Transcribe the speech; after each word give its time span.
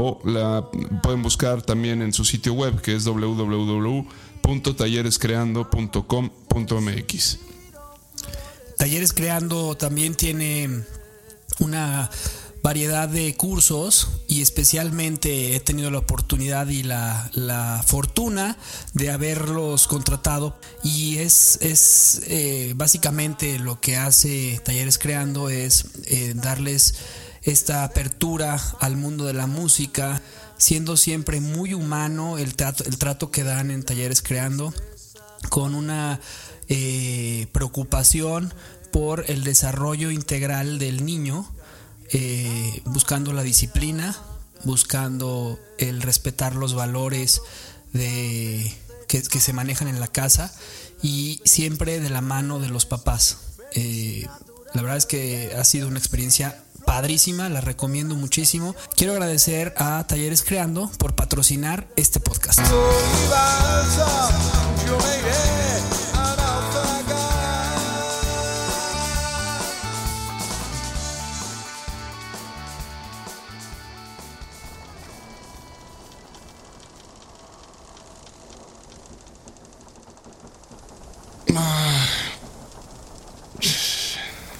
o 0.00 0.20
la 0.24 0.64
pueden 1.02 1.22
buscar 1.22 1.62
también 1.62 2.02
en 2.02 2.12
su 2.12 2.24
sitio 2.24 2.52
web 2.52 2.80
que 2.80 2.94
es 2.94 3.04
www.tallerescreando.com.mx. 4.48 7.38
Talleres 8.78 9.12
Creando 9.12 9.76
también 9.76 10.14
tiene 10.14 10.84
una 11.58 12.08
variedad 12.62 13.08
de 13.08 13.36
cursos 13.36 14.08
y 14.26 14.40
especialmente 14.42 15.54
he 15.54 15.60
tenido 15.60 15.90
la 15.90 15.98
oportunidad 15.98 16.68
y 16.68 16.82
la, 16.82 17.84
fortuna 17.86 18.56
de 18.94 19.10
haberlos 19.10 19.86
contratado 19.86 20.58
y 20.82 21.18
es, 21.18 21.58
es 21.60 22.22
eh, 22.26 22.72
básicamente 22.76 23.58
lo 23.58 23.80
que 23.80 23.96
hace 23.96 24.60
Talleres 24.64 24.98
Creando 24.98 25.50
es 25.50 25.84
eh, 26.06 26.32
darles 26.34 26.94
esta 27.42 27.84
apertura 27.84 28.58
al 28.80 28.96
mundo 28.96 29.24
de 29.24 29.34
la 29.34 29.46
música, 29.46 30.20
siendo 30.58 30.96
siempre 30.96 31.40
muy 31.40 31.72
humano 31.72 32.36
el 32.36 32.54
trato, 32.54 32.84
el 32.84 32.98
trato 32.98 33.30
que 33.30 33.44
dan 33.44 33.70
en 33.70 33.84
talleres 33.84 34.22
creando, 34.22 34.74
con 35.48 35.74
una 35.74 36.20
eh, 36.68 37.46
preocupación 37.52 38.52
por 38.92 39.24
el 39.28 39.44
desarrollo 39.44 40.10
integral 40.10 40.78
del 40.78 41.04
niño, 41.04 41.50
eh, 42.10 42.82
buscando 42.84 43.32
la 43.32 43.42
disciplina, 43.42 44.16
buscando 44.64 45.58
el 45.78 46.02
respetar 46.02 46.54
los 46.56 46.74
valores 46.74 47.40
de, 47.92 48.74
que, 49.06 49.22
se 49.22 49.52
manejan 49.52 49.88
en 49.88 50.00
la 50.00 50.08
casa 50.08 50.54
y 51.02 51.40
siempre 51.44 52.00
de 52.00 52.10
la 52.10 52.20
mano 52.20 52.58
de 52.58 52.68
los 52.68 52.86
papás. 52.86 53.38
Eh, 53.74 54.26
la 54.74 54.82
verdad 54.82 54.98
es 54.98 55.06
que 55.06 55.52
ha 55.56 55.64
sido 55.64 55.88
una 55.88 55.98
experiencia 55.98 56.62
padrísima, 56.88 57.50
la 57.50 57.60
recomiendo 57.60 58.14
muchísimo. 58.14 58.74
Quiero 58.96 59.12
agradecer 59.12 59.74
a 59.76 60.04
Talleres 60.08 60.42
Creando 60.42 60.90
por 60.98 61.14
patrocinar 61.14 61.86
este 61.96 62.18
podcast. 62.18 62.60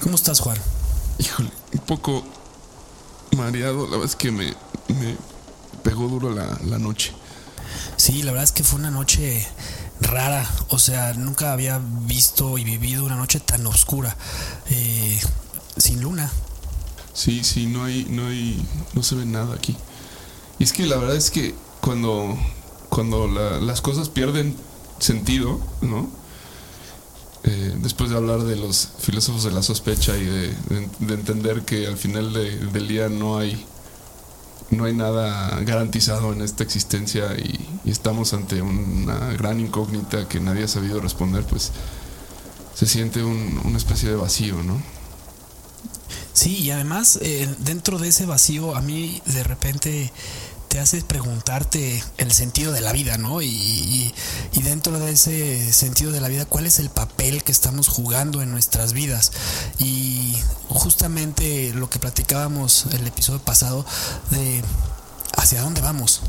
¿Cómo 0.02 0.14
estás, 0.14 0.41
Juan? 0.41 0.77
Híjole, 1.18 1.50
un 1.72 1.80
poco 1.80 2.24
mareado. 3.36 3.84
La 3.86 3.92
verdad 3.92 4.06
es 4.06 4.16
que 4.16 4.30
me, 4.30 4.54
pegó 5.82 6.08
duro 6.08 6.30
la, 6.30 6.78
noche. 6.78 7.12
Sí, 7.96 8.22
la 8.22 8.32
verdad 8.32 8.44
es 8.44 8.52
que 8.52 8.62
fue 8.62 8.78
una 8.78 8.90
noche 8.90 9.46
rara. 10.00 10.48
O 10.68 10.78
sea, 10.78 11.14
nunca 11.14 11.52
había 11.52 11.80
visto 11.82 12.58
y 12.58 12.64
vivido 12.64 13.04
una 13.04 13.16
noche 13.16 13.40
tan 13.40 13.66
oscura. 13.66 14.16
Eh, 14.70 15.20
sin 15.76 16.00
luna. 16.00 16.30
Sí, 17.12 17.42
sí, 17.42 17.66
no 17.66 17.84
hay, 17.84 18.06
no 18.08 18.28
hay, 18.28 18.64
no 18.94 19.02
se 19.02 19.16
ve 19.16 19.26
nada 19.26 19.54
aquí. 19.54 19.76
Y 20.58 20.64
es 20.64 20.72
que 20.72 20.86
la 20.86 20.96
verdad 20.96 21.16
es 21.16 21.30
que 21.30 21.54
cuando, 21.80 22.36
cuando 22.88 23.26
las 23.26 23.80
cosas 23.80 24.08
pierden 24.08 24.56
sentido, 24.98 25.60
¿no? 25.80 26.17
Eh, 27.44 27.76
después 27.81 28.10
de 28.10 28.16
hablar 28.16 28.43
de 28.43 28.56
los 28.56 28.88
filósofos 28.99 29.44
de 29.44 29.53
la 29.53 29.62
sospecha 29.62 30.16
y 30.16 30.25
de, 30.25 30.54
entender 31.00 31.62
que 31.62 31.87
al 31.87 31.97
final 31.97 32.32
del 32.32 32.88
día 32.88 33.09
no 33.09 33.38
hay, 33.38 33.65
no 34.71 34.84
hay 34.84 34.94
nada 34.94 35.60
garantizado 35.60 36.32
en 36.32 36.43
esta 36.43 36.65
existencia 36.65 37.34
y, 37.38 37.65
estamos 37.88 38.34
ante 38.34 38.60
una 38.60 39.32
gran 39.32 39.60
incógnita 39.60 40.28
que 40.28 40.41
nadie 40.41 40.65
ha 40.65 40.69
sabido 40.69 41.00
responder, 41.00 41.43
pues 41.44 41.72
se 42.75 42.87
siente 42.87 43.22
una 43.25 43.78
especie 43.78 44.10
de 44.10 44.16
vacío, 44.16 44.62
¿no? 44.62 44.78
Sí, 46.34 46.59
y 46.59 46.70
además 46.70 47.19
eh, 47.22 47.49
dentro 47.59 47.99
de 47.99 48.09
ese 48.09 48.26
vacío 48.26 48.76
a 48.76 48.81
mí 48.81 49.20
de 49.26 49.43
repente 49.43 50.12
te 50.68 50.78
hace 50.78 51.02
preguntarte 51.02 52.02
el 52.18 52.32
sentido 52.32 52.72
de 52.72 52.80
la 52.80 52.92
vida, 52.92 53.18
¿no? 53.18 53.42
Y, 53.42 54.14
dentro 54.62 54.98
de 54.98 55.12
ese 55.12 55.72
sentido 55.72 56.12
de 56.12 56.20
la 56.20 56.28
vida, 56.28 56.44
¿cuál 56.44 56.66
es 56.66 56.78
el 56.78 56.90
papel 56.90 57.42
que 57.42 57.52
estamos 57.52 57.88
jugando 57.88 58.42
en 58.42 58.50
nuestras 58.50 58.92
vidas? 58.92 59.32
Y 59.78 60.36
justamente 60.68 61.72
lo 61.72 61.88
que 61.88 61.98
platicábamos 61.98 62.86
el 62.92 63.06
episodio 63.06 63.40
pasado 63.40 63.86
de 64.30 64.62
hacia 65.36 65.62
dónde 65.62 65.80
vamos 65.80 66.20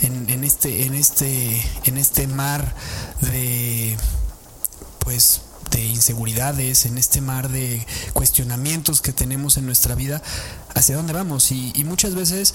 en, 0.00 0.30
en 0.30 0.44
este, 0.44 0.86
en 0.86 0.94
este, 0.94 1.60
en 1.84 1.96
este 1.96 2.28
mar 2.28 2.74
de 3.20 3.96
pues 5.00 5.40
de 5.72 5.84
inseguridades, 5.84 6.86
en 6.86 6.98
este 6.98 7.20
mar 7.20 7.48
de 7.48 7.84
cuestionamientos 8.12 9.00
que 9.00 9.12
tenemos 9.12 9.56
en 9.56 9.66
nuestra 9.66 9.94
vida, 9.94 10.22
hacia 10.74 10.96
dónde 10.96 11.12
vamos. 11.12 11.50
Y, 11.52 11.72
muchas 11.84 12.14
veces 12.14 12.54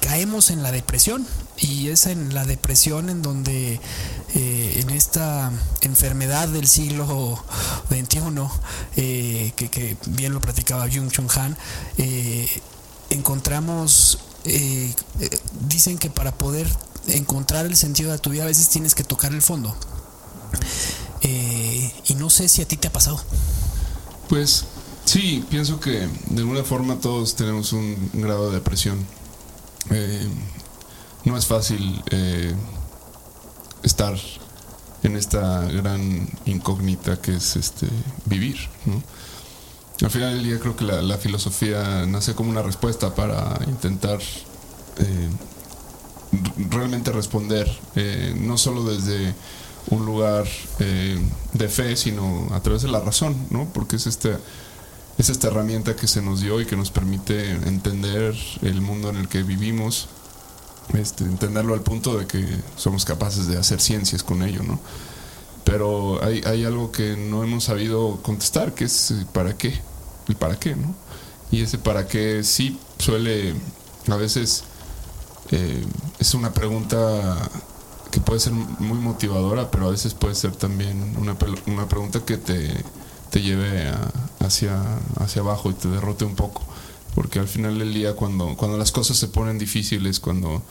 caemos 0.00 0.50
en 0.50 0.62
la 0.62 0.72
depresión 0.72 1.26
y 1.56 1.88
es 1.88 2.06
en 2.06 2.34
la 2.34 2.44
depresión 2.44 3.08
en 3.08 3.22
donde 3.22 3.80
eh, 4.34 4.80
en 4.80 4.90
esta 4.90 5.50
enfermedad 5.80 6.48
del 6.48 6.68
siglo 6.68 7.42
XXI, 7.88 8.20
eh, 8.96 9.52
que, 9.56 9.96
bien 10.06 10.32
lo 10.32 10.40
platicaba 10.40 10.88
Jung 10.92 11.10
Chung 11.10 11.30
Han, 11.36 11.56
eh, 11.98 12.48
encontramos, 13.10 14.18
dicen 15.68 15.98
que 15.98 16.10
para 16.10 16.32
poder 16.32 16.66
encontrar 17.08 17.66
el 17.66 17.76
sentido 17.76 18.12
de 18.12 18.18
tu 18.18 18.30
vida 18.30 18.42
a 18.42 18.46
veces 18.46 18.68
tienes 18.68 18.94
que 18.94 19.04
tocar 19.04 19.32
el 19.32 19.42
fondo. 19.42 19.74
Eh, 21.22 21.92
y 22.06 22.14
no 22.14 22.30
sé 22.30 22.48
si 22.48 22.62
a 22.62 22.68
ti 22.68 22.76
te 22.76 22.88
ha 22.88 22.92
pasado. 22.92 23.20
Pues 24.28 24.64
sí, 25.04 25.44
pienso 25.50 25.80
que 25.80 26.08
de 26.30 26.40
alguna 26.40 26.62
forma 26.62 26.96
todos 26.96 27.34
tenemos 27.34 27.72
un 27.72 28.10
grado 28.12 28.48
de 28.48 28.56
depresión. 28.56 29.04
Eh, 29.90 30.26
no 31.24 31.36
es 31.36 31.46
fácil 31.46 32.02
eh, 32.10 32.54
estar 33.82 34.16
en 35.02 35.16
esta 35.16 35.62
gran 35.66 36.28
incógnita 36.46 37.20
que 37.20 37.36
es 37.36 37.56
este 37.56 37.88
vivir. 38.26 38.56
Al 40.00 40.10
final 40.10 40.34
del 40.34 40.44
día 40.44 40.58
creo 40.58 40.76
que 40.76 40.84
la, 40.84 41.18
filosofía 41.18 42.06
nace 42.06 42.34
como 42.34 42.50
una 42.50 42.62
respuesta 42.62 43.14
para 43.14 43.58
intentar 43.66 44.18
realmente 46.70 47.12
responder, 47.12 47.70
no 48.36 48.58
solo 48.58 48.84
desde 48.84 49.34
un 49.88 50.06
lugar 50.06 50.46
eh, 50.78 51.18
de 51.52 51.68
fe, 51.68 51.96
sino 51.96 52.48
a 52.52 52.60
través 52.60 52.82
de 52.82 52.88
la 52.88 53.00
razón, 53.00 53.36
¿no? 53.50 53.68
Porque 53.72 53.96
es 53.96 54.06
esta, 54.06 54.38
es 55.22 55.30
esta 55.30 55.46
herramienta 55.46 55.94
que 55.94 56.08
se 56.08 56.20
nos 56.20 56.40
dio 56.40 56.60
y 56.60 56.66
que 56.66 56.76
nos 56.76 56.90
permite 56.90 57.52
entender 57.52 58.34
el 58.62 58.80
mundo 58.80 59.08
en 59.08 59.16
el 59.16 59.28
que 59.28 59.44
vivimos, 59.44 60.08
este, 60.94 61.22
entenderlo 61.22 61.74
al 61.74 61.82
punto 61.82 62.18
de 62.18 62.26
que 62.26 62.44
somos 62.76 63.04
capaces 63.04 63.46
de 63.46 63.56
hacer 63.56 63.80
ciencias 63.80 64.24
con 64.24 64.42
ello, 64.42 64.64
¿no? 64.64 64.80
Pero 65.62 66.22
hay, 66.24 66.40
hay 66.44 66.64
algo 66.64 66.90
que 66.90 67.16
no 67.16 67.44
hemos 67.44 67.64
sabido 67.64 68.20
contestar, 68.22 68.74
que 68.74 68.84
es 68.84 69.14
para 69.32 69.56
qué, 69.56 69.80
el 70.26 70.34
para 70.34 70.58
qué, 70.58 70.74
¿no? 70.74 70.92
Y 71.52 71.62
ese 71.62 71.78
para 71.78 72.08
qué 72.08 72.42
sí 72.42 72.80
suele, 72.98 73.54
a 74.08 74.16
veces, 74.16 74.64
eh, 75.52 75.86
es 76.18 76.34
una 76.34 76.52
pregunta 76.52 77.48
que 78.10 78.18
puede 78.20 78.40
ser 78.40 78.54
muy 78.54 78.98
motivadora, 78.98 79.70
pero 79.70 79.86
a 79.86 79.90
veces 79.92 80.14
puede 80.14 80.34
ser 80.34 80.50
también 80.56 81.16
una, 81.16 81.36
una 81.66 81.88
pregunta 81.88 82.24
que 82.24 82.38
te, 82.38 82.74
te 83.32 83.40
lleve 83.42 83.88
a, 83.88 83.98
hacia, 84.40 84.80
hacia 85.18 85.42
abajo 85.42 85.70
y 85.70 85.74
te 85.74 85.88
derrote 85.88 86.24
un 86.24 86.36
poco. 86.36 86.62
Porque 87.16 87.40
al 87.40 87.48
final 87.48 87.78
del 87.78 87.92
día, 87.92 88.14
cuando, 88.14 88.56
cuando 88.56 88.78
las 88.78 88.92
cosas 88.92 89.16
se 89.16 89.26
ponen 89.28 89.58
difíciles, 89.58 90.20
cuando 90.20 90.62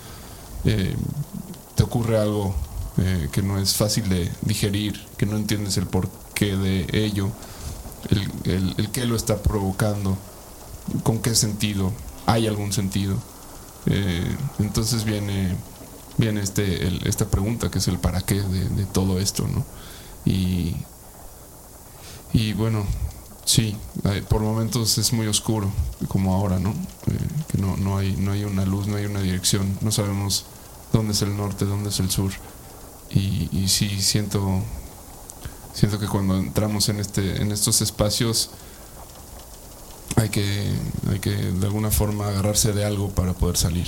eh, 0.65 0.95
te 1.75 1.83
ocurre 1.83 2.17
algo 2.17 2.55
eh, 2.97 3.29
que 3.31 3.41
no 3.43 3.59
es 3.59 3.75
fácil 3.75 4.07
de 4.09 4.31
digerir, 4.41 5.05
que 5.17 5.25
no 5.25 5.35
entiendes 5.37 5.77
el 5.77 5.85
porqué 5.87 6.55
de 6.55 6.87
ello, 6.93 7.29
el, 8.09 8.75
el, 8.77 8.89
qué 8.91 9.05
lo 9.05 9.15
está 9.15 9.43
provocando, 9.43 10.17
con 11.03 11.19
qué 11.19 11.35
sentido, 11.35 11.91
hay 12.25 12.47
algún 12.47 12.73
sentido. 12.73 13.17
Eh, 13.85 14.35
entonces 14.59 15.03
viene, 15.05 15.55
viene 16.17 16.41
este, 16.41 16.87
el- 16.87 17.05
esta 17.07 17.25
pregunta 17.25 17.69
que 17.69 17.77
es 17.79 17.87
el 17.87 17.97
para 17.99 18.21
qué 18.21 18.41
de, 18.41 18.69
de 18.69 18.85
todo 18.85 19.19
esto, 19.19 19.47
¿no? 19.47 19.63
Y, 20.25 20.75
y 22.33 22.53
bueno, 22.53 22.85
sí, 23.45 23.75
eh, 24.05 24.23
por 24.27 24.41
momentos 24.41 24.97
es 24.97 25.13
muy 25.13 25.27
oscuro, 25.27 25.69
como 26.07 26.33
ahora, 26.33 26.59
¿no? 26.59 26.71
Eh, 26.71 27.17
que 27.49 27.57
no, 27.57 27.77
no, 27.77 27.97
hay, 27.97 28.15
no 28.17 28.31
hay 28.31 28.43
una 28.43 28.65
luz, 28.65 28.87
no 28.87 28.97
hay 28.97 29.05
una 29.05 29.21
dirección, 29.21 29.77
no 29.81 29.91
sabemos 29.91 30.45
dónde 30.93 31.13
es 31.13 31.21
el 31.21 31.35
norte, 31.35 31.65
dónde 31.65 31.89
es 31.89 31.99
el 31.99 32.09
sur. 32.09 32.31
Y, 33.09 33.49
y 33.51 33.67
sí 33.67 34.01
siento, 34.01 34.61
siento 35.73 35.99
que 35.99 36.07
cuando 36.07 36.37
entramos 36.37 36.87
en, 36.89 36.99
este, 36.99 37.41
en 37.41 37.51
estos 37.51 37.81
espacios 37.81 38.51
hay 40.15 40.29
que, 40.29 40.71
hay 41.09 41.19
que 41.19 41.31
de 41.31 41.65
alguna 41.65 41.91
forma 41.91 42.27
agarrarse 42.27 42.73
de 42.73 42.85
algo 42.85 43.09
para 43.09 43.33
poder 43.33 43.57
salir. 43.57 43.87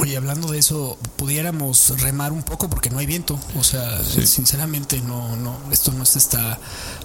Oye, 0.00 0.16
hablando 0.16 0.48
de 0.52 0.58
eso, 0.58 0.96
pudiéramos 1.16 2.00
remar 2.00 2.30
un 2.32 2.44
poco 2.44 2.70
porque 2.70 2.88
no 2.88 2.98
hay 2.98 3.06
viento. 3.06 3.38
O 3.58 3.64
sea, 3.64 4.02
Sí. 4.04 4.26
sinceramente 4.26 5.00
no, 5.02 5.34
no, 5.36 5.56
esto 5.72 5.90
no 5.92 6.04
se 6.04 6.18
está 6.18 6.58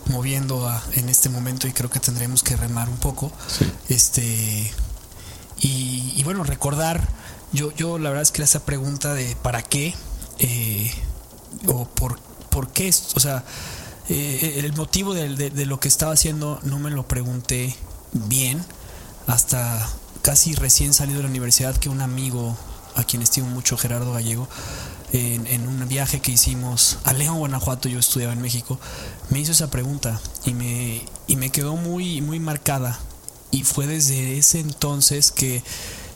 moviendo 0.05 0.67
a- 0.69 0.83
en 0.93 1.09
este 1.09 1.27
momento 1.29 1.67
y 1.67 1.73
creo 1.73 1.89
que 1.89 1.99
tendremos 1.99 2.43
que 2.43 2.55
remar 2.55 2.89
un 2.89 2.97
poco. 2.97 3.31
Sí. 3.47 3.65
Este 3.89 4.71
y, 5.59 6.13
y 6.15 6.23
bueno, 6.23 6.43
recordar, 6.43 7.07
yo, 7.51 7.71
yo 7.71 7.97
la 7.97 8.09
verdad 8.09 8.21
es 8.23 8.31
que 8.31 8.43
esa 8.43 8.63
pregunta 8.65 9.13
de 9.13 9.35
para 9.41 9.61
qué 9.63 9.95
eh, 10.39 10.91
o 11.67 11.85
por, 11.85 12.19
por 12.49 12.69
qué, 12.71 12.93
o 13.15 13.19
sea, 13.19 13.43
eh, 14.09 14.55
el 14.63 14.73
motivo 14.73 15.13
de, 15.15 15.35
de- 15.35 15.49
de 15.49 15.65
lo 15.65 15.79
que 15.79 15.87
estaba 15.87 16.13
haciendo 16.13 16.59
no 16.63 16.77
me 16.79 16.91
lo 16.91 17.07
pregunté 17.07 17.75
bien 18.11 18.63
hasta 19.25 19.89
casi 20.21 20.53
recién 20.53 20.93
salido 20.93 21.17
de 21.19 21.23
la 21.23 21.29
universidad 21.29 21.75
que 21.77 21.89
un 21.89 22.01
amigo 22.01 22.55
a 22.95 23.03
quien 23.03 23.21
estimo 23.21 23.47
mucho, 23.47 23.77
Gerardo 23.77 24.13
Gallego, 24.13 24.47
en, 25.11 25.45
en 25.47 25.67
un 25.67 25.87
viaje 25.87 26.19
que 26.21 26.31
hicimos 26.31 26.97
a 27.03 27.13
León, 27.13 27.37
Guanajuato, 27.37 27.87
yo 27.89 27.99
estudiaba 27.99 28.33
en 28.33 28.41
México, 28.41 28.79
me 29.29 29.39
hizo 29.39 29.51
esa 29.51 29.69
pregunta 29.69 30.19
y 30.45 30.53
me, 30.53 31.03
y 31.27 31.35
me 31.35 31.51
quedó 31.51 31.75
muy, 31.75 32.21
muy 32.21 32.39
marcada. 32.39 32.99
Y 33.51 33.63
fue 33.63 33.85
desde 33.85 34.37
ese 34.39 34.59
entonces 34.59 35.31
que 35.31 35.63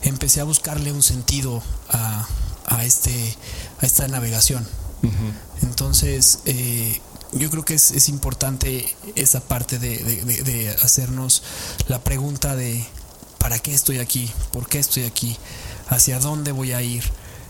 empecé 0.02 0.40
a 0.40 0.44
buscarle 0.44 0.90
un 0.92 1.02
sentido 1.04 1.62
a, 1.90 2.26
a 2.66 2.84
este, 2.84 3.36
a 3.80 3.86
esta 3.86 4.08
navegación. 4.08 4.66
Entonces, 5.62 6.40
eh, 6.46 7.00
yo 7.32 7.50
creo 7.50 7.64
que 7.64 7.74
es, 7.74 7.90
es 7.92 8.08
importante 8.08 8.92
esa 9.14 9.40
parte 9.40 9.78
de, 9.78 9.98
de- 10.02 10.24
de- 10.24 10.42
de 10.42 10.70
hacernos 10.70 11.42
la 11.86 12.02
pregunta 12.02 12.56
de 12.56 12.84
¿para 13.38 13.58
qué 13.60 13.72
estoy 13.74 13.98
aquí? 13.98 14.30
¿Por 14.52 14.68
qué 14.68 14.78
estoy 14.80 15.04
aquí? 15.04 15.36
¿Hacia 15.88 16.18
dónde 16.20 16.52
voy 16.52 16.72
a 16.72 16.82
ir? 16.82 17.04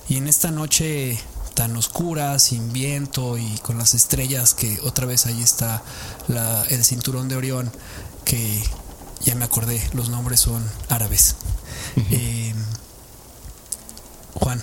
Y 0.08 0.16
en 0.16 0.28
esta 0.28 0.50
noche 0.50 1.18
tan 1.54 1.76
oscura, 1.76 2.38
sin 2.38 2.72
viento 2.72 3.36
y 3.36 3.58
con 3.58 3.78
las 3.78 3.94
estrellas, 3.94 4.54
que 4.54 4.78
otra 4.84 5.06
vez 5.06 5.26
ahí 5.26 5.42
está 5.42 5.82
la- 6.28 6.62
el 6.64 6.84
cinturón 6.84 7.28
de 7.28 7.36
Orión, 7.36 7.72
que 8.24 8.62
ya 9.24 9.34
me 9.34 9.44
acordé, 9.44 9.82
los 9.92 10.08
nombres 10.08 10.40
son 10.40 10.64
árabes. 10.88 11.34
Eh, 12.10 12.54
Juan, 14.34 14.62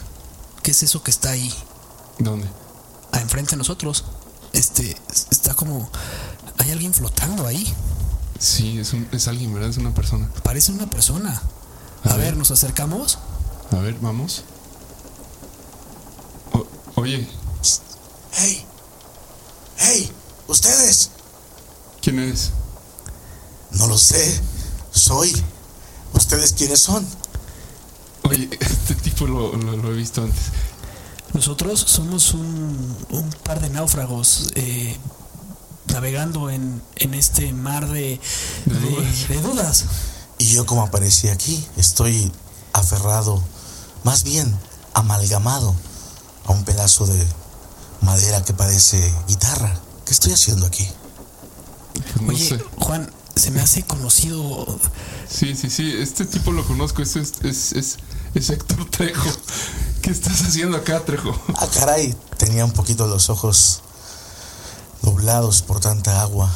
¿qué 0.63 0.71
es 0.71 0.83
eso 0.83 1.03
que 1.03 1.11
está 1.11 1.31
ahí 1.31 1.53
¿Dónde? 2.19 2.47
a 3.11 3.19
enfrente 3.19 3.51
de 3.51 3.57
nosotros. 3.57 4.05
Este 4.53 4.95
está 5.31 5.53
como 5.53 5.89
hay 6.57 6.71
alguien 6.71 6.93
flotando 6.93 7.45
ahí. 7.45 7.73
Sí, 8.39 8.79
es, 8.79 8.93
un- 8.93 9.07
es 9.11 9.27
alguien, 9.27 9.53
¿verdad? 9.53 9.69
Es 9.69 9.77
una 9.77 9.93
persona. 9.93 10.29
Parece 10.43 10.71
una 10.71 10.89
persona. 10.89 11.41
A, 12.05 12.09
A 12.11 12.15
ver, 12.15 12.27
ver. 12.27 12.37
nos 12.37 12.51
acercamos. 12.51 13.17
A 13.71 13.75
ver, 13.77 13.95
vamos. 13.99 14.43
O- 16.53 16.65
oye, 17.01 17.27
¡Hey! 18.33 18.65
¡Hey! 19.77 20.11
¡Ustedes! 20.47 21.09
¿quién 22.01 22.19
eres? 22.19 22.51
No 23.71 23.87
lo 23.87 23.97
sé. 23.97 24.41
Soy. 24.91 25.33
¿Ustedes 26.13 26.53
quiénes 26.53 26.79
son? 26.81 27.05
Oye, 28.23 28.49
este 28.59 28.95
tipo 28.95 29.25
lo, 29.25 29.53
lo- 29.55 29.77
lo 29.77 29.91
he 29.91 29.95
visto 29.95 30.21
antes. 30.21 30.43
Nosotros 31.33 31.79
somos 31.79 32.33
un, 32.33 32.95
un 33.09 33.29
par 33.43 33.59
de 33.59 33.69
náufragos 33.69 34.49
eh, 34.55 34.95
navegando 35.87 36.49
en, 36.49 36.81
en 36.97 37.13
este 37.13 37.51
mar 37.53 37.87
de, 37.89 38.19
De 38.65 38.73
de- 38.79 38.89
dudas. 38.89 39.27
de 39.27 39.41
dudas. 39.41 39.85
Y 40.37 40.45
yo 40.47 40.65
como 40.65 40.83
aparecí 40.83 41.27
aquí, 41.29 41.65
estoy 41.77 42.31
aferrado, 42.73 43.41
más 44.05 44.23
bien 44.23 44.55
amalgamado 44.93 45.75
a 46.45 46.51
un 46.51 46.63
pedazo 46.63 47.07
de 47.07 47.27
madera 48.01 48.45
que 48.45 48.53
parece 48.53 49.13
guitarra. 49.27 49.73
¿Qué 50.05 50.13
estoy 50.13 50.31
haciendo 50.31 50.67
aquí? 50.67 50.87
Pues 51.93 52.21
no 52.21 52.29
Oye, 52.29 52.49
sé. 52.49 52.63
Juan, 52.79 53.11
se 53.35 53.49
me 53.49 53.61
hace 53.61 53.81
conocido. 53.81 54.79
Sí, 55.27 55.55
sí, 55.55 55.71
sí. 55.71 55.91
Este 55.99 56.25
tipo 56.25 56.51
lo 56.51 56.63
conozco. 56.67 57.01
Este 57.01 57.19
es, 57.19 57.33
es, 57.41 57.71
es, 57.73 57.97
es 58.35 58.49
Héctor 58.51 58.87
Trejo. 58.91 59.27
¿Qué 60.03 60.11
estás 60.11 60.39
haciendo 60.43 60.77
acá, 60.77 61.03
Trejo? 61.03 61.35
Ah, 61.55 61.67
caray, 61.73 62.15
tenía 62.37 62.63
un 62.63 62.73
poquito 62.73 63.07
los 63.07 63.31
ojos 63.31 63.81
nublados 65.01 65.63
por 65.63 65.79
tanta 65.79 66.21
agua. 66.21 66.51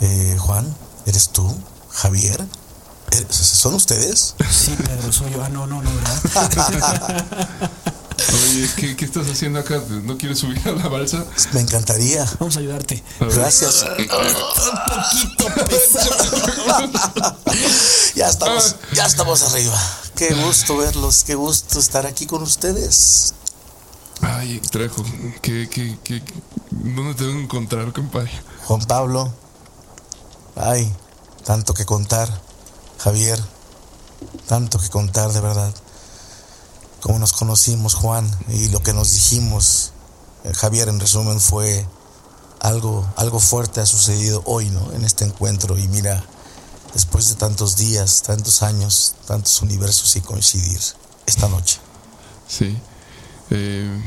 Eh, 0.00 0.36
Juan, 0.38 0.76
¿eres 1.06 1.30
tú? 1.30 1.50
¿Javier? 1.90 2.46
¿Eres- 3.10 3.34
¿Son 3.36 3.74
ustedes? 3.74 4.34
Sí, 4.50 4.74
Pedro, 4.76 5.12
soy 5.12 5.32
yo. 5.32 5.42
Ah, 5.42 5.48
no, 5.48 5.66
no, 5.66 5.82
no, 5.82 5.90
¿verdad? 5.94 7.24
Oye, 8.50 8.68
¿qué, 8.76 8.96
qué 8.96 9.04
estás 9.04 9.26
haciendo 9.28 9.60
acá? 9.60 9.80
¿No 10.02 10.18
quieres 10.18 10.38
subir 10.40 10.60
a 10.68 10.72
la 10.72 10.88
balsa? 10.88 11.24
Me 11.52 11.60
encantaría. 11.60 12.28
Vamos 12.40 12.56
a 12.56 12.60
ayudarte. 12.60 13.02
A 13.20 13.24
ver. 13.24 13.34
Gracias. 13.38 13.84
ya 18.14 18.28
estamos, 18.28 18.76
ya 18.92 19.06
estamos 19.06 19.42
arriba. 19.42 19.80
Qué 20.16 20.34
gusto 20.34 20.76
verlos, 20.76 21.22
qué 21.24 21.34
gusto 21.36 21.78
estar 21.78 22.06
aquí 22.06 22.26
con 22.26 22.42
ustedes. 22.42 23.34
Ay, 24.20 24.60
Trejo, 24.70 25.04
¿qué, 25.40 25.68
qué, 25.70 25.96
qué, 26.02 26.20
¿dónde 26.70 27.14
te 27.14 27.24
voy 27.24 27.36
a 27.36 27.40
encontrar, 27.40 27.92
compadre? 27.92 28.30
Juan 28.64 28.80
Pablo, 28.80 29.32
ay, 30.56 30.92
tanto 31.44 31.72
que 31.72 31.84
contar. 31.86 32.28
Javier, 32.98 33.42
tanto 34.46 34.78
que 34.78 34.88
contar 34.88 35.32
de 35.32 35.40
verdad. 35.40 35.72
Cómo 37.00 37.18
nos 37.18 37.32
conocimos, 37.32 37.94
Juan, 37.94 38.28
y 38.48 38.68
lo 38.68 38.82
que 38.82 38.92
nos 38.92 39.12
dijimos. 39.12 39.92
Eh, 40.44 40.52
Javier, 40.52 40.88
en 40.88 40.98
resumen, 40.98 41.40
fue 41.40 41.86
algo, 42.60 43.08
algo 43.16 43.38
fuerte 43.38 43.80
ha 43.80 43.86
sucedido 43.86 44.42
hoy, 44.46 44.68
¿no? 44.70 44.92
En 44.92 45.04
este 45.04 45.24
encuentro. 45.24 45.78
Y 45.78 45.86
mira, 45.88 46.24
después 46.92 47.28
de 47.28 47.36
tantos 47.36 47.76
días, 47.76 48.22
tantos 48.22 48.62
años, 48.62 49.14
tantos 49.26 49.62
universos 49.62 50.16
y 50.16 50.20
coincidir 50.20 50.80
esta 51.26 51.48
noche. 51.48 51.78
Sí. 52.48 52.76
Eh, 53.50 54.02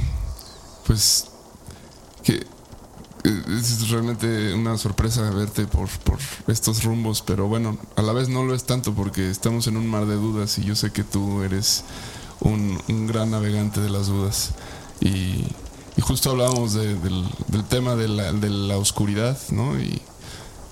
pues 0.86 1.26
que 2.24 2.46
es 3.24 3.90
realmente 3.90 4.54
una 4.54 4.78
sorpresa 4.78 5.30
verte 5.32 5.66
por, 5.68 5.88
por 6.00 6.18
estos 6.48 6.84
rumbos, 6.84 7.22
pero 7.22 7.48
bueno, 7.48 7.78
a 7.96 8.02
la 8.02 8.14
vez 8.14 8.30
no 8.30 8.44
lo 8.44 8.56
es 8.56 8.64
tanto 8.64 8.94
porque 8.94 9.30
estamos 9.30 9.68
en 9.68 9.78
un 9.78 9.88
mar 9.88 10.06
de 10.06 10.16
dudas 10.16 10.58
y 10.58 10.64
yo 10.64 10.76
sé 10.76 10.92
que 10.92 11.04
tú 11.04 11.44
eres 11.44 11.84
un, 12.40 12.82
un 12.88 13.08
gran 13.08 13.32
navegante 13.32 13.80
de 13.80 13.90
las 13.90 14.08
dudas. 14.08 14.52
Y, 15.00 15.46
y 15.98 16.02
justo 16.02 16.32
hablábamos 16.32 16.74
de- 16.74 16.96
del, 16.96 17.64
tema 17.70 17.96
de 17.96 18.08
la, 18.08 18.34
de 18.34 18.50
la 18.50 18.78
oscuridad, 18.78 19.38
¿no? 19.52 19.80
Y 19.80 20.02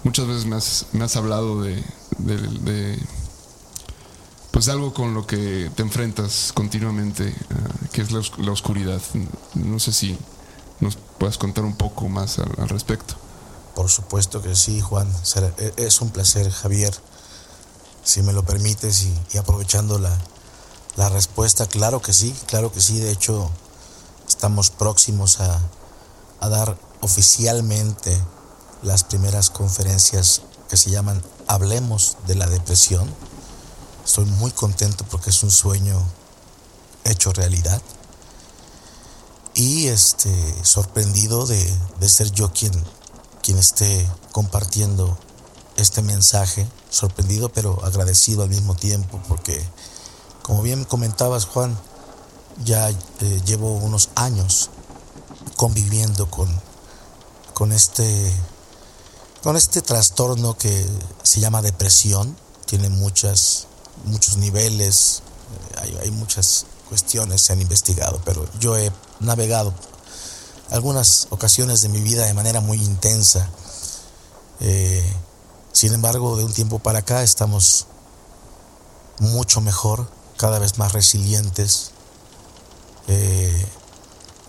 muchas 0.04 0.28
veces 0.28 0.46
me 0.46 0.56
has, 0.56 0.88
me 0.94 1.04
has 1.04 1.16
hablado 1.16 1.62
de, 1.62 1.84
de- 2.18 3.00
pues 4.52 4.68
algo 4.70 4.94
con 4.94 5.14
lo 5.14 5.28
que 5.28 5.70
te 5.76 5.84
enfrentas 5.84 6.52
continuamente, 6.54 7.34
ah, 7.52 7.88
que 7.94 8.02
es 8.02 8.12
la, 8.12 8.22
la 8.38 8.52
oscuridad. 8.52 9.02
No 9.54 9.80
sé 9.80 9.92
si 9.92 10.18
nos 10.80 10.98
puedas 11.18 11.38
contar 11.38 11.64
un 11.64 11.76
poco 11.76 12.08
más 12.08 12.40
al, 12.40 12.70
respecto. 12.70 13.16
Por 13.76 13.90
supuesto 13.90 14.42
que 14.42 14.56
sí, 14.56 14.82
Juan. 14.82 15.08
E- 15.58 15.74
Es 15.78 16.02
un 16.02 16.10
placer, 16.10 16.50
Javier. 16.52 16.94
Si 18.04 18.22
me 18.22 18.34
lo 18.34 18.44
permites 18.44 19.04
y, 19.04 19.14
y 19.34 19.38
aprovechando 19.38 20.00
la, 20.00 20.18
la 20.96 21.10
respuesta, 21.10 21.68
claro 21.68 22.02
que 22.02 22.14
sí, 22.14 22.34
claro 22.48 22.72
que 22.72 22.82
sí. 22.82 23.00
De 23.00 23.12
hecho, 23.12 23.50
estamos 24.28 24.70
próximos 24.70 25.40
a, 25.40 25.60
a 26.40 26.50
dar 26.50 26.78
oficialmente 27.02 28.18
las 28.82 29.04
primeras 29.04 29.50
conferencias 29.50 30.42
que 30.70 30.78
se 30.78 30.90
llaman 30.90 31.22
Hablemos 31.48 32.18
de 32.28 32.36
la 32.36 32.48
Depresión. 32.48 33.10
Estoy 34.06 34.26
muy 34.26 34.52
contento 34.52 35.06
porque 35.10 35.30
es 35.30 35.44
un 35.44 35.52
sueño 35.52 36.02
hecho 37.04 37.32
realidad. 37.34 37.82
Y 39.60 39.88
este, 39.88 40.32
sorprendido 40.64 41.46
de, 41.46 41.62
de 42.00 42.08
ser 42.08 42.32
yo 42.32 42.54
quien, 42.54 42.72
quien 43.42 43.58
esté 43.58 44.10
compartiendo 44.32 45.18
este 45.76 46.02
mensaje, 46.02 46.66
sorprendido 46.90 47.50
pero 47.50 47.84
agradecido 47.84 48.44
al 48.44 48.50
mismo 48.50 48.74
tiempo 48.76 49.22
porque, 49.28 49.62
como 50.44 50.62
bien 50.62 50.86
comentabas 50.86 51.44
Juan, 51.44 51.78
ya 52.64 52.90
eh, 52.90 52.96
llevo 53.46 53.74
unos 53.76 54.12
años 54.16 54.70
conviviendo 55.58 56.32
con, 56.32 56.48
con, 57.54 57.74
este, 57.74 58.34
con 59.44 59.58
este 59.58 59.82
trastorno 59.82 60.58
que 60.58 60.88
se 61.24 61.42
llama 61.42 61.62
depresión, 61.62 62.34
tiene 62.66 62.88
muchas, 62.88 63.68
muchos 64.06 64.38
niveles, 64.38 65.22
eh, 65.84 66.00
hay, 66.02 66.12
muchas 66.12 66.66
cuestiones 66.88 67.42
se 67.42 67.52
han 67.52 67.60
investigado, 67.60 68.22
pero 68.24 68.48
yo 68.58 68.78
he 68.78 68.90
navegado 69.20 69.74
algunas 70.72 71.28
ocasiones 71.32 71.82
de 71.82 71.90
mi 71.90 72.02
vida 72.02 72.26
de 72.26 72.34
manera 72.34 72.62
muy 72.62 72.78
intensa. 72.78 73.50
Eh, 74.60 75.14
sin 75.72 75.94
embargo, 75.94 76.38
de 76.38 76.44
un 76.44 76.54
tiempo 76.54 76.80
para 76.80 77.00
acá 77.00 77.24
estamos 77.24 77.88
mucho 79.20 79.62
mejor, 79.62 80.10
cada 80.38 80.60
vez 80.60 80.78
más 80.78 80.94
resilientes. 80.94 81.92
Eh, 83.08 83.66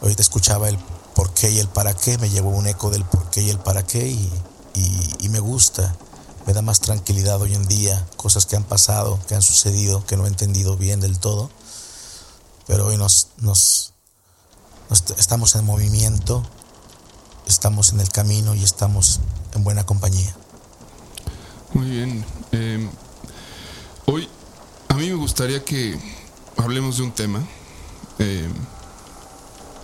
ahorita 0.02 0.22
escuchaba 0.22 0.68
el 0.68 0.78
por 1.14 1.32
qué 1.32 1.50
y 1.50 1.58
el 1.58 1.68
para 1.68 1.94
qué, 1.94 2.18
me 2.18 2.30
llevó 2.30 2.50
un 2.50 2.66
eco 2.66 2.90
del 2.90 3.04
por 3.04 3.30
qué 3.30 3.42
y 3.42 3.50
el 3.50 3.58
para 3.58 3.86
qué 3.86 4.06
y, 4.06 4.30
y 5.20 5.28
me 5.28 5.40
gusta, 5.40 5.94
me 6.46 6.52
da 6.52 6.62
más 6.62 6.80
tranquilidad 6.80 7.40
hoy 7.40 7.54
en 7.54 7.66
día, 7.66 8.06
cosas 8.16 8.46
que 8.46 8.56
han 8.56 8.64
pasado, 8.64 9.18
que 9.28 9.34
han 9.34 9.42
sucedido, 9.42 10.04
que 10.06 10.16
no 10.16 10.24
he 10.24 10.28
entendido 10.28 10.76
bien 10.76 11.00
del 11.00 11.18
todo, 11.18 11.50
pero 12.66 12.86
hoy 12.86 12.96
nos, 12.96 13.28
nos 13.38 13.89
estamos 14.90 15.54
en 15.54 15.64
movimiento, 15.64 16.42
estamos 17.47 17.92
en 17.92 18.00
el 18.00 18.09
camino 18.09 18.54
y 18.54 18.62
estamos 18.62 19.20
en 19.54 19.64
buena 19.64 19.85
compañía. 19.85 20.35
Muy 21.73 21.88
bien. 21.88 22.25
Eh, 22.52 22.88
hoy 24.06 24.28
a 24.88 24.94
mí 24.94 25.09
me 25.09 25.14
gustaría 25.14 25.64
que 25.64 25.99
hablemos 26.56 26.97
de 26.97 27.04
un 27.04 27.12
tema. 27.12 27.40
Eh, 28.18 28.49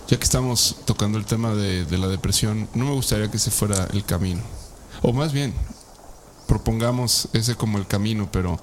ya 0.07 0.17
que 0.17 0.23
estamos 0.23 0.77
tocando 0.85 1.17
el 1.17 1.25
tema 1.25 1.53
de, 1.53 1.83
de, 1.83 1.97
la 1.97 2.07
depresión, 2.07 2.69
no 2.73 2.85
me 2.85 2.91
gustaría 2.91 3.29
que 3.29 3.37
ese 3.37 3.51
fuera 3.51 3.87
el 3.91 4.05
camino. 4.05 4.41
O 5.01 5.11
más 5.11 5.33
bien, 5.33 5.53
propongamos 6.47 7.27
ese 7.33 7.55
como 7.55 7.77
el 7.77 7.87
camino, 7.87 8.29
pero 8.31 8.59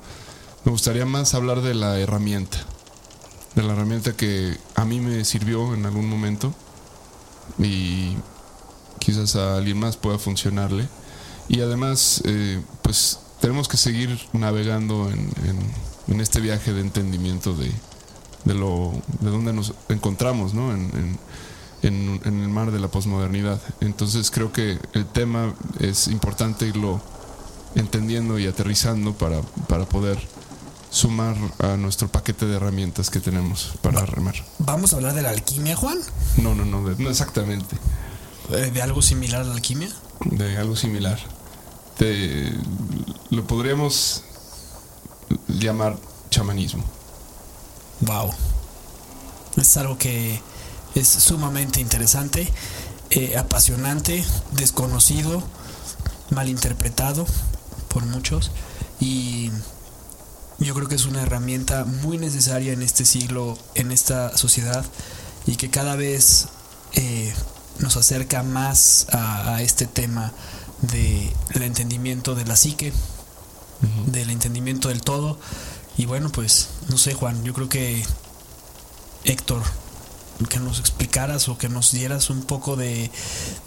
me 0.65 0.73
gustaría 0.73 1.05
más 1.05 1.35
hablar 1.35 1.61
de 1.61 1.75
la 1.75 1.99
herramienta. 1.99 2.59
De 3.55 3.63
la 3.63 3.73
herramienta 3.73 4.17
que 4.17 4.57
a 4.75 4.85
mí 4.85 5.01
me 5.01 5.25
sirvió 5.25 5.75
en 5.75 5.87
algún 5.87 6.09
momento 6.09 6.53
y 7.59 8.17
quizás 8.99 9.37
a 9.37 9.57
alguien 9.57 9.79
más 9.79 9.97
pueda 9.97 10.19
funcionarle. 10.19 10.89
Y 11.49 11.61
además, 11.61 12.23
eh, 12.25 12.61
pues 12.83 13.21
tenemos 13.41 13.69
que 13.69 13.77
seguir 13.77 14.19
navegando 14.33 15.11
en, 15.11 15.31
en, 16.09 16.21
este 16.21 16.41
viaje 16.41 16.73
de 16.73 16.81
entendimiento 16.81 17.55
de, 17.55 17.71
de, 18.45 18.55
lo, 18.55 18.93
de 19.21 19.31
dónde 19.31 19.53
nos 19.53 19.75
encontramos, 19.89 20.55
¿no? 20.55 20.73
En, 20.73 21.19
en, 21.83 22.21
en, 22.25 22.41
el 22.41 22.49
mar 22.49 22.71
de 22.71 22.81
la 22.81 22.89
posmodernidad. 22.89 23.61
Entonces 23.81 24.31
creo 24.31 24.53
que 24.53 24.79
el 24.95 25.05
tema 25.07 25.55
es 25.81 26.09
importante 26.09 26.67
irlo 26.67 27.03
entendiendo 27.75 28.39
y 28.39 28.47
aterrizando 28.47 29.13
para, 29.13 29.43
para 29.69 29.85
poder 29.85 30.19
sumar 30.95 31.37
a 31.59 31.77
nuestro 31.77 32.07
paquete 32.07 32.47
de 32.47 32.55
herramientas 32.55 33.11
que 33.11 33.19
tenemos 33.19 33.73
para 33.83 34.01
Va, 34.01 34.07
remar. 34.07 34.37
¿Vamos 34.61 34.93
a 34.93 34.97
hablar 34.97 35.15
de 35.15 35.23
la 35.23 35.31
alquimia, 35.31 35.75
Juan? 35.75 35.99
No, 36.37 36.55
no, 36.55 36.65
no, 36.65 36.89
de, 36.89 37.03
no 37.03 37.11
exactamente. 37.11 37.77
¿De, 38.49 38.71
¿De 38.71 38.81
algo 38.81 39.03
similar 39.03 39.41
a 39.41 39.45
la 39.45 39.55
alquimia? 39.55 39.89
De 40.25 40.57
algo 40.57 40.77
similar. 40.77 41.19
Te, 41.99 42.53
lo 43.31 43.45
podríamos 43.45 44.23
llamar 45.49 45.99
chamanismo. 46.31 46.85
Wow. 48.01 48.31
Es 49.57 49.77
algo 49.77 49.99
que 49.99 50.41
es 50.95 51.09
sumamente 51.09 51.81
interesante, 51.81 52.49
eh, 53.11 53.37
apasionante, 53.37 54.25
desconocido, 54.53 55.43
malinterpretado 56.31 57.27
por 57.89 58.05
muchos 58.07 58.53
y 59.01 59.51
yo 60.59 60.75
creo 60.75 60.89
que 60.89 60.95
es 60.95 61.07
una 61.07 61.23
herramienta 61.23 61.85
muy 61.85 62.19
necesaria 62.19 62.73
en 62.73 62.83
este 62.83 63.05
siglo, 63.05 63.59
en 63.75 63.93
esta 63.93 64.37
sociedad 64.37 64.85
y 65.47 65.57
que 65.57 65.71
cada 65.71 65.97
vez 65.97 66.47
eh, 66.93 67.33
nos 67.79 67.97
acerca 67.97 68.43
más 68.43 69.07
a, 69.13 69.57
a 69.57 69.63
este 69.63 69.87
tema 69.87 70.33
del 70.81 71.63
entendimiento 71.63 72.35
de 72.35 72.45
la 72.45 72.57
psique, 72.57 72.93
uh 72.93 73.87
-huh. 73.87 74.05
del 74.07 74.31
entendimiento 74.31 74.89
del 74.89 75.03
todo. 75.03 75.39
Y 75.97 76.07
bueno, 76.07 76.31
pues 76.31 76.69
no 76.89 76.99
sé, 76.99 77.15
Juan, 77.15 77.45
yo 77.45 77.55
creo 77.55 77.69
que 77.69 78.05
Héctor, 79.25 79.63
que 80.49 80.61
nos 80.61 80.81
explicaras 80.81 81.49
o 81.49 81.57
que 81.59 81.69
nos 81.69 81.93
dieras 81.93 82.31
un 82.31 82.43
poco 82.43 82.77
de, 82.77 83.11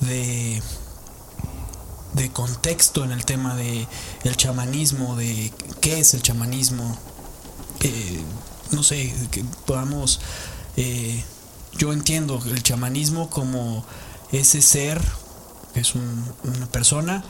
de, 0.02 0.62
de 2.18 2.32
contexto 2.32 3.04
en 3.04 3.12
el 3.12 3.24
tema 3.26 3.56
de 3.56 3.88
el 4.24 4.36
chamanismo, 4.36 5.16
de 5.16 5.54
qué 5.80 6.00
es 6.00 6.14
el 6.14 6.22
chamanismo, 6.22 6.98
eh, 7.82 8.22
no 8.72 8.84
sé, 8.84 9.14
que 9.32 9.46
podamos, 9.66 10.20
eh, 10.76 11.24
yo 11.78 11.94
entiendo 11.94 12.42
el 12.46 12.62
chamanismo 12.64 13.30
como 13.30 13.86
ese 14.32 14.62
ser, 14.62 15.02
es 15.76 15.96
un, 15.96 16.26
una 16.44 16.66
persona 16.68 17.24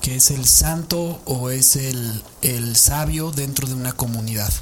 que 0.00 0.16
es 0.16 0.30
el 0.30 0.46
santo 0.46 1.20
o 1.26 1.50
es 1.50 1.76
el, 1.76 2.22
el 2.42 2.76
sabio 2.76 3.30
dentro 3.30 3.68
de 3.68 3.74
una 3.74 3.92
comunidad. 3.92 4.52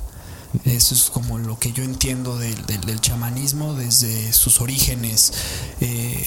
Eso 0.65 0.95
es 0.95 1.11
como 1.11 1.39
lo 1.39 1.59
que 1.59 1.73
yo 1.73 1.85
entiendo 1.85 2.39
del, 2.39 2.65
del, 2.67 2.81
del 2.81 3.01
chamanismo 3.01 3.75
desde 3.75 4.33
sus 4.33 4.61
orígenes, 4.61 5.33
eh, 5.81 6.27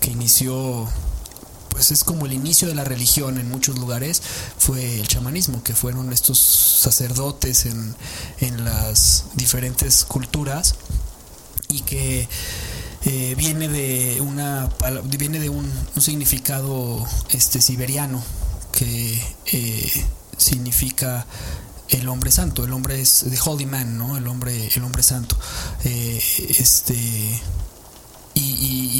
que 0.00 0.10
inició, 0.10 0.88
pues 1.78 1.92
es 1.92 2.02
como 2.02 2.26
el 2.26 2.32
inicio 2.32 2.66
de 2.66 2.74
la 2.74 2.82
religión 2.82 3.38
en 3.38 3.48
muchos 3.48 3.78
lugares, 3.78 4.20
fue 4.58 4.98
el 4.98 5.06
chamanismo, 5.06 5.62
que 5.62 5.76
fueron 5.76 6.12
estos 6.12 6.36
sacerdotes 6.36 7.66
en, 7.66 7.94
en 8.40 8.64
las 8.64 9.26
diferentes 9.36 10.04
culturas 10.04 10.74
y 11.68 11.82
que 11.82 12.28
eh, 13.04 13.34
viene 13.38 13.68
de 13.68 14.20
una 14.20 14.68
viene 15.04 15.38
de 15.38 15.50
un, 15.50 15.70
significado 16.00 17.06
este 17.30 17.60
siberiano 17.60 18.24
que 18.72 19.22
eh, 19.52 20.04
significa 20.36 21.28
el 21.90 22.08
hombre 22.08 22.32
santo, 22.32 22.64
el 22.64 22.72
hombre 22.72 23.00
es 23.00 23.24
the 23.30 23.38
holy 23.44 23.66
man, 23.66 23.96
¿no? 23.96 24.16
El 24.16 24.26
hombre, 24.26 24.68
el 24.74 24.82
hombre 24.82 25.04
santo. 25.04 25.38
Eh, 25.84 26.20
este 26.58 27.40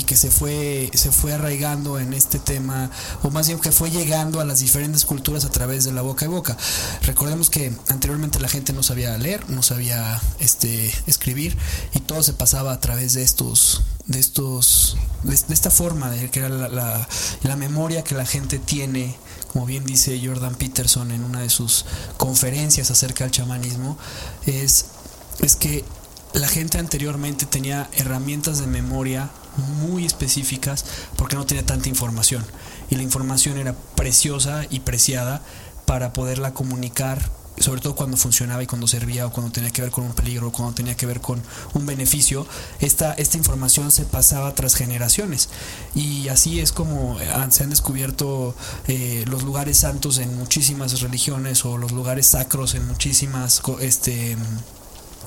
que 0.08 0.16
se 0.16 0.30
fue, 0.30 0.90
se 0.94 1.12
fue 1.12 1.34
arraigando 1.34 1.98
en 1.98 2.14
este 2.14 2.38
tema, 2.38 2.90
o 3.22 3.28
más 3.28 3.46
bien 3.46 3.60
que 3.60 3.72
fue 3.72 3.90
llegando 3.90 4.40
a 4.40 4.46
las 4.46 4.60
diferentes 4.60 5.04
culturas 5.04 5.44
a 5.44 5.50
través 5.50 5.84
de 5.84 5.92
la 5.92 6.00
boca 6.00 6.24
a 6.24 6.30
boca. 6.30 6.56
Recordemos 7.02 7.50
que 7.50 7.74
anteriormente 7.88 8.40
la 8.40 8.48
gente 8.48 8.72
no 8.72 8.82
sabía 8.82 9.18
leer, 9.18 9.50
no 9.50 9.62
sabía 9.62 10.18
este, 10.40 10.90
escribir, 11.06 11.58
y 11.94 12.00
todo 12.00 12.22
se 12.22 12.32
pasaba 12.32 12.72
a 12.72 12.80
través 12.80 13.12
de 13.12 13.22
estos, 13.22 13.82
de 14.06 14.18
estos, 14.18 14.96
de, 15.24 15.34
esta 15.34 15.70
forma, 15.70 16.10
de 16.10 16.30
que 16.30 16.40
era 16.40 16.48
la, 16.48 16.68
la, 16.68 17.06
la 17.42 17.56
memoria 17.56 18.02
que 18.02 18.14
la 18.14 18.24
gente 18.24 18.58
tiene 18.58 19.14
como 19.52 19.66
bien 19.66 19.84
dice 19.84 20.20
Jordan 20.22 20.54
Peterson 20.54 21.10
en 21.10 21.24
una 21.24 21.40
de 21.40 21.50
sus 21.50 21.84
conferencias 22.16 22.90
acerca 22.90 23.24
del 23.24 23.30
chamanismo, 23.30 23.98
es, 24.46 24.86
es 25.40 25.56
que 25.56 25.84
la 26.34 26.48
gente 26.48 26.78
anteriormente 26.78 27.46
tenía 27.46 27.88
herramientas 27.94 28.58
de 28.58 28.66
memoria 28.66 29.30
muy 29.58 30.06
específicas 30.06 30.84
porque 31.16 31.36
no 31.36 31.46
tenía 31.46 31.66
tanta 31.66 31.88
información. 31.88 32.44
Y 32.90 32.96
la 32.96 33.02
información 33.02 33.58
era 33.58 33.74
preciosa 33.94 34.64
y 34.70 34.80
preciada 34.80 35.42
para 35.84 36.12
poderla 36.12 36.54
comunicar 36.54 37.30
sobre 37.60 37.80
todo 37.80 37.94
cuando 37.94 38.16
funcionaba 38.16 38.62
y 38.62 38.66
cuando 38.66 38.86
servía 38.86 39.26
o 39.26 39.32
cuando 39.32 39.52
tenía 39.52 39.70
que 39.70 39.82
ver 39.82 39.90
con 39.90 40.04
un 40.04 40.12
peligro 40.12 40.48
o 40.48 40.52
cuando 40.52 40.74
tenía 40.74 40.96
que 40.96 41.06
ver 41.06 41.20
con 41.20 41.42
un 41.74 41.86
beneficio, 41.86 42.46
esta, 42.80 43.12
esta 43.14 43.36
información 43.36 43.90
se 43.90 44.04
pasaba 44.04 44.54
tras 44.54 44.74
generaciones. 44.74 45.48
Y 45.94 46.28
así 46.28 46.60
es 46.60 46.72
como 46.72 47.18
se 47.50 47.62
han 47.62 47.70
descubierto 47.70 48.54
eh, 48.86 49.24
los 49.26 49.42
lugares 49.42 49.78
santos 49.78 50.18
en 50.18 50.36
muchísimas 50.36 51.00
religiones 51.00 51.64
o 51.64 51.78
los 51.78 51.92
lugares 51.92 52.26
sacros 52.26 52.74
en 52.74 52.86
muchísimas 52.86 53.62
este, 53.80 54.36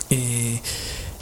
eh, 0.09 0.61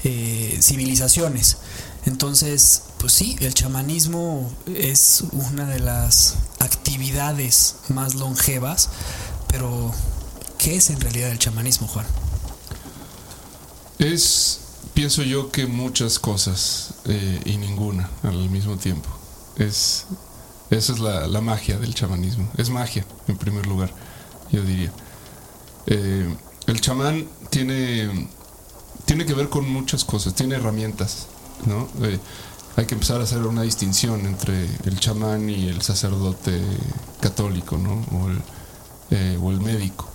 eh, 0.04 0.60
civilizaciones. 0.62 1.58
Entonces, 2.06 2.84
pues 2.98 3.14
sí, 3.14 3.36
el 3.42 3.54
chamanismo 3.54 4.52
es 4.66 5.24
una 5.32 5.66
de 5.66 5.80
las 5.80 6.36
actividades 6.60 7.76
más 7.90 8.16
longevas, 8.16 8.90
pero 9.48 9.92
¿qué 10.58 10.78
es 10.78 10.90
en 10.90 11.00
realidad 11.02 11.30
el 11.32 11.40
chamanismo, 11.40 11.88
Juan? 11.88 12.06
Es, 14.00 14.60
pienso 14.94 15.24
yo 15.24 15.52
que 15.52 15.68
muchas 15.68 16.20
cosas 16.20 16.94
eh, 17.06 17.42
y 17.46 17.58
ninguna 17.58 18.10
al 18.24 18.50
mismo 18.50 18.78
tiempo. 18.78 19.10
Es, 19.58 20.06
esa 20.70 20.94
es 20.94 21.00
la, 21.00 21.42
magia 21.42 21.78
del 21.80 21.94
chamanismo. 21.94 22.50
Es 22.58 22.70
magia, 22.70 23.06
en 23.28 23.38
primer 23.38 23.66
lugar, 23.66 23.94
yo 24.52 24.64
diría. 24.64 24.92
Eh, 25.88 26.34
el 26.68 26.82
chamán 26.82 27.28
tiene, 27.50 28.30
tiene 29.06 29.26
que 29.26 29.34
ver 29.34 29.50
con 29.50 29.70
muchas 29.70 30.06
cosas, 30.06 30.36
tiene 30.36 30.56
herramientas, 30.56 31.28
¿no? 31.66 31.88
Eh, 32.06 32.20
hay 32.76 32.86
que 32.86 32.94
empezar 32.94 33.20
a 33.20 33.24
hacer 33.24 33.46
una 33.46 33.64
distinción 33.64 34.26
entre 34.26 34.66
el 34.86 35.00
chamán 35.00 35.50
y 35.50 35.68
el 35.68 35.82
sacerdote 35.82 36.62
católico, 37.20 37.78
¿no? 37.78 38.06
O 38.18 38.30
el, 38.30 39.38
o 39.42 39.52
el 39.52 39.60
médico 39.60 40.10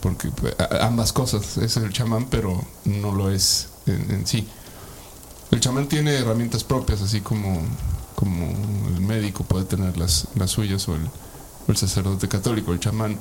porque 0.00 0.30
ambas 0.80 1.12
cosas 1.12 1.56
es 1.58 1.76
el 1.76 1.92
chamán, 1.92 2.26
pero 2.30 2.62
no 2.84 3.12
lo 3.12 3.30
es 3.30 3.68
en, 3.86 4.26
sí. 4.26 4.46
El 5.50 5.60
chamán 5.60 5.88
tiene 5.88 6.14
herramientas 6.14 6.64
propias, 6.64 7.02
así 7.02 7.20
como, 7.20 7.60
como 8.14 8.46
el 8.88 9.00
médico 9.00 9.44
puede 9.44 9.64
tener 9.64 9.96
las, 9.98 10.28
las 10.34 10.50
suyas 10.50 10.88
o 10.88 10.96
el, 10.96 11.76
sacerdote 11.76 12.28
católico. 12.28 12.72
El 12.72 12.80
chamán 12.80 13.18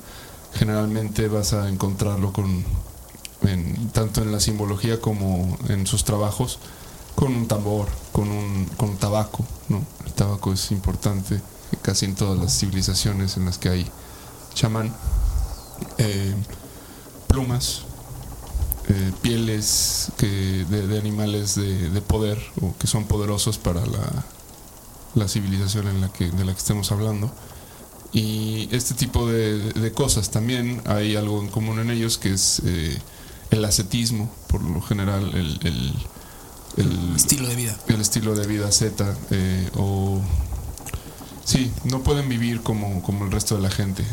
generalmente 0.53 1.27
vas 1.30 1.53
a 1.53 1.70
encontrarlo 1.70 2.34
con, 2.34 2.63
tanto 3.94 4.22
en 4.22 4.32
la 4.32 4.39
simbología 4.39 5.00
como 5.00 5.58
en 5.70 5.88
sus 5.88 6.03
trabajos, 6.03 6.60
con 7.22 7.36
un 7.36 7.48
tambor, 7.48 7.88
con 8.12 8.32
un 8.32 8.66
con 8.78 8.98
tabaco. 8.98 9.46
¿no? 9.70 9.86
El 10.08 10.13
tabaco 10.13 10.54
es 10.54 10.72
importante 10.72 11.40
casi 11.84 12.06
en 12.06 12.16
todas 12.16 12.40
las 12.40 12.58
civilizaciones 12.58 13.38
en 13.38 13.46
las 13.46 13.60
que 13.60 13.70
hay 13.70 13.86
chamán. 14.56 14.92
Eh, 16.00 16.34
plumas, 17.28 17.84
eh, 18.90 19.12
pieles 19.22 20.12
que, 20.18 20.66
de, 20.68 20.98
animales 20.98 21.54
de, 21.54 22.01
poder 22.01 22.40
o 22.60 22.74
que 22.80 22.88
son 22.88 23.06
poderosos 23.06 23.60
para 23.60 23.82
la, 25.13 25.28
civilización 25.28 25.90
en 25.90 26.01
la 26.01 26.12
que, 26.12 26.32
de 26.32 26.44
la 26.44 26.54
que 26.54 26.58
estemos 26.58 26.92
hablando. 26.92 27.32
Y 28.13 28.68
este 28.72 28.96
tipo 28.96 29.28
de, 29.28 29.92
cosas 29.94 30.32
también 30.32 30.82
hay 30.88 31.16
algo 31.16 31.40
en 31.40 31.50
común 31.50 31.78
en 31.78 31.92
ellos 31.92 32.18
que 32.18 32.34
es 32.34 32.63
eh, 32.66 32.98
el 33.51 33.63
ascetismo, 33.63 34.28
por 34.48 34.63
lo 34.63 34.82
general 34.82 35.36
el, 35.36 35.94
estilo 37.16 37.48
de 37.48 37.56
vida. 37.56 37.78
El 37.88 38.01
estilo 38.01 38.36
de 38.36 38.48
vida 38.48 38.72
Z 38.72 39.16
o 39.75 40.22
Sí, 41.51 41.72
no 41.84 42.01
pueden 42.01 42.30
vivir 42.30 42.62
como, 42.62 43.01
como 43.01 43.25
el 43.25 43.32
resto 43.32 43.56
de 43.56 43.62
la 43.62 43.70
gente. 43.70 44.06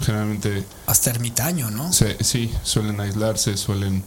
Generalmente... 0.00 0.64
Hasta 0.86 1.10
ermitaño, 1.10 1.70
¿no? 1.70 1.92
Sí, 1.92 2.50
suelen 2.62 3.00
aislarse, 3.00 3.56
suelen 3.56 4.02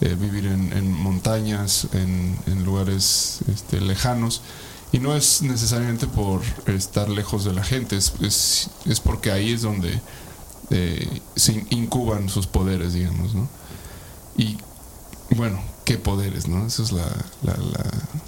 eh, 0.00 0.16
vivir 0.18 0.46
en, 0.46 0.92
montañas, 0.92 1.86
en, 1.92 2.64
lugares 2.64 3.40
este, 3.52 3.80
lejanos. 3.80 4.42
Y 4.90 4.98
no 4.98 5.14
es 5.14 5.42
necesariamente 5.42 6.06
por 6.06 6.42
estar 6.66 7.08
lejos 7.08 7.44
de 7.44 7.52
la 7.52 7.62
gente, 7.62 7.96
es, 7.96 8.12
es, 8.86 9.00
porque 9.00 9.30
ahí 9.30 9.52
es 9.52 9.62
donde 9.62 10.00
eh, 10.70 11.20
se 11.36 11.66
incuban 11.70 12.28
sus 12.28 12.46
poderes, 12.46 12.94
digamos, 12.94 13.34
¿no? 13.34 13.48
Y 14.36 14.58
bueno, 15.30 15.60
qué 15.84 15.98
poderes, 15.98 16.48
¿no? 16.48 16.66
Eso 16.66 16.82
es 16.82 16.92
la, 16.92 17.04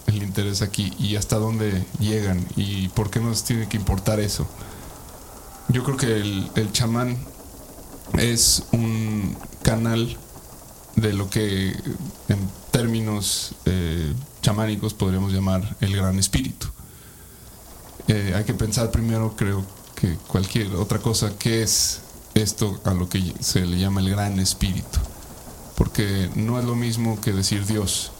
el 0.07 0.23
interés 0.23 0.63
aquí 0.63 0.93
y 0.99 1.17
hasta 1.17 1.37
dónde 1.37 1.85
llegan 2.01 2.47
y 2.57 2.89
por 2.89 3.11
qué 3.11 3.21
nos 3.21 3.45
tiene 3.45 3.69
que 3.69 3.77
importar 3.77 4.21
eso. 4.21 4.47
Yo 5.69 5.83
creo 5.85 5.97
que 5.97 6.17
el, 6.17 6.51
el 6.55 6.73
chamán 6.73 7.17
es 8.19 8.65
un 8.73 9.37
canal 9.63 10.17
de 10.95 11.13
lo 11.13 11.29
que 11.29 11.77
en 12.29 12.51
términos 12.71 13.55
eh, 13.65 14.13
chamánicos 14.43 14.95
podríamos 14.95 15.33
llamar 15.33 15.77
el 15.81 15.97
gran 15.97 16.19
espíritu. 16.19 16.69
Eh, 18.09 18.33
hay 18.37 18.45
que 18.45 18.55
pensar 18.55 18.91
primero, 18.91 19.35
creo 19.37 19.65
que 19.95 20.15
cualquier 20.29 20.75
otra 20.77 21.01
cosa, 21.01 21.33
qué 21.39 21.63
es 21.63 22.01
esto 22.35 22.81
a 22.85 22.95
lo 22.95 23.09
que 23.09 23.35
se 23.41 23.67
le 23.67 23.79
llama 23.79 24.01
el 24.01 24.11
gran 24.11 24.39
espíritu 24.39 25.01
porque 25.77 26.31
no 26.35 26.59
es 26.59 26.65
lo 26.65 26.75
mismo 26.75 27.21
que 27.21 27.33
decir 27.33 27.65
Dios. 27.67 28.11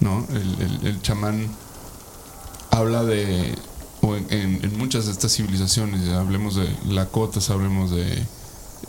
¿no? 0.00 0.26
El, 0.30 1.00
chamán 1.02 1.48
habla 2.70 3.04
de, 3.04 3.54
en, 4.30 4.78
muchas 4.78 5.06
de 5.06 5.12
estas 5.12 5.32
civilizaciones, 5.34 6.08
hablemos 6.10 6.54
de 6.54 6.68
lakotas, 6.88 7.50
hablemos 7.50 7.90
de 7.90 8.22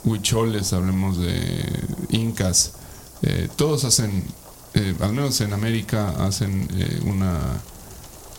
huicholes, 0.04 0.74
hablemos 0.74 1.18
de 1.18 1.66
incas, 2.10 2.74
eh, 3.24 3.50
todos 3.56 3.86
hacen, 3.86 4.24
eh, 4.74 4.96
al 5.00 5.14
menos 5.14 5.42
en 5.42 5.54
América, 5.54 6.10
hacen 6.26 6.68
eh, 6.74 7.02
una 7.06 7.40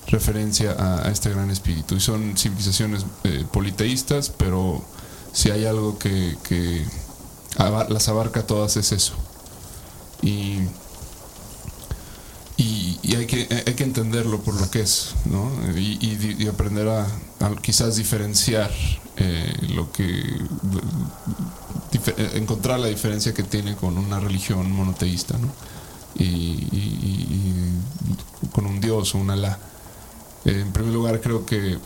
referencia 0.06 0.76
a, 0.78 1.10
este 1.10 1.30
gran 1.30 1.50
espíritu. 1.50 1.96
Y 1.96 2.00
son 2.00 2.36
civilizaciones 2.36 3.04
politeístas, 3.52 4.30
pero 4.30 4.82
si 5.32 5.50
hay 5.50 5.64
algo 5.66 5.98
que 5.98 6.36
las 7.56 8.08
abarca 8.08 8.46
todas 8.46 8.76
es 8.76 8.92
eso. 8.92 9.14
Y, 10.22 10.58
y, 12.56 13.14
hay, 13.14 13.26
que, 13.26 13.48
hay 13.66 13.74
que 13.74 13.84
entenderlo 13.84 14.40
por 14.40 14.60
lo 14.60 14.68
que 14.70 14.80
es, 14.80 15.14
¿no? 15.26 15.50
Y, 15.76 16.46
aprender 16.48 16.88
a, 16.88 17.06
quizás 17.62 17.96
diferenciar 17.96 18.70
eh, 19.16 19.54
lo 19.68 19.90
que. 19.92 20.24
encontrar 22.34 22.80
la 22.80 22.88
diferencia 22.88 23.32
que 23.32 23.44
tiene 23.44 23.76
con 23.76 23.96
una 23.96 24.18
religión 24.18 24.70
monoteísta, 24.72 25.38
¿no? 25.38 25.52
Y, 26.16 26.66
con 28.52 28.66
un 28.66 28.80
Dios 28.80 29.14
o 29.14 29.18
un 29.18 29.30
Alá. 29.30 29.58
en 30.44 30.72
primer 30.72 30.92
lugar, 30.92 31.20
creo 31.20 31.46
que 31.46 31.78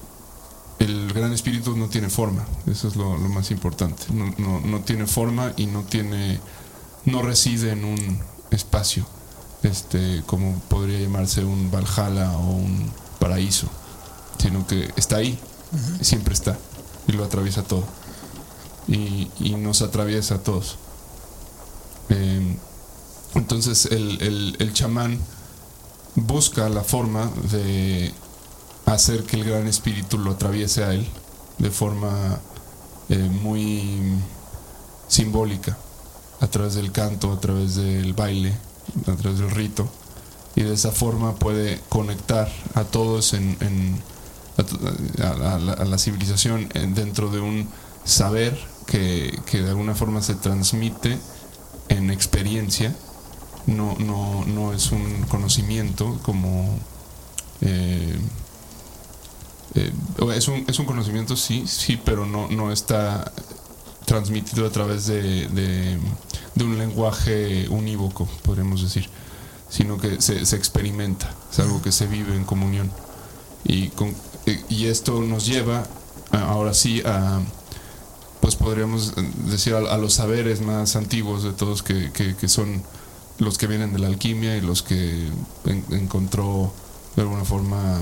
el 0.83 1.13
gran 1.13 1.33
espíritu 1.33 1.77
no 1.77 1.89
tiene 1.89 2.09
forma, 2.09 2.45
eso 2.67 2.89
es 2.89 2.97
lo, 2.97 3.17
más 3.17 3.51
importante. 3.51 4.05
No, 4.13 4.81
tiene 4.81 5.07
forma 5.07 5.53
y 5.57 5.67
no 5.67 5.83
tiene, 5.83 6.41
no 7.05 7.23
reside 7.23 7.71
en 7.73 7.85
un 7.85 8.21
espacio, 8.51 9.07
este, 9.63 10.23
como 10.27 10.59
podría 10.69 10.99
llamarse 10.99 11.45
un 11.45 11.71
Valhalla 11.71 12.33
o 12.33 12.51
un 12.51 12.91
paraíso, 13.21 13.69
sino 14.39 14.67
que 14.67 14.91
está 14.97 15.17
ahí, 15.17 15.39
siempre 16.01 16.35
está 16.35 16.59
y 17.07 17.13
lo 17.13 17.25
atraviesa 17.25 17.63
todo 17.63 17.85
y, 18.89 19.29
nos 19.57 19.83
atraviesa 19.83 20.37
a 20.37 20.39
todos. 20.39 20.79
Em, 22.09 22.57
entonces 23.35 23.87
el, 23.87 24.57
el 24.59 24.73
chamán 24.73 25.19
busca 26.17 26.69
la 26.69 26.83
forma 26.83 27.31
de 27.51 28.13
hacer 28.87 29.25
que 29.25 29.37
el 29.37 29.45
gran 29.45 29.67
espíritu 29.67 30.19
lo 30.19 30.33
atraviese 30.33 30.85
a 30.85 30.93
él 30.93 31.07
de 31.59 31.71
forma 31.71 32.41
eh, 33.09 33.19
muy 33.19 34.01
simbólica, 35.09 35.77
a 36.41 36.47
través 36.47 36.75
del 36.75 36.91
canto, 36.91 37.33
a 37.33 37.41
través 37.41 37.77
del 37.77 38.15
baile, 38.15 38.53
a 39.07 39.15
través 39.17 39.39
del 39.39 39.51
rito, 39.51 39.89
y 40.57 40.63
de 40.63 40.75
esa 40.75 40.91
forma 40.91 41.35
puede 41.37 41.81
conectar 41.89 42.51
a 42.75 42.85
todos 42.85 43.35
en, 43.35 43.57
a, 45.19 45.59
la, 45.85 45.99
civilización 45.99 46.69
dentro 46.95 47.31
de 47.31 47.41
un 47.41 47.69
saber 48.05 48.59
que, 48.87 49.39
de 49.53 49.69
alguna 49.69 49.95
forma 49.95 50.23
se 50.23 50.35
transmite 50.35 51.19
en 51.89 52.11
experiencia, 52.11 52.95
no, 53.67 53.97
no, 53.99 54.45
no 54.47 54.73
es 54.73 54.91
un 54.91 55.23
conocimiento 55.29 56.19
como 56.23 56.79
eh, 57.61 58.19
eh, 59.75 59.93
es, 60.35 60.49
un, 60.49 60.65
es 60.69 60.79
un 60.79 60.87
conocimiento, 60.87 61.37
sí, 61.37 61.65
sí, 61.67 61.99
pero 62.03 62.27
no, 62.27 62.49
no 62.49 62.73
está 62.73 63.33
transmitido 64.05 64.67
a 64.67 64.71
través 64.71 65.07
de, 65.07 65.49
de, 65.49 65.99
un 66.65 66.79
lenguaje 66.79 67.67
unívoco, 67.71 68.29
podríamos 68.43 68.83
decir, 68.83 69.09
sino 69.69 69.99
que 69.99 70.21
se, 70.21 70.45
se, 70.47 70.57
experimenta, 70.57 71.35
es 71.51 71.59
algo 71.59 71.81
que 71.83 71.91
se 71.91 72.07
vive 72.07 72.37
en 72.37 72.45
comunión. 72.45 72.91
Y, 73.65 73.89
con, 73.89 74.15
eh, 74.47 74.63
y 74.69 74.87
esto 74.87 75.21
nos 75.23 75.47
lleva 75.47 75.85
ahora 76.31 76.75
sí 76.75 77.03
a, 77.05 77.41
pues 78.41 78.57
podríamos 78.57 79.15
decir, 79.47 79.75
a, 79.75 79.97
los 79.99 80.15
saberes 80.15 80.61
más 80.61 80.97
antiguos 80.97 81.45
de 81.45 81.53
todos, 81.53 81.83
que, 81.83 82.13
que, 82.13 82.49
son 82.49 82.83
los 83.39 83.57
que 83.57 83.67
vienen 83.67 83.93
de 83.93 83.99
la 83.99 84.09
alquimia 84.09 84.57
y 84.57 84.61
los 84.61 84.83
que 84.83 85.29
encontró 85.91 86.73
de 87.17 87.23
alguna 87.23 87.45
forma 87.45 88.01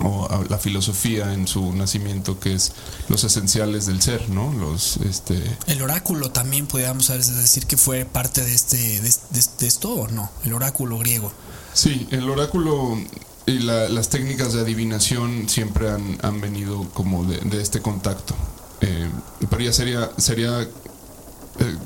o 0.00 0.28
la 0.48 0.58
filosofía 0.58 1.32
en 1.32 1.46
su 1.46 1.72
nacimiento 1.72 2.38
que 2.38 2.54
es 2.54 2.72
los 3.08 3.24
esenciales 3.24 3.86
del 3.86 4.02
ser, 4.02 4.28
¿no? 4.28 4.52
Los 4.52 4.98
este 4.98 5.42
el 5.66 5.82
oráculo 5.82 6.30
también 6.30 6.66
podríamos 6.66 7.08
decir 7.08 7.66
que 7.66 7.76
fue 7.76 8.04
parte 8.04 8.44
de 8.44 8.54
este 8.54 8.76
de, 8.76 9.66
esto 9.66 9.92
o 9.92 10.08
no, 10.08 10.30
el 10.44 10.52
oráculo 10.52 10.98
griego. 10.98 11.32
Sí, 11.72 12.06
el 12.10 12.28
oráculo 12.28 12.98
y 13.46 13.60
las 13.60 14.08
técnicas 14.08 14.52
de 14.52 14.60
adivinación 14.60 15.48
siempre 15.48 15.90
han, 15.90 16.18
han 16.22 16.40
venido 16.40 16.88
como 16.92 17.24
de, 17.24 17.62
este 17.62 17.80
contacto. 17.80 18.34
Eh, 18.80 19.08
pero 19.48 19.62
ya 19.62 19.72
sería 19.72 20.10
sería 20.18 20.60
eh, 20.62 21.76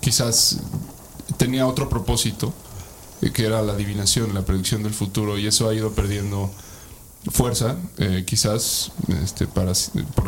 quizás 0.00 0.60
tenía 1.36 1.66
otro 1.66 1.88
propósito 1.90 2.54
eh, 3.20 3.30
que 3.32 3.44
era 3.44 3.60
la 3.60 3.72
adivinación, 3.72 4.32
la 4.32 4.42
predicción 4.42 4.82
del 4.82 4.94
futuro 4.94 5.36
y 5.36 5.46
eso 5.46 5.68
ha 5.68 5.74
ido 5.74 5.92
perdiendo 5.92 6.50
fuerza, 7.30 7.76
eh, 7.98 8.24
quizás 8.26 8.92
este, 9.22 9.46
para, 9.46 9.72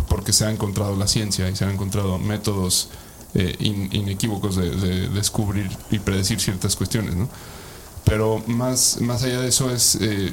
porque 0.09 0.33
se 0.33 0.47
ha 0.47 0.51
encontrado 0.51 0.97
la 0.97 1.07
ciencia 1.07 1.49
y 1.49 1.57
se 1.57 1.65
han 1.65 1.73
encontrado 1.73 2.19
métodos 2.19 2.89
eh, 3.35 3.55
inequívocos 3.61 4.57
de, 4.57 5.09
descubrir 5.11 5.71
y 5.91 5.99
predecir 5.99 6.41
ciertas 6.41 6.77
cuestiones, 6.77 7.15
¿no? 7.17 7.29
Pero 8.05 8.43
más, 8.47 8.99
más 9.01 9.25
allá 9.25 9.41
de 9.41 9.49
eso 9.49 9.71
es, 9.71 9.99
eh, 10.01 10.33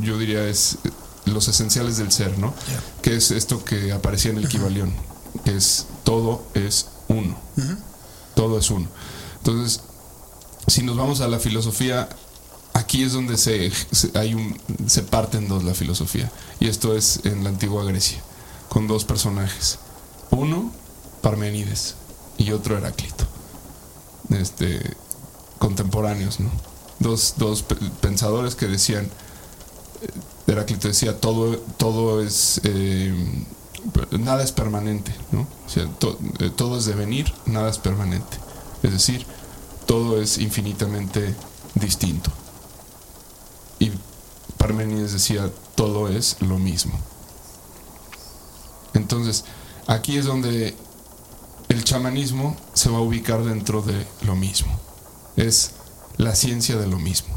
yo 0.00 0.18
diría, 0.18 0.46
es 0.46 0.78
los 1.24 1.48
esenciales 1.48 1.96
del 1.96 2.12
ser, 2.12 2.38
¿no? 2.38 2.54
Que 3.02 3.16
es 3.16 3.30
esto 3.30 3.64
que 3.64 3.92
aparecía 3.92 4.30
en 4.30 4.38
el 4.38 4.48
Kibalión, 4.48 4.92
que 5.44 5.56
es 5.56 5.86
todo 6.04 6.44
es 6.54 6.86
uno. 7.08 7.36
Todo 8.34 8.58
es 8.58 8.70
uno. 8.70 8.88
Entonces, 9.38 9.80
si 10.66 10.82
nos 10.82 10.96
vamos 10.96 11.22
a 11.22 11.28
la 11.28 11.38
filosofía 11.38 12.08
aquí 12.74 13.02
es 13.02 13.12
donde 13.12 13.38
se, 13.38 13.72
hay 14.14 14.34
un, 14.34 14.60
se 14.86 15.02
parte 15.02 15.38
en 15.38 15.48
dos 15.48 15.64
la 15.64 15.74
filosofía. 15.74 16.30
Y 16.60 16.68
esto 16.68 16.94
es 16.94 17.20
en 17.24 17.42
la 17.42 17.50
antigua 17.50 17.84
Grecia, 17.84 18.18
con 18.68 18.86
dos 18.86 19.04
personajes. 19.04 19.78
Uno, 20.30 20.70
Parmenides, 21.22 21.94
y 22.36 22.52
otro 22.52 22.76
Heráclito. 22.76 23.24
Este, 24.30 24.80
contemporáneos, 25.58 26.40
¿no? 26.40 26.50
Dos, 26.98 27.34
dos 27.38 27.64
pensadores 28.00 28.54
que 28.54 28.66
decían, 28.66 29.06
eh, 30.02 30.08
Heráclito 30.46 30.88
decía, 30.88 31.18
todo, 31.20 31.56
todo 31.78 32.22
es, 32.22 32.60
eh, 32.64 33.14
nada 34.18 34.42
es 34.42 34.52
permanente, 34.52 35.14
¿no? 35.32 35.46
O 35.66 35.68
sea, 35.68 35.84
eh, 35.84 36.50
todo 36.54 36.78
es 36.78 36.84
devenir, 36.84 37.32
nada 37.46 37.70
es 37.70 37.78
permanente. 37.78 38.38
Es 38.82 38.92
decir, 38.92 39.26
todo 39.86 40.20
es 40.20 40.38
infinitamente 40.38 41.34
distinto. 41.74 42.30
Y 43.84 43.92
Parmenides 44.56 45.12
decía, 45.12 45.50
todo 45.74 46.08
es 46.08 46.40
lo 46.40 46.58
mismo. 46.58 46.98
Entonces, 48.94 49.44
aquí 49.86 50.16
es 50.16 50.24
donde 50.24 50.74
el 51.68 51.84
chamanismo 51.84 52.56
se 52.72 52.88
va 52.88 52.98
a 52.98 53.02
ubicar 53.02 53.44
dentro 53.44 53.82
de 53.82 54.06
lo 54.22 54.36
mismo. 54.36 54.72
Es 55.36 55.72
la 56.16 56.34
ciencia 56.34 56.76
de 56.76 56.86
lo 56.86 56.98
mismo, 56.98 57.34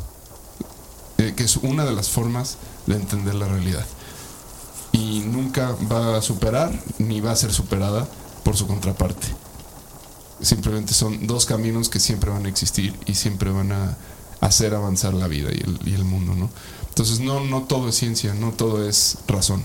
eh, 1.17 1.33
que 1.35 1.43
es 1.43 1.57
una 1.57 1.83
de 1.83 1.91
las 1.91 2.09
formas 2.09 2.57
de 2.85 2.95
entender 2.95 3.35
la 3.35 3.49
realidad. 3.49 3.85
Y 4.93 5.19
nunca 5.25 5.75
va 5.91 6.15
a 6.15 6.21
superar 6.21 6.71
ni 6.97 7.19
va 7.19 7.31
a 7.31 7.35
ser 7.35 7.51
superada 7.53 8.07
por 8.45 8.55
su 8.55 8.67
contraparte. 8.67 9.27
Simplemente 10.39 10.93
son 10.93 11.27
dos 11.27 11.45
caminos 11.45 11.89
que 11.89 11.99
siempre 11.99 12.29
van 12.29 12.45
a 12.45 12.49
existir 12.49 12.97
y 13.05 13.15
siempre 13.15 13.51
van 13.51 13.73
a 13.73 13.97
hacer 14.47 14.73
avanzar 14.73 15.13
la 15.13 15.27
vida 15.27 15.49
y 15.51 15.59
el, 15.59 15.79
y 15.85 15.93
el 15.93 16.03
mundo, 16.03 16.33
¿no? 16.35 16.49
Entonces 16.89 17.19
no, 17.19 17.41
no 17.41 17.63
todo 17.63 17.89
es 17.89 17.95
ciencia, 17.95 18.33
no 18.33 18.51
todo 18.51 18.87
es 18.87 19.19
razón. 19.27 19.63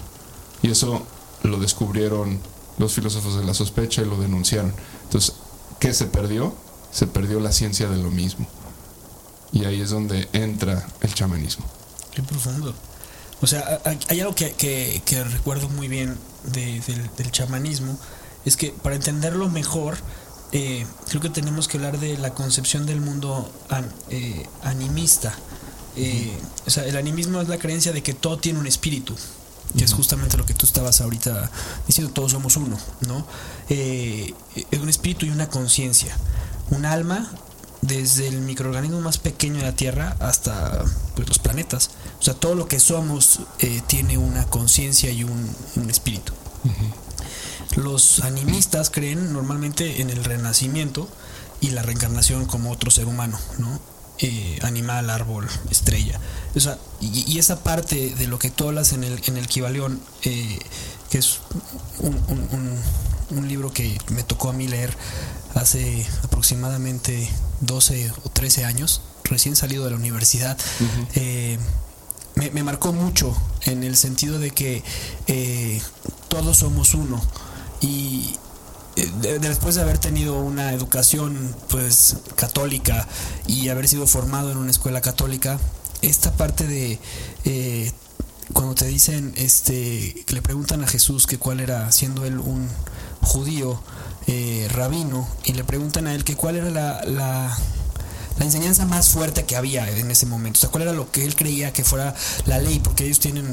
Y 0.62 0.70
eso 0.70 1.06
lo 1.42 1.58
descubrieron 1.58 2.40
los 2.78 2.94
filósofos 2.94 3.36
de 3.36 3.44
la 3.44 3.54
sospecha 3.54 4.02
y 4.02 4.04
lo 4.04 4.18
denunciaron. 4.18 4.74
Entonces, 5.04 5.34
¿qué 5.78 5.94
se 5.94 6.06
perdió? 6.06 6.54
Se 6.92 7.06
perdió 7.06 7.40
la 7.40 7.52
ciencia 7.52 7.88
de 7.88 7.96
lo 7.96 8.10
mismo. 8.10 8.46
Y 9.52 9.64
ahí 9.64 9.80
es 9.80 9.90
donde 9.90 10.28
entra 10.32 10.86
el 11.00 11.14
chamanismo. 11.14 11.64
Qué 12.14 12.22
profundo. 12.22 12.74
O 13.40 13.46
sea, 13.46 13.80
hay 14.08 14.20
algo 14.20 14.34
que, 14.34 14.52
que, 14.52 15.24
recuerdo 15.24 15.68
muy 15.68 15.88
bien 15.88 16.16
del, 16.44 16.82
del, 17.16 17.30
chamanismo, 17.32 17.98
es 18.44 18.56
que 18.56 18.70
para 18.70 18.94
entenderlo 18.94 19.48
mejor, 19.48 19.96
eh, 20.52 20.86
creo 21.08 21.22
que 21.22 21.30
tenemos 21.30 21.66
que 21.66 21.78
hablar 21.78 21.98
de 21.98 22.18
la 22.18 22.34
concepción 22.34 22.84
del 22.84 23.00
mundo 23.00 23.50
eh, 24.10 24.46
animista. 24.62 25.34
Eh, 25.96 26.38
o 26.66 26.70
sea, 26.70 26.84
el 26.84 26.96
animismo 26.96 27.40
es 27.40 27.48
la 27.48 27.58
creencia 27.58 27.92
de 27.92 28.02
que 28.02 28.12
todo 28.12 28.38
tiene 28.38 28.58
un 28.58 28.66
espíritu, 28.66 29.16
que 29.76 29.84
es 29.84 29.94
justamente 29.94 30.36
lo 30.36 30.44
que 30.44 30.52
tú 30.52 30.66
estabas 30.66 31.00
ahorita 31.00 31.50
diciendo, 31.86 32.12
todos 32.12 32.32
somos 32.32 32.56
uno, 32.56 32.78
¿no? 33.06 33.26
es 33.68 34.34
un 34.80 34.88
espíritu 34.88 35.24
y 35.24 35.30
una 35.30 35.48
conciencia, 35.48 36.16
un 36.70 36.84
alma 36.84 37.30
desde 37.80 38.28
el 38.28 38.40
microorganismo 38.42 39.00
más 39.00 39.18
pequeño 39.18 39.56
de 39.56 39.62
la 39.62 39.74
Tierra 39.74 40.16
hasta 40.20 40.84
pues, 41.14 41.28
los 41.28 41.38
planetas. 41.38 41.90
O 42.20 42.22
sea, 42.22 42.34
todo 42.34 42.54
lo 42.54 42.68
que 42.68 42.78
somos 42.78 43.40
tiene 43.86 44.18
una 44.18 44.44
conciencia 44.46 45.10
y 45.10 45.24
un, 45.24 45.54
espíritu. 45.88 46.32
Los 47.76 48.20
animistas 48.20 48.90
creen 48.90 49.32
normalmente 49.32 50.02
en 50.02 50.10
el 50.10 50.24
renacimiento 50.24 51.08
y 51.60 51.70
la 51.70 51.82
reencarnación 51.82 52.44
como 52.44 52.70
otro 52.70 52.90
ser 52.90 53.06
humano, 53.06 53.38
¿no? 53.58 53.80
Eh, 54.18 54.58
animal, 54.62 55.08
árbol, 55.10 55.48
estrella. 55.70 56.20
O 56.54 56.60
sea, 56.60 56.78
y, 57.00 57.38
esa 57.38 57.62
parte 57.64 58.14
de 58.14 58.26
lo 58.26 58.38
que 58.38 58.50
tú 58.50 58.68
hablas 58.68 58.92
en 58.92 59.04
el, 59.04 59.20
en 59.26 59.36
el 59.36 59.46
Kibalión, 59.46 60.00
eh, 60.22 60.58
que 61.10 61.18
es 61.18 61.40
un, 61.98 63.48
libro 63.48 63.72
que 63.72 63.98
me 64.10 64.22
tocó 64.22 64.50
a 64.50 64.52
mí 64.52 64.68
leer 64.68 64.94
hace 65.54 66.06
aproximadamente 66.22 67.28
12 67.62 68.12
o 68.24 68.28
13 68.28 68.64
años, 68.64 69.00
recién 69.24 69.56
salido 69.56 69.84
de 69.84 69.90
la 69.90 69.96
universidad, 69.96 70.56
eh, 71.14 71.58
me, 72.34 72.50
me, 72.50 72.62
marcó 72.62 72.92
mucho 72.92 73.36
en 73.62 73.82
el 73.82 73.96
sentido 73.96 74.38
de 74.38 74.50
que 74.50 74.84
todos 76.28 76.58
somos 76.58 76.94
uno 76.94 77.20
y 77.82 78.36
eh, 78.96 79.38
después 79.40 79.74
de 79.74 79.82
haber 79.82 79.98
tenido 79.98 80.40
una 80.40 80.72
educación 80.72 81.54
pues 81.68 82.16
católica 82.36 83.06
y 83.46 83.68
haber 83.68 83.88
sido 83.88 84.06
formado 84.06 84.50
en 84.50 84.58
una 84.58 84.70
escuela 84.70 85.00
católica, 85.00 85.58
esta 86.00 86.32
parte 86.32 86.66
de 86.66 86.98
eh, 87.44 87.92
cuando 88.52 88.74
te 88.74 88.86
dicen 88.86 89.32
este 89.36 90.24
le 90.28 90.42
preguntan 90.42 90.82
a 90.84 90.86
Jesús 90.86 91.26
que 91.26 91.38
cuál 91.38 91.60
era 91.60 91.90
siendo 91.92 92.24
él 92.24 92.38
un 92.38 92.68
judío 93.20 93.80
eh, 94.26 94.68
rabino 94.70 95.28
y 95.44 95.52
le 95.52 95.64
preguntan 95.64 96.06
a 96.06 96.14
él 96.14 96.22
que 96.24 96.36
cuál 96.36 96.56
era 96.56 96.70
la, 96.70 97.02
la 98.38 98.44
enseñanza 98.44 98.84
más 98.84 99.08
fuerte 99.08 99.44
que 99.44 99.56
había 99.56 99.88
en 99.88 100.10
ese 100.10 100.26
momento, 100.26 100.58
o 100.58 100.60
sea, 100.60 100.70
cuál 100.70 100.82
era 100.82 100.92
lo 100.92 101.10
que 101.10 101.24
él 101.24 101.34
creía 101.34 101.72
que 101.72 101.84
fuera 101.84 102.14
la 102.46 102.58
ley, 102.58 102.78
porque 102.78 103.04
ellos 103.04 103.20
tienen 103.20 103.46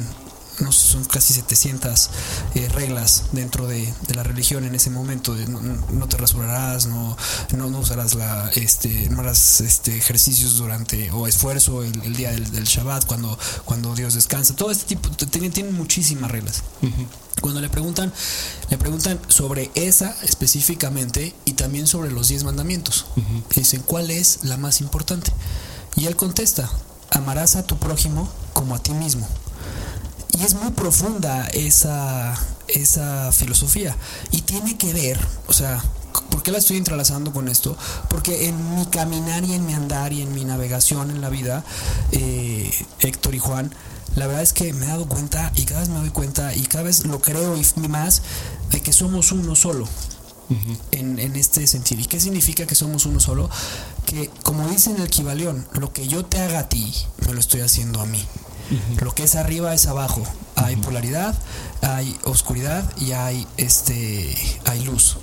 no 0.59 0.71
son 0.71 1.05
casi 1.05 1.33
700 1.33 2.09
eh, 2.55 2.69
reglas 2.69 3.25
dentro 3.31 3.67
de, 3.67 3.93
la 4.13 4.23
religión 4.23 4.63
en 4.65 4.75
ese 4.75 4.89
momento. 4.89 5.35
no, 5.35 6.07
te 6.07 6.17
rasurarás, 6.17 6.87
no, 6.87 7.17
no, 7.55 7.79
usarás 7.79 8.15
la, 8.15 8.49
este, 8.55 9.09
no 9.09 9.21
harás 9.21 9.61
este, 9.61 9.97
ejercicios 9.97 10.57
durante 10.57 11.11
o 11.11 11.27
esfuerzo 11.27 11.83
el, 11.83 12.15
día 12.15 12.31
del, 12.31 12.65
Shabbat 12.65 13.05
cuando, 13.05 13.37
cuando 13.65 13.95
Dios 13.95 14.13
descansa. 14.13 14.55
Todo 14.55 14.71
este 14.71 14.85
tipo, 14.85 15.09
tienen, 15.09 15.51
tienen 15.51 15.75
muchísimas 15.75 16.31
reglas. 16.31 16.63
Cuando 17.41 17.61
le 17.61 17.69
preguntan, 17.69 18.11
le 18.69 18.77
preguntan 18.77 19.19
sobre 19.29 19.71
esa 19.75 20.15
específicamente 20.23 21.33
y 21.45 21.53
también 21.53 21.87
sobre 21.87 22.11
los 22.11 22.27
10 22.27 22.43
mandamientos. 22.43 23.05
Dicen, 23.55 23.81
¿cuál 23.81 24.11
es 24.11 24.39
la 24.43 24.57
más 24.57 24.81
importante? 24.81 25.31
Y 25.95 26.05
él 26.05 26.15
contesta, 26.15 26.69
amarás 27.11 27.55
a 27.55 27.63
tu 27.63 27.77
prójimo 27.77 28.29
como 28.53 28.75
a 28.75 28.79
ti 28.79 28.91
mismo. 28.91 29.27
Y 30.39 30.43
es 30.43 30.53
muy 30.53 30.71
profunda 30.71 31.47
esa, 31.47 32.33
esa 32.69 33.31
filosofía. 33.33 33.95
Y 34.31 34.41
tiene 34.41 34.77
que 34.77 34.93
ver, 34.93 35.19
o 35.47 35.53
sea, 35.53 35.83
¿por 36.31 36.43
qué 36.43 36.51
la 36.51 36.59
estoy 36.59 36.77
entrelazando 36.77 37.33
con 37.33 37.49
esto? 37.49 37.77
Porque 38.09 38.47
en 38.47 38.75
mi 38.75 38.85
caminar 38.85 39.43
y 39.43 39.53
en 39.53 39.65
mi 39.65 39.73
andar 39.73 40.13
y 40.13 40.21
en 40.21 40.33
mi 40.33 40.45
navegación 40.45 41.09
en 41.09 41.19
la 41.19 41.29
vida, 41.29 41.65
eh, 42.13 42.71
Héctor 43.01 43.35
y 43.35 43.39
Juan, 43.39 43.73
la 44.15 44.27
verdad 44.27 44.41
es 44.41 44.53
que 44.53 44.71
me 44.71 44.85
he 44.85 44.87
dado 44.89 45.07
cuenta 45.07 45.51
y 45.55 45.65
cada 45.65 45.81
vez 45.81 45.89
me 45.89 45.99
doy 45.99 46.09
cuenta 46.09 46.55
y 46.55 46.61
cada 46.63 46.85
vez 46.85 47.05
lo 47.05 47.19
creo 47.19 47.57
y 47.57 47.87
más 47.89 48.21
de 48.71 48.81
que 48.81 48.93
somos 48.93 49.33
uno 49.33 49.55
solo. 49.55 49.87
en, 50.91 51.19
en, 51.19 51.35
este 51.35 51.67
sentido. 51.67 52.01
¿Y 52.01 52.05
qué 52.05 52.19
significa 52.19 52.65
que 52.65 52.73
somos 52.73 53.05
uno 53.05 53.19
solo? 53.19 53.49
Que, 54.07 54.31
como 54.41 54.67
dice 54.67 54.89
en 54.89 54.99
el 54.99 55.07
Kibalión, 55.07 55.67
lo 55.73 55.93
que 55.93 56.07
yo 56.07 56.25
te 56.25 56.39
haga 56.39 56.59
a 56.59 56.69
ti, 56.69 56.91
me 57.27 57.33
lo 57.33 57.39
estoy 57.39 57.61
haciendo 57.61 58.01
a 58.01 58.07
mí. 58.07 58.25
Lo 59.01 59.13
que 59.13 59.23
es 59.23 59.35
arriba 59.35 59.73
es 59.73 59.87
abajo. 59.87 60.23
Hay 60.55 60.75
polaridad, 60.75 61.37
hay 61.81 62.17
oscuridad 62.23 62.83
y 62.97 63.13
hay 63.13 63.47
este 63.57 64.35
hay 64.65 64.83
luz. 64.83 65.17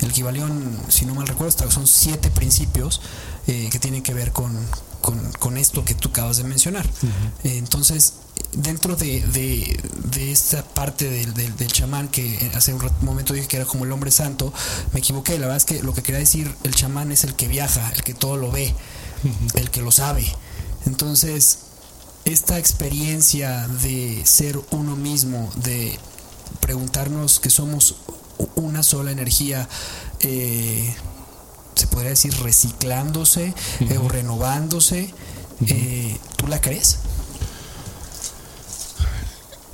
El 0.00 0.10
Kibalión, 0.12 0.78
si 0.88 1.04
no 1.04 1.14
mal 1.14 1.28
recuerdo, 1.28 1.70
son 1.70 1.86
siete 1.86 2.30
principios 2.30 3.00
eh, 3.46 3.68
que 3.70 3.78
tienen 3.78 4.02
que 4.02 4.14
ver 4.14 4.32
con, 4.32 4.56
con, 5.38 5.56
esto 5.56 5.84
que 5.84 5.94
tú 5.94 6.08
acabas 6.08 6.38
de 6.38 6.44
mencionar. 6.44 6.88
entonces, 7.44 8.14
dentro 8.52 8.96
de, 8.96 9.20
de, 9.20 10.32
esta 10.32 10.64
parte 10.64 11.08
del, 11.08 11.34
del, 11.34 11.72
chamán 11.72 12.08
que 12.08 12.50
hace 12.54 12.74
un 12.74 12.82
momento 13.02 13.34
dije 13.34 13.46
que 13.46 13.56
era 13.56 13.66
como 13.66 13.84
el 13.84 13.92
hombre 13.92 14.10
santo, 14.10 14.52
me 14.92 15.00
equivoqué. 15.00 15.32
La 15.34 15.46
verdad 15.46 15.56
es 15.56 15.64
que 15.64 15.82
lo 15.82 15.94
que 15.94 16.02
quería 16.02 16.18
decir, 16.18 16.52
el 16.64 16.74
chamán 16.74 17.12
es 17.12 17.24
el 17.24 17.34
que 17.34 17.48
viaja, 17.48 17.90
el 17.94 18.02
que 18.02 18.14
todo 18.14 18.36
lo 18.36 18.50
ve, 18.50 18.74
el 19.54 19.70
que 19.70 19.82
lo 19.82 19.90
sabe. 19.90 20.24
Entonces, 20.86 21.58
esta 22.32 22.58
experiencia 22.58 23.66
de 23.82 24.22
ser 24.24 24.60
uno 24.70 24.96
mismo, 24.96 25.50
de 25.56 25.98
preguntarnos 26.60 27.40
que 27.40 27.50
somos 27.50 27.96
una 28.54 28.82
sola 28.82 29.10
energía, 29.10 29.68
eh, 30.20 30.94
se 31.74 31.86
podría 31.86 32.10
decir 32.10 32.34
reciclándose 32.42 33.54
eh, 33.80 33.98
o 33.98 34.08
renovándose, 34.08 35.12
eh, 35.66 36.18
¿tú 36.36 36.46
la 36.46 36.60
crees? 36.60 36.98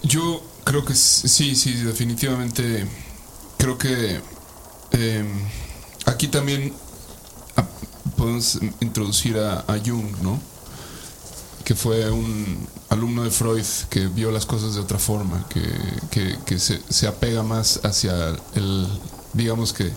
Yo 0.02 0.42
creo 0.64 0.84
que 0.84 0.94
sí, 0.94 1.56
sí, 1.56 1.72
definitivamente. 1.74 2.86
Creo 3.58 3.76
que 3.76 4.20
em, 4.92 5.28
aquí 6.04 6.28
también 6.28 6.72
podemos 8.16 8.58
introducir 8.80 9.36
a, 9.38 9.64
Jung, 9.84 10.16
¿no? 10.22 10.40
Que 11.66 11.74
fue 11.74 12.10
un 12.10 12.66
alumno 12.88 13.24
de 13.24 13.30
Freud 13.30 13.66
que 13.90 14.06
vio 14.06 14.30
las 14.30 14.46
cosas 14.46 14.74
de 14.74 14.80
otra 14.80 14.98
forma, 14.98 15.44
que, 15.50 16.58
se, 16.58 16.80
se, 16.88 17.06
apega 17.06 17.42
más 17.42 17.80
hacia 17.82 18.14
el, 18.54 18.86
digamos 19.34 19.74
que 19.74 19.90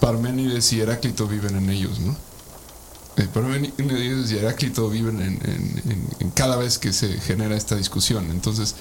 Parménides 0.00 0.72
y 0.74 0.80
Heráclito 0.80 1.26
viven 1.26 1.56
en 1.56 1.70
ellos, 1.70 1.98
¿no? 1.98 2.14
Eh, 3.16 3.26
Parménides 3.32 4.30
y 4.30 4.36
Heráclito 4.38 4.90
viven 4.90 5.22
en, 5.22 5.40
en, 6.20 6.30
cada 6.32 6.56
vez 6.56 6.78
que 6.78 6.92
se 6.92 7.18
genera 7.20 7.56
esta 7.56 7.76
discusión. 7.76 8.30
Entonces, 8.30 8.74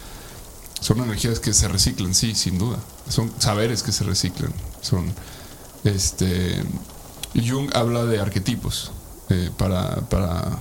son 0.82 1.00
energías 1.00 1.40
que 1.40 1.54
se 1.54 1.70
reciclan, 1.70 2.14
sí, 2.14 2.36
sin 2.36 2.58
duda. 2.58 2.78
Son 3.08 3.32
saberes 3.40 3.82
que 3.82 3.94
se 3.94 4.04
reciclan. 4.04 4.54
Son, 4.82 5.06
este, 5.86 6.62
Jung 7.34 7.70
habla 7.74 8.04
de 8.06 8.20
arquetipos 8.20 8.92
eh, 9.30 9.50
para, 9.58 10.02
para 10.10 10.60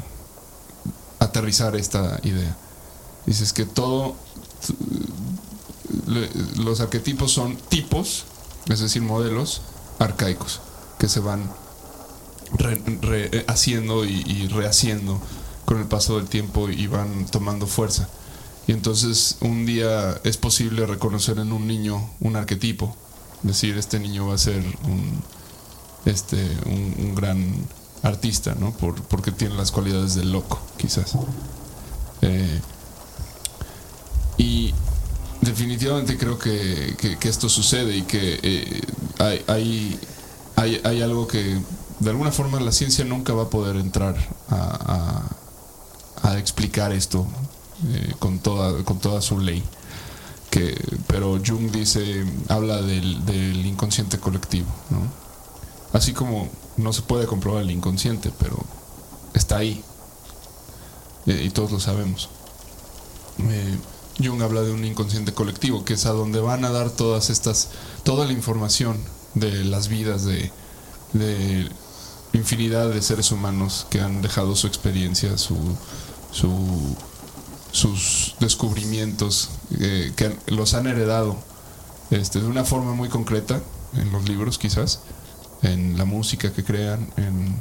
aterrizar 1.34 1.74
esta 1.74 2.20
idea. 2.22 2.56
Dices 3.26 3.52
que 3.52 3.66
todo, 3.66 4.14
los 6.56 6.80
arquetipos 6.80 7.32
son 7.32 7.56
tipos, 7.56 8.24
es 8.68 8.78
decir, 8.78 9.02
modelos 9.02 9.62
arcaicos 9.98 10.60
que 10.98 11.08
se 11.08 11.18
van 11.18 11.50
haciendo 13.48 14.04
y, 14.04 14.22
y 14.26 14.46
rehaciendo 14.46 15.20
con 15.64 15.80
el 15.80 15.86
paso 15.86 16.16
del 16.16 16.28
tiempo 16.28 16.68
y 16.68 16.86
van 16.86 17.26
tomando 17.26 17.66
fuerza. 17.66 18.08
Y 18.66 18.72
entonces 18.72 19.36
un 19.40 19.66
día 19.66 20.20
es 20.22 20.36
posible 20.36 20.86
reconocer 20.86 21.38
en 21.38 21.52
un 21.52 21.66
niño 21.66 22.10
un 22.20 22.36
arquetipo, 22.36 22.96
decir, 23.42 23.76
este 23.76 23.98
niño 23.98 24.28
va 24.28 24.34
a 24.34 24.38
ser 24.38 24.62
un, 24.84 25.22
este, 26.06 26.36
un, 26.66 27.14
gran 27.14 27.66
artista, 28.04 28.54
¿no? 28.54 28.72
Por, 28.72 29.02
porque 29.04 29.32
tiene 29.32 29.54
las 29.56 29.72
cualidades 29.72 30.14
del 30.14 30.30
loco, 30.30 30.60
quizás. 30.76 31.16
Eh, 32.22 32.60
y 34.36 34.74
definitivamente 35.40 36.16
creo 36.16 36.38
que, 36.38 36.96
que, 37.18 37.28
esto 37.28 37.48
sucede 37.48 37.96
y 37.96 38.02
que 38.02 38.38
eh, 38.42 38.82
hay, 39.18 39.44
hay, 39.46 40.00
hay, 40.56 40.80
hay, 40.84 41.02
algo 41.02 41.26
que 41.26 41.60
de 42.00 42.10
alguna 42.10 42.30
forma 42.30 42.60
la 42.60 42.72
ciencia 42.72 43.04
nunca 43.04 43.32
va 43.32 43.44
a 43.44 43.50
poder 43.50 43.76
entrar 43.76 44.16
a, 44.50 45.28
a, 46.22 46.30
a 46.30 46.38
explicar 46.38 46.92
esto 46.92 47.26
eh, 47.88 48.14
con, 48.18 48.38
toda, 48.38 48.84
con 48.84 48.98
toda 48.98 49.22
su 49.22 49.38
ley. 49.38 49.62
Que, 50.50 50.76
pero 51.06 51.40
Jung 51.44 51.70
dice, 51.70 52.24
habla 52.48 52.80
del, 52.82 53.24
del 53.24 53.64
inconsciente 53.64 54.18
colectivo, 54.18 54.68
¿no? 54.90 55.00
Así 55.92 56.12
como 56.12 56.48
no 56.76 56.92
se 56.92 57.02
puede 57.02 57.26
comprobar 57.26 57.62
el 57.62 57.70
inconsciente, 57.70 58.32
pero 58.38 58.58
está 59.34 59.58
ahí. 59.58 59.82
y 61.26 61.50
todos 61.50 61.72
lo 61.72 61.80
sabemos. 61.80 62.28
Eh, 63.38 63.78
Jung 64.22 64.42
habla 64.42 64.62
de 64.62 64.72
un 64.72 64.84
inconsciente 64.84 65.32
colectivo, 65.32 65.84
que 65.84 65.94
es 65.94 66.06
a 66.06 66.12
donde 66.12 66.40
van 66.40 66.64
a 66.64 66.70
dar 66.70 66.90
todas 66.90 67.30
estas, 67.30 67.70
toda 68.04 68.26
la 68.26 68.32
información 68.32 68.98
de 69.34 69.64
las 69.64 69.88
vidas 69.88 70.24
de, 70.24 70.50
infinidad 72.32 72.90
de 72.90 73.00
seres 73.00 73.30
humanos 73.32 73.86
que 73.90 74.00
han 74.00 74.20
dejado 74.22 74.54
su 74.56 74.66
experiencia, 74.66 75.38
su, 75.38 75.56
su 76.30 76.96
sus 77.74 78.36
descubrimientos 78.38 79.50
eh, 79.80 80.12
que 80.14 80.36
los 80.46 80.74
han 80.74 80.86
heredado 80.86 81.36
este, 82.10 82.40
de 82.40 82.46
una 82.46 82.64
forma 82.64 82.94
muy 82.94 83.08
concreta 83.08 83.60
en 83.94 84.12
los 84.12 84.28
libros 84.28 84.58
quizás, 84.58 85.00
en 85.64 85.98
la 85.98 86.04
música 86.04 86.52
que 86.52 86.62
crean, 86.62 87.08
en, 87.16 87.54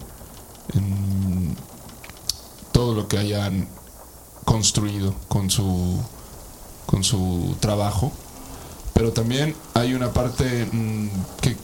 todo 2.72 2.94
lo 2.96 3.08
que 3.08 3.18
hayan 3.18 3.68
construido 4.46 5.13
con 5.28 5.50
su, 5.50 6.00
con 6.86 7.04
su 7.04 7.56
trabajo. 7.60 8.12
Pero 8.94 9.12
también 9.12 9.56
hay 9.74 9.94
una 9.94 10.12
parte 10.12 10.68
mm, 10.72 11.08
que, 11.42 11.56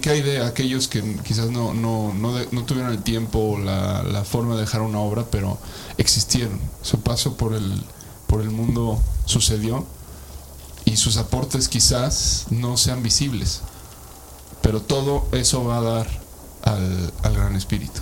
que, 0.00 0.10
hay 0.10 0.22
de 0.22 0.44
aquellos 0.44 0.88
que 0.88 1.16
quizás 1.22 1.50
no, 1.50 1.74
no, 1.74 2.12
no, 2.14 2.64
tuvieron 2.64 2.92
el 2.92 3.02
tiempo 3.02 3.38
o 3.38 3.58
la, 3.58 4.02
la 4.02 4.24
forma 4.24 4.54
de 4.54 4.62
dejar 4.62 4.82
una 4.82 4.98
obra, 4.98 5.24
pero 5.30 5.58
existieron. 5.96 6.60
Su 6.82 7.00
paso 7.00 7.36
por 7.36 7.54
el, 7.54 7.82
por 8.26 8.42
el 8.42 8.50
mundo 8.50 9.00
sucedió 9.24 9.86
y 10.84 10.96
sus 10.96 11.16
aportes 11.16 11.68
quizás 11.68 12.46
no 12.50 12.76
sean 12.76 13.02
visibles, 13.02 13.62
pero 14.62 14.80
todo 14.82 15.26
eso 15.32 15.64
va 15.64 15.78
a 15.78 15.82
dar 15.82 16.20
al, 16.62 17.12
gran 17.22 17.56
espíritu. 17.56 18.00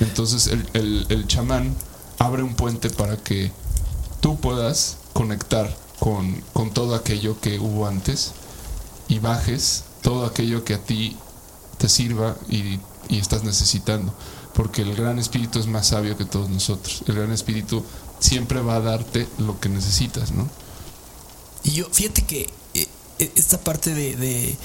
Entonces 0.00 0.46
el, 0.46 1.06
el, 1.08 1.26
chamán 1.26 1.74
abre 2.18 2.42
un 2.42 2.54
puente 2.54 2.90
para 2.90 3.16
que 3.16 3.50
tú 4.20 4.36
puedas 4.36 4.98
conectar 5.12 5.74
con, 5.98 6.40
con 6.52 6.70
todo 6.70 6.94
aquello 6.94 7.40
que 7.40 7.58
hubo 7.58 7.86
antes 7.86 8.32
y 9.08 9.18
bajes 9.18 9.84
todo 10.02 10.26
aquello 10.26 10.64
que 10.64 10.74
a 10.74 10.78
ti 10.78 11.16
te 11.78 11.88
sirva 11.88 12.36
y, 12.48 12.78
y, 13.08 13.18
estás 13.18 13.42
necesitando. 13.44 14.14
Porque 14.54 14.82
el 14.82 14.94
gran 14.94 15.18
espíritu 15.18 15.58
es 15.58 15.66
más 15.66 15.88
sabio 15.88 16.16
que 16.16 16.24
todos 16.24 16.48
nosotros. 16.48 17.02
El 17.08 17.16
gran 17.16 17.32
espíritu 17.32 17.84
siempre 18.20 18.60
va 18.60 18.76
a 18.76 18.80
darte 18.80 19.26
lo 19.38 19.58
que 19.58 19.68
necesitas, 19.68 20.30
¿no? 20.30 20.48
Y 21.64 21.72
yo, 21.72 21.86
fíjate 21.90 22.22
que 22.22 22.50
eh, 22.74 22.86
eh, 23.18 23.32
esta 23.34 23.58
parte 23.58 23.94
de, 23.94 24.16
de, 24.16 24.56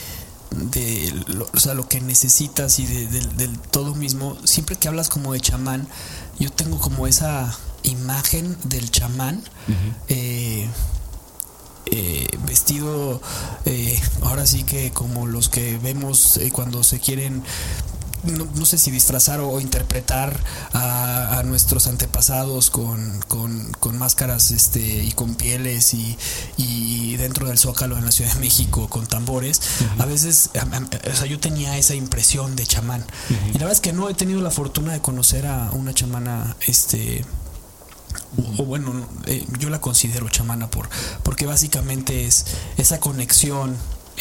lo, 1.27 1.49
o 1.53 1.59
sea, 1.59 1.73
lo 1.73 1.87
que 1.87 2.01
necesitas 2.01 2.79
y 2.79 2.85
del 2.85 3.59
todo 3.71 3.95
mismo, 3.95 4.37
siempre 4.43 4.75
que 4.75 4.87
hablas 4.87 5.09
como 5.09 5.33
de 5.33 5.39
chamán, 5.39 5.87
yo 6.39 6.51
tengo 6.51 6.79
como 6.79 7.07
esa 7.07 7.57
imagen 7.83 8.57
del 8.63 8.89
chamán. 8.91 9.43
Eh, 10.07 10.67
vestido 12.45 13.19
ahora 14.21 14.45
sí 14.45 14.63
que 14.63 14.91
como 14.91 15.25
los 15.25 15.49
que 15.49 15.79
vemos 15.79 16.39
cuando 16.51 16.83
se 16.83 16.99
quieren 16.99 17.43
no, 18.23 18.65
sé 18.65 18.77
si 18.77 18.91
disfrazar 18.91 19.39
o, 19.39 19.59
interpretar 19.59 20.39
a, 20.73 21.41
nuestros 21.45 21.87
antepasados 21.87 22.69
con, 22.69 23.21
con, 23.27 23.97
máscaras 23.97 24.51
este, 24.51 25.03
y 25.03 25.11
con 25.11 25.35
pieles 25.35 25.93
y, 25.93 27.15
dentro 27.17 27.47
del 27.47 27.57
zócalo 27.57 27.97
en 27.97 28.05
la 28.05 28.11
Ciudad 28.11 28.33
de 28.33 28.39
México 28.39 28.87
con 28.89 29.05
tambores. 29.07 29.61
A 29.97 30.05
veces, 30.05 30.49
o 30.53 31.15
sea, 31.15 31.25
yo 31.25 31.39
tenía 31.39 31.77
esa 31.77 31.95
impresión 31.95 32.55
de 32.55 32.65
chamán. 32.65 33.05
Y 33.29 33.53
la 33.53 33.59
verdad 33.59 33.73
es 33.73 33.81
que 33.81 33.93
no 33.93 34.09
he 34.09 34.13
tenido 34.13 34.41
la 34.41 34.51
fortuna 34.51 34.93
de 34.93 35.01
conocer 35.01 35.47
a 35.47 35.71
una 35.71 35.93
chamana, 35.93 36.55
este, 36.67 37.25
o, 38.57 38.63
bueno, 38.63 39.07
eh, 39.25 39.45
yo 39.59 39.69
la 39.69 39.81
considero 39.81 40.29
chamana 40.29 40.69
por, 40.69 40.89
porque 41.23 41.45
básicamente 41.45 42.25
es 42.25 42.45
esa 42.77 42.99
conexión 42.99 43.75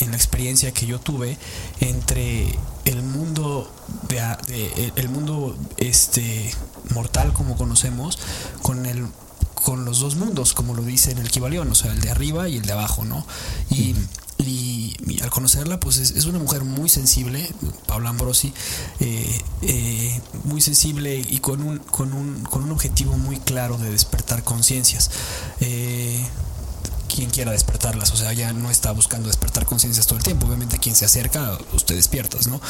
en 0.05 0.11
la 0.11 0.17
experiencia 0.17 0.73
que 0.73 0.87
yo 0.87 0.99
tuve 0.99 1.37
entre 1.81 2.59
el 2.85 3.03
mundo 3.03 3.71
de, 4.09 4.93
el 4.97 5.09
mundo 5.09 5.57
este 5.77 6.51
mortal 6.95 7.33
como 7.33 7.57
conocemos 7.57 8.19
con 8.63 8.87
el 8.87 9.07
con 9.55 9.85
los 9.85 10.01
dos 10.01 10.17
mundos 10.17 10.55
como 10.55 10.75
lo 10.75 10.83
dice 10.83 11.11
en 11.11 11.19
el 11.19 11.31
Kibalión 11.31 11.71
o 11.71 11.75
sea 11.75 11.93
el 11.93 12.01
de 12.01 12.11
arriba 12.11 12.49
y 12.49 12.57
el 12.57 12.63
de 12.63 12.73
abajo 12.73 13.05
no 13.05 13.27
y, 13.71 13.95
y, 14.39 15.21
al 15.23 15.31
conocerla 15.31 15.81
pues 15.81 15.99
es, 15.99 16.25
una 16.27 16.39
mujer 16.39 16.63
muy 16.65 16.89
sensible 16.89 17.49
Paula 17.87 18.11
Ambrosi 18.11 18.53
eh, 19.01 19.41
eh, 19.63 20.21
muy 20.45 20.61
sensible 20.61 21.19
y 21.19 21.39
con 21.39 21.63
un, 21.63 21.79
con 21.79 22.13
un 22.13 22.43
con 22.45 22.63
un 22.63 22.71
objetivo 22.71 23.17
muy 23.17 23.39
claro 23.39 23.79
de 23.79 23.91
despertar 23.91 24.43
conciencias. 24.45 25.11
Eh, 25.61 26.25
quien 27.09 27.31
quiera 27.31 27.53
despertarlas, 27.53 28.13
o 28.13 28.17
sea, 28.17 28.33
ya 28.33 28.53
no 28.53 28.71
está 28.71 28.93
buscando 28.93 29.29
despertar 29.29 29.67
conciencias 29.67 30.07
todo 30.07 30.19
el 30.19 30.25
tiempo, 30.25 30.47
obviamente 30.47 30.79
quien 30.79 30.95
se 30.95 31.05
acerca, 31.05 31.59
usted 31.73 31.97
despiertas, 31.97 32.47
¿no? 32.47 32.61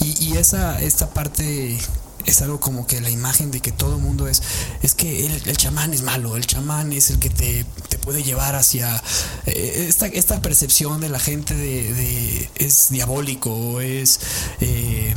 Y, 0.00 0.36
esa, 0.36 0.80
esta 0.80 1.10
parte 1.10 1.78
es 2.26 2.42
algo 2.42 2.58
como 2.58 2.86
que 2.86 3.00
la 3.00 3.10
imagen 3.10 3.50
de 3.50 3.60
que 3.60 3.70
todo 3.70 3.96
el 3.96 4.02
mundo 4.02 4.26
es, 4.26 4.42
es 4.82 4.94
que 4.94 5.26
el, 5.26 5.56
chamán 5.56 5.94
es 5.94 6.02
malo, 6.02 6.36
el 6.36 6.46
chamán 6.46 6.92
es 6.92 7.10
el 7.10 7.18
que 7.18 7.30
te, 7.30 7.64
puede 8.02 8.22
llevar 8.22 8.54
hacia 8.54 9.02
eh, 9.46 9.86
esta, 9.88 10.06
esta, 10.08 10.42
percepción 10.42 11.00
de 11.00 11.08
la 11.08 11.18
gente 11.18 11.54
de, 11.54 12.50
es 12.56 12.90
diabólico, 12.90 13.80
es... 13.80 14.20
Eh, 14.60 15.14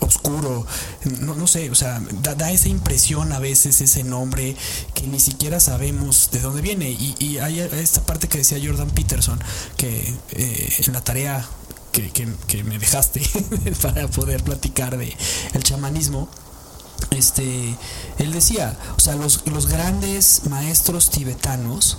oscuro, 0.00 0.66
no, 1.20 1.34
no 1.34 1.46
sé, 1.46 1.70
o 1.70 1.74
sea, 1.74 2.00
da, 2.22 2.50
esa 2.50 2.68
impresión 2.68 3.32
a 3.32 3.38
veces 3.38 3.80
ese 3.80 4.04
nombre 4.04 4.56
que 4.94 5.06
ni 5.06 5.20
siquiera 5.20 5.60
sabemos 5.60 6.30
de 6.32 6.40
dónde 6.40 6.62
viene. 6.62 6.90
Y, 6.90 7.38
hay 7.38 7.60
esta 7.60 8.04
parte 8.04 8.28
que 8.28 8.38
decía 8.38 8.58
Jordan 8.62 8.90
Peterson, 8.90 9.38
que 9.76 10.14
eh, 10.30 10.72
en 10.86 10.92
la 10.92 11.02
tarea 11.02 11.46
que, 11.92 12.62
me 12.64 12.78
dejaste 12.78 13.22
para 13.82 14.08
poder 14.08 14.42
platicar 14.42 14.96
de 14.98 15.16
el 15.54 15.62
chamanismo, 15.62 16.28
este, 17.10 17.76
él 18.18 18.32
decía, 18.32 18.76
o 18.96 19.00
sea, 19.00 19.16
los, 19.16 19.46
los 19.46 19.66
grandes 19.66 20.42
maestros 20.48 21.10
tibetanos, 21.10 21.98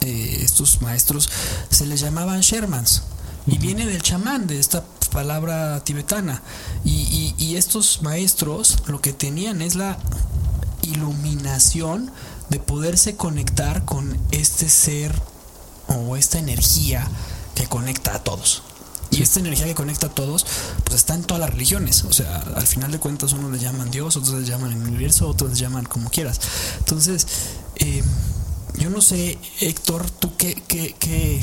eh, 0.00 0.40
estos 0.42 0.82
maestros 0.82 1.28
se 1.70 1.86
les 1.86 2.00
llamaban 2.00 2.40
Shermans, 2.40 3.02
y 3.46 3.58
viene 3.58 3.86
del 3.86 4.02
chamán, 4.02 4.46
de 4.46 4.58
esta 4.58 4.84
palabra 5.12 5.82
tibetana. 5.84 6.42
Y, 6.84 7.34
y, 7.38 7.56
estos 7.56 8.02
maestros 8.02 8.78
lo 8.86 9.00
que 9.00 9.12
tenían 9.12 9.62
es 9.62 9.76
la 9.76 9.98
iluminación 10.82 12.10
de 12.50 12.58
poderse 12.58 13.16
conectar 13.16 13.84
con 13.84 14.18
este 14.30 14.68
ser 14.68 15.14
o 15.88 16.16
esta 16.16 16.38
energía 16.38 17.08
que 17.54 17.66
conecta 17.66 18.14
a 18.14 18.18
todos. 18.18 18.62
Y 19.10 19.22
esta 19.22 19.40
energía 19.40 19.66
que 19.66 19.74
conecta 19.74 20.08
a 20.08 20.10
todos, 20.10 20.44
pues 20.84 20.96
está 20.96 21.14
en 21.14 21.22
todas 21.22 21.40
las 21.40 21.50
religiones. 21.50 22.04
O 22.04 22.12
sea, 22.12 22.38
al 22.56 22.66
final 22.66 22.90
de 22.90 22.98
cuentas, 22.98 23.32
unos 23.32 23.52
le 23.52 23.58
llaman 23.58 23.90
Dios, 23.90 24.16
otros 24.16 24.40
le 24.40 24.46
llaman 24.46 24.72
el 24.72 24.78
universo, 24.78 25.28
otros 25.28 25.50
le 25.50 25.56
llaman 25.56 25.84
como 25.84 26.10
quieras. 26.10 26.40
Entonces, 26.78 27.26
eh, 27.76 28.02
yo 28.78 28.90
no 28.90 29.00
sé, 29.00 29.38
Héctor, 29.60 30.10
tú 30.10 30.36
qué, 30.36 30.60
qué, 30.66 30.94
qué, 30.98 31.40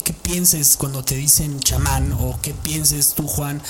qué, 0.00 0.12
pienses 0.12 0.76
cuando 0.76 1.04
te 1.04 1.14
dicen 1.14 1.60
chamán 1.60 2.12
o 2.12 2.38
qué 2.40 2.54
pienses 2.54 3.14
tú, 3.14 3.26
Juan, 3.26 3.60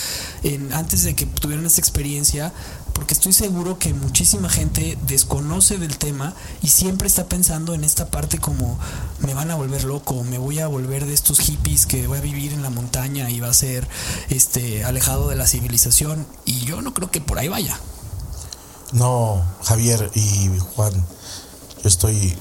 en, 0.42 0.72
antes 0.72 1.02
de 1.04 1.14
que 1.14 1.26
tuvieran 1.26 1.66
esta 1.66 1.80
experiencia, 1.80 2.52
porque 2.92 3.14
estoy 3.14 3.32
seguro 3.32 3.78
que 3.78 3.94
muchísima 3.94 4.48
gente 4.48 4.98
desconoce 5.06 5.78
del 5.78 5.96
tema 5.98 6.34
y 6.62 6.68
siempre 6.68 7.08
está 7.08 7.26
pensando 7.26 7.74
en 7.74 7.84
esta 7.84 8.10
parte 8.10 8.38
como 8.38 8.78
me 9.20 9.34
van 9.34 9.50
a 9.50 9.54
volver 9.54 9.84
loco, 9.84 10.22
me 10.24 10.38
voy 10.38 10.60
a 10.60 10.66
volver 10.66 11.06
de 11.06 11.14
estos 11.14 11.40
hippies 11.40 11.86
que 11.86 12.06
voy 12.06 12.18
a 12.18 12.20
vivir 12.20 12.52
en 12.52 12.62
la 12.62 12.70
montaña 12.70 13.30
y 13.30 13.40
va 13.40 13.48
a 13.48 13.54
ser 13.54 13.88
este 14.28 14.84
alejado 14.84 15.28
de 15.28 15.36
la 15.36 15.46
civilización 15.46 16.26
y 16.44 16.60
yo 16.60 16.82
no 16.82 16.94
creo 16.94 17.10
que 17.10 17.20
por 17.20 17.38
ahí 17.38 17.48
vaya. 17.48 17.78
No, 18.92 19.42
Javier 19.64 20.10
y 20.14 20.50
Juan, 20.74 20.92
yo 21.82 21.88
estoy 21.88 22.36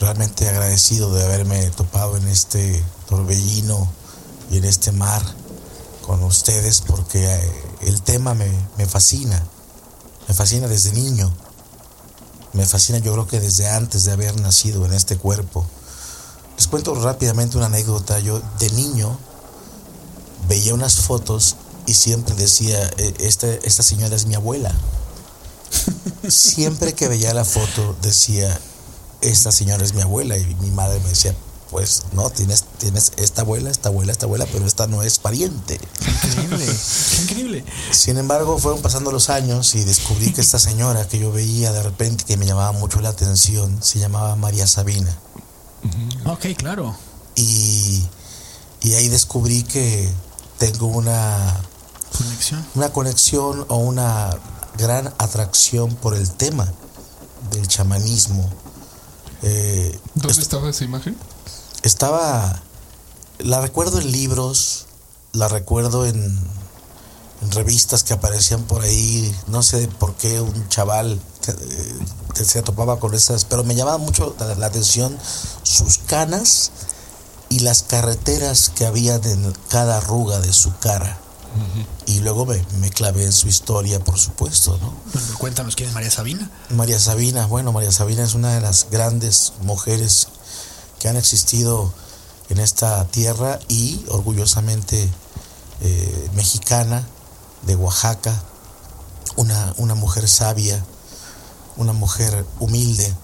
realmente 0.00 0.48
agradecido 0.48 1.12
de 1.12 1.22
haberme 1.22 1.70
topado 1.70 2.16
en 2.16 2.26
este 2.26 2.82
torbellino 3.08 3.88
y 4.50 4.56
en 4.56 4.64
este 4.64 4.90
mar 4.92 5.22
con 6.00 6.24
ustedes 6.24 6.80
porque 6.80 7.24
eh, 7.24 7.52
el 7.82 8.02
tema 8.02 8.34
me, 8.34 8.50
me 8.78 8.86
fascina. 8.86 9.40
Me 10.26 10.34
fascina 10.34 10.66
desde 10.66 10.92
niño. 10.92 11.32
Me 12.52 12.66
fascina 12.66 12.98
yo 12.98 13.12
creo 13.12 13.28
que 13.28 13.38
desde 13.38 13.68
antes 13.68 14.04
de 14.04 14.12
haber 14.12 14.40
nacido 14.40 14.84
en 14.86 14.94
este 14.94 15.16
cuerpo. 15.16 15.66
Les 16.56 16.66
cuento 16.66 16.94
rápidamente 16.94 17.58
una 17.58 17.66
anécdota. 17.66 18.18
Yo 18.18 18.42
de 18.58 18.70
niño 18.70 19.16
veía 20.48 20.74
unas 20.74 20.96
fotos 20.96 21.56
y 21.86 21.94
siempre 21.94 22.34
decía, 22.34 22.90
e, 22.96 23.14
esta, 23.20 23.46
esta 23.48 23.82
señora 23.82 24.16
es 24.16 24.26
mi 24.26 24.34
abuela. 24.34 24.74
Siempre 26.28 26.94
que 26.94 27.08
veía 27.08 27.32
la 27.34 27.44
foto 27.44 27.96
decía, 28.02 28.60
esta 29.20 29.52
señora 29.52 29.84
es 29.84 29.94
mi 29.94 30.02
abuela 30.02 30.36
y 30.36 30.54
mi 30.56 30.70
madre 30.70 31.00
me 31.00 31.08
decía, 31.10 31.34
pues 31.70 32.04
no, 32.12 32.30
tienes, 32.30 32.64
tienes 32.78 33.12
esta 33.16 33.42
abuela, 33.42 33.70
esta 33.70 33.88
abuela, 33.90 34.10
esta 34.10 34.26
abuela, 34.26 34.46
pero 34.50 34.66
esta 34.66 34.86
no 34.86 35.02
es 35.02 35.18
pariente. 35.18 35.80
Increíble, 36.26 36.66
increíble. 37.22 37.64
Sin 37.92 38.18
embargo, 38.18 38.58
fueron 38.58 38.82
pasando 38.82 39.12
los 39.12 39.30
años 39.30 39.74
y 39.76 39.84
descubrí 39.84 40.32
que 40.32 40.40
esta 40.40 40.58
señora 40.58 41.06
que 41.06 41.18
yo 41.18 41.30
veía 41.30 41.72
de 41.72 41.82
repente 41.82 42.24
que 42.24 42.36
me 42.36 42.46
llamaba 42.46 42.72
mucho 42.72 43.00
la 43.00 43.10
atención 43.10 43.82
se 43.82 44.00
llamaba 44.00 44.34
María 44.36 44.66
Sabina. 44.66 45.16
Ok, 46.26 46.46
claro. 46.56 46.96
Y, 47.36 48.04
y 48.80 48.94
ahí 48.94 49.08
descubrí 49.08 49.62
que 49.62 50.10
tengo 50.58 50.86
una 50.86 51.60
conexión. 52.18 52.66
Una 52.74 52.92
conexión 52.92 53.64
o 53.68 53.76
una 53.76 54.30
gran 54.76 55.06
atracción 55.18 55.94
por 55.94 56.16
el 56.16 56.30
tema 56.30 56.70
del 57.52 57.66
chamanismo. 57.68 58.48
Eh, 59.42 59.98
¿Dónde 60.14 60.42
estaba 60.42 60.68
esa 60.70 60.84
imagen? 60.84 61.16
estaba, 61.82 62.60
la 63.38 63.60
recuerdo 63.60 64.00
en 64.00 64.12
libros, 64.12 64.86
la 65.32 65.48
recuerdo 65.48 66.06
en, 66.06 66.60
revistas 67.52 68.04
que 68.04 68.12
aparecían 68.12 68.64
por 68.64 68.82
ahí, 68.82 69.34
no 69.46 69.62
sé 69.62 69.88
por 69.88 70.14
qué 70.14 70.42
un 70.42 70.68
chaval 70.68 71.18
se, 72.34 72.44
se 72.44 72.60
topaba 72.60 72.98
con 72.98 73.14
esas, 73.14 73.46
pero 73.46 73.64
me 73.64 73.74
llamaba 73.74 73.96
mucho 73.96 74.36
la, 74.38 74.66
atención 74.66 75.16
sus 75.62 75.96
canas 75.98 76.70
y 77.48 77.60
las 77.60 77.82
carreteras 77.82 78.68
que 78.68 78.84
había 78.84 79.14
en 79.14 79.54
cada 79.70 79.96
arruga 79.96 80.38
de 80.40 80.52
su 80.52 80.76
cara. 80.80 81.18
Y 82.06 82.20
luego 82.20 82.46
me, 82.46 82.64
me, 82.78 82.90
clavé 82.90 83.24
en 83.24 83.32
su 83.32 83.48
historia, 83.48 84.00
por 84.00 84.18
supuesto, 84.18 84.78
¿no? 84.80 84.94
cuéntanos 85.38 85.76
quién 85.76 85.88
es 85.88 85.94
María 85.94 86.10
Sabina. 86.10 86.50
María 86.70 86.98
Sabina, 86.98 87.46
bueno, 87.46 87.72
María 87.72 87.92
Sabina 87.92 88.24
es 88.24 88.34
una 88.34 88.54
de 88.54 88.60
las 88.60 88.88
grandes 88.90 89.52
mujeres 89.62 90.28
que 90.98 91.08
han 91.08 91.16
existido 91.16 91.92
en 92.50 92.58
esta 92.58 93.04
tierra 93.06 93.58
y 93.68 94.04
orgullosamente 94.08 95.08
eh, 95.80 96.30
mexicana 96.34 97.06
de 97.62 97.76
Oaxaca, 97.76 98.42
una, 99.36 99.74
una 99.78 99.94
mujer 99.94 100.28
sabia, 100.28 100.84
una 101.76 101.92
mujer 101.92 102.44
humilde, 102.58 103.14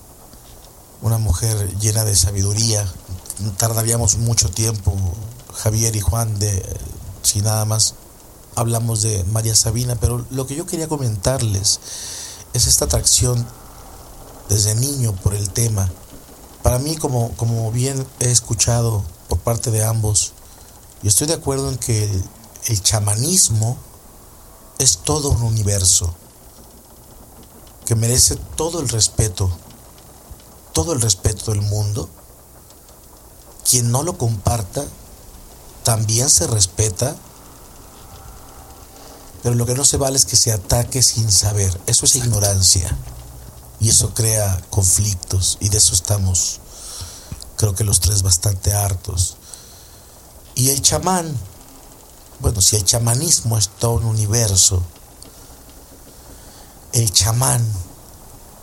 una 1.03 1.19
mujer 1.19 1.77
llena 1.79 2.05
de 2.05 2.17
sabiduría. 2.17 2.87
Tardaríamos 3.59 4.17
mucho 4.17 4.49
tiempo, 4.49 4.97
Javier 5.55 5.97
y 5.97 6.01
Juan, 6.01 6.39
de 6.39 6.63
si 7.23 7.43
nada 7.43 7.65
más 7.65 7.95
hablamos 8.57 9.03
de 9.03 9.23
María 9.25 9.55
Sabina, 9.55 9.97
pero 10.01 10.27
lo 10.31 10.47
que 10.47 10.57
yo 10.57 10.67
quería 10.67 10.89
comentarles 10.89 11.81
es 12.53 12.67
esta 12.67 12.87
atracción 12.87 13.47
desde 14.49 14.75
niño 14.75 15.13
por 15.13 15.35
el 15.35 15.51
tema 15.51 15.89
para 16.67 16.81
mí, 16.81 16.97
como, 16.97 17.31
como 17.37 17.71
bien 17.71 18.05
he 18.19 18.29
escuchado 18.29 19.05
por 19.29 19.39
parte 19.39 19.71
de 19.71 19.85
ambos, 19.85 20.33
yo 21.01 21.09
estoy 21.09 21.29
de 21.29 21.35
acuerdo 21.35 21.71
en 21.71 21.79
que 21.79 22.11
el, 22.67 22.83
chamanismo 22.83 23.77
es 24.81 24.99
todo 24.99 25.31
un 25.31 25.43
universo 25.43 26.13
que 27.85 27.95
merece 27.95 28.35
todo 28.57 28.81
el 28.81 28.89
respeto, 28.89 29.49
todo 30.73 30.93
el 30.93 31.01
respeto 31.01 31.53
del 31.53 31.63
mundo. 31.63 32.09
Quien 33.71 33.93
no 33.93 34.03
lo 34.03 34.19
comparta 34.19 34.85
también 35.85 36.29
se 36.29 36.49
respeta, 36.49 37.15
pero 39.47 39.55
lo 39.55 39.65
que 39.65 39.77
no 39.77 39.85
se 39.85 39.97
vale 39.97 40.17
es 40.17 40.25
que 40.25 40.35
se 40.35 40.51
ataque 40.51 41.05
sin 41.05 41.31
saber. 41.31 41.81
Eso 41.87 42.05
es 42.05 42.17
ignorancia. 42.17 42.99
Y 43.79 43.91
eso 43.91 44.13
crea 44.13 44.61
conflictos 44.71 45.57
y 45.61 45.69
de 45.69 45.79
eso 45.79 45.95
estamos, 45.95 46.59
creo 47.57 47.73
que 47.73 47.85
los 47.85 48.01
tres, 48.01 48.23
bastante 48.23 48.75
hartos. 48.75 49.37
Y 50.57 50.71
el 50.71 50.83
chamán, 50.83 51.33
bueno, 52.41 52.61
si 52.61 52.75
el 52.75 52.85
chamanismo 52.85 53.57
es 53.57 53.69
todo 53.69 53.93
un 53.93 54.07
universo, 54.07 54.83
el 56.93 57.13
chamán, 57.13 57.65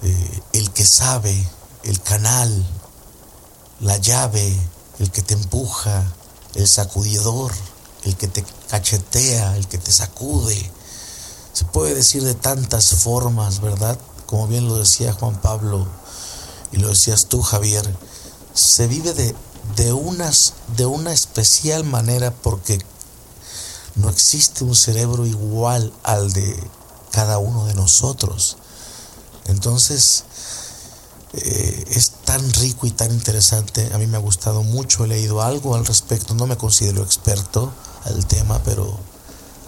eh, 0.01 0.41
el 0.51 0.69
que 0.71 0.83
sabe, 0.83 1.47
el 1.85 2.01
canal, 2.01 2.67
la 3.79 3.95
llave, 3.99 4.53
el 4.99 5.11
que 5.11 5.21
te 5.21 5.33
empuja, 5.33 6.03
el 6.55 6.67
sacudidor, 6.67 7.53
el 8.03 8.17
que 8.17 8.27
te 8.27 8.43
el 8.77 9.67
que 9.67 9.77
te 9.77 9.91
sacude. 9.91 10.71
Se 11.53 11.65
puede 11.65 11.93
decir 11.93 12.23
de 12.23 12.33
tantas 12.33 12.95
formas, 12.95 13.61
¿verdad? 13.61 13.99
como 14.25 14.47
bien 14.47 14.67
lo 14.67 14.79
decía 14.79 15.13
Juan 15.13 15.39
Pablo 15.39 15.85
y 16.71 16.77
lo 16.77 16.89
decías 16.89 17.27
tú, 17.27 17.43
Javier, 17.43 17.87
se 18.55 18.87
vive 18.87 19.13
de, 19.13 19.35
de, 19.75 19.93
unas, 19.93 20.53
de 20.75 20.87
una 20.87 21.13
especial 21.13 21.83
manera 21.83 22.31
porque 22.31 22.79
no 23.95 24.09
existe 24.09 24.63
un 24.63 24.73
cerebro 24.73 25.27
igual 25.27 25.93
al 26.01 26.33
de 26.33 26.67
cada 27.11 27.37
uno 27.37 27.65
de 27.65 27.75
nosotros. 27.75 28.57
Entonces, 29.45 30.23
eh, 31.33 31.83
es 31.91 32.09
tan 32.25 32.51
rico 32.53 32.87
y 32.87 32.91
tan 32.91 33.11
interesante. 33.11 33.91
A 33.93 33.99
mí 33.99 34.07
me 34.07 34.17
ha 34.17 34.21
gustado 34.21 34.63
mucho, 34.63 35.05
he 35.05 35.09
leído 35.09 35.43
algo 35.43 35.75
al 35.75 35.85
respecto, 35.85 36.33
no 36.33 36.47
me 36.47 36.57
considero 36.57 37.03
experto 37.03 37.71
al 38.05 38.25
tema, 38.25 38.61
pero 38.63 38.99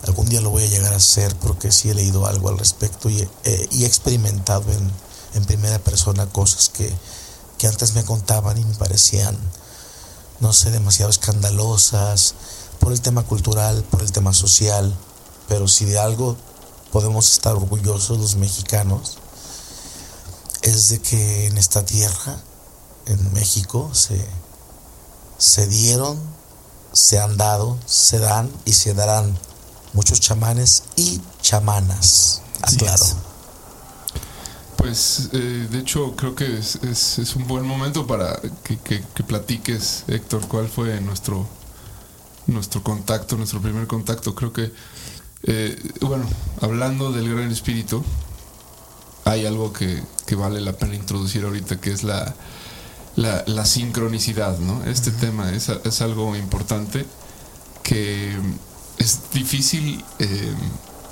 Algún 0.06 0.28
día 0.28 0.40
lo 0.40 0.52
voy 0.52 0.64
a 0.64 0.68
llegar 0.68 0.94
a 0.94 0.98
hacer 0.98 1.36
porque 1.38 1.72
sí 1.72 1.90
he 1.90 1.96
leído 1.96 2.28
algo 2.28 2.50
al 2.50 2.60
respecto 2.60 3.10
y, 3.10 3.28
he 3.44 3.86
experimentado 3.86 4.72
en, 4.72 4.92
en, 5.34 5.46
primera 5.46 5.80
persona 5.80 6.28
cosas 6.28 6.70
que, 6.70 6.94
que 7.58 7.66
antes 7.66 7.96
me 7.96 8.04
contaban 8.06 8.56
y 8.60 8.64
me 8.64 8.76
parecían, 8.76 9.36
no 10.42 10.54
sé, 10.54 10.70
demasiado 10.70 11.10
escandalosas 11.10 12.36
por 12.80 12.92
el 12.92 13.02
tema 13.02 13.24
cultural, 13.24 13.84
por 13.90 14.04
el 14.04 14.12
tema 14.12 14.32
social, 14.32 14.96
pero 15.48 15.68
si 15.68 15.86
de 15.86 15.98
algo 15.98 16.38
podemos 16.92 17.32
estar 17.32 17.56
orgullosos 17.56 18.20
los 18.20 18.36
mexicanos 18.36 19.18
es 20.62 20.90
de 20.90 21.00
que 21.00 21.48
en 21.48 21.58
esta 21.58 21.84
tierra, 21.84 22.38
en 23.08 23.34
México, 23.34 23.90
se, 23.94 24.24
se 25.40 25.66
dieron, 25.66 26.20
se 26.96 27.20
han 27.20 27.36
dado, 27.36 27.78
se 27.86 28.20
dan 28.20 28.50
y 28.64 28.72
se 28.72 28.94
darán 28.94 29.38
muchos 29.92 30.22
chamanes 30.22 30.84
y 30.96 31.20
chamanas. 31.42 32.42
Aclaro. 32.62 33.06
Pues 34.78 35.30
eh, 35.34 35.68
de 35.70 35.80
hecho 35.80 36.16
creo 36.16 36.36
que 36.36 36.58
es, 36.58 36.78
es, 36.78 37.36
un 37.36 37.48
buen 37.48 37.66
momento 37.66 38.08
para 38.08 38.40
que, 38.64 38.78
que, 38.78 39.24
platiques, 39.24 40.06
Héctor, 40.08 40.48
cuál 40.48 40.70
fue 40.70 41.02
nuestro, 41.02 41.46
nuestro 42.48 42.82
contacto, 42.82 43.36
nuestro 43.36 43.62
primer 43.62 43.88
contacto. 43.88 44.34
Creo 44.34 44.54
que, 44.54 44.72
eh, 45.44 45.78
bueno, 46.00 46.26
hablando 46.62 47.12
del 47.12 47.30
Gran 47.30 47.52
Espíritu, 47.52 48.06
hay 49.26 49.46
algo 49.46 49.74
que, 49.74 50.02
que, 50.26 50.36
vale 50.36 50.62
la 50.62 50.74
pena 50.74 50.96
introducir 50.96 51.44
ahorita, 51.44 51.82
que 51.82 51.92
es 51.92 52.04
la, 52.04 52.36
la, 53.16 53.66
sincronicidad, 53.66 54.58
¿no? 54.60 54.84
Este 54.86 55.12
tema 55.12 55.52
es, 55.52 55.70
es, 55.70 56.02
algo 56.02 56.36
importante 56.36 57.06
que 57.84 58.36
es 58.98 59.32
difícil 59.34 60.04
eh, 60.20 60.54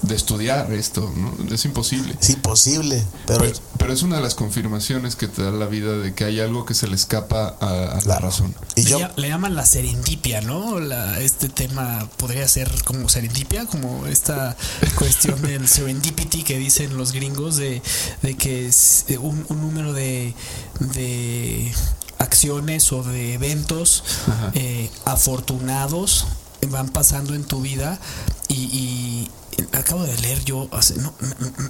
de 0.04 0.16
estudiar 0.16 0.72
esto, 0.74 1.12
¿no? 1.16 1.54
Es 1.54 1.66
imposible. 1.66 2.16
Es 2.22 2.30
imposible, 2.30 3.04
pero... 3.26 3.46
pero... 3.78 3.94
es 3.94 4.04
una 4.04 4.18
de 4.18 4.22
las 4.22 4.36
confirmaciones 4.36 5.16
que 5.16 5.28
te 5.28 5.44
da 5.44 5.52
la 5.52 5.66
vida 5.66 5.98
de 5.98 6.14
que 6.14 6.26
hay 6.26 6.40
algo 6.40 6.66
que 6.66 6.74
se 6.74 6.88
le 6.88 6.96
escapa 6.96 7.56
a, 7.60 8.00
la 8.06 8.20
razón. 8.20 8.54
Y 8.76 8.84
yo... 8.84 9.00
le, 9.16 9.30
llaman 9.30 9.56
la 9.56 9.66
serendipia, 9.66 10.42
¿no? 10.42 10.80
La, 10.80 11.20
este 11.20 11.50
tema 11.50 12.08
podría 12.18 12.48
ser 12.48 12.70
como 12.84 13.10
serendipia, 13.10 13.66
como 13.66 14.06
esta 14.08 14.56
cuestión 14.98 15.42
del 15.42 15.68
serendipity 15.68 16.44
que 16.44 16.58
dicen 16.58 16.98
los 16.98 17.12
gringos 17.12 17.56
de, 17.56 17.82
de 18.22 18.36
que 18.36 18.68
es 18.68 19.06
un, 19.20 19.46
un 19.50 19.62
número 19.62 19.94
de, 19.94 20.36
de 20.80 21.74
acciones 22.20 22.92
o 22.92 23.04
de 23.04 23.34
eventos 23.34 24.04
eh, 24.54 24.90
afortunados 25.06 26.26
van 26.72 26.90
pasando 26.90 27.34
en 27.34 27.44
tu 27.44 27.62
vida 27.62 28.00
y, 28.48 29.30
acabo 29.72 30.04
de 30.04 30.18
leer 30.18 30.44
yo, 30.44 30.68
hace, 30.72 30.96
no, 30.96 31.14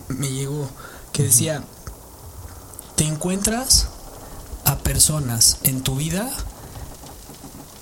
me, 0.08 0.30
llegó 0.30 0.70
que 1.12 1.24
decía, 1.24 1.64
te 2.96 3.06
encuentras 3.06 3.88
a 4.66 4.78
personas 4.80 5.58
en 5.64 5.82
tu 5.84 5.96
vida 5.96 6.32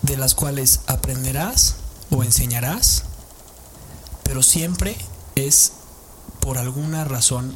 de 0.01 0.17
las 0.17 0.33
cuales 0.35 0.81
aprenderás 0.87 1.75
o 2.09 2.23
enseñarás, 2.23 3.03
pero 4.23 4.43
siempre 4.43 4.95
es 5.35 5.73
por 6.39 6.57
alguna 6.57 7.05
razón 7.05 7.55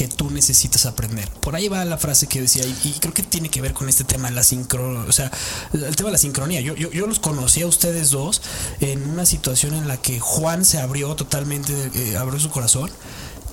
que 0.00 0.08
tú 0.08 0.30
necesitas 0.30 0.86
aprender. 0.86 1.28
Por 1.28 1.54
ahí 1.54 1.68
va 1.68 1.84
la 1.84 1.98
frase 1.98 2.26
que 2.26 2.40
decía, 2.40 2.64
y, 2.64 2.92
creo 3.00 3.12
que 3.12 3.22
tiene 3.22 3.50
que 3.50 3.60
ver 3.60 3.74
con 3.74 3.86
este 3.86 4.02
tema 4.02 4.30
la 4.30 4.42
sincronía, 4.42 5.02
o 5.06 5.12
sea, 5.12 5.30
el 5.74 5.94
tema 5.94 6.08
de 6.08 6.12
la 6.12 6.18
sincronía. 6.18 6.62
Yo, 6.62 6.74
yo, 6.74 7.06
los 7.06 7.20
conocí 7.20 7.60
a 7.60 7.66
ustedes 7.66 8.08
dos 8.08 8.40
en 8.80 9.06
una 9.10 9.26
situación 9.26 9.74
en 9.74 9.88
la 9.88 9.98
que 9.98 10.18
Juan 10.18 10.64
se 10.64 10.78
abrió 10.78 11.14
totalmente, 11.16 11.74
eh, 11.94 12.16
abrió 12.16 12.40
su 12.40 12.48
corazón. 12.48 12.90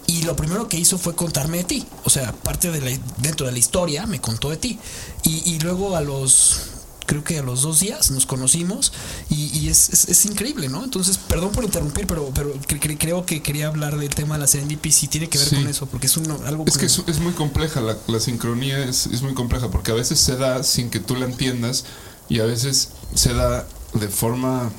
Y 0.05 0.21
lo 0.21 0.37
primero 0.37 0.69
que 0.69 0.77
hizo 0.77 0.97
fue 0.97 1.15
contarme 1.15 1.57
de 1.57 1.63
ti. 1.65 1.85
O 2.05 2.09
sea, 2.09 2.31
parte 2.31 2.71
de 2.71 2.79
la, 2.79 2.97
dentro 3.17 3.45
de 3.45 3.51
la 3.51 3.59
historia 3.59 4.05
me 4.05 4.21
contó 4.21 4.49
de 4.49 4.55
ti. 4.55 4.79
Y 5.23 5.59
luego 5.59 5.97
a 5.97 6.01
los 6.01 6.76
creo 7.07 7.23
que 7.23 7.39
a 7.39 7.41
los 7.41 7.63
dos 7.63 7.79
días 7.79 8.11
nos 8.11 8.27
conocimos 8.27 8.93
y, 9.29 9.69
es, 9.69 10.25
increíble, 10.25 10.69
¿no? 10.69 10.83
Entonces, 10.83 11.17
perdón 11.17 11.51
por 11.51 11.63
interrumpir, 11.63 12.05
pero, 12.05 12.29
pero 12.35 12.53
creo 12.99 13.25
que 13.25 13.41
quería 13.41 13.67
hablar 13.67 13.97
del 13.97 14.13
tema 14.13 14.35
de 14.35 14.41
la 14.41 14.47
serendipia 14.47 14.89
y 14.89 14.91
si 14.91 15.07
tiene 15.07 15.27
que 15.29 15.39
ver 15.39 15.49
con 15.49 15.67
eso, 15.67 15.87
porque 15.87 16.05
es 16.05 16.17
algo... 16.45 16.65
Es 16.67 16.77
que 16.77 16.85
es, 16.85 17.19
muy 17.19 17.33
compleja, 17.33 17.81
la, 17.81 18.19
sincronía 18.19 18.83
es, 18.83 19.21
muy 19.23 19.33
compleja, 19.33 19.71
porque 19.71 19.91
a 19.91 19.95
veces 19.95 20.19
se 20.19 20.35
da 20.35 20.61
sin 20.63 20.89
que 20.89 20.99
tú 20.99 21.15
la 21.15 21.25
entiendas 21.25 21.85
y 22.29 22.41
a 22.41 22.43
veces 22.43 22.89
se 23.15 23.33
da 23.33 23.65
de 23.93 24.09
forma 24.09 24.69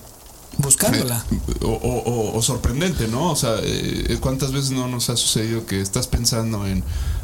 buscándola. 0.56 1.24
Eh, 1.30 1.54
o, 1.62 2.40
sorprendente, 2.42 3.08
¿no? 3.08 3.32
O 3.32 3.36
sea, 3.36 3.56
eh, 3.62 4.16
¿cuántas 4.20 4.52
veces 4.52 4.70
no 4.70 4.88
nos 4.88 5.10
ha 5.10 5.16
sucedido 5.16 5.66
que 5.66 5.80
estás 5.80 6.06
pensando 6.06 6.66
en 6.66 6.82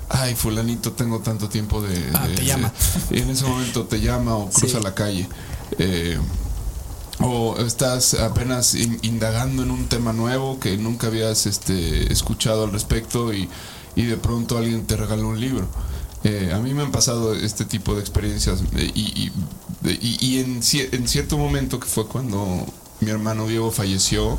ay, 0.08 0.34
fulanito, 0.34 0.92
tengo 0.92 1.20
tanto 1.20 1.48
tiempo 1.48 1.80
de... 1.82 2.10
Ah, 2.14 2.26
te 2.34 2.44
llama. 2.44 2.72
y 3.10 3.20
en 3.20 3.30
ese 3.30 3.44
momento 3.44 3.84
te 3.84 4.00
llama 4.00 4.36
o 4.36 4.50
cruza 4.50 4.80
la 4.80 4.94
calle. 4.94 5.28
Eh, 5.78 6.18
o 7.20 7.56
estás 7.58 8.14
apenas 8.14 8.74
indagando 8.74 9.62
en 9.62 9.70
un 9.70 9.86
tema 9.86 10.12
nuevo 10.12 10.58
que 10.58 10.76
nunca 10.76 11.06
habías 11.06 11.46
este, 11.46 12.12
escuchado 12.12 12.64
al 12.64 12.72
respecto 12.72 13.32
y, 13.32 13.48
de 13.96 14.16
pronto 14.16 14.58
alguien 14.58 14.86
te 14.86 14.96
regala 14.96 15.24
un 15.24 15.40
libro. 15.40 15.68
Eh, 16.24 16.52
a 16.54 16.58
mí 16.58 16.74
me 16.74 16.82
han 16.82 16.90
pasado 16.90 17.34
este 17.34 17.64
tipo 17.64 17.94
de 17.94 18.00
experiencias 18.00 18.62
eh, 18.76 18.90
y, 18.94 19.30
y, 20.00 20.38
en, 20.38 20.60
en, 20.92 21.08
cierto 21.08 21.38
momento 21.38 21.78
que 21.78 21.86
fue 21.86 22.06
cuando 22.06 22.66
mi 23.04 23.10
hermano 23.10 23.46
Diego 23.46 23.70
falleció, 23.70 24.38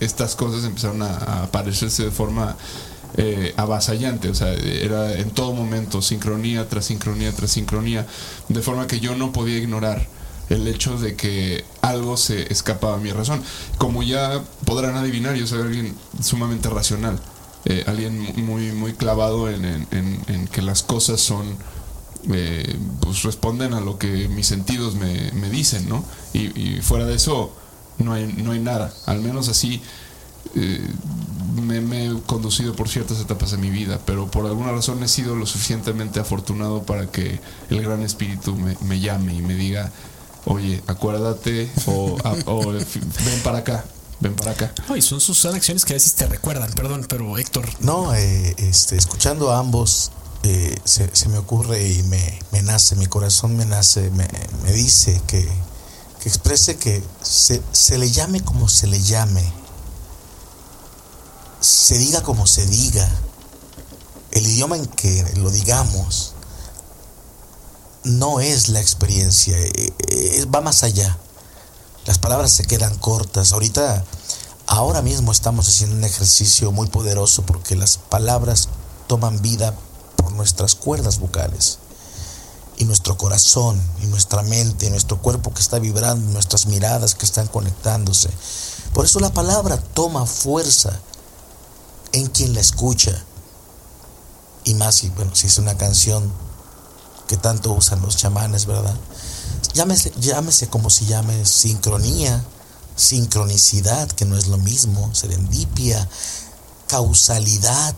estas 0.00 0.34
cosas 0.34 0.64
empezaron 0.64 1.02
a, 1.02 1.16
a 1.16 1.42
aparecerse 1.44 2.04
de 2.04 2.10
forma 2.10 2.56
eh, 3.16 3.54
avasallante, 3.56 4.28
o 4.28 4.34
sea, 4.34 4.52
era 4.52 5.14
en 5.14 5.30
todo 5.30 5.52
momento 5.52 6.00
sincronía 6.00 6.68
tras 6.68 6.84
sincronía 6.84 7.32
tras 7.32 7.50
sincronía, 7.50 8.06
de 8.48 8.62
forma 8.62 8.86
que 8.86 9.00
yo 9.00 9.16
no 9.16 9.32
podía 9.32 9.58
ignorar 9.58 10.06
el 10.48 10.66
hecho 10.68 10.96
de 10.96 11.16
que 11.16 11.64
algo 11.80 12.16
se 12.16 12.52
escapaba 12.52 12.94
a 12.94 12.98
mi 12.98 13.10
razón. 13.10 13.42
Como 13.78 14.04
ya 14.04 14.42
podrán 14.64 14.96
adivinar, 14.96 15.34
yo 15.34 15.46
soy 15.48 15.62
alguien 15.62 15.96
sumamente 16.22 16.68
racional, 16.70 17.18
eh, 17.64 17.82
alguien 17.88 18.32
muy, 18.44 18.70
muy 18.72 18.92
clavado 18.92 19.50
en, 19.50 19.88
que 20.52 20.62
las 20.62 20.84
cosas 20.84 21.20
son, 21.20 21.56
eh, 22.32 22.76
pues 23.00 23.24
responden 23.24 23.74
a 23.74 23.80
lo 23.80 23.98
que 23.98 24.28
mis 24.28 24.46
sentidos 24.46 24.94
me, 24.94 25.50
dicen, 25.50 25.88
¿no? 25.88 26.04
Y, 26.32 26.58
y, 26.58 26.80
fuera 26.80 27.06
de 27.06 27.16
eso 27.16 27.52
no 28.00 28.12
hay, 28.12 28.26
no 28.26 28.52
hay 28.52 28.58
nada, 28.58 28.92
al 29.06 29.20
menos 29.20 29.48
así 29.48 29.80
eh, 30.54 30.88
me, 31.62 32.06
he 32.06 32.22
conducido 32.22 32.74
por 32.74 32.88
ciertas 32.88 33.20
etapas 33.20 33.50
de 33.52 33.58
mi 33.58 33.70
vida, 33.70 34.00
pero 34.04 34.30
por 34.30 34.46
alguna 34.46 34.72
razón 34.72 35.02
he 35.02 35.08
sido 35.08 35.36
lo 35.36 35.46
suficientemente 35.46 36.20
afortunado 36.20 36.82
para 36.82 37.06
que 37.06 37.40
el 37.68 37.82
Gran 37.82 38.02
Espíritu 38.02 38.56
me, 38.56 39.00
llame 39.00 39.34
y 39.34 39.42
me 39.42 39.54
diga, 39.54 39.92
oye, 40.44 40.82
acuérdate 40.86 41.70
o, 41.86 42.16
ven 42.72 43.40
para 43.44 43.58
acá. 43.58 43.84
Ven 44.20 44.34
para 44.34 44.50
acá. 44.50 44.72
y 44.94 45.00
son 45.00 45.18
sus 45.18 45.46
acciones 45.46 45.86
que 45.86 45.94
a 45.94 45.96
veces 45.96 46.14
te 46.14 46.26
recuerdan, 46.26 46.70
perdón, 46.72 47.06
pero 47.08 47.38
Héctor. 47.38 47.66
No, 47.80 48.14
eh, 48.14 48.54
este, 48.58 48.96
escuchando 48.96 49.50
a 49.50 49.58
ambos, 49.58 50.12
eh, 50.42 50.74
se, 50.84 51.28
me 51.28 51.38
ocurre 51.38 51.86
y 51.86 52.02
me, 52.04 52.62
nace, 52.62 52.96
mi 52.96 53.06
corazón 53.06 53.56
me 53.56 53.66
nace, 53.66 54.10
me, 54.10 54.26
dice 54.72 55.20
que, 55.26 55.46
que 56.22 56.28
exprese 56.28 56.76
que 56.76 57.02
se, 57.22 57.62
se 57.72 57.98
le 57.98 58.10
llame 58.10 58.42
como 58.42 58.68
se 58.68 58.86
le 58.86 59.02
llame 59.02 59.60
se 61.60 61.98
diga 61.98 62.22
como 62.22 62.46
se 62.46 62.66
diga, 62.66 63.08
el 64.32 64.46
idioma 64.46 64.76
en 64.76 64.86
que 64.86 65.24
lo 65.36 65.50
digamos, 65.50 66.32
no 68.04 68.40
es 68.40 68.70
la 68.70 68.80
experiencia, 68.80 69.58
eh, 69.58 69.92
eh, 70.08 70.46
va 70.46 70.62
más 70.62 70.82
allá. 70.82 71.18
Las 72.06 72.18
palabras 72.18 72.50
se 72.50 72.64
quedan 72.64 72.96
cortas. 72.96 73.52
Ahorita, 73.52 74.04
ahora 74.66 75.02
mismo 75.02 75.32
estamos 75.32 75.68
haciendo 75.68 75.96
un 75.96 76.04
ejercicio 76.04 76.72
muy 76.72 76.88
poderoso 76.88 77.42
porque 77.42 77.76
las 77.76 77.98
palabras 77.98 78.68
toman 79.06 79.42
vida 79.42 79.74
por 80.16 80.32
nuestras 80.32 80.74
cuerdas 80.74 81.18
vocales. 81.18 81.78
Y 82.80 82.84
nuestro 82.84 83.16
corazón, 83.18 83.80
y 84.02 84.06
nuestra 84.06 84.42
mente, 84.42 84.86
y 84.86 84.90
nuestro 84.90 85.20
cuerpo 85.20 85.52
que 85.52 85.60
está 85.60 85.78
vibrando, 85.78 86.32
nuestras 86.32 86.64
miradas 86.64 87.14
que 87.14 87.26
están 87.26 87.46
conectándose. 87.46 88.30
Por 88.94 89.04
eso 89.04 89.20
la 89.20 89.32
palabra 89.32 89.76
toma 89.76 90.24
fuerza 90.24 90.98
en 92.12 92.26
quien 92.26 92.54
la 92.54 92.60
escucha. 92.60 93.12
Y 94.64 94.74
más 94.74 94.94
si, 94.96 95.10
bueno, 95.10 95.34
si 95.34 95.46
es 95.46 95.58
una 95.58 95.76
canción 95.76 96.32
que 97.28 97.36
tanto 97.36 97.70
usan 97.72 98.00
los 98.00 98.16
chamanes, 98.16 98.64
¿verdad? 98.66 98.96
Llámese, 99.74 100.12
llámese 100.18 100.68
como 100.68 100.90
se 100.90 101.04
llame, 101.04 101.44
sincronía, 101.44 102.42
sincronicidad, 102.96 104.10
que 104.10 104.24
no 104.24 104.36
es 104.36 104.48
lo 104.48 104.56
mismo, 104.56 105.14
serendipia, 105.14 106.08
causalidad, 106.88 107.94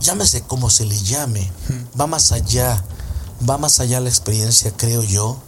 llámese 0.00 0.42
como 0.42 0.70
se 0.70 0.84
le 0.84 1.00
llame, 1.02 1.50
va 1.98 2.06
más 2.06 2.32
allá, 2.32 2.84
va 3.48 3.58
más 3.58 3.80
allá 3.80 4.00
la 4.00 4.08
experiencia, 4.08 4.72
creo 4.76 5.02
yo. 5.02 5.38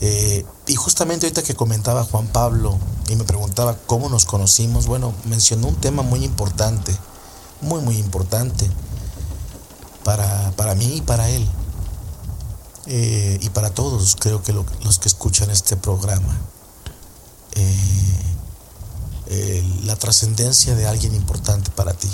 Eh, 0.00 0.44
y 0.66 0.74
justamente 0.74 1.26
ahorita 1.26 1.42
que 1.42 1.54
comentaba 1.54 2.04
Juan 2.04 2.26
Pablo 2.26 2.78
y 3.08 3.16
me 3.16 3.24
preguntaba 3.24 3.76
cómo 3.86 4.08
nos 4.08 4.24
conocimos, 4.24 4.86
bueno, 4.86 5.14
mencionó 5.24 5.68
un 5.68 5.76
tema 5.76 6.02
muy 6.02 6.24
importante, 6.24 6.96
muy, 7.60 7.80
muy 7.80 7.96
importante 7.96 8.68
para, 10.04 10.52
para 10.52 10.74
mí 10.74 10.96
y 10.96 11.00
para 11.00 11.28
él. 11.28 11.46
Eh, 12.86 13.38
y 13.40 13.48
para 13.50 13.70
todos, 13.70 14.16
creo 14.18 14.42
que 14.42 14.52
los 14.52 14.98
que 14.98 15.08
escuchan 15.08 15.50
este 15.50 15.76
programa. 15.76 16.38
Eh, 19.36 19.64
la 19.84 19.96
trascendencia 19.96 20.74
de 20.74 20.86
alguien 20.86 21.14
importante 21.14 21.70
para 21.70 21.94
ti. 21.94 22.10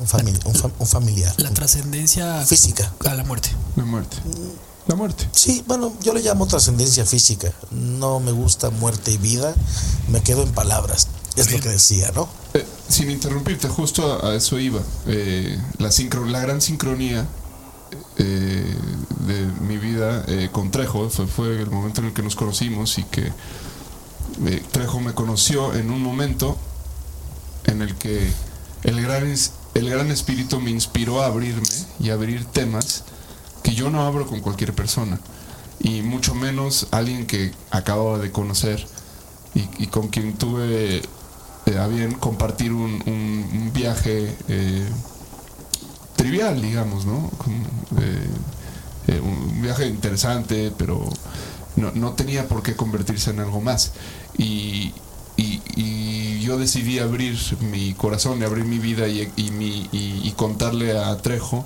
Un, 0.00 0.72
un, 0.78 0.86
familiar. 0.86 1.34
La 1.38 1.50
trascendencia 1.50 2.42
física. 2.44 2.92
A 3.04 3.14
la 3.14 3.24
muerte. 3.24 3.50
La 3.76 3.84
muerte. 3.84 4.16
La 4.86 4.94
muerte. 4.94 5.28
Sí, 5.32 5.62
bueno, 5.66 5.92
yo 6.02 6.14
le 6.14 6.22
llamo 6.22 6.46
trascendencia 6.46 7.04
física. 7.04 7.52
No 7.70 8.18
me 8.18 8.32
gusta 8.32 8.70
muerte 8.70 9.12
y 9.12 9.18
vida. 9.18 9.54
Me 10.08 10.22
quedo 10.22 10.42
en 10.42 10.52
palabras. 10.52 11.08
Es 11.36 11.52
lo 11.52 11.60
que 11.60 11.68
decía, 11.68 12.10
¿no? 12.14 12.28
sin 12.88 13.08
interrumpirte, 13.10 13.68
justo 13.68 14.26
a, 14.26 14.34
eso 14.34 14.58
iba. 14.58 14.80
la, 15.78 15.92
sincro, 15.92 16.24
la 16.24 16.40
gran 16.40 16.60
sincronía 16.60 17.26
eh, 18.18 18.76
de 19.26 19.46
mi 19.60 19.78
vida 19.78 20.24
eh, 20.28 20.48
con 20.52 20.70
Trejo. 20.70 21.08
Fue, 21.10 21.26
fue, 21.26 21.62
el 21.62 21.70
momento 21.70 22.00
en 22.00 22.08
el 22.08 22.12
que 22.12 22.22
nos 22.22 22.36
conocimos 22.36 22.98
y 22.98 23.04
que 23.04 23.32
eh, 24.46 24.62
Trejo 24.70 25.00
me 25.00 25.14
conoció 25.14 25.74
en 25.74 25.90
un 25.90 26.02
momento 26.02 26.56
en 27.64 27.82
el 27.82 27.94
que 27.96 28.30
el 28.82 29.00
gran, 29.02 29.34
el 29.74 29.88
gran 29.88 30.10
espíritu 30.10 30.60
me 30.60 30.70
inspiró 30.70 31.22
a 31.22 31.26
abrirme 31.26 31.68
y 31.98 32.10
abrir 32.10 32.44
temas 32.44 33.04
que 33.62 33.74
yo 33.74 33.90
no 33.90 34.02
abro 34.06 34.26
con 34.26 34.40
cualquier 34.40 34.74
persona. 34.74 35.20
Y 35.78 36.02
mucho 36.02 36.34
menos 36.34 36.88
alguien 36.90 37.26
que 37.26 37.52
acababa 37.70 38.18
de 38.18 38.30
conocer 38.30 38.86
y, 39.54 39.86
con 39.86 40.08
quien 40.08 40.34
tuve 40.36 41.02
a 41.78 41.86
bien 41.86 42.12
compartir 42.12 42.72
un, 42.72 43.02
un 43.06 43.70
viaje 43.72 44.36
trivial, 46.20 46.60
digamos, 46.60 47.06
¿no? 47.06 47.30
Eh, 47.98 48.28
eh, 49.08 49.20
un 49.20 49.62
viaje 49.62 49.86
interesante, 49.86 50.70
pero 50.76 51.08
no, 51.76 52.12
tenía 52.12 52.46
por 52.46 52.62
qué 52.62 52.76
convertirse 52.76 53.30
en 53.30 53.40
algo 53.40 53.60
más. 53.62 53.92
Y, 54.36 54.92
yo 56.40 56.58
decidí 56.58 56.98
abrir 56.98 57.38
mi 57.60 57.94
corazón 57.94 58.40
y 58.40 58.44
abrir 58.44 58.64
mi 58.64 58.78
vida 58.78 59.08
y, 59.08 59.30
y, 59.36 60.32
contarle 60.36 60.98
a 60.98 61.16
Trejo 61.18 61.64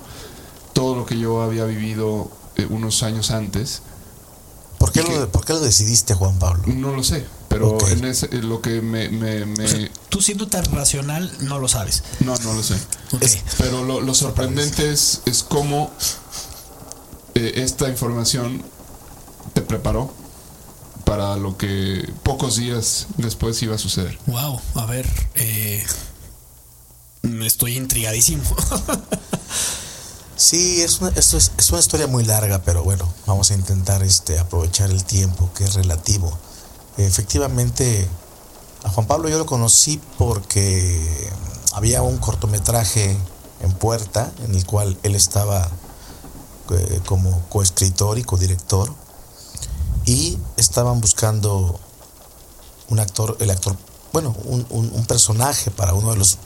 todo 0.73 0.95
lo 0.95 1.05
que 1.05 1.17
yo 1.17 1.41
había 1.41 1.65
vivido 1.65 2.29
eh, 2.57 2.67
unos 2.69 3.01
años 3.03 3.31
antes. 3.31 3.81
¿Por 4.77 4.91
qué, 4.91 5.01
lo, 5.01 5.31
¿Por 5.31 5.45
qué 5.45 5.53
lo 5.53 5.61
decidiste, 5.61 6.13
Juan 6.13 6.37
Pablo? 6.37 6.63
No 6.67 6.95
lo 6.95 7.03
sé, 7.03 7.25
pero 7.47 7.77
en 7.87 8.05
ese, 8.05 8.27
lo 8.41 8.61
que 8.61 8.81
me... 8.81 9.09
tú 10.09 10.21
siendo 10.21 10.47
tan 10.47 10.65
racional, 10.65 11.31
no 11.41 11.59
lo 11.59 11.67
sabes. 11.67 12.03
No, 12.19 12.35
no 12.43 12.53
lo 12.53 12.61
sé. 12.61 12.77
pero 13.57 13.83
lo, 13.83 14.13
sorprendente 14.13 14.91
es, 14.91 15.21
es 15.25 15.43
cómo 15.43 15.91
eh, 17.33 17.53
esta 17.55 17.89
información 17.89 18.61
te 19.53 19.61
preparó 19.61 20.13
para 21.05 21.37
lo 21.37 21.57
que 21.57 22.11
pocos 22.23 22.57
días 22.57 23.07
después 23.17 23.61
iba 23.61 23.75
a 23.75 23.77
suceder. 23.77 24.17
Wow, 24.25 24.59
a 24.75 24.85
ver, 24.85 25.07
eh, 25.35 25.85
estoy 27.41 27.77
intrigadísimo. 27.77 28.43
Sí, 30.37 30.81
es 30.81 30.99
una, 30.99 31.11
es, 31.15 31.33
es, 31.33 31.69
una 31.69 31.79
historia 31.79 32.07
muy 32.07 32.25
larga, 32.25 32.61
pero 32.61 32.83
bueno, 32.83 33.07
vamos 33.25 33.51
a 33.51 33.53
intentar 33.53 34.03
este, 34.03 34.37
aprovechar 34.37 34.91
el 34.91 35.05
tiempo 35.05 35.49
que 35.55 35.63
es 35.63 35.75
relativo. 35.75 36.37
Efectivamente, 36.97 38.05
a 38.83 38.89
Juan 38.89 39.07
Pablo 39.07 39.29
yo 39.29 39.37
lo 39.37 39.45
conocí 39.45 40.01
porque 40.17 41.31
había 41.71 42.01
un 42.01 42.17
cortometraje 42.17 43.15
en 43.61 43.71
puerta 43.73 44.29
en 44.43 44.55
el 44.55 44.65
cual 44.65 44.97
él 45.03 45.15
estaba 45.15 45.69
eh, 46.71 46.99
como 47.05 47.47
coescritor 47.47 48.17
y 48.19 48.23
codirector 48.23 48.93
y 50.05 50.37
estaban 50.57 51.01
buscando 51.01 51.79
un 52.89 52.99
actor, 52.99 53.37
el 53.39 53.49
actor, 53.49 53.75
bueno, 54.13 54.35
un, 54.45 54.65
un 54.69 55.05
personaje 55.05 55.71
para 55.71 55.93
uno 55.93 56.11
de 56.11 56.17
los 56.17 56.37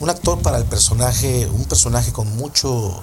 un 0.00 0.10
actor 0.10 0.40
para 0.40 0.58
el 0.58 0.64
personaje, 0.64 1.46
un 1.46 1.64
personaje 1.64 2.12
con 2.12 2.36
mucho, 2.36 3.02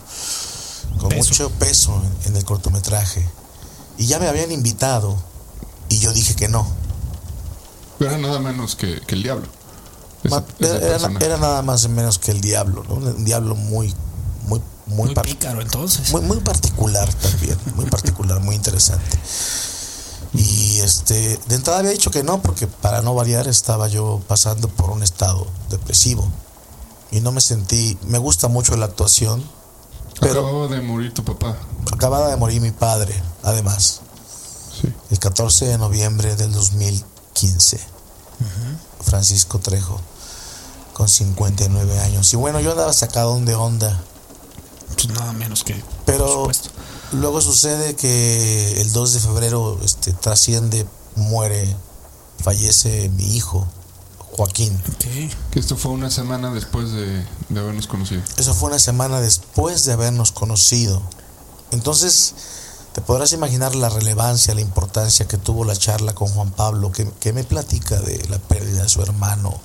con 0.99 1.09
peso. 1.09 1.29
mucho 1.29 1.49
peso 1.51 2.01
en, 2.25 2.35
el 2.35 2.45
cortometraje. 2.45 3.27
Y 3.97 4.07
ya 4.07 4.19
me 4.19 4.27
habían 4.27 4.51
invitado 4.51 5.17
y 5.89 5.99
yo 5.99 6.13
dije 6.13 6.35
que 6.35 6.47
no. 6.47 6.67
Era 7.99 8.17
nada 8.17 8.39
menos 8.39 8.75
que, 8.75 9.01
el 9.07 9.23
diablo. 9.23 9.47
era, 10.59 11.37
nada 11.37 11.61
más 11.61 11.87
menos 11.87 12.19
que 12.19 12.31
el 12.31 12.41
diablo, 12.41 12.83
Un 12.89 13.25
diablo 13.25 13.55
muy, 13.55 13.93
muy, 14.47 14.61
muy, 14.85 15.13
muy 15.13 15.15
pícaro 15.15 15.61
entonces. 15.61 16.11
Muy, 16.11 16.21
muy 16.21 16.39
particular 16.39 17.13
también, 17.13 17.57
muy 17.75 17.85
particular, 17.85 18.39
muy 18.39 18.55
interesante. 18.55 19.17
Y 20.37 20.79
este, 20.79 21.39
de 21.47 21.55
entrada 21.55 21.79
había 21.79 21.91
dicho 21.91 22.11
que 22.11 22.23
no, 22.23 22.41
porque 22.41 22.67
para 22.67 23.01
no 23.01 23.15
variar 23.15 23.47
estaba 23.47 23.87
yo 23.87 24.21
pasando 24.27 24.67
por 24.67 24.89
un 24.89 25.03
estado 25.03 25.47
depresivo 25.69 26.29
y 27.11 27.21
no 27.21 27.31
me 27.31 27.39
sentí, 27.39 27.97
me 28.07 28.17
gusta 28.17 28.49
mucho 28.49 28.75
la 28.75 28.85
actuación. 28.85 29.43
Pero 30.19 30.41
acababa 30.41 30.67
de 30.67 30.81
morir 30.81 31.13
tu 31.13 31.23
papá. 31.23 31.57
Acababa 31.93 32.29
de 32.29 32.35
morir 32.35 32.61
mi 32.61 32.71
padre, 32.71 33.13
además. 33.43 34.01
Sí. 34.81 34.93
El 35.11 35.19
14 35.19 35.65
de 35.65 35.77
noviembre 35.77 36.35
del 36.35 36.51
2015. 36.51 37.79
Francisco 39.01 39.59
Trejo, 39.59 40.01
con 40.91 41.07
59 41.07 41.99
años. 41.99 42.33
Y 42.33 42.35
bueno, 42.35 42.59
yo 42.59 42.71
andaba 42.71 42.91
sacado 42.91 43.39
de 43.39 43.55
onda. 43.55 44.01
Pues 44.95 45.07
nada 45.09 45.31
menos 45.31 45.63
que. 45.63 45.81
Pero 46.05 46.49
luego 47.13 47.41
sucede 47.41 47.95
que 47.95 48.81
el 48.81 48.91
2 48.91 49.13
de 49.13 49.19
febrero 49.19 49.79
este, 49.83 50.13
trasciende, 50.13 50.85
muere, 51.15 51.75
fallece 52.43 53.09
mi 53.09 53.35
hijo. 53.35 53.67
Joaquín. 54.35 54.77
Que 55.51 55.59
esto 55.59 55.77
fue 55.77 55.91
una 55.91 56.09
semana 56.09 56.53
después 56.53 56.91
de, 56.91 57.25
habernos 57.57 57.87
conocido. 57.87 58.21
Eso 58.35 58.53
fue 58.53 58.67
una 58.67 58.79
semana 58.79 59.21
después 59.21 59.85
de 59.85 59.93
habernos 59.93 60.33
conocido. 60.33 61.01
Entonces, 61.71 62.33
te 62.93 63.01
podrás 63.01 63.31
imaginar 63.31 63.75
la 63.75 63.87
relevancia, 63.87 64.53
la 64.53 64.59
importancia 64.59 65.25
que 65.25 65.37
tuvo 65.37 65.63
la 65.63 65.75
charla 65.75 66.13
con 66.13 66.27
Juan 66.27 66.51
Pablo, 66.51 66.91
que, 66.91 67.33
me 67.33 67.45
platica 67.45 67.99
de 68.01 68.27
la 68.27 68.37
pérdida 68.39 68.83
de 68.83 68.89
su 68.89 69.01
hermano 69.01 69.57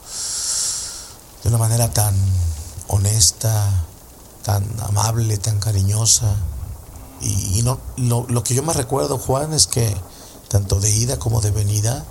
de 1.43 1.49
una 1.49 1.59
manera 1.59 1.93
tan 1.93 2.14
honesta, 2.86 3.84
tan 4.45 4.64
amable, 4.82 5.36
tan 5.38 5.59
cariñosa. 5.59 6.36
Y, 7.21 7.62
no, 7.62 7.79
lo, 7.97 8.27
lo 8.29 8.43
que 8.43 8.55
yo 8.55 8.62
me 8.62 8.73
recuerdo, 8.73 9.18
Juan, 9.18 9.53
es 9.53 9.66
que 9.66 9.95
tanto 10.49 10.81
de 10.81 10.91
ida 10.91 11.18
como 11.18 11.41
de 11.41 11.53
venida, 11.53 12.05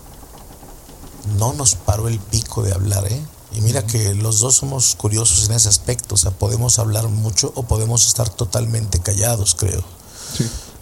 no 1.38 1.54
nos 1.54 1.76
paró 1.76 2.08
el 2.08 2.20
pico 2.20 2.64
de 2.64 2.74
hablar, 2.74 3.06
¿eh? 3.12 3.22
Y 3.52 3.62
mira 3.62 3.86
que 3.86 4.14
los 4.14 4.40
dos 4.40 4.56
somos 4.56 4.96
curiosos 4.96 5.50
en 5.50 5.56
ese 5.56 5.70
aspecto, 5.70 6.16
o 6.16 6.18
sea, 6.18 6.32
podemos 6.32 6.80
hablar 6.80 7.10
mucho 7.10 7.52
o 7.56 7.64
podemos 7.64 8.08
estar 8.08 8.30
totalmente 8.30 9.00
callados, 9.00 9.56
creo. 9.56 9.84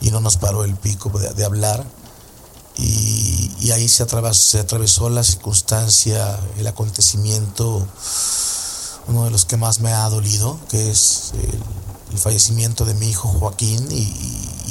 Y 0.01 0.11
no 0.11 0.19
nos 0.19 0.37
paró 0.37 0.63
el 0.63 0.75
pico 0.75 1.09
de, 1.09 1.45
hablar. 1.45 1.85
Y, 2.75 3.71
ahí 3.71 3.87
se 3.87 4.03
atravesó, 4.03 4.51
se 4.51 4.59
atravesó 4.59 5.09
la 5.09 5.23
circunstancia, 5.23 6.39
el 6.57 6.67
acontecimiento, 6.67 7.87
uno 9.07 9.23
de 9.23 9.31
los 9.31 9.45
que 9.45 9.57
más 9.57 9.79
me 9.79 9.93
ha 9.93 10.07
dolido, 10.09 10.59
que 10.69 10.91
es 10.91 11.31
el, 11.35 11.63
fallecimiento 12.15 12.85
de 12.85 12.93
mi 12.93 13.09
hijo 13.09 13.27
Joaquín, 13.27 13.87
y, 13.91 14.13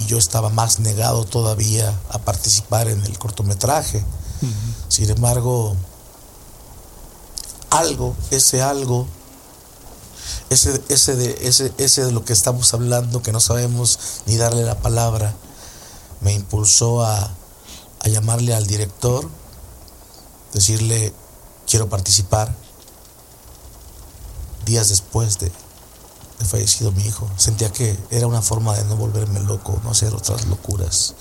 yo 0.06 0.18
estaba 0.18 0.50
más 0.50 0.78
negado 0.78 1.24
todavía 1.24 1.92
a 2.10 2.18
participar 2.18 2.86
en 2.86 3.04
el 3.04 3.18
cortometraje. 3.18 4.04
Sin 4.88 5.10
embargo, 5.10 5.74
algo, 7.70 8.14
ese 8.30 8.62
algo, 8.62 9.08
ese, 10.50 10.80
ese, 10.88 11.16
de, 11.16 11.38
ese, 11.42 11.72
ese 11.78 12.04
de 12.04 12.12
lo 12.12 12.24
que 12.24 12.32
estamos 12.32 12.72
hablando, 12.72 13.22
que 13.22 13.32
no 13.32 13.40
sabemos 13.40 13.98
ni 14.26 14.36
darle 14.36 14.62
la 14.62 14.78
palabra, 14.78 15.34
me 16.20 16.32
impulsó 16.32 17.04
a, 17.04 17.32
llamarle 18.04 18.54
al 18.54 18.68
director, 18.68 19.28
decirle, 20.52 21.12
quiero 21.68 21.88
participar. 21.88 22.54
Días 24.64 24.88
después 24.88 25.40
de, 25.40 25.46
de 25.48 25.54
fallecido 26.44 26.92
mi 26.92 27.04
hijo, 27.04 27.28
sentía 27.36 27.72
que 27.72 27.98
era 28.10 28.26
una 28.26 28.42
forma 28.42 28.76
de 28.76 28.84
no 28.84 28.96
volverme 28.96 29.40
loco, 29.40 29.80
no 29.84 29.90
hacer 29.90 30.14
otras 30.14 30.46
locuras. 30.46 31.14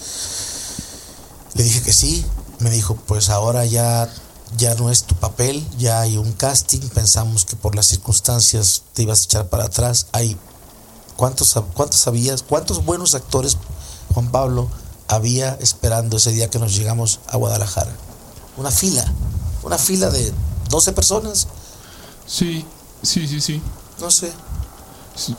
Le 1.53 1.63
dije 1.63 1.82
que 1.82 1.93
sí, 1.93 2.26
me 2.59 2.70
dijo, 2.70 2.95
pues 2.95 3.30
ahora 3.30 3.66
ya, 3.66 4.09
ya 4.57 4.76
no 4.76 4.91
es 4.91 5.03
tu 5.03 5.16
papel, 5.16 5.66
ya 5.78 6.01
hay 6.01 6.18
un 6.18 6.34
casting, 6.34 6.82
pensamos 6.89 7.45
que 7.45 7.55
por 7.55 7.76
las 7.76 7.86
circunstancias 7.86 8.84
te 8.93 9.03
ibas 9.03 9.22
a 9.22 9.26
echar 9.26 9.49
para 9.49 9.66
atrás. 9.66 10.07
Hay, 10.11 10.38
¿cuántos, 11.16 11.55
cuántos 11.74 12.01
sabías? 12.01 12.43
¿Cuántos 12.43 12.84
buenos 12.84 13.16
actores, 13.16 13.57
Juan 14.13 14.32
Pablo, 14.32 14.70
había 15.07 15.53
esperando 15.61 16.18
ese 16.18 16.32
día 16.32 16.49
que 16.49 16.59
nos 16.59 16.76
llegamos 16.76 17.20
a 17.28 17.38
Guadalajara? 17.38 17.95
una 18.57 18.72
fila, 18.72 19.03
una 19.63 19.78
fila 19.78 20.09
de 20.09 20.34
12 20.70 20.93
personas, 20.93 21.47
Sí, 22.28 22.66
sí, 23.03 23.28
sí, 23.28 23.39
sí. 23.39 23.61
no 23.99 24.09
sé. 24.09 24.32
Sí. 25.16 25.36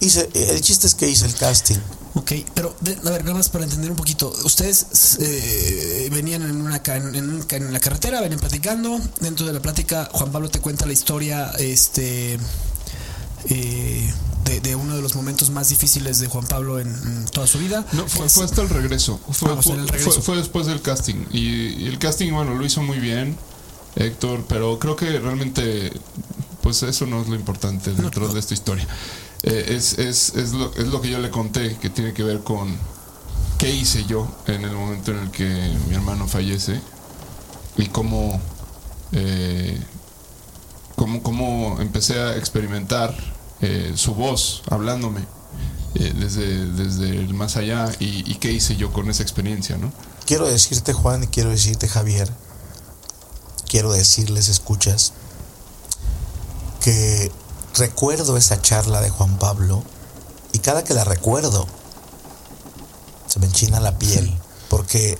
Hice, 0.00 0.28
el 0.34 0.60
chiste 0.60 0.86
es 0.86 0.94
que 0.94 1.08
hice 1.08 1.26
el 1.26 1.34
casting. 1.34 1.76
Ok, 2.14 2.32
pero 2.54 2.74
de- 2.80 2.92
a 3.04 3.10
ver, 3.10 3.24
nada 3.24 3.36
más 3.38 3.48
para 3.48 3.64
entender 3.64 3.90
un 3.90 3.96
poquito. 3.96 4.30
Ustedes 4.44 5.16
eh, 5.20 6.08
venían 6.12 6.42
en 6.42 6.60
una 6.60 6.82
ca- 6.82 6.96
en, 6.96 7.06
un 7.16 7.46
en 7.48 7.72
la 7.72 7.80
carretera, 7.80 8.20
venían 8.20 8.40
platicando. 8.40 9.00
Dentro 9.20 9.46
de 9.46 9.52
la 9.52 9.60
plática, 9.62 10.10
Juan 10.12 10.30
Pablo 10.32 10.50
te 10.50 10.60
cuenta 10.60 10.84
la 10.86 10.92
historia, 10.92 11.52
este, 11.58 12.38
eh, 13.48 14.12
de, 14.44 14.60
de 14.60 14.74
uno 14.76 14.96
de 14.96 15.02
los 15.02 15.14
momentos 15.14 15.50
más 15.50 15.68
difíciles 15.68 16.18
de 16.18 16.26
Juan 16.26 16.46
Pablo 16.46 16.78
en, 16.80 16.88
en 16.88 17.24
toda 17.26 17.46
su 17.46 17.58
vida. 17.58 17.86
No, 17.92 18.06
fue, 18.08 18.26
hasta 18.26 18.60
el 18.62 18.68
regreso. 18.68 19.18
Fue, 19.30 19.50
Ah, 19.50 19.54
o 19.54 19.62
sea, 19.62 19.72
fue- 19.74 19.82
el 19.82 19.88
regreso. 19.88 20.10
fue- 20.12 20.22
fue 20.22 20.36
después 20.36 20.66
del 20.66 20.82
casting. 20.82 21.24
Y, 21.32 21.38
y 21.84 21.86
el 21.86 21.98
casting, 21.98 22.32
bueno, 22.32 22.54
lo 22.54 22.64
hizo 22.66 22.82
muy 22.82 22.98
bien, 22.98 23.36
Héctor, 23.96 24.44
pero 24.48 24.78
creo 24.78 24.96
que 24.96 25.18
realmente, 25.18 25.92
pues 26.62 26.82
eso 26.82 27.06
no 27.06 27.20
es 27.20 27.28
lo 27.28 27.34
importante 27.34 27.92
dentro 27.92 28.28
de 28.28 28.40
esta 28.40 28.54
historia. 28.54 28.86
Eh, 29.42 29.66
es, 29.76 29.98
es, 29.98 30.34
es, 30.36 30.52
lo, 30.52 30.72
es 30.74 30.86
lo 30.86 31.00
que 31.00 31.10
yo 31.10 31.18
le 31.18 31.30
conté, 31.30 31.76
que 31.76 31.90
tiene 31.90 32.12
que 32.12 32.22
ver 32.22 32.40
con 32.40 32.76
qué 33.58 33.70
hice 33.70 34.04
yo 34.04 34.28
en 34.46 34.64
el 34.64 34.72
momento 34.72 35.12
en 35.12 35.18
el 35.18 35.30
que 35.30 35.44
mi 35.88 35.94
hermano 35.94 36.26
fallece 36.26 36.80
y 37.76 37.86
cómo, 37.86 38.40
eh, 39.12 39.80
cómo, 40.96 41.22
cómo 41.22 41.80
empecé 41.80 42.20
a 42.20 42.36
experimentar 42.36 43.14
eh, 43.60 43.92
su 43.94 44.14
voz 44.14 44.62
hablándome 44.70 45.20
eh, 45.94 46.12
desde, 46.18 46.66
desde 46.72 47.10
el 47.10 47.34
más 47.34 47.56
allá 47.56 47.90
y, 48.00 48.30
y 48.30 48.36
qué 48.36 48.50
hice 48.50 48.76
yo 48.76 48.92
con 48.92 49.08
esa 49.10 49.22
experiencia, 49.22 49.76
¿no? 49.76 49.92
Quiero 50.26 50.46
decirte 50.46 50.92
Juan 50.92 51.24
y 51.24 51.26
quiero 51.26 51.50
decirte 51.50 51.88
Javier, 51.88 52.32
quiero 53.68 53.92
decirles, 53.92 54.48
escuchas, 54.48 55.12
que 56.82 57.30
recuerdo 57.74 58.36
esa 58.36 58.60
charla 58.60 59.00
de 59.00 59.08
Juan 59.10 59.38
Pablo 59.38 59.82
y 60.52 60.58
cada 60.58 60.84
que 60.84 60.94
la 60.94 61.04
recuerdo 61.04 61.66
se 63.26 63.38
me 63.38 63.46
enchina 63.46 63.80
la 63.80 63.98
piel 63.98 64.36
porque 64.68 65.18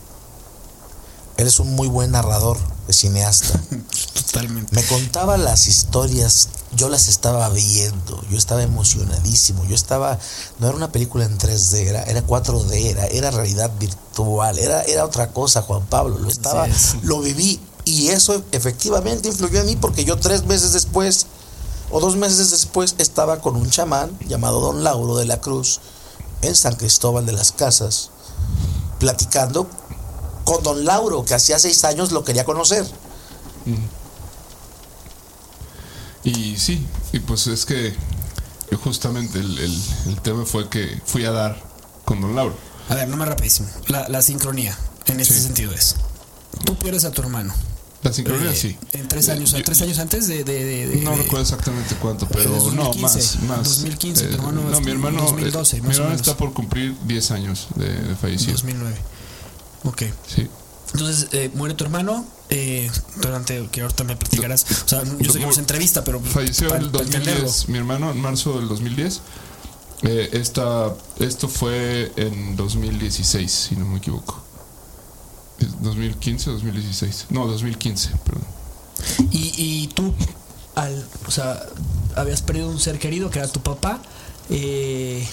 eres 1.36 1.60
un 1.60 1.74
muy 1.74 1.88
buen 1.88 2.10
narrador 2.10 2.58
de 2.86 2.92
cineasta. 2.92 3.60
Totalmente. 4.14 4.74
Me 4.74 4.82
contaba 4.84 5.36
las 5.36 5.68
historias, 5.68 6.48
yo 6.74 6.88
las 6.88 7.08
estaba 7.08 7.48
viendo, 7.50 8.22
yo 8.28 8.36
estaba 8.36 8.62
emocionadísimo, 8.62 9.64
yo 9.64 9.74
estaba, 9.74 10.18
no 10.58 10.66
era 10.66 10.76
una 10.76 10.90
película 10.90 11.24
en 11.24 11.38
3D, 11.38 11.86
era, 11.86 12.02
era 12.02 12.26
4D, 12.26 12.72
era, 12.72 13.06
era 13.06 13.30
realidad 13.30 13.70
virtual, 13.78 14.58
era, 14.58 14.82
era 14.82 15.04
otra 15.04 15.32
cosa, 15.32 15.62
Juan 15.62 15.86
Pablo, 15.86 16.18
lo 16.18 16.28
estaba, 16.28 16.66
es. 16.66 16.96
lo 17.02 17.20
viví 17.20 17.60
y 17.84 18.08
eso 18.08 18.42
efectivamente 18.52 19.28
influyó 19.28 19.60
en 19.60 19.66
mí 19.66 19.76
porque 19.76 20.04
yo 20.04 20.16
tres 20.16 20.44
meses 20.44 20.72
después 20.72 21.26
o 21.92 22.00
dos 22.00 22.16
meses 22.16 22.50
después 22.50 22.96
estaba 22.98 23.40
con 23.40 23.54
un 23.54 23.70
chamán 23.70 24.18
llamado 24.26 24.60
Don 24.60 24.82
Lauro 24.82 25.16
de 25.16 25.26
la 25.26 25.40
Cruz 25.40 25.80
en 26.40 26.56
San 26.56 26.74
Cristóbal 26.74 27.24
de 27.26 27.32
las 27.32 27.52
Casas, 27.52 28.10
platicando 28.98 29.68
con 30.44 30.62
Don 30.64 30.84
Lauro, 30.84 31.24
que 31.24 31.34
hacía 31.34 31.58
seis 31.60 31.84
años 31.84 32.10
lo 32.10 32.24
quería 32.24 32.44
conocer. 32.44 32.84
Y 36.24 36.56
sí, 36.56 36.86
y 37.12 37.18
pues 37.20 37.46
es 37.48 37.64
que 37.66 37.94
justamente 38.82 39.38
el, 39.40 39.58
el- 39.58 39.82
el 40.06 40.20
tema 40.20 40.44
fue 40.46 40.68
que 40.68 41.00
fui 41.04 41.24
a 41.24 41.30
dar 41.32 41.62
con 42.04 42.20
Don 42.20 42.34
Lauro. 42.34 42.54
A 42.88 42.94
ver, 42.94 43.08
no 43.08 43.16
más 43.16 43.28
rapidísimo. 43.28 43.68
La, 43.88 44.08
la 44.08 44.22
sincronía, 44.22 44.76
en 45.06 45.20
este 45.20 45.34
Sí. 45.34 45.42
sentido 45.42 45.72
es. 45.72 45.96
Tú 46.64 46.76
pierdes 46.76 47.04
a 47.04 47.10
tu 47.10 47.22
hermano. 47.22 47.52
La 48.02 48.12
sincronía 48.12 48.50
Eh, 48.50 48.56
sí. 48.56 48.76
En 48.92 49.06
tres 49.08 49.28
años, 49.28 49.52
Yo- 49.52 49.62
tres 49.62 49.80
años 49.82 49.98
antes 49.98 50.26
de. 50.26 50.42
de- 50.44 50.64
de- 50.64 50.86
de- 50.88 50.96
No 51.02 51.14
recuerdo 51.14 51.42
exactamente 51.42 51.94
cuánto, 52.00 52.26
pero 52.26 52.50
Desde 52.52 52.72
no, 52.74 52.84
2015, 52.84 53.38
más, 53.46 53.58
más. 53.58 53.68
2015, 53.68 54.24
tu 54.26 54.34
hermano 54.36 54.60
no, 54.62 54.72
es 54.76 54.84
mi 54.84 54.90
hermano, 54.90 55.22
2012, 55.22 55.76
eh, 55.76 55.80
más 55.80 55.88
mi 55.88 55.94
hermano 55.94 56.10
menos. 56.10 56.26
está 56.28 56.36
por 56.36 56.52
cumplir 56.52 56.96
10 57.06 57.30
años 57.30 57.68
de, 57.76 58.16
fallecido. 58.20 58.52
2009. 58.52 58.96
Ok. 59.84 60.02
Sí. 60.26 60.48
Entonces, 60.94 61.28
eh, 61.32 61.50
muere 61.54 61.74
tu 61.74 61.84
hermano. 61.84 62.26
Eh, 62.50 62.90
durante 63.22 63.66
que 63.68 63.80
ahorita 63.80 64.04
me 64.04 64.14
platicarás. 64.16 64.66
O 64.84 64.88
sea, 64.88 65.02
yo 65.20 65.32
sé 65.32 65.38
que 65.38 65.46
no 65.46 65.52
es 65.52 65.58
entrevista, 65.58 66.04
pero. 66.04 66.20
Falleció 66.20 66.74
en 66.74 66.82
el 66.82 66.90
para 66.90 67.04
entenderlo. 67.04 67.44
2010, 67.44 67.68
mi 67.70 67.78
hermano, 67.78 68.10
en 68.10 68.20
marzo 68.20 68.58
del 68.58 68.68
2010. 68.68 69.20
Eh, 70.02 70.28
esta, 70.32 70.92
esto 71.20 71.48
fue 71.48 72.12
en 72.16 72.56
2016, 72.56 73.50
si 73.70 73.76
no 73.76 73.86
me 73.86 73.98
equivoco. 73.98 74.42
¿Es 75.62 75.80
2015 75.82 76.50
o 76.50 76.52
2016? 76.54 77.26
No, 77.30 77.46
2015, 77.46 78.10
perdón. 78.24 78.44
Y, 79.30 79.52
y 79.56 79.86
tú, 79.88 80.12
al, 80.74 81.04
o 81.26 81.30
sea, 81.30 81.60
habías 82.16 82.42
perdido 82.42 82.68
un 82.68 82.78
ser 82.78 82.98
querido 82.98 83.30
que 83.30 83.38
era 83.38 83.48
tu 83.48 83.60
papá. 83.60 84.00
eh, 84.50 85.26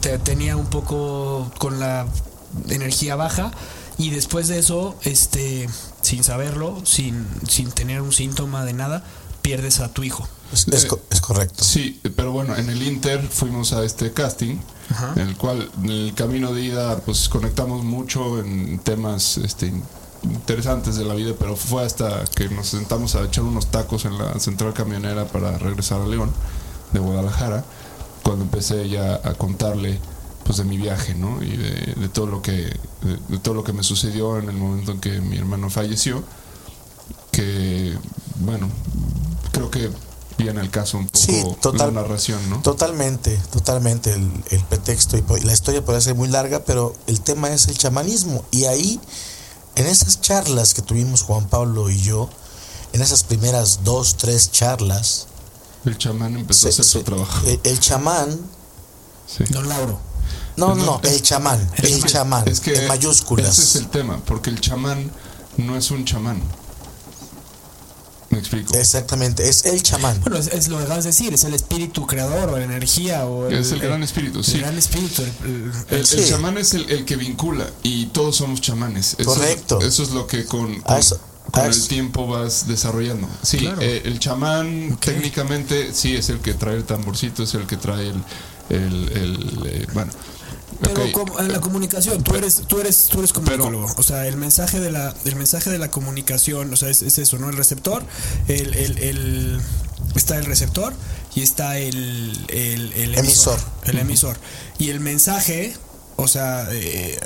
te 0.00 0.18
tenía 0.18 0.56
un 0.56 0.66
poco 0.66 1.50
con 1.58 1.80
la 1.80 2.06
energía 2.68 3.16
baja. 3.16 3.52
Y 3.96 4.10
después 4.10 4.48
de 4.48 4.58
eso, 4.58 4.96
este, 5.02 5.68
sin 6.02 6.24
saberlo, 6.24 6.82
sin, 6.84 7.26
sin 7.48 7.70
tener 7.70 8.00
un 8.02 8.12
síntoma 8.12 8.64
de 8.64 8.72
nada, 8.72 9.04
pierdes 9.40 9.78
a 9.80 9.88
tu 9.88 10.02
hijo. 10.02 10.28
Es, 10.52 10.66
es 10.68 10.84
co- 10.86 11.00
es 11.10 11.20
correcto. 11.20 11.62
Sí, 11.62 12.00
pero 12.16 12.32
bueno, 12.32 12.56
en 12.56 12.68
el 12.70 12.82
Inter 12.82 13.22
fuimos 13.26 13.72
a 13.72 13.84
este 13.84 14.12
casting, 14.12 14.56
En 15.16 15.28
el 15.28 15.36
cual 15.36 15.70
en 15.82 15.90
el 15.90 16.14
camino 16.14 16.52
de 16.52 16.62
ida 16.62 16.98
pues 16.98 17.28
conectamos 17.28 17.84
mucho 17.84 18.38
en 18.38 18.78
temas 18.78 19.38
este, 19.38 19.72
interesantes 20.22 20.96
de 20.96 21.04
la 21.04 21.14
vida, 21.14 21.34
pero 21.38 21.56
fue 21.56 21.84
hasta 21.84 22.24
que 22.36 22.48
nos 22.48 22.68
sentamos 22.68 23.14
a 23.14 23.24
echar 23.24 23.44
unos 23.44 23.66
tacos 23.68 24.04
en 24.04 24.18
la 24.18 24.38
central 24.38 24.72
camionera 24.72 25.24
para 25.26 25.58
regresar 25.58 26.00
a 26.00 26.06
León, 26.06 26.30
de 26.92 27.00
Guadalajara, 27.00 27.64
cuando 28.22 28.44
empecé 28.44 28.88
ya 28.88 29.20
a 29.22 29.34
contarle 29.34 29.98
pues 30.44 30.58
de 30.58 30.64
mi 30.64 30.76
viaje, 30.76 31.14
¿no? 31.14 31.42
Y 31.42 31.56
de, 31.56 31.94
de 31.96 32.08
todo 32.08 32.26
lo 32.26 32.42
que 32.42 32.52
de, 32.52 33.18
de 33.28 33.38
todo 33.38 33.54
lo 33.54 33.64
que 33.64 33.72
me 33.72 33.82
sucedió 33.82 34.38
en 34.38 34.48
el 34.48 34.56
momento 34.56 34.92
en 34.92 35.00
que 35.00 35.20
mi 35.20 35.36
hermano 35.36 35.70
falleció, 35.70 36.22
que 37.32 37.96
bueno, 38.40 38.68
creo 39.52 39.70
que 39.70 39.90
viene 40.38 40.60
al 40.60 40.70
caso 40.70 40.98
un 40.98 41.06
poco 41.06 41.18
Sí, 41.24 41.42
total- 41.60 41.94
la 41.94 42.02
narración, 42.02 42.48
¿no? 42.50 42.60
Totalmente, 42.62 43.36
totalmente. 43.52 44.12
El, 44.12 44.30
el 44.50 44.64
pretexto 44.64 45.16
y 45.16 45.22
la 45.42 45.52
historia 45.52 45.84
puede 45.84 46.00
ser 46.00 46.14
muy 46.14 46.28
larga, 46.28 46.64
pero 46.64 46.94
el 47.06 47.20
tema 47.20 47.50
es 47.50 47.66
el 47.68 47.76
chamanismo. 47.78 48.44
Y 48.50 48.64
ahí, 48.64 49.00
en 49.76 49.86
esas 49.86 50.20
charlas 50.20 50.74
que 50.74 50.82
tuvimos 50.82 51.22
Juan 51.22 51.48
Pablo 51.48 51.90
y 51.90 52.00
yo, 52.00 52.28
en 52.92 53.02
esas 53.02 53.22
primeras 53.24 53.80
dos, 53.84 54.16
tres 54.16 54.50
charlas, 54.50 55.26
El 55.84 55.98
chamán 55.98 56.36
empezó 56.36 56.62
se- 56.62 56.66
a 56.66 56.70
hacer 56.70 56.84
se- 56.84 56.90
su 56.92 57.02
trabajo. 57.02 57.46
el, 57.46 57.60
el 57.64 57.80
chamán, 57.80 58.40
Sí. 59.26 59.44
Don 59.50 59.68
Lauro. 59.68 59.98
no, 60.56 60.74
No, 60.74 60.84
no, 60.84 61.00
es- 61.02 61.12
el 61.12 61.22
chamán, 61.22 61.60
el 61.76 62.00
que- 62.02 62.08
chamán, 62.08 62.46
es 62.48 62.60
que 62.60 62.74
en 62.82 62.88
mayúsculas. 62.88 63.58
Ese 63.58 63.62
es 63.62 63.76
el 63.76 63.88
tema, 63.88 64.20
porque 64.24 64.50
el 64.50 64.60
chamán 64.60 65.10
no 65.56 65.76
es 65.76 65.90
un 65.90 66.04
chamán. 66.04 66.40
Me 68.34 68.40
explico. 68.40 68.74
Exactamente, 68.76 69.48
es 69.48 69.64
el 69.64 69.82
chamán. 69.82 70.20
Bueno, 70.20 70.36
es, 70.36 70.48
es 70.48 70.68
lo 70.68 70.76
que 70.78 70.84
acabas 70.84 71.04
de 71.04 71.10
decir, 71.10 71.32
es 71.32 71.44
el 71.44 71.54
espíritu 71.54 72.06
creador 72.06 72.50
o 72.50 72.58
la 72.58 72.64
energía 72.64 73.24
o 73.26 73.48
Es 73.48 73.72
el 73.72 73.80
gran 73.80 74.02
espíritu, 74.02 74.38
el 74.40 74.44
sí. 74.44 74.58
gran 74.58 74.76
espíritu. 74.76 75.22
el- 75.22 75.28
el- 75.50 75.72
El, 75.90 75.98
el 76.00 76.06
Sí. 76.06 76.24
chamán 76.28 76.58
es 76.58 76.74
el, 76.74 76.90
el 76.90 77.04
que 77.04 77.16
vincula 77.16 77.66
y 77.82 78.06
todos 78.06 78.36
somos 78.36 78.60
chamanes. 78.60 79.16
Eso 79.18 79.24
Correcto. 79.34 79.80
Es, 79.80 79.86
eso 79.86 80.02
es 80.02 80.10
lo 80.10 80.26
que 80.26 80.44
con, 80.44 80.80
con- 80.80 80.96
eso- 80.98 81.18
con 81.52 81.62
a 81.62 81.66
el 81.66 81.86
tiempo 81.88 82.26
vas 82.26 82.66
desarrollando. 82.66 83.28
Sí, 83.42 83.58
Claro. 83.58 83.80
eh, 83.80 84.02
el 84.04 84.18
chamán 84.18 84.96
técnicamente 85.00 85.92
sí 85.94 86.16
es 86.16 86.28
el 86.30 86.40
que 86.40 86.54
trae 86.54 86.76
el 86.76 86.84
tamborcito, 86.84 87.42
es 87.44 87.54
el 87.54 87.66
que 87.66 87.76
trae 87.76 88.08
el... 88.08 88.22
el, 88.70 89.08
el, 89.12 89.62
eh, 89.66 89.86
bueno. 89.92 90.10
Pero 90.80 91.12
como- 91.12 91.38
en 91.40 91.52
la 91.52 91.60
comunicación, 91.60 92.22
tú 92.22 92.34
eres, 92.34 92.62
tú 92.66 92.80
eres, 92.80 93.06
tú 93.10 93.18
eres 93.20 93.32
comunicólogo. 93.32 93.86
o 93.96 94.02
sea, 94.02 94.26
el 94.26 94.36
mensaje 94.36 94.80
de 94.80 94.90
la, 94.90 95.14
el 95.24 95.36
mensaje 95.36 95.70
de 95.70 95.78
la 95.78 95.90
comunicación, 95.90 96.72
o 96.72 96.76
sea, 96.76 96.88
es, 96.90 97.02
es 97.02 97.18
eso, 97.18 97.38
¿no? 97.38 97.48
El 97.50 97.56
receptor, 97.56 98.04
el, 98.48 98.74
el, 98.74 98.98
el- 98.98 99.60
está 100.14 100.36
el 100.38 100.44
receptor 100.46 100.92
y 101.34 101.42
está 101.42 101.78
el, 101.78 102.44
el, 102.48 102.92
el 102.92 103.14
emisor, 103.16 103.58
Emisor. 103.58 103.60
El 103.84 103.98
emisor. 103.98 104.36
Y 104.78 104.90
el 104.90 105.00
mensaje, 105.00 105.74
o 106.16 106.28
sea, 106.28 106.68
eh, 106.72 107.18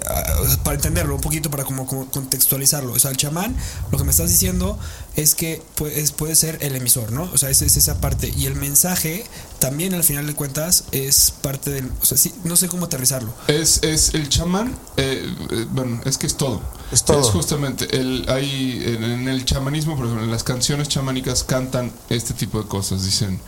para 0.65 0.77
entenderlo 0.77 1.15
un 1.15 1.21
poquito, 1.21 1.51
para 1.51 1.65
como, 1.65 1.87
como 1.87 2.11
contextualizarlo. 2.11 2.93
O 2.93 2.99
sea, 2.99 3.11
el 3.11 3.17
chamán, 3.17 3.55
lo 3.91 3.99
que 3.99 4.05
me 4.05 4.11
estás 4.11 4.29
diciendo 4.31 4.79
es 5.17 5.35
que 5.35 5.63
puede, 5.75 6.01
es- 6.01 6.13
puede 6.13 6.35
ser 6.35 6.59
el 6.63 6.75
emisor, 6.77 7.13
¿no? 7.13 7.25
O 7.33 7.39
sea, 7.39 7.51
es, 7.51 7.61
es 7.63 7.77
esa 7.77 8.01
parte. 8.01 8.33
Y 8.37 8.47
el 8.47 8.55
mensaje 8.55 9.25
también 9.59 9.95
al 9.95 10.05
final 10.05 10.27
de 10.27 10.35
cuentas 10.35 10.85
es 10.93 11.33
parte 11.43 11.71
del... 11.71 11.91
O 12.01 12.05
sea, 12.07 12.17
sí, 12.17 12.33
no 12.45 12.57
sé 12.57 12.69
cómo 12.69 12.87
aterrizarlo. 12.87 13.35
Es, 13.49 13.83
es 13.83 14.15
el 14.15 14.29
chamán, 14.29 14.77
eh, 14.97 15.35
eh, 15.51 15.67
bueno, 15.71 16.01
es 16.05 16.17
que 16.19 16.27
es 16.27 16.37
todo. 16.37 16.61
Es 16.93 17.05
todo. 17.05 17.23
justamente, 17.25 17.99
el, 17.99 18.25
hay, 18.29 18.83
en, 18.87 19.05
en 19.05 19.29
el 19.29 19.45
chamanismo, 19.45 19.95
por 19.97 20.07
ejemplo, 20.07 20.25
en 20.25 20.31
las 20.31 20.43
canciones 20.45 20.89
chamánicas 20.89 21.45
cantan 21.45 21.93
este 22.09 22.33
tipo 22.33 22.63
de 22.63 22.67
cosas. 22.69 23.05
Dicen, 23.05 23.39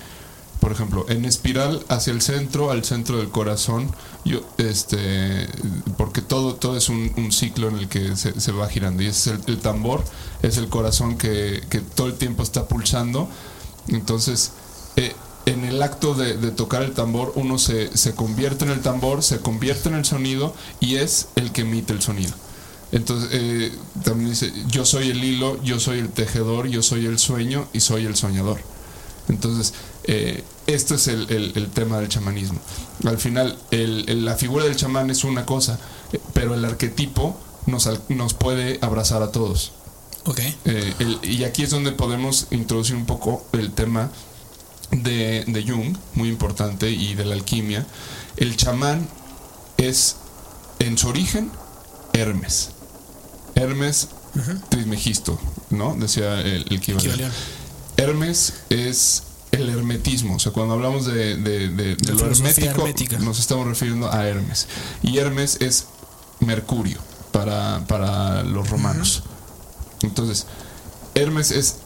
por 0.61 0.73
ejemplo, 0.73 1.07
en 1.09 1.25
espiral 1.25 1.85
hacia 1.89 2.13
el 2.13 2.21
centro, 2.21 2.71
al 2.71 2.85
centro 2.85 3.17
del 3.17 3.31
corazón, 3.31 3.91
yo, 4.25 4.41
este, 4.59 5.49
porque 5.97 6.21
todo, 6.21 6.55
todo 6.55 6.77
es 6.77 6.91
un, 6.91 7.33
ciclo 7.33 7.69
en 7.69 7.77
el 7.79 7.89
que 7.89 8.15
se, 8.17 8.53
va 8.53 8.69
girando. 8.69 9.03
Y 9.03 9.07
es 9.07 9.27
el, 9.27 9.59
tambor, 9.59 10.05
es 10.43 10.59
el 10.59 10.69
corazón 10.69 11.17
que, 11.17 11.63
todo 11.95 12.09
el 12.09 12.15
tiempo 12.15 12.43
está 12.43 12.69
pulsando. 12.69 13.29
Entonces, 13.89 14.53
eh, 14.97 15.15
en 15.47 15.65
el 15.65 15.83
acto 15.83 16.15
de, 16.15 16.35
tocar 16.51 16.83
el 16.83 16.93
tambor, 16.93 17.33
uno 17.37 17.59
se, 17.59 17.97
se 17.97 18.15
convierte 18.15 18.67
en 18.67 18.71
el 18.71 18.81
tambor, 18.81 19.23
se 19.23 19.39
convierte 19.39 19.89
en 19.89 19.95
el 19.95 20.05
sonido 20.05 20.55
y 20.79 20.97
es 20.97 21.29
el 21.37 21.53
que 21.53 21.63
emite 21.63 21.95
el 21.95 22.03
sonido. 22.03 22.35
Entonces, 22.93 23.31
eh, 23.33 23.73
también 24.05 24.31
dice, 24.31 24.53
yo 24.69 24.85
soy 24.85 25.11
el 25.11 25.23
hilo, 25.23 25.63
yo 25.63 25.81
soy 25.81 26.01
el 26.01 26.11
tejedor, 26.11 26.67
yo 26.67 26.83
soy 26.83 27.07
el 27.07 27.19
sueño 27.19 27.67
y 27.73 27.81
soy 27.81 28.05
el 28.05 28.17
soñador. 28.17 28.61
Entonces, 29.31 29.73
eh, 30.05 30.43
esto 30.67 30.95
es 30.97 31.09
el, 31.09 31.71
tema 31.73 31.99
del 31.99 32.09
chamanismo. 32.09 32.61
Al 33.05 33.19
final, 33.19 33.57
la 33.71 34.35
figura 34.37 34.65
del 34.65 34.77
chamán 34.77 35.11
es 35.11 35.25
una 35.25 35.47
cosa, 35.47 35.79
eh, 36.13 36.21
pero 36.35 36.55
el 36.55 36.65
arquetipo 36.65 37.39
nos, 37.67 37.89
nos 38.09 38.35
puede 38.35 38.79
abrazar 38.83 39.23
a 39.23 39.33
todos. 39.33 39.73
Okay. 40.27 40.55
y 41.23 41.45
aquí 41.45 41.63
es 41.63 41.71
donde 41.71 41.93
podemos 41.93 42.49
introducir 42.51 42.95
un 42.95 43.07
poco 43.07 43.43
el 43.53 43.73
tema 43.73 44.11
de, 44.91 45.45
de 45.47 45.63
Jung, 45.63 45.97
muy 46.15 46.29
importante, 46.29 46.91
y 46.91 47.15
de 47.15 47.25
la 47.25 47.35
alquimia. 47.35 47.87
El 48.37 48.55
chamán 48.57 49.09
es, 49.79 50.17
en 50.79 50.99
su 50.99 51.09
origen, 51.09 51.51
Hermes. 52.13 52.71
Hermes 53.55 54.09
Trismegisto, 54.69 55.39
¿no? 55.71 55.97
Decía 55.97 56.41
el, 56.41 56.67
el 56.71 56.81
Hermes 58.01 58.55
es 58.71 59.25
el 59.53 59.69
hermetismo, 59.69 60.37
o 60.37 60.39
sea, 60.39 60.53
cuando 60.53 60.75
hablamos 60.75 61.07
de, 61.07 61.37
lo 62.09 62.27
hermético, 62.27 63.19
nos 63.19 63.39
estamos 63.39 63.67
refiriendo 63.67 64.11
a 64.11 64.27
Hermes. 64.27 64.69
Y 65.03 65.19
Hermes 65.19 65.59
es 65.61 65.87
Mercurio 66.41 66.99
para, 67.33 68.43
los 68.45 68.71
romanos. 68.71 69.23
Entonces, 70.03 70.47
Hermes 71.15 71.51
es 71.51 71.77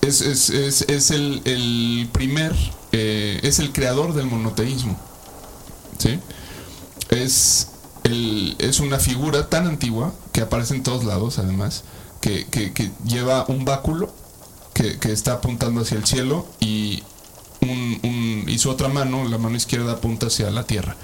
es, 0.00 0.20
es, 0.20 0.50
es, 0.82 1.10
el, 1.10 2.08
primer, 2.12 2.54
eh, 2.92 3.40
es 3.42 3.58
el 3.58 3.72
creador 3.72 4.14
del 4.14 4.26
monoteísmo. 4.26 4.96
¿Sí? 5.98 6.20
Es 7.10 7.68
es 8.58 8.80
una 8.80 8.98
figura 8.98 9.48
tan 9.48 9.66
antigua 9.66 10.12
que 10.32 10.40
aparece 10.40 10.74
en 10.74 10.82
todos 10.82 11.04
lados, 11.04 11.38
además, 11.38 11.84
que, 12.20 12.46
lleva 13.04 13.44
un 13.48 13.64
báculo 13.64 14.12
que, 15.00 15.12
está 15.12 15.34
apuntando 15.34 15.80
hacia 15.80 15.96
el 15.96 16.06
cielo 16.06 16.46
y, 16.60 17.02
un, 17.60 18.44
y 18.46 18.58
su 18.58 18.70
otra 18.70 18.88
mano, 18.88 19.28
la 19.28 19.38
mano 19.38 19.56
izquierda, 19.56 19.92
apunta 19.92 20.28
hacia 20.28 20.50
la 20.50 20.64
tierra. 20.64 20.96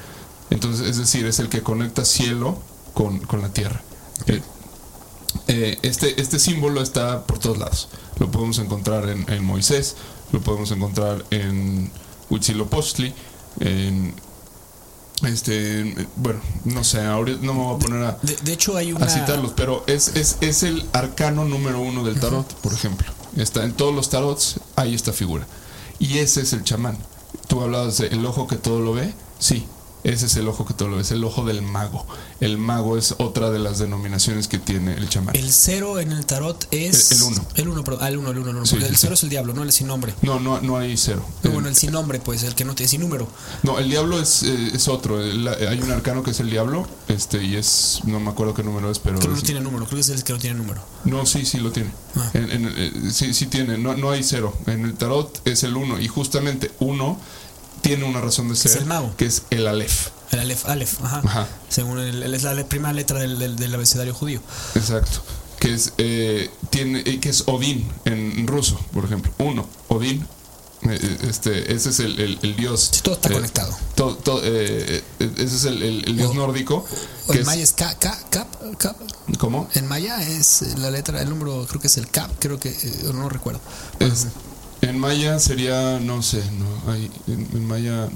Entonces, 0.50 0.88
es 0.88 0.98
decir, 0.98 1.26
es 1.26 1.40
el 1.40 1.48
que 1.48 1.62
conecta 1.62 2.04
cielo 2.04 2.58
con, 2.92 3.20
la 3.40 3.48
tierra. 3.48 3.82
Eh, 4.26 4.42
eh, 5.48 5.78
este, 5.82 6.20
este 6.20 6.38
símbolo 6.38 6.80
está 6.82 7.26
por 7.26 7.38
todos 7.38 7.58
lados. 7.58 7.88
Lo 8.18 8.30
podemos 8.30 8.58
encontrar 8.58 9.08
en, 9.08 9.28
en 9.28 9.44
Moisés, 9.44 9.96
lo 10.32 10.40
podemos 10.40 10.70
encontrar 10.70 11.24
en 11.30 11.90
Huitzilopochtli, 12.30 13.12
en 13.60 14.14
este, 15.26 16.08
bueno, 16.16 16.40
no 16.64 16.84
sé, 16.84 17.00
ahora 17.02 17.32
no 17.40 17.54
me 17.54 17.62
voy 17.62 17.76
a 17.76 17.78
poner 17.78 18.04
a, 18.04 18.18
de, 18.22 18.52
hecho 18.52 18.76
hay 18.76 18.92
una... 18.92 19.08
citarlos, 19.08 19.52
pero 19.56 19.82
es, 19.86 20.08
es, 20.16 20.36
es, 20.40 20.62
el 20.64 20.84
arcano 20.92 21.44
número 21.44 21.80
uno 21.80 22.04
del 22.04 22.20
tarot, 22.20 22.52
por 22.56 22.72
ejemplo. 22.72 23.06
Está 23.36 23.64
en 23.64 23.72
todos 23.72 23.94
los 23.94 24.10
tarots, 24.10 24.60
hay 24.76 24.94
esta 24.94 25.12
figura. 25.12 25.46
Y 25.98 26.18
ese 26.18 26.42
es 26.42 26.52
el 26.52 26.64
chamán. 26.64 26.98
Tú 27.48 27.60
hablabas 27.60 27.98
de 27.98 28.08
el 28.08 28.24
ojo 28.24 28.46
que 28.46 28.56
todo 28.56 28.80
lo 28.80 28.94
ve, 28.94 29.12
sí, 29.38 29.66
ese 30.04 30.26
es 30.26 30.36
el 30.36 30.46
ojo 30.48 30.66
que 30.66 30.74
todo 30.74 30.88
lo 30.88 31.00
es 31.00 31.10
el 31.10 31.24
ojo 31.24 31.44
del 31.46 31.62
mago. 31.62 32.06
El 32.38 32.58
mago 32.58 32.98
es 32.98 33.14
otra 33.18 33.50
de 33.50 33.58
las 33.58 33.78
denominaciones 33.78 34.48
que 34.48 34.58
tiene 34.58 34.92
el 34.92 35.08
chamán. 35.08 35.34
El 35.34 35.50
cero 35.50 35.98
en 35.98 36.12
el 36.12 36.26
tarot 36.26 36.68
es. 36.70 37.12
El, 37.12 37.22
uno. 37.22 37.46
El 37.54 37.68
uno, 37.68 37.84
perdón. 37.84 38.00
Ah, 38.02 38.08
el 38.08 38.18
uno, 38.18 38.30
el 38.30 38.38
uno, 38.38 38.50
el 38.50 38.56
uno. 38.56 38.86
el 38.86 38.96
cero 38.96 39.14
es 39.14 39.22
el 39.22 39.30
diablo, 39.30 39.54
no 39.54 39.62
el 39.62 39.72
sin 39.72 39.86
nombre. 39.86 40.14
No, 40.20 40.38
no, 40.38 40.60
no 40.60 40.76
hay 40.76 40.98
cero. 40.98 41.24
bueno, 41.44 41.68
el 41.68 41.76
sin 41.76 41.90
nombre, 41.90 42.20
pues, 42.20 42.42
el 42.42 42.54
que 42.54 42.66
no 42.66 42.74
tiene 42.74 42.90
sin 42.90 43.00
número. 43.00 43.26
No, 43.62 43.78
el 43.78 43.88
diablo 43.88 44.20
es, 44.20 44.42
eh, 44.42 44.72
es 44.74 44.88
otro. 44.88 45.18
hay 45.18 45.80
un 45.80 45.90
arcano 45.90 46.22
que 46.22 46.32
es 46.32 46.40
el 46.40 46.50
diablo, 46.50 46.86
este, 47.08 47.42
y 47.42 47.56
es. 47.56 48.00
No 48.04 48.20
me 48.20 48.28
acuerdo 48.28 48.52
qué 48.52 48.62
número 48.62 48.90
es, 48.90 48.98
pero. 48.98 49.18
Que 49.18 49.28
no 49.28 49.40
tiene 49.40 49.62
número, 49.62 49.86
creo 49.86 49.96
que 49.96 50.00
es 50.02 50.10
el 50.10 50.22
que 50.22 50.34
no 50.34 50.38
tiene 50.38 50.58
número. 50.58 50.82
No, 51.04 51.24
sí, 51.24 51.46
sí 51.46 51.60
lo 51.60 51.72
tiene. 51.72 51.90
Ah. 52.16 52.30
Eh, 52.34 52.92
sí, 53.10 53.32
sí 53.32 53.46
tiene. 53.46 53.78
No, 53.78 53.96
no 53.96 54.10
hay 54.10 54.22
cero. 54.22 54.54
En 54.66 54.84
el 54.84 54.94
tarot 54.94 55.40
es 55.46 55.62
el 55.62 55.76
uno, 55.76 55.98
y 55.98 56.08
justamente 56.08 56.70
uno 56.78 57.18
tiene 57.84 58.04
una 58.04 58.20
razón 58.20 58.48
de 58.48 58.56
ser. 58.56 58.70
Es 58.70 58.76
el 58.78 58.86
mago. 58.86 59.14
Que 59.16 59.26
es 59.26 59.42
el 59.50 59.66
Aleph. 59.66 60.08
El 60.30 60.40
Aleph, 60.40 60.66
Aleph, 60.66 61.04
ajá. 61.04 61.46
Según 61.68 61.98
el, 61.98 62.34
es 62.34 62.42
la 62.42 62.64
primera 62.66 62.94
letra 62.94 63.20
del, 63.20 63.56
del, 63.56 63.74
abecedario 63.74 64.14
judío. 64.14 64.40
Exacto. 64.74 65.20
Que 65.60 65.74
es, 65.74 65.92
eh, 65.98 66.50
tiene, 66.70 67.00
eh, 67.00 67.20
que 67.20 67.28
es 67.28 67.44
Odín 67.46 67.86
en 68.06 68.46
ruso, 68.46 68.80
por 68.92 69.04
ejemplo. 69.04 69.32
Uno, 69.38 69.68
Odín. 69.88 70.26
Eh, 70.82 71.18
este, 71.28 71.74
ese 71.74 71.90
es 71.90 72.00
el, 72.00 72.38
el, 72.42 72.56
dios. 72.56 72.90
todo 73.02 73.14
está 73.14 73.30
conectado. 73.30 73.76
Todo, 73.94 74.42
ese 74.42 75.02
es 75.44 75.64
el, 75.64 76.16
dios 76.16 76.34
nórdico. 76.34 76.86
que 77.30 77.38
en 77.38 77.46
maya 77.46 77.62
es 77.62 77.72
K, 77.72 77.94
K, 77.98 78.18
Cap. 78.30 78.96
¿Cómo? 79.38 79.68
En 79.74 79.86
maya 79.86 80.26
es 80.26 80.62
la 80.78 80.90
letra, 80.90 81.20
el 81.20 81.28
número, 81.28 81.66
creo 81.66 81.80
que 81.80 81.86
es 81.86 81.96
el 81.98 82.08
Cap, 82.10 82.30
creo 82.38 82.58
que, 82.58 82.74
no 83.14 83.28
recuerdo. 83.28 83.60
En 84.90 84.98
maya 84.98 85.38
sería, 85.38 85.98
no 86.00 86.22
sé, 86.22 86.42
no, 86.52 86.92
hay, 86.92 87.10
en 87.26 87.66
maya 87.66 88.08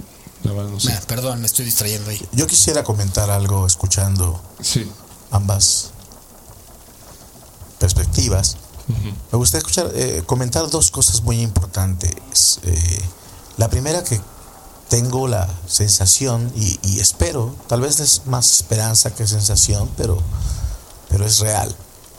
perdón, 1.07 1.41
me 1.41 1.47
estoy 1.47 1.65
distrayendo 1.65 2.11
ahí. 2.11 2.29
Yo 2.33 2.47
quisiera 2.47 2.85
comentar 2.85 3.31
algo 3.31 3.67
escuchando 3.67 4.41
ambas 5.31 5.91
perspectivas. 7.79 8.57
Me 9.33 9.39
gustaría 9.39 9.59
escuchar, 9.59 9.91
eh, 9.95 10.23
comentar 10.25 10.69
dos 10.71 10.91
cosas 10.91 11.23
muy 11.23 11.41
importantes. 11.41 12.61
Eh, 12.63 13.03
la 13.59 13.69
primera 13.69 14.03
que 14.03 14.19
tengo 14.89 15.29
la 15.29 15.47
sensación 15.67 16.51
y, 16.57 16.99
espero, 16.99 17.55
tal 17.67 17.83
vez 17.83 18.01
es 18.01 18.23
más 18.27 18.51
esperanza 18.51 19.15
que 19.15 19.27
sensación, 19.27 19.91
pero, 19.97 20.23
pero 21.11 21.27
es 21.27 21.41
real. 21.41 21.75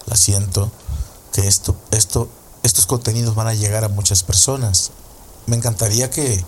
La 0.05 0.15
siento 0.15 0.71
que 1.33 1.47
esto, 1.47 1.75
esto, 1.91 2.29
estos 2.63 2.85
contenidos 2.85 3.35
van 3.35 3.47
a 3.47 3.53
llegar 3.53 3.83
a 3.83 3.89
muchas 3.89 4.23
personas. 4.23 4.91
Me 5.45 5.55
encantaría 5.55 6.09
que 6.09 6.43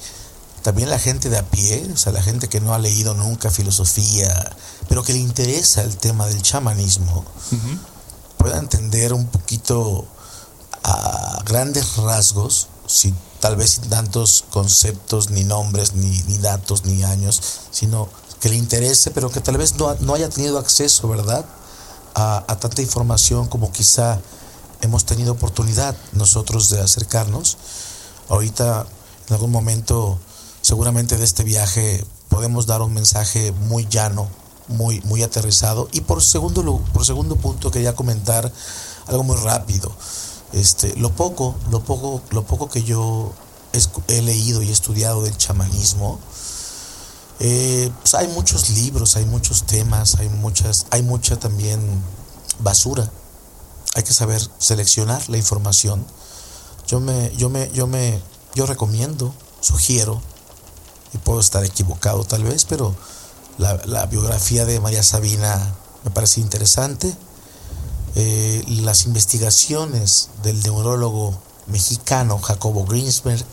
también 0.62 0.89
la 0.89 0.99
gente 0.99 1.30
de 1.30 1.38
a 1.38 1.49
pie, 1.49 1.89
o 1.93 1.97
sea, 1.97 2.12
la 2.12 2.22
gente 2.22 2.47
que 2.47 2.62
no 2.62 2.74
ha 2.74 2.80
leído 2.80 3.14
nunca 3.16 3.49
filosofía, 3.49 4.55
pero 4.88 5.03
que 5.03 5.14
le 5.14 5.20
interesa 5.20 5.82
el 5.82 5.97
tema 5.97 6.28
del 6.28 6.41
chamanismo, 6.41 7.26
pueda 8.38 8.59
entender 8.59 9.14
un 9.14 9.28
poquito 9.28 10.05
a 10.84 11.41
grandes 11.45 11.97
rasgos, 11.97 12.68
sin, 12.86 13.16
tal 13.39 13.55
vez 13.55 13.72
sin 13.72 13.89
tantos 13.89 14.45
conceptos, 14.51 15.32
ni 15.32 15.43
nombres, 15.43 15.93
ni, 15.93 16.38
datos, 16.38 16.86
ni 16.86 17.03
años, 17.03 17.41
sino 17.72 18.09
que 18.39 18.49
le 18.49 18.55
interese, 18.55 19.12
pero 19.12 19.32
que 19.32 19.41
tal 19.41 19.57
vez 19.57 19.76
no, 19.76 20.14
haya 20.14 20.30
tenido 20.30 20.59
acceso, 20.59 21.07
¿verdad?, 21.07 21.45
a, 22.14 22.43
a 22.47 22.59
tanta 22.59 22.82
información 22.82 23.47
como 23.47 23.72
quizá 23.72 24.20
hemos 24.82 25.05
tenido 25.05 25.34
oportunidad 25.34 25.95
nosotros 26.13 26.69
de 26.69 26.82
acercarnos. 26.82 27.57
Ahorita, 28.29 28.86
en 29.27 29.34
algún 29.34 29.51
momento, 29.51 30.19
seguramente 30.61 31.17
de 31.17 31.23
este 31.23 31.43
viaje 31.43 32.05
podemos 32.29 32.65
dar 32.65 32.82
un 32.82 32.93
mensaje 32.93 33.51
muy 33.51 33.88
llano, 33.89 34.29
muy, 34.67 35.01
muy 35.01 35.23
aterrizado. 35.23 35.89
Y 35.91 36.01
por 36.01 36.23
segundo, 36.23 36.82
por 36.93 37.05
segundo 37.05 37.36
punto 37.36 37.71
quería 37.71 37.95
comentar 37.95 38.51
algo 39.07 39.23
muy 39.23 39.38
rápido. 39.38 39.91
Este, 40.53 40.95
lo 40.97 41.11
poco, 41.11 41.55
lo 41.69 41.84
poco, 41.84 42.21
lo 42.32 42.43
poco 42.43 42.69
que 42.69 42.84
yo 42.84 43.34
he 44.07 44.21
leído 44.21 44.61
y 44.61 44.69
estudiado 44.69 45.23
del 45.23 45.38
chamanismo, 45.38 46.19
eh, 47.39 47.89
pues 48.01 48.13
hay 48.13 48.27
muchos 48.27 48.69
libros, 48.69 49.15
hay 49.15 49.25
muchos 49.25 49.63
temas, 49.63 50.15
hay 50.15 50.29
muchas, 50.29 50.86
hay 50.91 51.01
mucha 51.01 51.39
también 51.39 51.79
basura. 52.59 53.09
Hay 53.93 54.03
que 54.03 54.13
saber 54.13 54.41
seleccionar 54.57 55.27
la 55.29 55.37
información. 55.37 56.05
Yo 56.87 56.99
me, 56.99 57.35
yo 57.35 57.49
me, 57.49 57.69
yo 57.71 57.87
me, 57.87 58.21
yo 58.55 58.65
recomiendo, 58.65 59.33
sugiero 59.59 60.21
y 61.13 61.17
puedo 61.17 61.39
estar 61.39 61.63
equivocado 61.65 62.23
tal 62.23 62.43
vez, 62.43 62.65
pero 62.65 62.95
la, 63.57 64.05
biografía 64.05 64.65
de 64.65 64.79
María 64.79 65.03
Sabina 65.03 65.75
me 66.03 66.11
parece 66.11 66.39
interesante. 66.39 67.15
Eh, 68.15 68.63
las 68.67 69.05
investigaciones 69.05 70.29
del 70.43 70.61
neurólogo 70.63 71.39
mexicano 71.67 72.39
Jacobo 72.39 72.85
Greensberg 72.85 73.43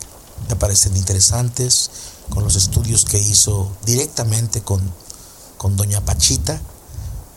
me 0.47 0.55
parecen 0.55 0.95
interesantes, 0.95 1.91
con 2.29 2.43
los 2.43 2.55
estudios 2.55 3.05
que 3.05 3.17
hizo 3.17 3.71
directamente 3.85 4.61
con, 4.61 4.81
con 5.57 5.75
Doña 5.75 6.03
Pachita, 6.05 6.61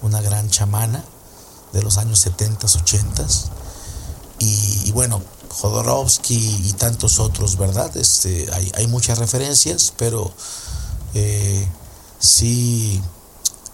una 0.03 0.21
gran 0.21 0.51
chamana 0.51 1.05
de 1.73 1.83
los 1.83 1.99
años 1.99 2.19
70, 2.21 2.67
80. 2.67 3.27
Y, 4.39 4.91
bueno, 4.93 5.23
Jodorowsky 5.49 6.69
y 6.69 6.73
tantos 6.73 7.21
otros, 7.21 7.57
¿verdad? 7.57 7.97
Este, 7.97 8.49
hay, 8.53 8.73
hay 8.75 8.87
muchas 8.87 9.19
referencias, 9.19 9.93
pero 9.97 10.33
eh, 11.15 11.69
sí 12.19 13.01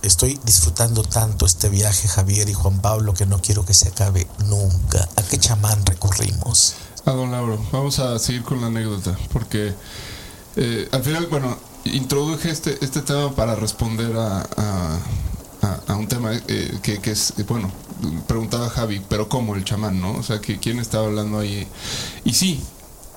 estoy 0.03 0.39
disfrutando 0.45 1.03
tanto 1.03 1.47
este 1.47 1.69
viaje, 1.69 2.09
Javier 2.09 2.49
y 2.49 2.55
Juan 2.55 2.81
Pablo, 2.81 3.15
que 3.15 3.27
no 3.27 3.41
quiero 3.41 3.65
que 3.65 3.75
se 3.75 3.89
acabe 3.89 4.27
nunca. 4.47 5.09
¿A 5.17 5.23
qué 5.23 5.39
chamán 5.39 5.85
recurrimos? 5.87 6.75
A 7.05 7.13
don 7.13 7.31
vamos 7.73 7.99
a 7.99 8.19
seguir 8.19 8.43
con 8.43 8.61
la 8.61 8.67
anécdota, 8.67 9.17
porque 9.33 9.75
eh, 10.57 10.89
al 10.93 11.03
final, 11.03 11.27
bueno, 11.27 11.57
introduje 11.85 12.51
este, 12.51 12.79
este 12.85 13.03
tema 13.03 13.35
para 13.35 13.55
responder 13.55 14.17
a, 14.17 14.99
a- 15.63 15.95
un 15.97 16.07
tema 16.09 16.33
eh, 16.49 16.79
que, 16.83 16.99
que 17.01 17.11
es, 17.11 17.35
eh, 17.39 17.45
bueno, 17.49 17.71
preguntaba 18.27 18.69
Javi, 18.71 19.01
pero 19.09 19.29
¿cómo 19.29 19.55
el 19.57 19.65
chamán, 19.65 20.01
no? 20.01 20.13
O 20.13 20.23
sea, 20.23 20.41
que 20.41 20.59
quién 20.59 20.79
estaba 20.79 21.07
hablando 21.07 21.39
ahí. 21.39 21.67
Y 22.25 22.35
sí, 22.35 22.61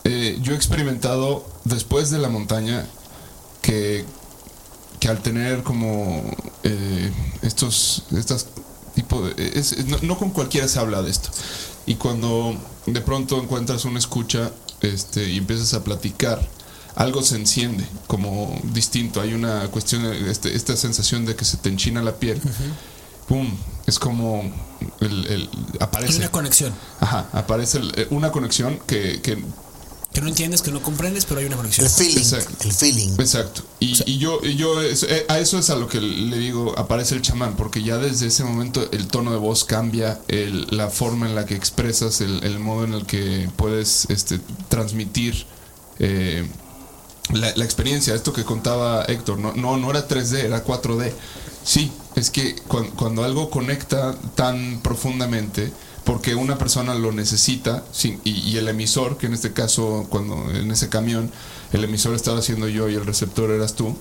eh, 0.03 0.37
yo 0.41 0.53
he 0.53 0.55
experimentado 0.55 1.45
después 1.65 2.09
de 2.09 2.17
la 2.19 2.29
montaña 2.29 2.85
que, 3.61 4.05
que 4.99 5.07
al 5.07 5.19
tener 5.21 5.63
como 5.63 6.23
eh, 6.63 7.11
estos, 7.43 8.03
estas 8.11 8.47
tipo 8.95 9.25
es- 9.37 9.71
es- 9.73 9.85
no, 9.85 9.97
no 10.01 10.17
con 10.17 10.31
cualquiera 10.31 10.67
se 10.67 10.79
habla 10.79 11.01
de 11.01 11.11
esto. 11.11 11.29
Y 11.85 11.95
cuando 11.95 12.55
de 12.87 13.01
pronto 13.01 13.39
encuentras 13.41 13.85
una 13.85 13.99
escucha 13.99 14.51
este, 14.81 15.29
y 15.29 15.37
empiezas 15.37 15.73
a 15.73 15.83
platicar, 15.83 16.41
algo 17.01 17.21
se 17.23 17.35
enciende 17.35 17.85
como 18.07 18.59
distinto. 18.73 19.21
Hay 19.21 19.33
una 19.33 19.67
cuestión, 19.69 20.05
este, 20.05 20.55
esta 20.55 20.75
sensación 20.77 21.25
de 21.25 21.35
que 21.35 21.45
se 21.45 21.57
te 21.57 21.69
enchina 21.69 22.01
la 22.03 22.15
piel. 22.15 22.39
¡Pum! 23.27 23.47
Es 23.87 23.97
como 23.99 24.43
el, 24.99 25.25
el- 25.27 25.49
Hay 25.51 25.77
aparece. 25.79 26.17
una 26.17 26.29
conexión. 26.31 26.73
Ajá, 26.99 27.27
aparece 27.33 27.79
el- 27.79 27.91
eh, 27.95 28.07
una 28.11 28.31
conexión 28.31 28.79
que, 28.87 29.19
que 29.21 29.43
Que 30.13 30.19
no 30.21 30.27
entiendes, 30.27 30.61
que 30.61 30.71
no 30.71 30.81
comprendes, 30.83 31.23
pero 31.25 31.39
hay 31.39 31.45
una 31.45 31.55
conexión. 31.55 31.85
El 31.87 31.91
feeling, 31.91 32.17
Exacto. 32.17 32.67
el 32.67 32.73
feeling. 32.73 33.09
Exacto. 33.17 33.61
Y, 33.79 33.97
y 34.11 34.17
yo, 34.17 34.39
y 34.43 34.55
yo 34.55 34.81
es- 34.81 35.03
eh, 35.03 35.25
a 35.29 35.39
eso 35.39 35.57
es 35.57 35.69
a 35.69 35.75
lo 35.77 35.87
que 35.87 36.01
le 36.01 36.37
digo, 36.37 36.77
aparece 36.77 37.15
el 37.15 37.21
chamán, 37.21 37.55
porque 37.55 37.81
ya 37.81 37.97
desde 37.97 38.27
ese 38.27 38.43
momento 38.43 38.87
el 38.91 39.07
tono 39.07 39.31
de 39.31 39.37
voz 39.37 39.63
cambia, 39.63 40.19
el- 40.27 40.67
la 40.69 40.89
forma 40.89 41.27
en 41.29 41.35
la 41.35 41.45
que 41.45 41.55
expresas, 41.55 42.19
el, 42.21 42.43
el 42.43 42.59
modo 42.59 42.83
en 42.83 42.93
el 42.93 43.05
que 43.05 43.49
puedes 43.55 44.05
este, 44.09 44.39
transmitir 44.67 45.45
eh, 45.99 46.45
la, 47.33 47.49
experiencia. 47.63 48.13
Esto 48.15 48.33
que 48.33 48.43
contaba 48.43 49.03
Héctor, 49.05 49.39
no, 49.39 49.53
no, 49.53 49.77
no 49.77 49.91
era 49.91 50.07
3D, 50.07 50.45
era 50.45 50.63
4D. 50.63 51.11
Sí, 51.63 51.91
es 52.15 52.29
que 52.29 52.55
cuan- 52.67 52.91
cuando, 52.91 53.23
algo 53.23 53.49
conecta 53.49 54.15
tan 54.35 54.79
profundamente, 54.81 55.71
porque 56.03 56.35
una 56.35 56.57
persona 56.57 56.95
lo 56.95 57.11
necesita, 57.11 57.83
y, 58.23 58.57
el 58.57 58.67
emisor, 58.67 59.17
que 59.17 59.27
en 59.27 59.33
este 59.33 59.53
caso, 59.53 60.07
cuando 60.09 60.49
en 60.51 60.71
ese 60.71 60.89
camión, 60.89 61.31
el 61.71 61.83
emisor 61.83 62.15
estaba 62.15 62.41
siendo 62.41 62.67
yo 62.67 62.89
y 62.89 62.95
el 62.95 63.05
receptor 63.05 63.51
eras 63.51 63.75
tú, 63.75 63.95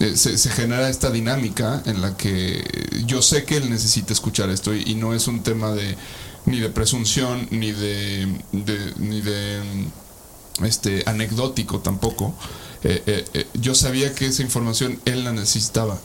eh, 0.00 0.16
se, 0.16 0.38
se 0.38 0.50
genera 0.50 0.88
esta 0.88 1.10
dinámica 1.10 1.82
en 1.84 2.00
la 2.00 2.16
que 2.16 2.64
yo 3.06 3.20
sé 3.22 3.44
que 3.44 3.58
él 3.58 3.70
necesita 3.70 4.12
escuchar 4.12 4.48
esto 4.50 4.74
y, 4.74 4.94
no 4.94 5.14
es 5.14 5.28
un 5.28 5.42
tema 5.42 5.72
de 5.72 5.96
ni 6.46 6.60
de 6.60 6.70
presunción 6.70 7.46
ni 7.50 7.72
de, 7.72 8.26
ni 8.52 9.20
de 9.20 9.60
este 10.64 11.02
anecdótico 11.06 11.80
tampoco 11.80 12.34
Eh, 12.84 13.00
eh, 13.06 13.24
eh, 13.34 13.46
yo 13.54 13.76
sabía 13.76 14.12
que 14.12 14.26
esa 14.26 14.42
información 14.42 15.00
él 15.04 15.22
la 15.22 15.30
necesitaba 15.30 16.00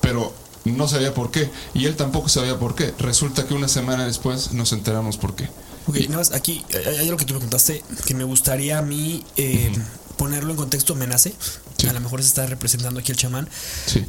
pero 0.00 0.34
no 0.64 0.88
sabía 0.88 1.14
por 1.14 1.30
qué 1.30 1.48
y 1.72 1.86
él 1.86 1.94
tampoco 1.94 2.28
sabía 2.28 2.58
por 2.58 2.74
qué 2.74 2.92
resulta 2.98 3.46
que 3.46 3.54
una 3.54 3.68
semana 3.68 4.06
después 4.06 4.50
nos 4.52 4.72
enteramos 4.72 5.18
por 5.18 5.36
qué 5.36 5.48
Ok, 5.86 5.98
nada 6.08 6.16
más 6.16 6.32
aquí 6.32 6.64
hay 6.74 7.06
algo 7.06 7.16
que 7.16 7.26
tú 7.26 7.34
me 7.34 7.40
contaste 7.40 7.84
que 8.06 8.14
me 8.14 8.24
gustaría 8.24 8.78
a 8.78 8.82
mí 8.82 9.24
eh, 9.36 9.72
ponerlo 10.16 10.50
en 10.50 10.56
contexto, 10.56 10.96
me 10.96 11.06
nace. 11.06 11.32
Sí. 11.78 11.86
A 11.86 11.92
lo 11.92 12.00
mejor 12.00 12.22
se 12.22 12.26
está 12.28 12.44
representando 12.46 12.98
aquí 12.98 13.12
el 13.12 13.18
chamán. 13.18 13.48
Sí. 13.86 14.04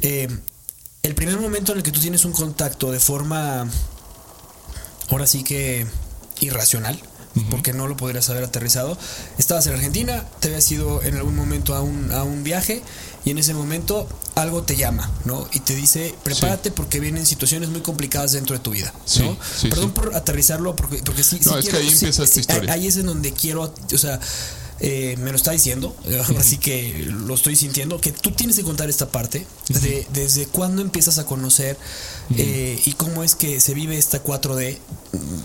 El 1.02 1.14
primer 1.14 1.38
momento 1.38 1.72
en 1.72 1.78
el 1.78 1.84
que 1.84 1.92
tú 1.92 2.00
tienes 2.00 2.24
un 2.24 2.32
contacto 2.32 2.90
de 2.90 2.98
forma, 2.98 3.68
ahora 5.10 5.26
sí 5.26 5.44
que 5.44 5.86
irracional, 6.40 7.00
porque 7.50 7.72
no 7.72 7.86
lo 7.86 7.96
podrías 7.96 8.28
haber 8.30 8.44
aterrizado, 8.44 8.98
estabas 9.38 9.66
en 9.66 9.74
Argentina, 9.74 10.24
te 10.40 10.48
habías 10.48 10.70
ido 10.72 11.02
en 11.02 11.16
algún 11.16 11.36
momento 11.36 11.74
a 11.74 11.82
un, 11.82 12.12
a 12.12 12.22
un 12.24 12.42
viaje 12.44 12.82
y 13.24 13.30
en 13.30 13.38
ese 13.38 13.54
momento 13.54 14.08
algo 14.34 14.62
te 14.62 14.76
llama, 14.76 15.10
¿no? 15.24 15.48
Y 15.52 15.60
te 15.60 15.74
dice, 15.74 16.14
prepárate 16.22 16.70
porque 16.70 17.00
vienen 17.00 17.26
situaciones 17.26 17.68
muy 17.68 17.80
complicadas 17.80 18.32
dentro 18.32 18.56
de 18.56 18.60
tu 18.62 18.70
vida, 18.70 18.92
Sí, 19.04 19.22
¿no? 19.22 19.36
sí, 19.56 19.68
Perdón 19.68 19.92
por 19.92 20.14
aterrizarlo, 20.16 20.74
porque, 20.74 20.98
porque 21.04 21.22
sí, 21.22 21.38
sí 21.42 21.48
No, 21.48 21.58
es 21.58 21.68
que 21.68 21.76
ahí 21.76 21.88
empieza 21.88 22.22
esta 22.24 22.40
historia. 22.40 22.72
Ahí 22.72 22.86
es 22.86 22.96
en 22.96 23.06
donde 23.06 23.32
quiero, 23.32 23.72
o 23.92 23.98
sea, 23.98 24.18
eh, 24.80 25.16
me 25.18 25.30
lo 25.30 25.36
está 25.36 25.50
diciendo, 25.52 25.96
así 26.38 26.58
que 26.58 27.04
lo 27.10 27.34
estoy 27.34 27.56
sintiendo, 27.56 28.00
que 28.00 28.12
tú 28.12 28.30
tienes 28.32 28.56
que 28.56 28.62
contar 28.62 28.88
esta 28.88 29.08
parte, 29.10 29.46
de, 29.68 30.06
desde 30.12 30.46
cuándo 30.46 30.82
empiezas 30.82 31.18
a 31.18 31.26
conocer 31.26 31.76
eh, 32.36 32.80
y 32.84 32.92
cómo 32.92 33.24
es 33.24 33.34
que 33.34 33.60
se 33.60 33.74
vive 33.74 33.98
esta 33.98 34.22
4D. 34.22 34.78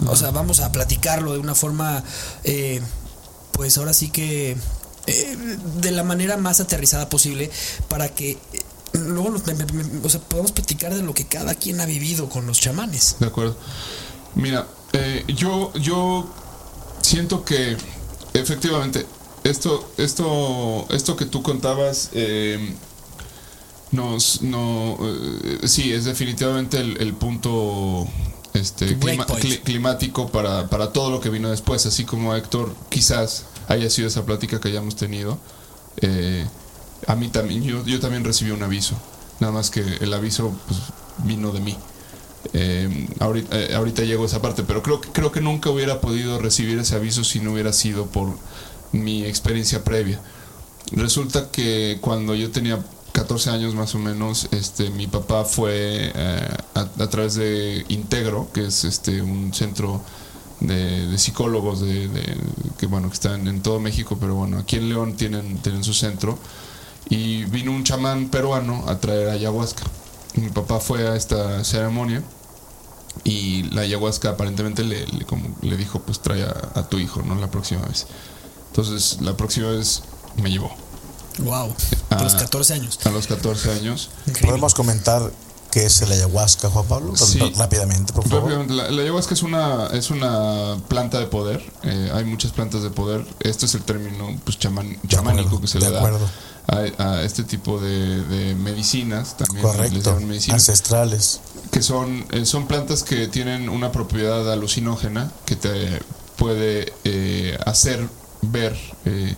O 0.08 0.16
sea, 0.16 0.32
vamos 0.32 0.60
a 0.60 0.72
platicarlo 0.72 1.34
de 1.34 1.40
una 1.40 1.56
forma, 1.56 2.04
eh, 2.44 2.82
pues 3.54 3.78
ahora 3.78 3.94
sí 3.94 4.10
que 4.10 4.56
eh, 5.08 5.38
de 5.82 5.92
la 5.92 6.04
manera 6.04 6.38
más 6.38 6.60
aterrizada 6.60 7.10
posible 7.10 7.50
para 7.90 8.10
que 8.10 8.32
eh, 8.32 8.38
luego 8.94 9.32
nos- 9.32 9.46
me- 9.46 9.56
o 10.06 10.10
sea, 10.10 10.22
podamos 10.22 10.52
platicar 10.52 10.94
de 10.94 11.02
lo 11.02 11.14
que 11.14 11.26
cada 11.26 11.56
quien 11.56 11.82
ha 11.82 11.86
vivido 11.86 12.30
con 12.30 12.46
los 12.46 12.60
chamanes. 12.60 13.16
De 13.20 13.26
acuerdo. 13.28 13.58
Mira, 14.36 14.68
eh, 14.94 15.24
yo, 15.36 15.74
yo 15.74 16.32
siento 17.02 17.44
que 17.44 17.76
efectivamente 18.34 19.06
esto, 19.44 19.90
esto, 19.98 20.88
esto 20.92 21.16
que 21.16 21.26
tú 21.26 21.42
contabas 21.44 22.10
eh, 22.14 22.74
nos, 23.92 24.42
no, 24.42 24.98
eh, 25.02 25.68
sí, 25.68 25.92
es 25.94 26.06
definitivamente 26.06 26.78
el, 26.80 26.98
el 27.00 27.14
punto 27.14 28.08
este, 28.54 28.98
clima- 28.98 29.26
cli- 29.28 29.62
climático 29.62 30.30
para, 30.30 30.68
para 30.70 30.92
todo 30.92 31.12
lo 31.12 31.20
que 31.20 31.30
vino 31.30 31.50
después, 31.50 31.86
así 31.86 32.04
como 32.04 32.36
Héctor 32.36 32.74
quizás 32.90 33.46
haya 33.68 33.90
sido 33.90 34.08
esa 34.08 34.26
plática 34.26 34.60
que 34.60 34.70
hayamos 34.70 34.96
tenido. 34.96 35.38
eh, 35.98 36.46
a 37.06 37.16
mí 37.16 37.28
también, 37.28 37.64
yo, 37.64 37.84
yo 37.86 38.00
también 38.00 38.24
recibí 38.24 38.52
un 38.52 38.64
aviso, 38.64 38.96
nada 39.42 39.52
más 39.54 39.70
que 39.70 39.82
el 39.82 40.14
aviso 40.14 40.54
pues, 40.68 40.80
vino 41.26 41.52
de 41.52 41.60
mí. 41.60 41.78
Eh, 42.54 43.08
ahorita, 43.20 43.60
eh, 43.60 43.76
ahorita 43.76 44.04
llego 44.04 44.24
a 44.24 44.26
esa 44.26 44.42
parte, 44.42 44.64
pero 44.64 44.82
creo, 44.84 45.02
creo 45.02 45.32
que 45.32 45.42
nunca 45.42 45.70
hubiera 45.70 46.02
podido 46.02 46.40
recibir 46.40 46.80
ese 46.80 46.96
aviso 46.96 47.24
si 47.24 47.40
no 47.42 47.52
hubiera 47.54 47.74
sido 47.74 48.06
por 48.08 48.30
mi 48.94 49.26
experiencia 49.26 49.84
previa. 49.84 50.22
Resulta 50.92 51.50
que 51.52 51.98
cuando 52.02 52.36
yo 52.36 52.52
tenía 52.52 52.80
14 53.14 53.52
años 53.52 53.76
más 53.76 53.94
o 53.96 54.00
menos, 54.00 54.48
este, 54.52 54.90
mi 54.90 55.08
papá 55.08 55.46
fue 55.46 56.12
eh, 56.16 56.58
a, 56.74 57.08
través 57.08 57.36
de 57.36 57.86
Integro, 57.90 58.50
que 58.54 58.68
es 58.68 58.84
este, 58.84 59.22
un 59.22 59.54
centro 59.54 60.02
de, 60.60 61.18
psicólogos 61.18 61.82
de, 61.82 62.10
que 62.78 62.88
bueno 62.88 63.08
que 63.10 63.14
están 63.14 63.48
en 63.48 63.62
todo 63.62 63.80
México, 63.80 64.18
pero 64.20 64.36
bueno, 64.36 64.58
aquí 64.58 64.78
en 64.78 64.90
León 64.90 65.16
tienen, 65.16 65.58
tienen 65.58 65.84
su 65.84 65.94
centro. 65.94 66.38
Y 67.10 67.44
vino 67.46 67.72
un 67.72 67.84
chamán 67.84 68.30
peruano 68.30 68.86
a 68.88 69.00
traer 69.00 69.30
ayahuasca. 69.30 69.84
Mi 70.36 70.50
papá 70.50 70.80
fue 70.80 71.08
a 71.08 71.16
esta 71.16 71.64
ceremonia 71.64 72.24
y 73.24 73.64
la 73.64 73.82
ayahuasca 73.82 74.30
aparentemente 74.32 74.84
le, 74.84 75.06
le, 75.08 75.26
como 75.26 75.56
le 75.62 75.78
dijo, 75.78 76.00
pues 76.00 76.20
trae 76.22 76.44
a, 76.44 76.72
a 76.74 76.90
tu 76.90 76.98
hijo, 76.98 77.22
¿no? 77.22 77.36
La 77.36 77.52
próxima 77.52 77.82
vez. 77.86 78.08
Entonces, 78.76 79.18
la 79.22 79.38
próxima 79.38 79.68
vez 79.70 80.02
me 80.42 80.50
llevó. 80.50 80.72
Wow, 81.40 81.76
a 82.10 82.24
los 82.24 82.34
Ah. 82.34 82.38
14 82.40 82.74
años. 82.74 83.00
A 83.06 83.10
los 83.12 83.28
14 83.28 83.72
años. 83.72 84.10
Increíble. 84.26 84.48
¿Podemos 84.50 84.74
comentar 84.74 85.32
qué 85.70 85.86
es 85.86 86.02
el 86.02 86.12
ayahuasca, 86.12 86.70
Juan 86.72 86.86
Pablo? 86.88 87.16
Sí. 87.16 87.40
Rápidamente, 87.56 88.14
por 88.14 88.28
favor. 88.28 88.44
Rápidamente, 88.46 88.74
La, 88.74 88.90
la 88.90 89.02
ayahuasca 89.04 89.36
es 89.36 89.44
una, 89.44 89.88
es 89.94 90.10
una 90.10 90.78
planta 90.88 91.20
de 91.20 91.28
poder. 91.28 91.64
Eh, 91.84 92.12
hay 92.16 92.26
muchas 92.26 92.52
plantas 92.52 92.82
de 92.82 92.90
poder. 92.90 93.26
Este 93.42 93.68
es 93.68 93.76
el 93.76 93.84
término 93.84 94.36
pues, 94.44 94.58
chaman- 94.58 94.98
chamánico 95.08 95.62
que 95.62 95.68
se 95.68 95.78
de 95.78 95.86
le 95.86 95.92
da 95.92 96.00
acuerdo. 96.00 96.28
a, 96.68 97.04
a 97.04 97.22
este 97.24 97.44
tipo 97.44 97.80
de, 97.80 98.24
de 98.24 98.56
medicinas. 98.56 99.38
También 99.38 99.64
les 99.66 99.76
Correcto. 99.76 100.00
llaman 100.12 100.28
medicinas. 100.28 100.56
Ancestrales. 100.62 101.42
que 101.72 101.84
son, 101.84 102.26
eh, 102.32 102.46
son 102.48 102.66
plantas 102.68 103.04
que 103.04 103.28
tienen 103.28 103.70
una 103.70 103.92
propiedad 103.92 104.52
alucinógena 104.52 105.32
que 105.46 105.56
te 105.56 106.02
puede 106.38 106.92
eh, 107.04 107.58
hacer 107.66 108.08
ver 108.52 108.78
eh, 109.06 109.36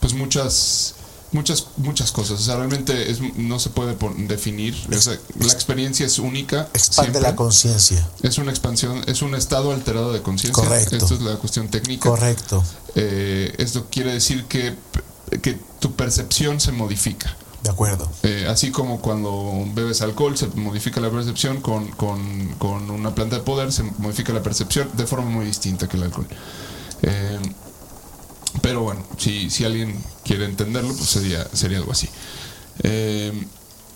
pues 0.00 0.14
muchas 0.14 0.94
muchas 1.32 1.66
muchas 1.78 2.12
cosas 2.12 2.40
o 2.40 2.42
sea 2.42 2.56
realmente 2.56 3.10
es, 3.10 3.20
no 3.36 3.58
se 3.58 3.70
puede 3.70 3.96
definir 4.28 4.74
o 4.94 5.00
sea, 5.00 5.18
la 5.38 5.52
experiencia 5.52 6.04
es 6.04 6.18
única 6.18 6.68
Expande 6.74 7.12
siempre. 7.12 7.20
la 7.22 7.34
conciencia. 7.36 8.06
es 8.22 8.36
una 8.38 8.50
expansión 8.50 9.02
es 9.06 9.22
un 9.22 9.34
estado 9.34 9.72
alterado 9.72 10.12
de 10.12 10.20
conciencia 10.22 10.62
Correcto. 10.62 10.96
esto 10.96 11.14
es 11.14 11.22
la 11.22 11.36
cuestión 11.36 11.68
técnica 11.68 12.08
Correcto. 12.08 12.62
Eh, 12.94 13.54
esto 13.58 13.86
quiere 13.90 14.12
decir 14.12 14.44
que 14.44 14.76
que 15.40 15.58
tu 15.80 15.92
percepción 15.94 16.60
se 16.60 16.72
modifica 16.72 17.34
De 17.62 17.70
acuerdo. 17.70 18.10
eh, 18.22 18.46
así 18.50 18.70
como 18.70 19.00
cuando 19.00 19.64
bebes 19.72 20.02
alcohol 20.02 20.36
se 20.36 20.48
modifica 20.48 21.00
la 21.00 21.10
percepción, 21.10 21.62
con, 21.62 21.88
con- 21.92 22.48
con 22.58 22.90
una 22.90 23.14
planta 23.14 23.36
de 23.36 23.42
poder 23.42 23.72
se 23.72 23.82
modifica 23.96 24.34
la 24.34 24.42
percepción 24.42 24.90
de 24.94 25.06
forma 25.06 25.30
muy 25.30 25.46
distinta 25.46 25.88
que 25.88 25.96
el 25.96 26.02
alcohol. 26.02 26.26
Eh, 27.00 27.38
Pero 28.60 28.82
bueno, 28.82 29.04
si, 29.16 29.50
si 29.50 29.64
alguien 29.64 30.02
quiere 30.24 30.44
entenderlo, 30.44 30.94
pues 30.94 31.08
sería, 31.08 31.46
sería 31.52 31.78
algo 31.78 31.92
así. 31.92 32.08
Eh, 32.82 33.32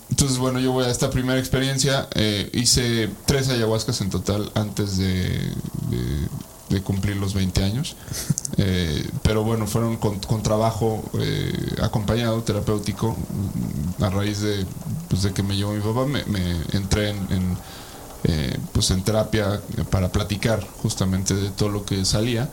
entonces, 0.09 0.37
bueno, 0.37 0.59
yo 0.59 0.71
voy 0.71 0.85
a 0.85 0.89
esta 0.89 1.09
primera 1.09 1.39
experiencia. 1.39 2.07
Eh, 2.15 2.49
hice 2.53 3.09
tres 3.25 3.49
ayahuascas 3.49 4.01
en 4.01 4.09
total 4.09 4.51
antes 4.55 4.97
de, 4.97 5.53
de, 6.69 6.81
cumplir 6.81 7.17
los 7.17 7.33
20 7.33 7.63
años. 7.63 7.95
Eh, 8.59 9.07
pero 9.21 9.43
bueno, 9.43 9.67
fueron 9.67 9.97
con, 9.97 10.41
trabajo 10.41 11.03
eh, 11.19 11.75
acompañado, 11.83 12.41
terapéutico. 12.41 13.15
A 13.99 14.09
raíz 14.09 14.41
de, 14.41 14.65
pues, 15.09 15.21
de 15.21 15.31
que 15.31 15.43
me 15.43 15.55
llevó 15.55 15.73
mi 15.73 15.81
papá, 15.81 16.07
me, 16.07 16.21
entré 16.71 17.11
en, 17.11 17.55
pues 18.73 18.89
en 18.89 19.03
terapia 19.03 19.61
para 19.91 20.11
platicar 20.11 20.65
justamente 20.81 21.35
de 21.35 21.51
todo 21.51 21.69
lo 21.69 21.85
que 21.85 22.03
salía. 22.03 22.49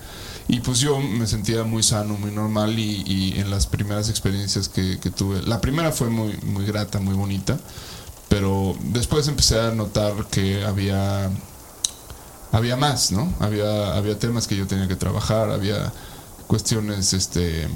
Y 0.47 0.61
pues 0.61 0.81
yo 0.81 1.01
me 1.01 1.27
sentía 1.27 1.65
muy 1.65 1.83
sano, 1.83 2.19
muy 2.19 2.31
normal 2.31 2.79
y, 2.79 3.35
en 3.37 3.51
las 3.51 3.67
primeras 3.67 4.11
experiencias 4.11 4.69
que, 4.69 4.97
tuve, 5.17 5.43
la 5.43 5.61
primera 5.61 5.91
fue 5.91 6.11
muy, 6.11 6.37
muy 6.43 6.67
grata, 6.67 7.01
muy 7.01 7.15
bonita, 7.15 7.59
pero 8.29 8.77
después 8.81 9.27
empecé 9.29 9.59
a 9.59 9.71
notar 9.71 10.13
que 10.31 10.65
había, 10.65 11.31
había 12.53 12.77
más, 12.77 13.11
¿no? 13.11 13.33
Había, 13.41 13.97
había 13.97 14.19
temas 14.19 14.47
que 14.47 14.57
yo 14.57 14.67
tenía 14.67 14.87
que 14.87 14.97
trabajar, 14.97 15.51
había 15.51 15.93
cuestiones, 16.47 17.15
este, 17.15 17.67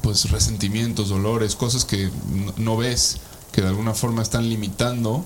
pues 0.00 0.30
resentimientos, 0.30 1.08
dolores, 1.08 1.56
cosas 1.56 1.84
que 1.84 2.08
no, 2.56 2.76
ves, 2.76 3.18
que 3.50 3.62
de 3.62 3.68
alguna 3.68 3.94
forma 3.94 4.22
están 4.22 4.48
limitando 4.48 5.24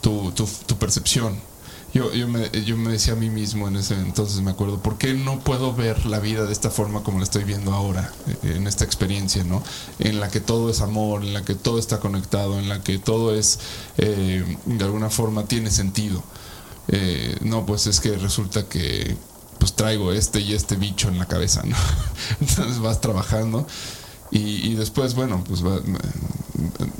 tu, 0.00 0.32
tu 0.32 0.78
percepción. 0.78 1.47
Yo, 1.94 2.12
yo, 2.12 2.28
me, 2.28 2.50
yo 2.66 2.76
me 2.76 2.92
decía 2.92 3.14
a 3.14 3.16
mí 3.16 3.30
mismo 3.30 3.66
en 3.66 3.76
ese 3.76 3.94
entonces, 3.94 4.42
me 4.42 4.50
acuerdo, 4.50 4.78
¿por 4.82 4.98
qué 4.98 5.14
no 5.14 5.40
puedo 5.40 5.74
ver 5.74 6.04
la 6.04 6.18
vida 6.18 6.44
de 6.44 6.52
esta 6.52 6.70
forma 6.70 7.02
como 7.02 7.18
la 7.18 7.24
estoy 7.24 7.44
viendo 7.44 7.72
ahora, 7.72 8.12
eh, 8.26 8.56
en 8.56 8.66
esta 8.66 8.84
experiencia, 8.84 9.42
¿no? 9.42 9.62
En 9.98 10.20
la 10.20 10.28
que 10.28 10.40
todo 10.40 10.68
es 10.68 10.82
amor, 10.82 11.24
en 11.24 11.32
la 11.32 11.44
que 11.44 11.54
todo 11.54 11.78
está 11.78 11.98
conectado, 11.98 12.58
en 12.58 12.68
la 12.68 12.82
que 12.82 12.98
todo 12.98 13.34
es, 13.34 13.60
eh, 13.96 14.44
de 14.66 14.84
alguna 14.84 15.08
forma, 15.08 15.46
tiene 15.46 15.70
sentido. 15.70 16.22
Eh, 16.88 17.38
no, 17.40 17.64
pues 17.64 17.86
es 17.86 18.00
que 18.00 18.16
resulta 18.16 18.68
que 18.68 19.16
pues 19.58 19.72
traigo 19.74 20.12
este 20.12 20.40
y 20.40 20.52
este 20.52 20.76
bicho 20.76 21.08
en 21.08 21.18
la 21.18 21.26
cabeza, 21.26 21.62
¿no? 21.64 21.76
Entonces 22.40 22.80
vas 22.80 23.00
trabajando 23.00 23.66
y, 24.30 24.74
después, 24.74 25.14
bueno, 25.14 25.42
pues 25.42 25.62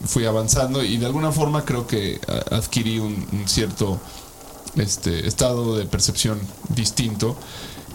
fui 0.07 0.25
avanzando 0.25 0.83
y 0.83 0.97
de 0.97 1.05
alguna 1.05 1.31
forma 1.31 1.67
creo 1.67 1.87
que 1.87 2.19
adquirí 2.51 2.99
un 2.99 3.45
cierto 3.47 4.01
este 4.79 5.27
estado 5.27 5.77
de 5.77 5.87
percepción 5.87 6.41
distinto 6.71 7.37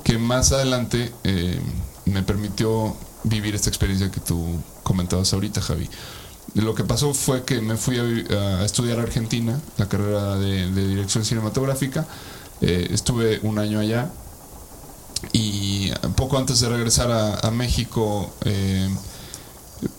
que 0.04 0.18
más 0.18 0.52
adelante 0.52 1.14
eh, 1.24 1.60
me 2.06 2.24
permitió 2.24 2.96
vivir 3.24 3.56
esta 3.56 3.70
experiencia 3.70 4.12
que 4.12 4.20
tú 4.20 4.62
comentabas 4.84 5.34
ahorita, 5.34 5.62
Javi. 5.62 5.90
Lo 6.56 6.76
que 6.76 6.84
pasó 6.84 7.14
fue 7.14 7.46
que 7.46 7.62
me 7.62 7.78
fui 7.78 7.98
a, 7.98 8.66
estudiar 8.66 9.00
a 9.00 9.04
Argentina, 9.04 9.60
la 9.78 9.88
carrera 9.88 10.38
de, 10.38 10.70
dirección 10.72 11.26
cinematográfica. 11.26 12.06
Eh, 12.62 12.90
estuve 12.92 13.40
un 13.44 13.60
año 13.60 13.80
allá 13.80 14.12
y 15.32 15.92
poco 16.16 16.38
antes 16.38 16.60
de 16.60 16.70
regresar 16.70 17.10
a, 17.12 17.52
México 17.52 18.32
eh, 18.46 18.90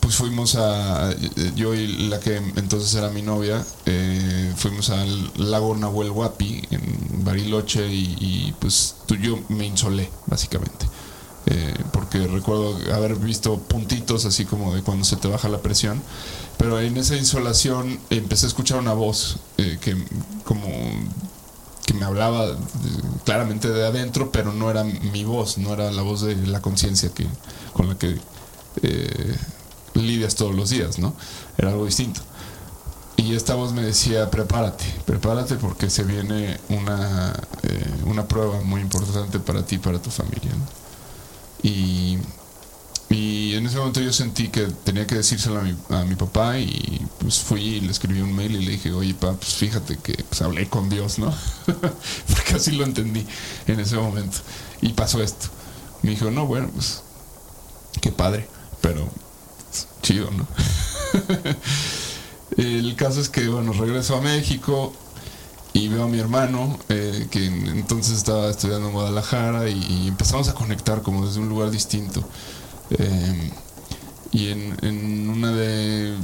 pues 0.05 0.17
fuimos 0.17 0.55
a, 0.57 1.15
yo 1.57 1.75
y 1.75 2.09
la 2.09 2.21
que 2.21 2.37
entonces 2.37 2.95
era 2.95 3.09
mi 3.09 3.23
novia, 3.23 3.65
eh, 3.87 4.53
fuimos 4.55 4.91
al 4.91 5.33
lago 5.39 5.75
Nahuel 5.75 6.11
Huapi 6.11 6.63
en 6.73 7.25
Bariloche 7.25 7.89
y, 7.91 8.55
pues 8.61 8.97
yo 9.23 9.39
me 9.49 9.65
insolé, 9.65 10.11
básicamente. 10.27 10.87
Eh, 11.47 11.75
porque 11.91 12.27
recuerdo 12.27 12.77
haber 12.95 13.17
visto 13.17 13.59
puntitos 13.61 14.27
así 14.27 14.45
como 14.45 14.75
de 14.75 14.83
cuando 14.83 15.07
se 15.07 15.17
te 15.17 15.27
baja 15.27 15.49
la 15.49 15.63
presión, 15.63 16.03
pero 16.59 16.79
en 16.81 16.99
esa 16.99 17.17
insolación 17.17 17.99
empecé 18.11 18.45
a 18.45 18.49
escuchar 18.49 18.81
una 18.81 18.93
voz 18.93 19.39
eh, 19.57 19.79
que 19.81 19.97
como 20.45 20.67
que 21.87 21.95
me 21.95 22.05
hablaba 22.05 22.59
claramente 23.25 23.71
de 23.71 23.87
adentro, 23.87 24.31
pero 24.31 24.53
no 24.53 24.71
era 24.71 24.85
mi 24.85 25.25
voz, 25.25 25.57
no 25.57 25.73
era 25.73 25.91
la 25.91 26.03
voz 26.03 26.21
de 26.21 26.37
la 26.47 26.61
conciencia 26.61 27.09
que 27.09 27.27
con 27.73 27.89
la 27.89 27.97
que 27.97 28.19
lidias 29.95 30.35
todos 30.35 30.55
los 30.55 30.71
días, 30.71 30.99
¿no? 30.99 31.15
Era 31.57 31.71
algo 31.71 31.87
distinto. 31.87 32.21
Y 33.17 33.35
esta 33.35 33.55
voz 33.55 33.73
me 33.73 33.83
decía, 33.83 34.31
prepárate, 34.31 34.85
prepárate 35.07 35.55
porque 35.55 35.89
se 35.89 36.03
viene 36.03 36.59
una, 36.69 37.33
eh, 37.63 37.95
una 38.05 38.27
prueba 38.27 38.61
muy 38.63 38.81
importante 38.81 39.39
para 39.39 39.65
ti 39.65 39.77
y 39.77 39.79
para 39.79 40.03
tu 40.03 40.11
familia. 40.11 40.51
Y, 41.63 42.19
y, 43.09 43.55
en 43.55 43.67
ese 43.67 43.79
momento 43.79 44.01
yo 44.01 44.13
sentí 44.13 44.49
que 44.49 44.67
tenía 44.85 45.07
que 45.07 45.15
decírselo 45.15 45.61
a 45.61 45.63
mi, 45.63 45.77
a 45.91 46.05
mi, 46.05 46.17
papá 46.17 46.59
y 46.59 47.07
pues 47.21 47.39
fui 47.39 47.63
y 47.63 47.81
le 47.81 47.93
escribí 47.93 48.21
un 48.21 48.35
mail 48.35 48.57
y 48.57 48.65
le 48.65 48.73
dije, 48.73 48.93
oye, 48.93 49.15
papá, 49.15 49.37
pues 49.39 49.55
fíjate 49.55 49.97
que 49.97 50.15
pues, 50.29 50.43
hablé 50.43 50.69
con 50.69 50.91
Dios, 50.91 51.19
¿no? 51.19 51.33
porque 51.67 52.55
así 52.57 52.73
lo 52.73 52.85
entendí 52.85 53.25
en 53.69 53.81
ese 53.81 53.97
momento. 53.97 54.39
Y 54.83 54.93
pasó 54.93 55.23
esto. 55.23 55.47
Me 56.03 56.11
dijo, 56.11 56.31
no, 56.31 56.47
bueno, 56.47 56.69
pues 56.75 57.03
qué 58.01 58.11
padre, 58.11 58.49
pero 58.83 59.09
chido, 60.03 60.31
¿no? 60.31 60.47
el 62.57 62.95
caso 62.97 63.21
es 63.21 63.29
que, 63.29 63.49
bueno, 63.49 63.73
regreso 63.73 64.17
a 64.17 64.21
México 64.21 64.93
y 65.73 65.89
veo 65.89 66.05
a 66.05 66.09
mi 66.09 66.21
hermano, 66.21 66.79
eh, 66.89 67.27
que 67.31 67.45
entonces 67.47 68.17
estaba 68.17 68.49
estudiando 68.49 68.87
en 68.89 68.93
Guadalajara 68.93 69.69
y, 69.69 70.07
empezamos 70.07 70.49
a 70.49 70.55
conectar 70.55 71.03
como 71.03 71.27
desde 71.27 71.41
un 71.41 71.49
lugar 71.49 71.71
distinto. 71.71 72.25
Eh, 72.91 73.51
y 74.31 74.49
en, 74.49 75.29
una 75.29 75.53
de, 75.53 76.17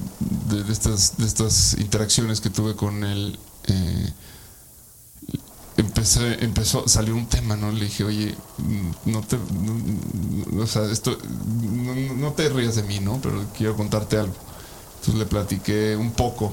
estas, 0.69 1.17
de 1.17 1.27
estas 1.27 1.77
interacciones 1.79 2.41
que 2.41 2.51
tuve 2.51 2.77
con 2.77 3.05
él, 3.05 3.39
eh, 3.67 4.13
empecé, 5.81 6.45
empezó, 6.45 6.87
salió 6.87 7.15
un 7.15 7.27
tema, 7.27 7.57
¿no? 7.57 7.73
Le 7.73 7.87
dije, 7.87 8.05
oye, 8.05 8.35
no 9.07 9.23
te, 9.23 9.37
o 10.59 10.67
sea, 10.67 10.85
esto, 10.91 11.17
no, 12.17 12.33
te 12.33 12.49
rías 12.49 12.77
de 12.77 12.83
mí, 12.83 13.01
¿no? 13.01 13.19
Pero 13.23 13.45
quiero 13.57 13.77
contarte 13.77 14.19
algo. 14.19 14.35
Entonces 14.97 15.15
le 15.15 15.27
platiqué 15.27 15.97
un 15.97 16.13
poco 16.13 16.53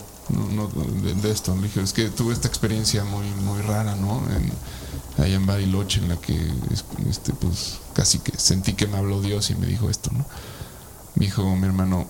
de, 1.22 1.32
esto. 1.32 1.56
Le 1.56 1.64
dije, 1.64 1.82
es 1.82 1.94
que 1.94 2.10
tuve 2.10 2.34
esta 2.34 2.48
experiencia 2.48 3.04
muy, 3.04 3.28
muy 3.44 3.62
rara, 3.62 3.96
¿no? 3.96 4.22
Allá 5.18 5.36
en 5.36 5.46
Bariloche, 5.46 6.00
en 6.00 6.10
la 6.10 6.18
que, 6.18 6.40
este, 7.10 7.34
pues, 7.34 7.80
casi 7.94 8.20
que 8.20 8.38
sentí 8.38 8.74
que 8.74 8.88
me 8.88 8.98
habló 8.98 9.22
Dios 9.22 9.50
y 9.50 9.56
me 9.56 9.68
dijo 9.68 9.90
esto, 9.90 10.12
¿no? 10.12 10.26
Me 11.16 11.26
dijo 11.26 11.44
mi 11.56 11.66
hermano, 11.66 12.08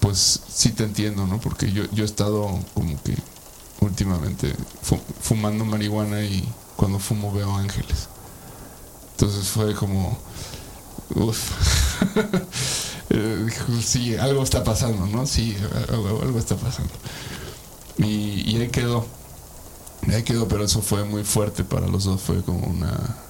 pues 0.00 0.40
sí 0.52 0.70
te 0.70 0.84
entiendo, 0.84 1.26
¿no? 1.26 1.40
Porque 1.40 1.72
yo, 1.72 1.84
yo 1.92 2.02
he 2.02 2.06
estado 2.06 2.58
como 2.74 3.02
que 3.02 3.16
últimamente 3.80 4.54
fumando 5.20 5.64
marihuana 5.64 6.22
y 6.22 6.46
cuando 6.76 6.98
fumo 6.98 7.32
veo 7.32 7.54
ángeles. 7.54 8.08
Entonces 9.12 9.48
fue 9.48 9.74
como, 9.74 10.18
uff, 11.14 11.50
eh, 13.10 13.48
sí, 13.82 14.16
algo 14.16 14.42
está 14.42 14.64
pasando, 14.64 15.06
¿no? 15.06 15.26
Sí, 15.26 15.56
algo, 15.88 16.38
está 16.38 16.56
pasando. 16.56 16.92
Y, 17.98 18.50
y 18.50 18.60
ahí 18.60 18.68
quedó, 18.68 19.06
ahí 20.12 20.22
quedó, 20.24 20.48
pero 20.48 20.64
eso 20.64 20.82
fue 20.82 21.04
muy 21.04 21.22
fuerte 21.22 21.62
para 21.62 21.86
los 21.86 22.04
dos, 22.04 22.20
fue 22.20 22.42
como 22.42 22.66
una 22.66 23.23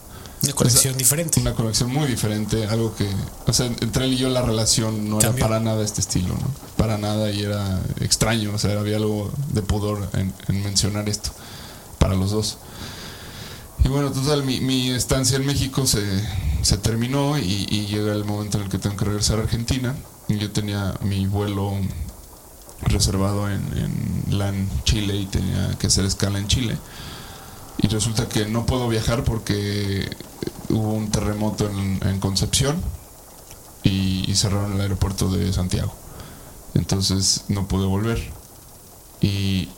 una 0.45 0.55
conexión 0.55 0.97
diferente. 0.97 1.41
Una 1.41 1.55
conexión 1.55 1.93
muy 1.93 2.07
diferente, 2.07 2.67
algo 2.67 2.95
que, 2.95 3.09
o 3.47 3.53
sea, 3.53 3.67
entre 3.67 4.05
él 4.05 4.15
y 4.15 4.17
yo 4.17 4.29
la 4.29 4.43
relación 4.43 5.09
no 5.09 5.21
era 5.21 5.33
para 5.33 5.61
nada 5.61 5.85
este 5.85 6.01
estilo, 6.01 6.35
¿no? 6.35 6.51
Para 6.77 6.99
nada 6.99 7.31
y 7.31 7.43
era 7.43 7.81
extraño, 8.01 8.53
o 8.55 8.59
sea, 8.59 8.79
había 8.79 8.97
algo 8.97 9.33
de 9.53 9.63
pudor 9.63 10.09
en, 10.15 10.33
mencionar 10.63 11.09
esto 11.09 11.31
para 11.99 12.15
los 12.15 12.31
dos. 12.31 12.59
Y 13.85 13.89
bueno, 13.89 14.11
total, 14.13 14.45
mi, 14.45 14.91
estancia 14.91 15.37
en 15.37 15.45
México 15.47 15.87
se, 15.87 16.03
se 16.63 16.79
terminó 16.79 17.39
y, 17.39 17.87
llega 17.87 18.13
el 18.13 18.25
momento 18.25 18.59
en 18.59 18.65
el 18.65 18.71
que 18.71 18.79
tengo 18.79 18.97
que 18.97 19.05
regresar 19.05 19.39
a 19.39 19.43
Argentina. 19.43 19.95
Y 20.27 20.39
yo 20.39 20.51
tenía 20.51 20.95
mi 21.03 21.27
vuelo 21.27 21.73
reservado 22.81 23.51
en, 23.51 23.61
en 23.77 24.39
LAN 24.39 24.71
Chile 24.85 25.17
y 25.17 25.27
tenía 25.27 25.77
que 25.79 25.89
hacer 25.89 26.07
escala 26.07 26.39
en 26.39 26.49
Chile. 26.49 26.79
Y 27.79 27.89
resulta 27.89 28.29
que 28.29 28.47
no 28.47 28.67
puedo 28.67 28.89
viajar 28.89 29.25
porque 29.25 30.09
hubo 30.71 30.93
un 30.93 31.11
terremoto 31.11 31.69
en, 31.69 32.21
Concepción 32.21 32.77
y, 33.83 34.35
cerraron 34.35 34.73
el 34.75 34.81
aeropuerto 34.81 35.29
de 35.29 35.53
Santiago. 35.53 35.95
Entonces 36.75 37.45
no 37.49 37.69
pude 37.69 37.87
volver. 37.87 38.21
Y 39.21 39.69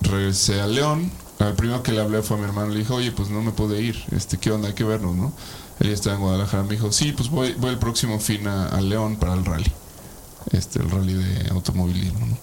regresé 0.00 0.60
a 0.60 0.66
León. 0.66 1.10
Al 1.38 1.54
primero 1.54 1.82
que 1.82 1.92
le 1.92 2.00
hablé 2.00 2.22
fue 2.22 2.36
a 2.36 2.40
mi 2.40 2.46
hermano. 2.46 2.72
Le 2.72 2.80
dije, 2.80 2.92
oye, 2.92 3.12
pues 3.12 3.28
no 3.28 3.42
me 3.42 3.52
pude 3.52 3.80
ir. 3.80 4.02
Este, 4.12 4.38
¿Qué 4.38 4.50
onda? 4.50 4.68
Hay 4.68 4.74
que 4.74 4.84
vernos, 4.84 5.14
¿no? 5.14 5.32
Él 5.80 5.90
estaba 5.90 6.16
en 6.16 6.22
Guadalajara. 6.22 6.62
Me 6.62 6.70
dijo, 6.70 6.90
sí, 6.90 7.12
pues 7.12 7.28
voy, 7.28 7.54
voy 7.54 7.70
el 7.70 7.78
próximo 7.78 8.18
fin 8.18 8.46
a, 8.48 8.80
León 8.80 9.16
para 9.16 9.34
el 9.34 9.44
rally. 9.44 9.70
Este, 10.52 10.80
el 10.80 10.90
rally 10.90 11.12
de 11.12 11.50
automovilismo, 11.50 12.38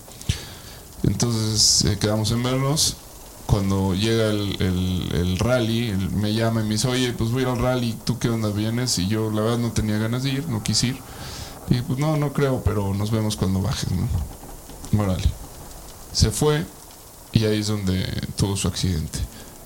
Entonces 1.03 1.86
eh, 1.86 1.97
quedamos 1.97 2.32
en 2.32 2.43
vernos 2.43 2.97
cuando 3.46 3.93
llega 3.96 4.30
el, 4.30 4.56
el- 4.62 5.10
el 5.14 5.39
rally, 5.39 5.93
me 6.16 6.34
llama 6.34 6.62
y 6.62 6.64
me 6.66 6.72
dice, 6.72 6.88
oye, 6.88 7.14
pues 7.14 7.32
voy 7.32 7.43
al 7.43 7.58
rally, 7.60 7.96
¿tú 8.06 8.18
qué 8.20 8.30
onda 8.30 8.50
vienes? 8.50 8.98
Y 9.00 9.08
yo 9.08 9.30
la 9.32 9.41
verdad 9.41 9.58
no 9.60 9.72
tenía 9.72 9.98
ganas 9.98 10.24
de 10.24 10.32
ir, 10.32 10.48
no 10.50 10.64
quise 10.64 10.88
ir. 10.88 11.00
Y 11.70 11.82
pues 11.82 12.00
no, 12.00 12.18
no 12.18 12.34
creo, 12.34 12.62
pero 12.64 12.93
nos 12.93 13.12
vemos 13.12 13.36
cuando 13.36 13.62
bajes, 13.62 13.89
¿no? 13.91 15.02
Órale. 15.02 15.24
Se 16.12 16.32
fue 16.32 16.66
y 17.34 17.46
ahí 17.46 17.60
es 17.60 17.68
donde 17.68 18.04
tuvo 18.38 18.56
su 18.56 18.68
accidente. 18.68 19.20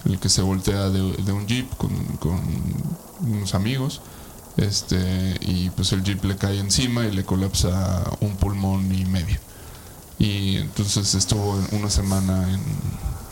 El 0.06 0.18
que 0.20 0.30
se 0.30 0.42
voltea 0.42 0.90
de, 0.90 1.02
de 1.14 1.32
un 1.32 1.46
jeep 1.46 1.70
con, 1.78 1.92
con 2.20 2.40
unos 3.22 3.54
amigos. 3.54 4.02
Este, 4.58 5.38
y 5.42 5.70
pues 5.72 5.92
el 5.94 6.04
jeep 6.04 6.24
le 6.26 6.36
cae 6.36 6.58
encima 6.60 7.06
y 7.06 7.12
le 7.12 7.24
colapsa 7.24 8.04
un 8.22 8.36
pulmón 8.38 8.94
y 8.94 9.06
medio. 9.06 9.38
Y 10.18 10.58
entonces 10.58 11.14
estuvo 11.16 11.58
una 11.72 11.90
semana 11.90 12.52
en, 12.54 12.62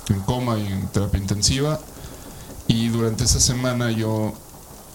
en 0.10 0.22
coma 0.22 0.58
y 0.58 0.68
en 0.68 0.88
terapia 0.88 1.20
intensiva. 1.20 1.80
Y 2.68 2.90
durante 2.90 3.24
esa 3.24 3.40
semana 3.40 3.92
yo 3.92 4.34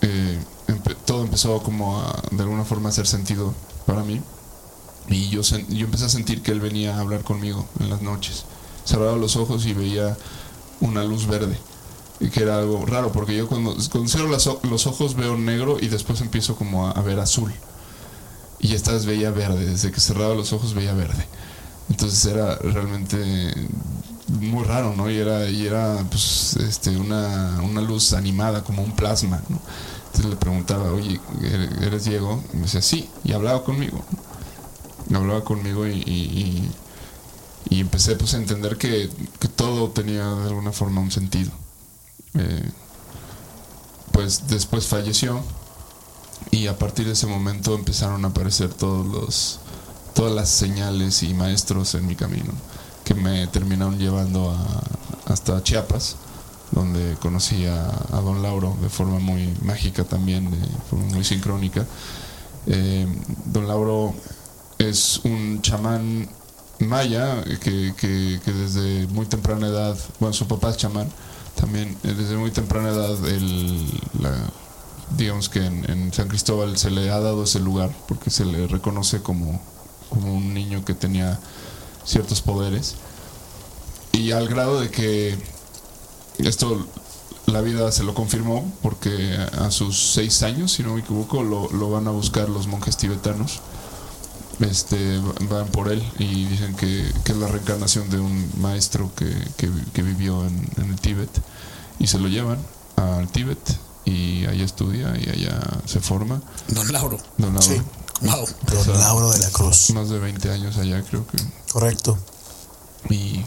eh, 0.02 0.38
empe- 0.68 0.96
todo 1.04 1.22
empezó 1.24 1.62
como 1.62 2.00
a 2.00 2.22
de 2.30 2.42
alguna 2.42 2.64
forma 2.64 2.88
a 2.88 2.92
hacer 2.92 3.06
sentido 3.06 3.54
para 3.86 4.02
mí. 4.02 4.20
Y 5.08 5.28
yo, 5.30 5.42
yo 5.42 5.84
empecé 5.84 6.04
a 6.04 6.08
sentir 6.08 6.42
que 6.42 6.52
él 6.52 6.60
venía 6.60 6.96
a 6.96 7.00
hablar 7.00 7.22
conmigo 7.22 7.66
en 7.80 7.90
las 7.90 8.02
noches. 8.02 8.44
Cerraba 8.84 9.16
los 9.16 9.36
ojos 9.36 9.66
y 9.66 9.72
veía 9.74 10.16
una 10.80 11.04
luz 11.04 11.26
verde. 11.26 11.58
Y 12.20 12.28
que 12.28 12.42
era 12.42 12.58
algo 12.58 12.86
raro, 12.86 13.10
porque 13.10 13.36
yo 13.36 13.48
cuando, 13.48 13.74
cuando 13.90 14.08
cierro 14.08 14.28
las 14.28 14.48
los 14.62 14.86
ojos 14.86 15.16
veo 15.16 15.36
negro 15.36 15.78
y 15.80 15.88
después 15.88 16.20
empiezo 16.20 16.54
como 16.54 16.86
a, 16.86 16.92
a 16.92 17.02
ver 17.02 17.18
azul. 17.18 17.52
Y 18.60 18.74
esta 18.74 18.92
vez 18.92 19.06
veía 19.06 19.32
verde, 19.32 19.66
desde 19.66 19.90
que 19.90 20.00
cerraba 20.00 20.34
los 20.34 20.52
ojos 20.52 20.74
veía 20.74 20.94
verde. 20.94 21.26
Entonces 21.90 22.24
era 22.26 22.54
realmente 22.56 23.52
muy 24.40 24.64
raro, 24.64 24.94
¿no? 24.96 25.10
Y 25.10 25.18
era, 25.18 25.48
y 25.48 25.66
era 25.66 26.04
pues, 26.10 26.56
este, 26.56 26.96
una, 26.96 27.60
una 27.62 27.80
luz 27.80 28.12
animada, 28.12 28.64
como 28.64 28.82
un 28.82 28.92
plasma, 28.96 29.42
¿no? 29.48 29.60
Entonces 30.06 30.30
le 30.30 30.36
preguntaba, 30.36 30.92
oye, 30.92 31.20
¿eres 31.42 31.70
eres 31.82 32.04
Diego? 32.04 32.42
Y 32.52 32.56
me 32.56 32.62
decía, 32.64 32.82
sí, 32.82 33.08
y 33.24 33.32
hablaba 33.32 33.64
conmigo. 33.64 34.04
Hablaba 35.14 35.44
conmigo 35.44 35.86
y, 35.86 35.92
y, 36.06 36.12
y- 36.12 36.70
y 37.70 37.80
empecé 37.80 38.16
pues, 38.16 38.34
a 38.34 38.36
entender 38.38 38.76
que, 38.76 39.10
que 39.40 39.48
todo 39.48 39.90
tenía 39.90 40.26
de 40.26 40.48
alguna 40.48 40.72
forma 40.72 41.00
un 41.00 41.10
sentido. 41.10 41.50
Eh, 42.34 42.70
pues 44.12 44.46
después 44.48 44.86
falleció 44.86 45.42
y 46.50 46.66
a 46.66 46.78
partir 46.78 47.06
de 47.06 47.12
ese 47.12 47.26
momento 47.26 47.74
empezaron 47.74 48.24
a 48.24 48.28
aparecer 48.28 48.72
todos 48.74 49.06
los 49.06 49.60
todas 50.14 50.34
las 50.34 50.50
señales 50.50 51.22
y 51.22 51.32
maestros 51.34 51.94
en 51.94 52.06
mi 52.06 52.16
camino 52.16 52.52
que 53.05 53.14
me 53.14 53.46
terminaron 53.48 53.98
llevando 53.98 54.50
a- 54.50 55.32
hasta 55.32 55.62
Chiapas 55.62 56.16
donde 56.72 57.16
conocí 57.20 57.66
a, 57.66 58.20
don 58.22 58.42
Lauro 58.42 58.76
de 58.80 58.88
forma 58.88 59.18
muy 59.18 59.55
mágica 59.62 60.05
también 60.05 60.50
de 60.50 60.57
forma 60.88 61.05
muy 61.07 61.24
sincrónica. 61.24 61.84
Eh, 62.66 63.07
don 63.46 63.68
Lauro 63.68 64.14
es 64.78 65.20
un 65.24 65.61
chamán 65.62 66.28
maya 66.78 67.44
que, 67.61 67.92
desde 68.44 69.07
muy 69.09 69.26
temprana 69.26 69.68
edad 69.68 69.96
bueno 70.18 70.32
su 70.32 70.48
papá 70.48 70.70
es 70.70 70.76
chamán 70.76 71.09
también 71.61 71.96
eh, 72.03 72.14
desde 72.16 72.36
muy 72.36 72.50
temprana 72.50 72.88
edad 72.88 73.28
el, 73.28 73.86
digamos 75.16 75.48
que 75.48 75.64
en, 75.64 76.12
San 76.12 76.28
Cristóbal 76.28 76.76
se 76.78 76.90
le 76.90 77.11
ha 77.11 77.20
dado 77.20 77.44
ese 77.44 77.61
lugar 77.61 77.90
porque 78.09 78.30
se 78.30 78.44
le 78.44 78.66
reconoce 78.66 79.20
como 79.22 79.61
un 80.11 80.55
niño 80.55 80.84
que 80.84 80.94
tenía 80.94 81.38
ciertos 82.05 82.40
poderes 82.42 82.94
y 84.12 84.32
al 84.32 84.48
grado 84.48 84.80
de 84.80 84.90
que 84.90 85.38
esto 86.38 86.86
la 87.46 87.61
vida 87.61 87.90
se 87.92 88.03
lo 88.05 88.14
confirmó 88.14 88.70
porque 88.82 89.36
a 89.59 89.70
sus 89.70 90.12
seis 90.12 90.42
años 90.42 90.72
si 90.72 90.82
no 90.82 90.94
me 90.94 91.00
equivoco 91.00 91.42
lo, 91.42 91.70
lo 91.72 91.90
van 91.90 92.07
a 92.09 92.11
buscar 92.11 92.48
los 92.48 92.66
monjes 92.66 92.96
tibetanos 92.96 93.61
este, 94.61 95.18
van 95.48 95.66
por 95.68 95.90
él 95.90 96.03
y 96.18 96.44
dicen 96.44 96.74
que, 96.76 97.11
que 97.24 97.32
es 97.32 97.38
la 97.38 97.48
reencarnación 97.48 98.09
de 98.11 98.20
un 98.20 98.50
maestro 98.61 99.11
que, 99.16 99.28
que- 99.57 99.70
que 99.92 100.03
vivió 100.03 100.44
en, 100.46 100.68
en 100.76 100.90
el 100.90 101.00
Tíbet 101.00 101.30
y 101.98 102.07
se 102.07 102.18
lo 102.18 102.28
llevan 102.28 102.59
al 102.96 103.28
Tíbet 103.28 103.59
y 104.05 104.44
allá 104.46 104.64
estudia 104.64 105.14
y 105.18 105.28
allá 105.30 105.59
se 105.86 106.00
forma. 106.00 106.40
Don 106.68 106.92
Lauro. 106.92 107.18
Don 107.38 107.55
Lauro, 107.55 107.62
Sí. 107.62 107.80
Wow. 108.20 108.46
Don 108.68 108.78
O 108.78 108.84
sea, 108.84 108.94
Lauro 108.98 109.30
de 109.32 109.38
la 109.40 109.50
Cruz. 109.50 109.90
Más 109.90 110.09
de 110.11 110.18
20 110.18 110.50
años 110.50 110.76
allá 110.76 111.03
creo 111.03 111.26
que. 111.26 111.38
Correcto. 111.72 112.18
Y, 113.08 113.44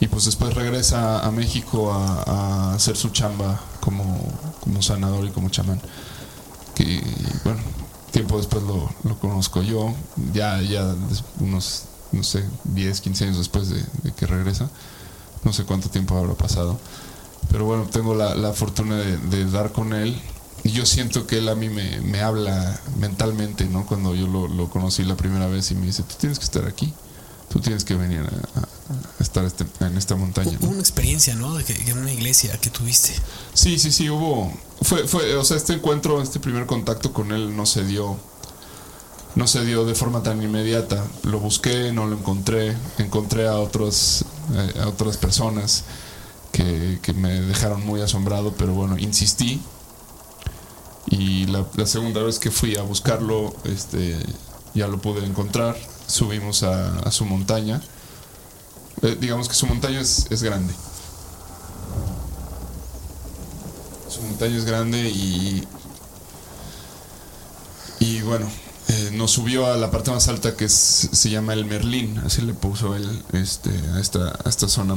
y 0.00 0.06
pues 0.08 0.26
después 0.26 0.54
regresa 0.54 1.24
a 1.24 1.30
México 1.30 1.92
a, 1.92 2.22
a 2.22 2.74
hacer 2.74 2.96
su 2.96 3.08
chamba 3.08 3.60
como, 3.80 4.20
como 4.60 4.82
sanador 4.82 5.24
y 5.24 5.30
como 5.30 5.48
chamán. 5.48 5.80
Que 6.74 7.02
bueno, 7.44 7.60
tiempo 8.10 8.36
después 8.36 8.62
lo, 8.64 8.88
lo 9.04 9.18
conozco 9.18 9.62
yo, 9.62 9.94
ya, 10.32 10.60
ya 10.60 10.94
unos, 11.40 11.84
no 12.12 12.22
sé, 12.22 12.44
10, 12.64 13.00
15 13.00 13.24
años 13.24 13.38
después 13.38 13.70
de, 13.70 13.82
de 14.02 14.12
que 14.12 14.26
regresa. 14.26 14.68
No 15.44 15.52
sé 15.52 15.64
cuánto 15.64 15.88
tiempo 15.88 16.16
habrá 16.16 16.34
pasado. 16.34 16.78
Pero 17.50 17.64
bueno, 17.64 17.86
tengo 17.90 18.14
la, 18.14 18.34
la 18.34 18.52
fortuna 18.52 18.96
de, 18.96 19.16
de 19.16 19.50
dar 19.50 19.72
con 19.72 19.94
él. 19.94 20.20
Y 20.64 20.70
yo 20.70 20.84
siento 20.84 21.26
que 21.26 21.38
él 21.38 21.48
a 21.48 21.54
mí 21.54 21.68
me, 21.68 22.00
me 22.00 22.20
habla 22.20 22.78
mentalmente, 22.98 23.64
¿no? 23.66 23.86
Cuando 23.86 24.14
yo 24.14 24.26
lo, 24.26 24.48
lo 24.48 24.68
conocí 24.68 25.04
la 25.04 25.16
primera 25.16 25.46
vez 25.46 25.70
y 25.70 25.76
me 25.76 25.86
dice, 25.86 26.02
tú 26.02 26.16
tienes 26.18 26.38
que 26.38 26.44
estar 26.44 26.66
aquí. 26.66 26.92
Tú 27.48 27.60
tienes 27.60 27.84
que 27.84 27.94
venir 27.94 28.20
a, 28.20 29.22
estar 29.22 29.44
este- 29.44 29.66
en 29.80 29.96
esta 29.96 30.16
montaña. 30.16 30.50
Hubo 30.58 30.66
¿no? 30.66 30.72
una 30.72 30.80
experiencia, 30.80 31.34
¿no? 31.34 31.54
De 31.54 31.64
que, 31.64 31.74
que 31.74 31.90
en 31.90 31.98
una 31.98 32.12
iglesia 32.12 32.58
que 32.60 32.70
tuviste. 32.70 33.14
Sí, 33.54 33.78
sí, 33.78 33.90
sí, 33.90 34.10
hubo. 34.10 34.52
Fue, 34.82 35.08
fue, 35.08 35.34
o 35.36 35.44
sea, 35.44 35.56
este 35.56 35.72
encuentro, 35.72 36.20
este 36.22 36.40
primer 36.40 36.66
contacto 36.66 37.12
con 37.12 37.32
él 37.32 37.56
no 37.56 37.66
se 37.66 37.84
dio. 37.84 38.16
No 39.34 39.46
se 39.46 39.64
dio 39.64 39.84
de 39.84 39.94
forma 39.94 40.22
tan 40.22 40.42
inmediata. 40.42 41.04
Lo 41.22 41.38
busqué, 41.38 41.92
no 41.92 42.06
lo 42.06 42.16
encontré. 42.16 42.76
Encontré 42.98 43.46
a 43.46 43.56
otros, 43.58 44.24
eh, 44.54 44.80
a 44.80 44.88
otras 44.88 45.16
personas 45.16 45.84
que, 46.52 46.98
que 47.02 47.12
me 47.12 47.40
dejaron 47.40 47.84
muy 47.86 48.00
asombrado, 48.00 48.52
pero 48.58 48.74
bueno, 48.74 48.98
insistí. 48.98 49.60
Y 51.10 51.46
la, 51.46 51.66
la 51.76 51.86
segunda 51.86 52.22
vez 52.22 52.38
que 52.38 52.50
fui 52.50 52.76
a 52.76 52.82
buscarlo, 52.82 53.54
este, 53.64 54.18
ya 54.74 54.88
lo 54.88 55.00
pude 55.00 55.24
encontrar. 55.24 55.76
Subimos 56.08 56.62
a, 56.64 57.10
su 57.12 57.24
montaña. 57.24 57.80
Eh, 59.02 59.16
digamos 59.20 59.48
que 59.48 59.54
su 59.54 59.66
montaña 59.66 60.00
es, 60.00 60.26
es 60.30 60.42
grande. 60.42 60.74
Su 64.08 64.22
montaña 64.22 64.56
es 64.56 64.64
grande 64.64 65.08
y. 65.08 65.66
Y 68.00 68.20
bueno, 68.22 68.48
eh, 68.88 69.10
nos 69.12 69.32
subió 69.32 69.66
a 69.66 69.76
la 69.76 69.90
parte 69.90 70.10
más 70.10 70.28
alta 70.28 70.56
que 70.56 70.68
se 70.68 71.30
llama 71.30 71.52
el 71.52 71.64
Merlín, 71.64 72.18
así 72.24 72.42
le 72.42 72.54
puso 72.54 72.94
él 72.94 73.22
este, 73.32 73.70
a, 73.94 74.00
esta, 74.00 74.28
a 74.44 74.48
esta 74.48 74.68
zona 74.68 74.96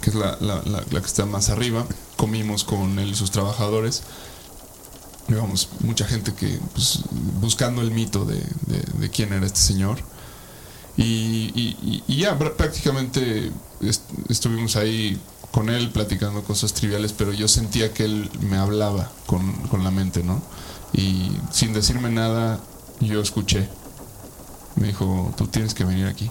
que 0.00 0.08
es 0.10 0.16
la, 0.16 0.36
la- 0.40 0.62
la- 0.64 0.82
la 0.90 1.00
que 1.00 1.06
está 1.06 1.26
más 1.26 1.50
arriba. 1.50 1.84
Comimos 2.16 2.64
con 2.64 2.98
él 2.98 3.10
y 3.10 3.14
sus 3.14 3.30
trabajadores. 3.30 4.02
Digamos, 5.28 5.68
mucha 5.80 6.04
gente 6.06 6.34
que 6.34 6.58
pues, 6.74 7.00
buscando 7.40 7.80
el 7.82 7.90
mito 7.90 8.24
de, 8.24 8.36
de- 8.66 8.98
de 8.98 9.10
quién 9.10 9.32
era 9.32 9.46
este 9.46 9.60
señor. 9.60 9.98
Y, 10.96 11.52
y- 11.54 12.02
y- 12.06 12.16
ya 12.16 12.38
pr- 12.38 12.54
prácticamente 12.54 13.50
est- 13.80 14.02
estuvimos 14.28 14.76
ahí 14.76 15.18
con 15.50 15.68
él 15.70 15.90
platicando 15.90 16.42
cosas 16.44 16.74
triviales, 16.74 17.12
pero 17.12 17.32
yo 17.32 17.48
sentía 17.48 17.92
que 17.94 18.04
él 18.04 18.30
me 18.40 18.56
hablaba 18.58 19.10
con, 19.26 19.52
con 19.68 19.84
la 19.84 19.90
mente, 19.90 20.22
¿no? 20.22 20.42
Y 20.92 21.30
sin 21.50 21.72
decirme 21.72 22.10
nada, 22.10 22.60
yo 23.00 23.20
escuché. 23.22 23.68
Me 24.76 24.88
dijo, 24.88 25.32
tú 25.36 25.46
tienes 25.46 25.72
que 25.74 25.84
venir 25.84 26.06
aquí. 26.06 26.30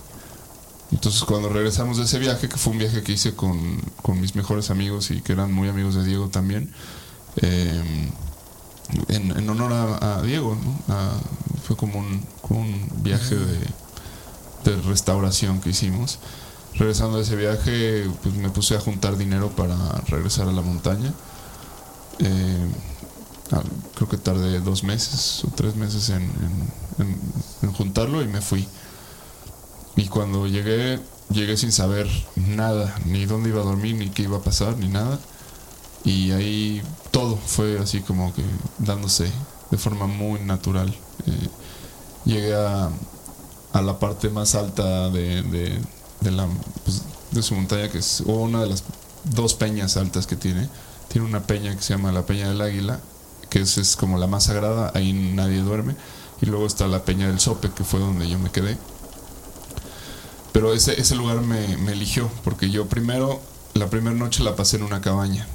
Entonces 0.91 1.23
cuando 1.23 1.49
regresamos 1.49 1.97
de 1.97 2.03
ese 2.03 2.19
viaje, 2.19 2.49
que 2.49 2.57
fue 2.57 2.73
un 2.73 2.79
viaje 2.79 3.01
que 3.01 3.13
hice 3.13 3.33
con, 3.33 3.81
con 4.01 4.19
mis 4.19 4.35
mejores 4.35 4.69
amigos 4.69 5.09
y 5.11 5.21
que 5.21 5.31
eran 5.33 5.51
muy 5.53 5.69
amigos 5.69 5.95
de 5.95 6.03
Diego 6.03 6.29
también, 6.29 6.71
eh, 7.37 8.09
en, 9.09 9.31
en 9.37 9.49
honor 9.49 9.73
a, 9.73 10.17
a 10.17 10.21
Diego, 10.21 10.55
¿no? 10.55 10.93
A- 10.93 11.19
fue 11.65 11.75
como 11.75 11.99
un, 11.99 12.25
como 12.41 12.61
un 12.61 12.89
viaje 13.03 13.35
de, 13.35 13.57
de 14.65 14.81
restauración 14.83 15.61
que 15.61 15.69
hicimos. 15.69 16.19
Regresando 16.73 17.17
de 17.17 17.23
ese 17.23 17.35
viaje, 17.35 18.09
pues 18.23 18.33
me 18.35 18.49
puse 18.49 18.75
a 18.75 18.79
juntar 18.79 19.17
dinero 19.17 19.49
para 19.49 19.75
regresar 20.07 20.47
a 20.47 20.51
la 20.51 20.61
montaña. 20.61 21.13
Eh, 22.19 22.67
creo 23.95 24.07
que 24.09 24.17
tardé 24.17 24.59
dos 24.61 24.83
meses 24.83 25.43
o 25.43 25.49
tres 25.49 25.75
meses 25.75 26.09
en, 26.09 26.21
en- 26.23 27.05
en- 27.07 27.19
en 27.63 27.71
juntarlo 27.73 28.21
y 28.21 28.27
me 28.27 28.41
fui. 28.41 28.67
Y 29.97 30.07
cuando 30.07 30.47
llegué, 30.47 30.99
llegué 31.29 31.57
sin 31.57 31.71
saber 31.71 32.07
nada, 32.35 32.95
ni 33.05 33.25
dónde 33.25 33.49
iba 33.49 33.61
a 33.61 33.65
dormir, 33.65 33.95
ni 33.95 34.09
qué 34.09 34.23
iba 34.23 34.37
a 34.37 34.41
pasar, 34.41 34.77
ni 34.77 34.87
nada. 34.87 35.19
Y 36.03 36.31
ahí 36.31 36.81
todo 37.11 37.37
fue 37.37 37.77
así 37.79 38.01
como 38.01 38.33
que 38.33 38.43
dándose 38.79 39.31
de 39.69 39.77
forma 39.77 40.07
muy 40.07 40.39
natural. 40.39 40.89
Eh, 41.27 41.49
llegué 42.25 42.55
a, 42.55 42.89
la 43.81 43.99
parte 43.99 44.29
más 44.29 44.55
alta 44.55 45.09
de, 45.09 45.41
de- 45.43 46.31
la, 46.31 46.47
pues, 46.83 47.03
de 47.31 47.41
su 47.41 47.55
montaña, 47.55 47.89
que 47.89 47.99
es 47.99 48.21
una 48.25 48.61
de 48.61 48.67
las 48.67 48.83
dos 49.23 49.53
peñas 49.53 49.97
altas 49.97 50.27
que 50.27 50.35
tiene. 50.35 50.69
Tiene 51.07 51.27
una 51.27 51.43
peña 51.43 51.75
que 51.75 51.81
se 51.81 51.93
llama 51.93 52.11
la 52.11 52.25
Peña 52.25 52.47
del 52.49 52.61
Águila, 52.61 52.99
que 53.49 53.59
es, 53.61 53.77
es 53.77 53.95
como 53.95 54.17
la 54.17 54.27
más 54.27 54.45
sagrada, 54.45 54.91
ahí 54.95 55.13
nadie 55.13 55.59
duerme. 55.59 55.95
Y 56.41 56.45
luego 56.47 56.65
está 56.65 56.87
la 56.87 57.03
Peña 57.05 57.27
del 57.27 57.39
Sope, 57.39 57.69
que 57.71 57.83
fue 57.83 57.99
donde 57.99 58.27
yo 58.29 58.39
me 58.39 58.49
quedé. 58.49 58.77
Pero 60.53 60.73
ese, 60.73 60.99
ese 60.99 61.15
lugar 61.15 61.41
me 61.41 61.73
eligió, 61.91 62.29
porque 62.43 62.69
yo 62.69 62.87
primero, 62.87 63.41
la 63.73 63.89
primera 63.89 64.15
noche 64.15 64.43
la 64.43 64.55
pasé 64.55 64.77
en 64.77 64.83
una 64.83 65.01
cabaña. 65.01 65.47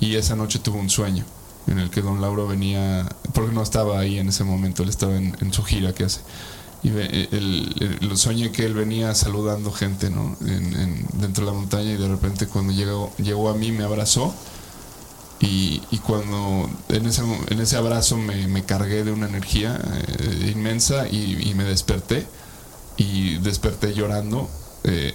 Y 0.00 0.16
esa 0.16 0.34
noche 0.36 0.58
tuve 0.58 0.78
un 0.78 0.90
sueño 0.90 1.24
en 1.66 1.78
el 1.78 1.90
que 1.90 2.00
don 2.02 2.20
Lauro 2.20 2.48
venía, 2.48 3.06
porque 3.34 3.52
no 3.52 3.62
estaba 3.62 4.00
ahí 4.00 4.18
en 4.18 4.28
ese 4.28 4.44
momento, 4.44 4.82
él 4.82 4.88
estaba 4.88 5.16
en, 5.16 5.52
su 5.52 5.62
gira 5.62 5.92
que 5.92 6.04
hace. 6.04 6.20
Y 6.82 6.88
el, 6.88 7.98
el- 8.00 8.16
soñé 8.16 8.50
que 8.52 8.64
él 8.64 8.72
venía 8.74 9.14
saludando 9.14 9.70
gente 9.70 10.08
¿no? 10.10 10.36
En- 10.40 10.74
en- 10.74 11.06
dentro 11.14 11.44
de 11.44 11.52
la 11.52 11.56
montaña 11.58 11.92
y 11.92 11.96
de 11.96 12.08
repente 12.08 12.46
cuando 12.46 12.72
llegó, 12.72 13.12
llegó 13.18 13.50
a 13.50 13.54
mí 13.54 13.70
me 13.72 13.84
abrazó 13.84 14.34
y, 15.40 15.80
cuando 15.98 16.68
en 16.88 17.06
ese, 17.06 17.22
en 17.48 17.60
ese 17.60 17.76
abrazo 17.76 18.16
me, 18.16 18.64
cargué 18.64 19.04
de 19.04 19.12
una 19.12 19.26
energía 19.28 19.78
eh, 20.18 20.52
inmensa 20.54 21.08
y 21.08 21.52
me 21.54 21.64
desperté 21.64 22.26
y 22.96 23.38
desperté 23.38 23.94
llorando 23.94 24.48
eh, 24.84 25.12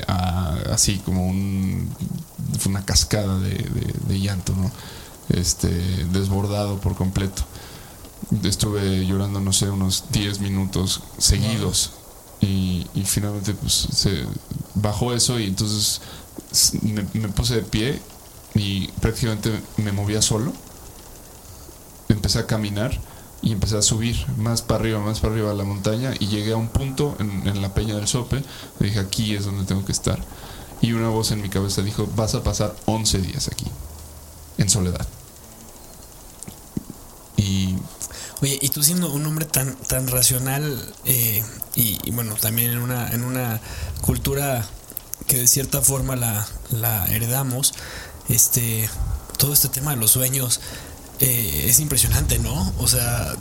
así 0.71 0.97
como 0.99 1.27
un, 1.27 1.89
una 2.65 2.85
cascada 2.85 3.39
de, 3.39 4.19
llanto, 4.19 4.53
este, 5.29 5.69
desbordado 6.11 6.79
por 6.79 6.95
completo. 6.95 7.43
Estuve 8.43 9.05
llorando, 9.05 9.39
no 9.39 9.53
sé, 9.53 9.69
unos 9.69 10.05
10 10.11 10.39
minutos 10.39 11.01
seguidos 11.17 11.91
y, 12.41 12.85
finalmente 13.05 13.53
pues, 13.53 13.73
se 13.73 14.25
bajó 14.75 15.13
eso 15.13 15.39
y 15.39 15.45
entonces 15.45 16.01
me 17.13 17.29
puse 17.29 17.55
de 17.55 17.61
pie 17.61 17.99
y 18.55 18.87
prácticamente 18.99 19.51
me 19.77 19.91
movía 19.91 20.21
solo. 20.21 20.53
Empecé 22.09 22.39
a 22.39 22.45
caminar 22.45 22.99
y 23.45 23.51
empecé 23.51 23.77
a 23.77 23.83
subir 23.83 24.25
más 24.37 24.63
para 24.63 24.79
arriba, 24.81 24.99
más 24.99 25.19
para 25.19 25.33
arriba 25.33 25.51
a 25.51 25.53
la 25.53 25.63
montaña 25.63 26.13
y 26.19 26.27
llegué 26.27 26.53
a 26.53 26.57
un 26.57 26.67
punto 26.67 27.15
en, 27.19 27.61
la 27.61 27.73
peña 27.75 27.95
del 27.95 28.07
Sope. 28.07 28.43
Dije, 28.79 28.99
aquí 28.99 29.35
es 29.35 29.45
donde 29.45 29.65
tengo 29.65 29.85
que 29.85 29.91
estar. 29.91 30.19
Y 30.81 30.93
una 30.93 31.09
voz 31.09 31.31
en 31.31 31.43
mi 31.43 31.49
cabeza 31.49 31.83
dijo, 31.83 32.09
vas 32.15 32.33
a 32.33 32.43
pasar 32.43 32.75
11 32.85 33.19
días 33.19 33.47
aquí, 33.47 33.65
en 34.57 34.67
soledad. 34.67 35.07
Y 37.37 37.75
Oye, 38.41 38.57
y 38.61 38.69
tú 38.69 38.83
siendo 38.83 39.13
un 39.13 39.25
hombre 39.27 39.45
tan, 39.45 39.75
tan 39.75 40.07
racional 40.07 40.93
eh, 41.05 41.43
y, 41.75 41.99
y 42.03 42.11
bueno, 42.11 42.35
también 42.35 42.71
en 42.71 42.79
una, 42.79 43.09
en 43.11 43.23
una 43.23 43.61
cultura 44.01 44.67
que 45.27 45.37
de 45.37 45.47
cierta 45.47 45.81
forma 45.81 46.15
la, 46.15 46.45
la 46.71 47.05
heredamos, 47.05 47.75
este, 48.27 48.89
todo 49.37 49.53
este 49.53 49.69
tema 49.69 49.91
de 49.91 49.97
los 49.97 50.11
sueños 50.11 50.59
eh, 51.19 51.65
es 51.69 51.79
impresionante, 51.79 52.39
¿no? 52.39 52.73
O 52.79 52.87
sea, 52.87 53.33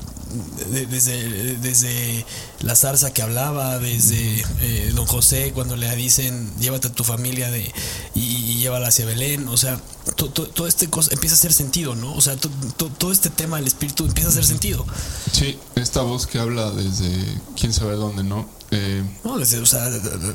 de- 0.71 0.87
desde, 0.87 1.57
desde 1.59 2.27
la 2.61 2.75
zarza 2.75 3.13
que 3.13 3.23
hablaba, 3.23 3.79
desde 3.79 4.45
eh, 4.61 4.93
don 4.95 5.07
José 5.07 5.53
cuando 5.55 5.77
le 5.77 5.95
dicen 5.95 6.51
llévate 6.59 6.89
a 6.89 6.93
tu 6.93 7.05
familia 7.05 7.51
de 7.51 7.73
y, 8.15 8.21
y 8.21 8.55
llévala 8.59 8.89
hacia 8.89 9.07
Belén, 9.07 9.47
o 9.49 9.57
sea, 9.57 9.81
to- 10.17 10.31
to- 10.31 10.49
todo 10.49 10.67
este 10.67 10.89
cosa 10.91 11.11
empieza 11.13 11.37
a 11.37 11.39
hacer 11.39 11.53
sentido, 11.53 11.95
¿no? 11.95 12.13
O 12.15 12.21
sea, 12.21 12.37
to- 12.37 12.51
to- 12.77 12.89
todo 12.91 13.13
este 13.13 13.31
tema 13.31 13.59
del 13.59 13.67
espíritu 13.69 14.05
empieza 14.07 14.29
a 14.29 14.33
hacer 14.33 14.45
sentido. 14.45 14.85
sí, 15.33 15.57
esta 15.77 16.03
voz 16.03 16.27
que 16.27 16.39
habla 16.41 16.71
desde 16.73 17.11
quién 17.59 17.73
sabe 17.73 17.95
dónde, 17.95 18.25
¿no? 18.25 18.49
Eh, 18.73 19.05
No, 19.23 19.39
desde, 19.39 19.59
o 19.61 19.67
sea, 19.67 19.87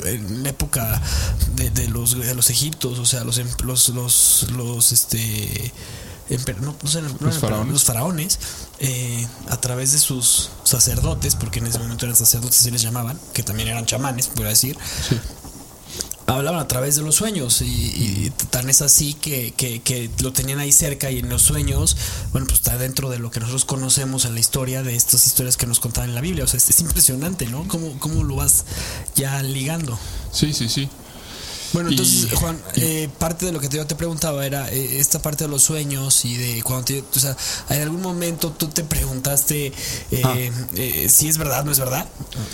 en 0.05 0.43
la 0.43 0.49
época 0.49 1.01
de, 1.55 1.71
de 1.71 1.87
los, 1.89 2.17
de 2.17 2.35
los 2.35 2.49
egiptos, 2.49 2.99
o 2.99 3.05
sea, 3.05 3.25
los, 3.25 3.37
em- 3.37 3.49
los, 3.65 3.89
los, 3.89 4.47
los, 4.55 4.91
este, 4.93 5.73
no, 6.61 6.75
no 6.81 6.89
sé, 6.89 7.01
no 7.01 7.07
eran 7.09 7.17
emper- 7.19 7.39
faraones. 7.39 7.73
los 7.73 7.83
faraones, 7.83 8.39
eh, 8.79 9.27
a 9.49 9.57
través 9.59 9.91
de 9.91 9.99
sus 9.99 10.49
sacerdotes, 10.63 11.35
porque 11.35 11.59
en 11.59 11.67
ese 11.67 11.79
momento 11.79 12.05
eran 12.05 12.15
sacerdotes, 12.17 12.57
se 12.57 12.71
les 12.71 12.81
llamaban, 12.81 13.19
que 13.33 13.43
también 13.43 13.69
eran 13.69 13.85
chamanes, 13.85 14.27
por 14.27 14.45
decir, 14.47 14.77
sí. 15.09 15.17
hablaban 16.27 16.59
a 16.59 16.67
través 16.67 16.95
de 16.95 17.01
los 17.01 17.15
sueños 17.15 17.61
y, 17.63 17.65
y 17.65 18.33
tan 18.51 18.69
es 18.69 18.81
así 18.83 19.15
que, 19.15 19.51
que- 19.57 19.81
que 19.81 20.11
lo 20.21 20.31
tenían 20.31 20.59
ahí 20.59 20.71
cerca 20.71 21.09
y 21.09 21.17
en 21.19 21.29
los 21.29 21.41
sueños, 21.41 21.97
bueno, 22.31 22.45
pues 22.45 22.59
está 22.59 22.77
dentro 22.77 23.09
de 23.09 23.17
lo 23.17 23.31
que 23.31 23.39
nosotros 23.39 23.65
conocemos 23.65 24.25
en 24.25 24.35
la 24.35 24.39
historia 24.39 24.83
de 24.83 24.95
estas 24.95 25.25
historias 25.25 25.57
que 25.57 25.65
nos 25.65 25.79
contaban 25.79 26.09
en 26.09 26.15
la 26.15 26.21
Biblia. 26.21 26.43
O 26.43 26.47
sea, 26.47 26.57
es, 26.59 26.69
es 26.69 26.79
impresionante, 26.81 27.47
¿no? 27.47 27.67
¿Cómo, 27.67 27.97
¿Cómo 27.99 28.23
lo 28.23 28.35
vas 28.35 28.65
ya 29.15 29.41
ligando? 29.41 29.97
Sí, 30.31 30.53
sí, 30.53 30.69
sí. 30.69 30.87
Bueno, 31.73 31.89
Y- 31.89 31.93
entonces, 31.93 32.31
Juan, 32.33 32.59
eh, 32.75 33.09
parte 33.19 33.45
de 33.45 33.51
lo 33.51 33.59
que 33.59 33.69
yo 33.69 33.85
te 33.85 33.95
preguntaba 33.95 34.45
era 34.45 34.69
eh, 34.71 34.99
esta 34.99 35.21
parte 35.21 35.43
de 35.43 35.49
los 35.49 35.61
sueños 35.63 36.25
y 36.25 36.35
de 36.35 36.63
cuando 36.63 36.85
te, 36.85 37.01
o 37.01 37.19
sea, 37.19 37.35
en 37.69 37.81
algún 37.81 38.01
momento 38.01 38.51
tú 38.51 38.67
te 38.67 38.83
preguntaste 38.83 39.67
eh, 40.11 40.21
Ah. 40.23 40.35
eh, 40.75 41.07
si 41.09 41.27
es 41.27 41.37
verdad 41.37 41.63
no 41.65 41.71
es 41.71 41.79
verdad. 41.79 42.07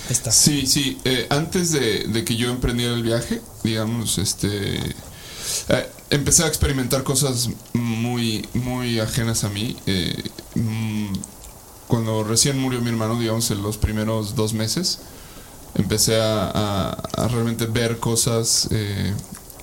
Ahí 0.08 0.12
está. 0.12 0.32
Sí, 0.32 0.68
sí. 0.68 0.98
eh, 1.06 1.28
antes 1.30 1.72
de, 1.72 2.06
de 2.08 2.26
que 2.26 2.36
yo 2.36 2.50
emprendiera 2.50 2.94
el 2.94 3.04
viaje, 3.04 3.42
digamos, 3.64 4.18
este. 4.18 4.76
eh, 5.70 5.90
empecé 6.10 6.44
a 6.44 6.48
experimentar 6.48 7.04
cosas 7.04 7.50
muy, 7.74 8.48
muy 8.54 9.00
ajenas 9.00 9.44
a 9.44 9.50
mí. 9.50 9.78
eh, 9.86 10.16
mm, 10.56 11.14
cuando 11.88 12.24
recién 12.24 12.60
murió 12.60 12.82
mi 12.82 12.90
hermano, 12.90 13.20
digamos, 13.20 13.50
en 13.52 13.62
los 13.62 13.78
primeros 13.78 14.36
dos 14.36 14.54
meses, 14.54 15.00
empecé 15.76 16.20
a, 16.22 16.46
a- 16.50 16.90
a 17.18 17.28
realmente 17.28 17.66
ver 17.66 18.00
cosas. 18.00 18.68
eh, 18.72 19.14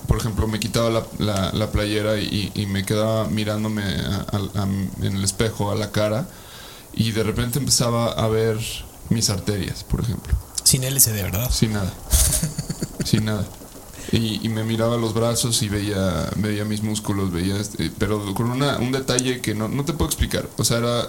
por 0.07 0.19
ejemplo, 0.19 0.47
me 0.47 0.61
quitaba 0.61 0.91
la, 0.91 1.07
la- 1.19 1.53
la 1.53 1.71
playera 1.71 2.19
y, 2.19 2.51
y 2.55 2.67
me 2.67 2.85
quedaba 2.85 3.27
mirándome 3.29 3.83
a- 3.83 4.67
en 5.03 5.17
el 5.17 5.25
espejo 5.25 5.71
a 5.71 5.75
la 5.75 5.91
cara 5.91 6.27
y 6.93 7.13
de 7.13 7.23
repente 7.23 7.59
empezaba 7.59 8.13
a 8.13 8.29
ver 8.29 8.59
mis 9.09 9.31
arterias, 9.31 9.85
por 9.85 10.01
ejemplo. 10.01 10.35
Sin 10.65 10.85
LCD, 10.85 11.23
¿verdad? 11.23 11.51
Sin 11.51 11.73
nada. 11.73 11.93
Sin 13.05 13.25
nada. 13.25 13.47
Y, 14.11 14.45
y 14.45 14.49
me 14.51 14.65
miraba 14.65 14.97
los 14.97 15.15
brazos 15.15 15.63
y 15.63 15.69
veía, 15.69 16.29
veía 16.37 16.65
mis 16.65 16.83
músculos, 16.83 17.33
veía 17.33 17.57
este- 17.57 17.91
pero 17.99 18.35
con 18.35 18.51
una, 18.51 18.77
un 18.79 18.93
detalle 18.93 19.41
que 19.41 19.55
no, 19.55 19.69
no 19.69 19.85
te 19.85 19.93
puedo 19.95 20.09
explicar. 20.11 20.49
O 20.59 20.65
sea, 20.65 20.79
era. 20.79 21.09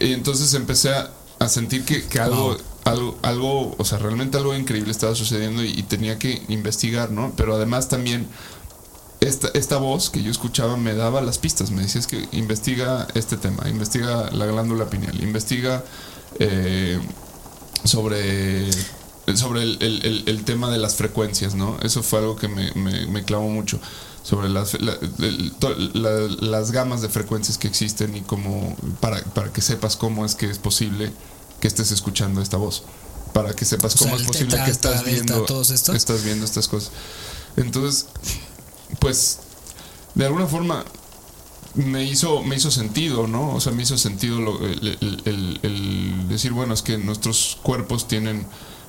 Y 0.00 0.12
entonces 0.12 0.54
empecé 0.54 0.90
a, 0.94 1.10
a 1.38 1.48
sentir 1.48 1.84
que, 1.84 2.06
que 2.06 2.20
algo, 2.20 2.48
Wow. 2.54 2.58
Algo, 2.88 3.16
algo, 3.22 3.74
o 3.78 3.84
sea, 3.84 3.98
realmente 3.98 4.36
algo 4.38 4.54
increíble 4.54 4.90
estaba 4.90 5.14
sucediendo 5.14 5.62
y, 5.62 5.82
tenía 5.82 6.18
que 6.18 6.42
investigar, 6.48 7.10
¿no? 7.10 7.32
Pero 7.36 7.54
además 7.54 7.88
también 7.88 8.26
esta, 9.20 9.48
esta 9.54 9.76
voz 9.78 10.10
que 10.10 10.22
yo 10.22 10.30
escuchaba 10.30 10.76
me 10.76 10.94
daba 10.94 11.20
las 11.20 11.38
pistas, 11.38 11.70
me 11.70 11.82
decía 11.82 12.00
es 12.00 12.06
que 12.06 12.28
investiga 12.32 13.06
este 13.14 13.36
tema, 13.36 13.68
investiga 13.68 14.30
la 14.30 14.46
glándula 14.46 14.88
pineal, 14.88 15.20
investiga 15.22 15.84
eh, 16.38 16.98
sobre, 17.84 18.70
sobre 19.34 19.62
el, 19.62 20.42
tema 20.44 20.70
de 20.70 20.78
las 20.78 20.94
frecuencias, 20.96 21.54
¿no? 21.54 21.76
Eso 21.82 22.02
fue 22.02 22.20
algo 22.20 22.36
que 22.36 22.48
me, 22.48 23.24
clavó 23.24 23.48
mucho, 23.48 23.80
sobre 24.22 24.48
las, 24.48 24.80
la- 24.80 24.98
la- 25.94 26.28
las 26.40 26.70
gamas 26.70 27.02
de 27.02 27.08
frecuencias 27.08 27.58
que 27.58 27.68
existen 27.68 28.16
y 28.16 28.20
cómo, 28.22 28.76
para, 29.00 29.22
para 29.24 29.52
que 29.52 29.60
sepas 29.60 29.96
cómo 29.96 30.24
es 30.24 30.34
que 30.34 30.48
es 30.50 30.58
posible 30.58 31.10
que 31.60 31.68
estés 31.68 31.90
escuchando 31.92 32.40
esta 32.42 32.56
voz. 32.56 32.82
Para 33.32 33.52
que 33.54 33.64
sepas 33.64 33.94
O 33.94 33.98
sea, 33.98 34.10
cómo 34.10 34.20
es 34.20 34.26
posible 34.26 34.52
teta, 34.52 34.64
que 34.64 34.70
estás 34.70 35.04
delta, 35.04 35.10
viendo, 35.34 35.62
estos. 35.62 35.94
estás 35.96 36.24
viendo 36.24 36.44
estas 36.44 36.66
cosas. 36.66 36.90
Entonces, 37.56 38.06
pues, 39.00 39.40
de 40.14 40.24
alguna 40.26 40.46
forma 40.46 40.84
me 41.74 42.04
hizo, 42.04 42.42
me 42.42 42.56
hizo 42.56 42.70
sentido, 42.70 43.26
¿no? 43.26 43.54
O 43.54 43.60
sea, 43.60 43.72
me 43.72 43.82
hizo 43.82 43.98
sentido 43.98 44.40
lo- 44.40 44.64
el, 44.66 44.96
el- 45.00 45.22
el- 45.26 45.60
el 45.62 46.28
decir, 46.28 46.52
bueno, 46.52 46.72
es 46.74 46.82
que 46.82 46.96
nuestros 46.98 47.58
cuerpos 47.62 48.08
tienen 48.08 48.46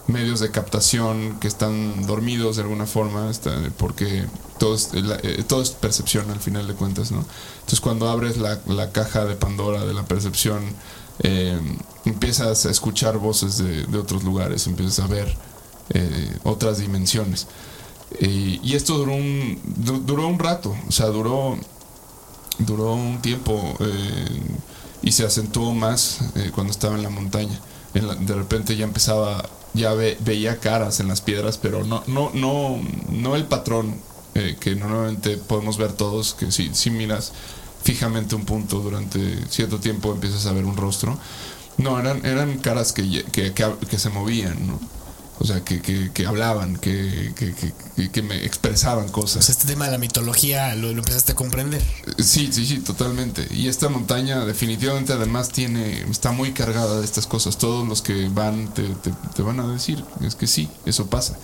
medios 0.07 0.39
de 0.39 0.49
captación 0.49 1.37
que 1.39 1.47
están 1.47 2.07
dormidos 2.07 2.55
de 2.55 2.63
alguna 2.63 2.87
forma, 2.87 3.29
porque 3.77 4.25
todo 4.57 4.73
es, 4.73 4.93
la- 4.93 5.19
eh, 5.21 5.43
todo 5.47 5.61
es 5.61 5.69
percepción 5.71 6.31
al 6.31 6.39
final 6.39 6.65
de 6.67 6.73
cuentas, 6.73 7.11
¿no? 7.11 7.25
Entonces 7.59 7.79
cuando 7.81 8.09
abres 8.09 8.37
la, 8.37 8.59
la 8.65 8.91
caja 8.91 9.25
de 9.25 9.35
Pandora 9.35 9.85
de 9.85 9.93
la 9.93 10.05
percepción, 10.05 10.63
eh, 11.23 11.59
empiezas 12.05 12.65
a 12.65 12.71
escuchar 12.71 13.17
voces 13.17 13.57
de, 13.57 13.85
de 13.85 13.97
otros 13.97 14.23
lugares, 14.23 14.67
empiezas 14.67 14.99
a 14.99 15.07
ver 15.07 15.35
eh, 15.91 16.37
otras 16.43 16.77
dimensiones. 16.79 17.47
Y, 18.19 18.73
esto 18.75 18.97
duró 18.97 19.13
un, 19.13 19.59
du- 19.65 19.99
duró 19.99 20.27
un 20.27 20.39
rato, 20.39 20.75
o 20.87 20.91
sea, 20.91 21.07
duró, 21.07 21.57
duró 22.59 22.93
un 22.93 23.21
tiempo 23.21 23.75
eh, 23.79 24.41
y 25.01 25.11
se 25.11 25.25
acentuó 25.25 25.73
más 25.73 26.19
cuando 26.55 26.71
estaba 26.71 26.95
en 26.95 27.03
la 27.03 27.09
montaña. 27.09 27.59
De 27.93 28.33
repente 28.35 28.75
ya 28.75 28.83
empezaba, 28.85 29.47
ya 29.73 29.93
ve- 29.93 30.17
veía 30.21 30.59
caras 30.59 30.99
en 30.99 31.07
las 31.07 31.21
piedras, 31.21 31.57
pero 31.57 31.83
no, 31.83 32.03
no, 32.07 32.31
no, 32.33 32.79
no 33.09 33.35
el 33.35 33.45
patrón 33.45 33.95
que 34.59 34.75
normalmente 34.75 35.37
podemos 35.37 35.77
ver 35.77 35.91
todos, 35.93 36.33
que 36.33 36.51
si, 36.51 36.73
si 36.73 36.89
miras 36.91 37.33
fijamente 37.83 38.35
un 38.35 38.45
punto 38.45 38.79
durante 38.79 39.19
cierto 39.49 39.79
tiempo 39.79 40.13
empiezas 40.13 40.45
a 40.45 40.53
ver 40.53 40.65
un 40.65 40.77
rostro. 40.77 41.17
No, 41.77 41.99
eran, 41.99 42.25
eran 42.25 42.57
caras 42.59 42.91
que, 42.91 43.23
que, 43.31 43.53
que, 43.53 43.73
que 43.89 43.99
se 43.99 44.09
movían, 44.09 44.67
¿no? 44.67 44.79
O 45.41 45.45
sea, 45.45 45.63
que, 45.63 45.81
que, 45.81 46.11
que 46.11 46.25
hablaban, 46.25 46.75
que, 46.75 47.33
que, 47.33 48.09
que, 48.09 48.21
me 48.21 48.43
expresaban 48.43 49.07
cosas. 49.07 49.47
este 49.47 49.67
tema 49.67 49.85
de 49.85 49.91
la 49.91 49.97
mitología 49.97 50.75
lo, 50.75 50.89
empezaste 50.89 51.31
a 51.31 51.35
comprender. 51.35 51.81
Sí, 52.17 52.49
sí, 52.51 52.65
sí, 52.65 52.79
totalmente. 52.79 53.47
Y 53.49 53.69
esta 53.69 53.87
montaña 53.87 54.43
definitivamente 54.43 55.13
además 55.13 55.47
tiene, 55.47 56.01
está 56.11 56.33
muy 56.33 56.51
cargada 56.51 56.99
de 56.99 57.05
estas 57.05 57.25
cosas. 57.25 57.57
Todos 57.57 57.87
los 57.87 58.01
que 58.01 58.27
van 58.27 58.73
te, 58.73 58.83
te, 59.33 59.41
van 59.41 59.61
a 59.61 59.67
decir, 59.71 60.03
es 60.21 60.35
que 60.35 60.45
sí, 60.45 60.69
eso 60.85 61.07
pasa. 61.07 61.37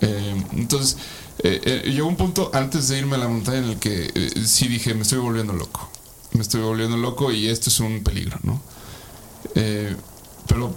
Eh, 0.00 0.44
entonces, 0.54 0.96
eh, 1.42 1.60
eh, 1.64 1.90
llegó 1.90 2.08
un 2.08 2.16
punto 2.16 2.50
antes 2.52 2.88
de 2.88 2.98
irme 2.98 3.16
a 3.16 3.18
la 3.18 3.28
montaña 3.28 3.58
en 3.58 3.64
el 3.64 3.78
que 3.78 4.10
eh, 4.14 4.30
sí 4.46 4.68
dije, 4.68 4.94
me 4.94 5.02
estoy 5.02 5.18
volviendo 5.18 5.52
loco. 5.52 5.88
Me 6.32 6.42
estoy 6.42 6.60
volviendo 6.60 6.96
loco 6.96 7.32
y 7.32 7.48
esto 7.48 7.70
es 7.70 7.80
un 7.80 8.02
peligro, 8.02 8.38
¿no? 8.42 8.60
pero 10.46 10.74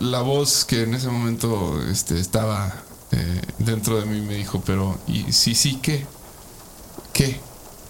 la, 0.00 0.20
voz 0.20 0.64
que 0.64 0.82
en 0.82 0.94
ese 0.94 1.08
momento 1.08 1.82
este, 1.90 2.18
estaba 2.18 2.72
eh, 3.12 3.42
dentro 3.58 4.00
de 4.00 4.06
mí 4.06 4.20
me 4.20 4.34
dijo, 4.34 4.62
pero 4.64 4.98
¿y 5.06 5.32
sí, 5.32 5.54
sí 5.54 5.78
qué? 5.80 6.04
¿Qué? 7.12 7.38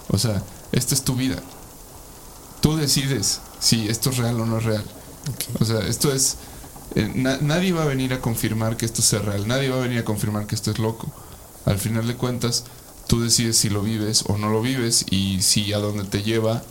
O 0.09 0.19
sea, 0.19 0.43
esta 0.73 0.95
es 0.95 1.03
tu 1.03 1.15
vida. 1.15 1.43
Tú 2.61 2.77
decides 2.77 3.41
si 3.59 3.89
esto 3.89 4.11
es 4.11 4.19
real 4.19 4.41
o 4.41 4.47
no 4.47 4.59
es 4.59 4.65
real. 4.65 4.85
O 5.61 5.65
sea, 5.65 5.81
esto 5.81 6.13
es... 6.13 6.37
Eh, 6.95 7.11
nadie 7.41 7.73
va 7.73 7.83
a 7.83 7.87
venir 7.87 8.13
a 8.13 8.21
confirmar 8.21 8.77
que 8.77 8.85
esto 8.85 9.03
sea 9.03 9.21
real. 9.21 9.49
Nadie 9.49 9.71
va 9.71 9.77
a 9.77 9.81
venir 9.81 9.99
a 9.99 10.05
confirmar 10.05 10.47
que 10.47 10.55
esto 10.55 10.71
es 10.71 10.79
loco. 10.79 11.11
Al 11.67 11.79
final 11.79 12.07
de 12.07 12.17
cuentas, 12.17 12.65
tú 13.07 13.21
decides 13.21 13.57
si 13.57 13.71
lo 13.71 13.83
vives 13.83 14.25
o 14.29 14.39
no 14.39 14.51
lo 14.51 14.63
vives 14.63 15.07
y 15.11 15.43
si 15.43 15.73
a 15.73 15.79
donde 15.79 16.05
te 16.05 16.23
lleva 16.23 16.63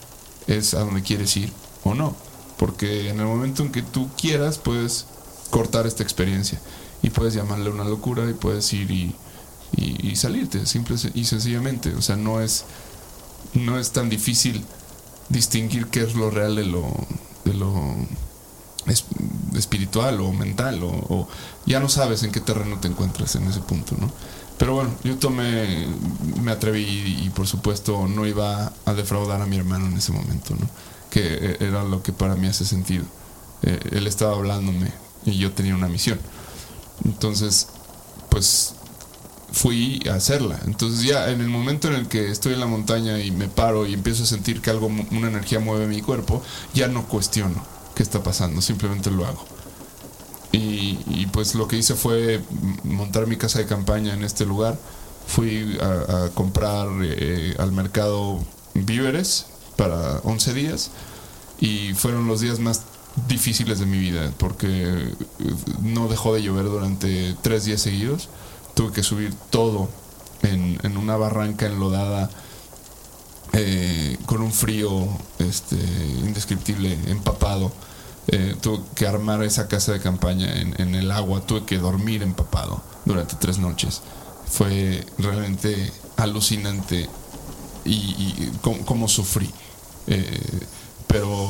es 0.47 0.73
a 0.73 0.79
donde 0.81 1.01
quieres 1.01 1.35
ir 1.37 1.51
o 1.83 1.93
no 1.93 2.15
porque 2.63 3.09
en 3.09 3.19
el 3.19 3.25
momento 3.25 3.63
en 3.63 3.73
que 3.73 3.81
tú 3.81 4.09
quieras 4.17 4.57
puedes 4.57 5.05
cortar 5.49 5.85
esta 5.85 6.01
experiencia 6.01 6.61
y 7.01 7.09
puedes 7.09 7.33
llamarle 7.33 7.69
una 7.69 7.83
locura 7.83 8.29
y 8.29 8.33
puedes 8.33 8.71
ir 8.71 8.89
y, 8.89 10.15
salirte, 10.15 10.65
simple 10.65 10.95
y 11.13 11.25
sencillamente. 11.25 11.93
O 11.95 12.01
sea, 12.01 12.15
no 12.15 12.39
es, 12.39 12.63
no 13.53 13.77
es 13.77 13.91
tan 13.91 14.09
difícil 14.09 14.63
distinguir 15.27 15.87
qué 15.87 16.03
es 16.03 16.15
lo 16.15 16.29
real 16.29 16.55
de 16.55 16.65
lo, 16.65 16.87
de 17.43 17.53
lo 17.53 17.97
espiritual 19.57 20.21
o 20.21 20.31
mental 20.31 20.79
o, 20.83 21.27
ya 21.65 21.81
no 21.81 21.89
sabes 21.89 22.23
en 22.23 22.31
qué 22.31 22.39
terreno 22.39 22.79
te 22.79 22.87
encuentras 22.87 23.35
en 23.35 23.43
ese 23.47 23.59
punto, 23.59 23.97
¿no? 23.99 24.09
Pero 24.57 24.75
bueno, 24.75 24.91
yo 25.03 25.17
tomé, 25.17 25.87
me 26.41 26.51
atreví 26.51 26.83
y, 27.23 27.29
por 27.31 27.47
supuesto 27.47 28.07
no 28.07 28.25
iba 28.25 28.71
a 28.85 28.93
defraudar 28.93 29.41
a 29.41 29.45
mi 29.45 29.57
hermano 29.57 29.87
en 29.87 29.97
ese 29.97 30.11
momento, 30.11 30.55
¿no? 30.55 30.67
que 31.09 31.57
era 31.59 31.83
lo 31.83 32.01
que 32.01 32.11
para 32.11 32.35
mí 32.35 32.47
hace 32.47 32.65
sentido. 32.65 33.03
Eh, 33.61 33.79
él 33.91 34.07
estaba 34.07 34.33
hablándome 34.35 34.91
y 35.25 35.37
yo 35.37 35.51
tenía 35.51 35.75
una 35.75 35.87
misión. 35.87 36.19
Entonces, 37.05 37.67
pues 38.29 38.73
fui 39.51 40.01
a 40.09 40.15
hacerla. 40.15 40.59
Entonces 40.65 41.03
ya 41.03 41.29
en 41.29 41.39
el 41.39 41.49
momento 41.49 41.87
en 41.87 41.93
el 41.93 42.07
que 42.07 42.31
estoy 42.31 42.53
en 42.53 42.59
la 42.59 42.65
montaña 42.65 43.19
y 43.19 43.29
me 43.29 43.47
paro 43.47 43.85
y 43.85 43.93
empiezo 43.93 44.23
a 44.23 44.25
sentir 44.25 44.59
que 44.59 44.71
algo, 44.71 44.87
una 44.87 45.27
energía 45.27 45.59
mueve 45.59 45.85
mi 45.87 46.01
cuerpo, 46.01 46.41
ya 46.73 46.87
no 46.87 47.07
cuestiono 47.07 47.63
qué 47.95 48.01
está 48.01 48.23
pasando, 48.23 48.61
simplemente 48.61 49.11
lo 49.11 49.27
hago. 49.27 49.45
Y, 50.55 51.25
pues 51.33 51.55
lo 51.55 51.67
que 51.67 51.77
hice 51.77 51.95
fue 51.95 52.39
montar 52.83 53.25
mi 53.25 53.37
casa 53.37 53.57
de 53.57 53.65
campaña 53.65 54.13
en 54.13 54.23
este 54.23 54.45
lugar. 54.45 54.77
Fui 55.25 55.77
a, 55.81 56.29
comprar 56.35 56.87
eh, 57.01 57.55
al 57.57 57.71
mercado 57.71 58.39
víveres 58.75 59.47
para 59.77 60.19
11 60.23 60.53
días 60.53 60.91
y 61.59 61.93
fueron 61.95 62.27
los 62.27 62.41
días 62.41 62.59
más 62.59 62.83
difíciles 63.27 63.79
de 63.79 63.85
mi 63.85 63.97
vida 63.97 64.31
porque 64.37 64.67
eh, 64.67 65.15
no 65.81 66.07
dejó 66.07 66.33
de 66.33 66.43
llover 66.43 66.65
durante 66.65 67.35
tres 67.41 67.65
días 67.65 67.81
seguidos. 67.81 68.29
Tuve 68.75 68.91
que 68.91 69.01
subir 69.01 69.33
todo 69.49 69.89
en, 70.43 70.97
una 70.97 71.17
barranca 71.17 71.65
enlodada 71.65 72.29
eh, 73.53 74.17
con 74.25 74.41
un 74.41 74.51
frío 74.51 75.07
este, 75.39 75.75
indescriptible, 75.75 76.97
empapado. 77.07 77.71
Eh, 78.27 78.55
tuve 78.61 78.79
que 78.95 79.05
armar 79.05 79.43
esa 79.43 79.67
casa 79.67 79.91
de 79.91 79.99
campaña 79.99 80.47
en, 80.53 80.95
el 80.95 81.11
agua, 81.11 81.41
tuve 81.41 81.65
que 81.65 81.77
dormir 81.77 82.23
empapado 82.23 82.81
durante 83.05 83.35
tres 83.35 83.59
noches. 83.59 84.01
Fue 84.49 85.05
realmente 85.17 85.91
alucinante 86.17 87.09
y, 87.85 87.93
y 87.93 88.51
cómo 88.61 89.07
sufrí. 89.07 89.51
Eh, 90.07 90.65
pero 91.07 91.47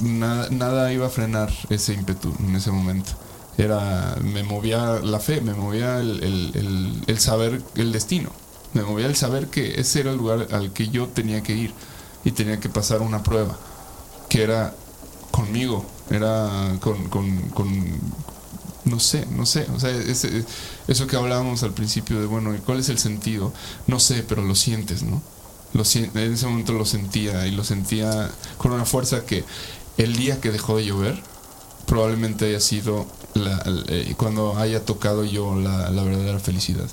nada, 0.00 0.48
nada 0.50 0.92
iba 0.92 1.06
a 1.06 1.10
frenar 1.10 1.52
ese 1.70 1.94
ímpetu 1.94 2.32
en 2.40 2.56
ese 2.56 2.70
momento. 2.70 3.12
Era, 3.56 4.16
me 4.22 4.44
movía 4.44 5.00
la 5.02 5.18
fe, 5.18 5.40
me 5.40 5.52
movía 5.52 5.98
el, 5.98 7.02
el, 7.06 7.18
saber 7.18 7.60
el 7.74 7.90
destino, 7.90 8.30
me 8.72 8.82
movía 8.82 9.06
el 9.06 9.16
saber 9.16 9.48
que 9.48 9.80
ese 9.80 10.00
era 10.00 10.12
el 10.12 10.16
lugar 10.16 10.46
al 10.52 10.72
que 10.72 10.88
yo 10.88 11.08
tenía 11.08 11.42
que 11.42 11.54
ir 11.54 11.74
y 12.24 12.30
tenía 12.30 12.60
que 12.60 12.68
pasar 12.68 13.02
una 13.02 13.24
prueba, 13.24 13.56
que 14.28 14.44
era 14.44 14.74
conmigo, 15.32 15.84
era 16.10 16.76
con, 16.80 17.08
con, 17.08 18.00
no 18.84 19.00
sé, 19.00 19.26
no 19.30 19.46
sé, 19.46 19.66
o 19.74 19.80
sea, 19.80 19.90
eso 20.88 21.06
que 21.06 21.16
hablábamos 21.16 21.62
al 21.62 21.72
principio 21.72 22.20
de, 22.20 22.26
bueno, 22.26 22.54
¿cuál 22.64 22.80
es 22.80 22.88
el 22.88 22.98
sentido? 22.98 23.52
No 23.86 24.00
sé, 24.00 24.24
pero 24.26 24.42
lo 24.42 24.54
sientes, 24.54 25.02
¿no? 25.02 25.22
en 25.74 26.32
ese 26.32 26.46
momento 26.46 26.72
lo 26.72 26.86
sentía 26.86 27.46
y 27.46 27.50
lo 27.50 27.62
sentía 27.62 28.30
con 28.56 28.72
una 28.72 28.86
fuerza 28.86 29.26
que 29.26 29.44
el 29.98 30.16
día 30.16 30.40
que 30.40 30.50
dejó 30.50 30.78
de 30.78 30.86
llover 30.86 31.22
probablemente 31.86 32.46
haya 32.46 32.60
sido 32.60 33.06
eh, 33.88 34.14
cuando 34.16 34.56
haya 34.58 34.84
tocado 34.84 35.24
yo 35.24 35.56
la, 35.56 35.90
verdadera 35.90 36.38
felicidad. 36.38 36.88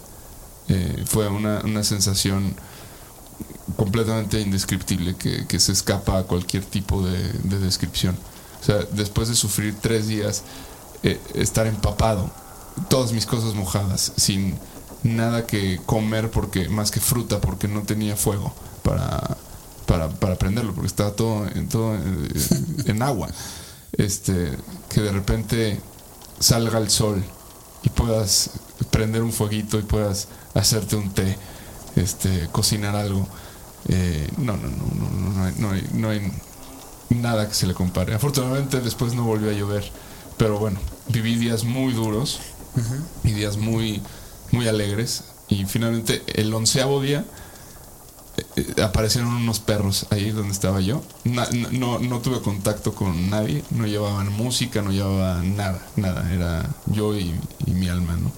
Eh, 0.68 1.04
fue 1.06 1.28
una, 1.28 1.84
sensación 1.84 2.56
completamente 3.76 4.40
indescriptible 4.42 5.16
que, 5.16 5.60
se 5.60 5.72
escapa 5.72 6.20
a 6.20 6.24
cualquier 6.24 6.64
tipo 6.64 7.04
de, 7.04 7.60
descripción. 7.60 8.16
O 8.66 8.68
sea, 8.68 8.80
después 8.94 9.28
de 9.28 9.36
sufrir 9.36 9.76
tres 9.80 10.08
días, 10.08 10.42
eh, 11.04 11.22
estar 11.36 11.68
empapado, 11.68 12.32
todas 12.90 13.12
mis 13.14 13.28
cosas 13.28 13.54
mojadas, 13.54 14.14
sin 14.18 14.58
nada 15.04 15.46
que 15.46 15.80
comer 15.86 16.32
porque 16.32 16.68
más 16.68 16.90
que 16.90 17.00
fruta 17.00 17.40
porque 17.40 17.68
no 17.68 17.84
tenía 17.84 18.16
fuego 18.16 18.52
para, 18.82 19.38
para, 19.86 20.10
para 20.10 20.36
prenderlo 20.38 20.74
porque 20.74 20.88
estaba 20.88 21.12
todo, 21.12 21.46
en, 21.48 21.70
todo 21.70 21.96
en, 22.86 23.02
agua. 23.04 23.30
Este, 23.92 24.58
que 24.90 25.02
de 25.02 25.12
repente 25.12 25.80
salga 26.40 26.80
el 26.80 26.90
sol 26.90 27.24
y 27.84 27.90
puedas 27.90 28.50
prender 28.90 29.22
un 29.22 29.32
fueguito 29.32 29.78
y 29.78 29.84
puedas 29.84 30.28
hacerte 30.56 30.96
un 30.96 31.14
té, 31.14 31.38
este, 31.98 32.50
cocinar 32.52 32.96
algo. 32.96 33.28
Eh, 33.90 34.28
no, 34.38 34.58
no, 34.58 34.70
no, 34.70 34.88
no, 34.96 35.30
no, 35.30 35.44
hay, 35.44 35.54
no, 35.60 35.70
hay, 35.70 35.90
no 35.94 36.10
hay 36.10 36.32
nada 37.22 37.48
que 37.48 37.54
se 37.54 37.68
le 37.68 37.74
compare. 37.74 38.14
Afortunadamente 38.14 38.80
después 38.82 39.14
no 39.14 39.24
volvió 39.24 39.50
a 39.50 39.54
llover, 39.54 39.90
pero 40.38 40.60
bueno, 40.60 40.80
viví 41.10 41.36
días 41.36 41.64
muy 41.64 41.94
duros 41.94 42.40
y 43.24 43.32
días 43.32 43.58
muy, 43.58 44.02
muy 44.52 44.68
alegres 44.68 45.24
y 45.48 45.66
finalmente 45.66 46.24
el 46.28 46.54
onceavo 46.54 47.02
día 47.02 47.24
eh, 48.56 48.82
aparecieron 48.82 49.32
unos 49.32 49.60
perros 49.60 50.08
ahí 50.10 50.32
donde 50.32 50.52
estaba 50.52 50.82
yo. 50.82 51.02
no, 51.24 52.00
no, 52.00 52.20
tuve 52.20 52.42
contacto 52.42 52.94
con 52.94 53.30
nadie, 53.30 53.64
no 53.72 53.88
llevaban 53.88 54.32
música, 54.32 54.82
no 54.82 54.92
llevaban 54.92 55.56
nada, 55.56 55.82
nada. 55.96 56.32
Era 56.34 56.70
yo 56.88 57.18
y, 57.18 57.34
mi 57.68 57.88
alma, 57.88 58.18
¿no? 58.18 58.32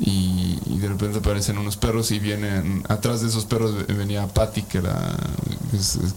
Y, 0.00 0.58
de 0.80 0.88
repente 0.88 1.18
aparecen 1.18 1.58
unos 1.58 1.76
perros 1.76 2.10
y 2.10 2.18
vienen, 2.18 2.84
atrás 2.88 3.20
de 3.20 3.28
esos 3.28 3.44
perros 3.44 3.86
venía 3.86 4.26
Patty, 4.26 4.62
que 4.62 4.78
era 4.78 5.14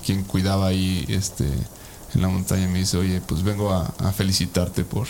quien 0.05 0.23
cuidaba 0.23 0.68
ahí 0.68 1.05
este, 1.10 1.45
en 2.14 2.22
la 2.22 2.30
montaña. 2.30 2.68
Me 2.68 2.80
dice, 2.80 2.97
oye, 2.97 3.19
pues 3.19 3.43
vengo 3.43 3.73
a, 3.73 4.14
felicitarte 4.14 4.85
por, 4.85 5.07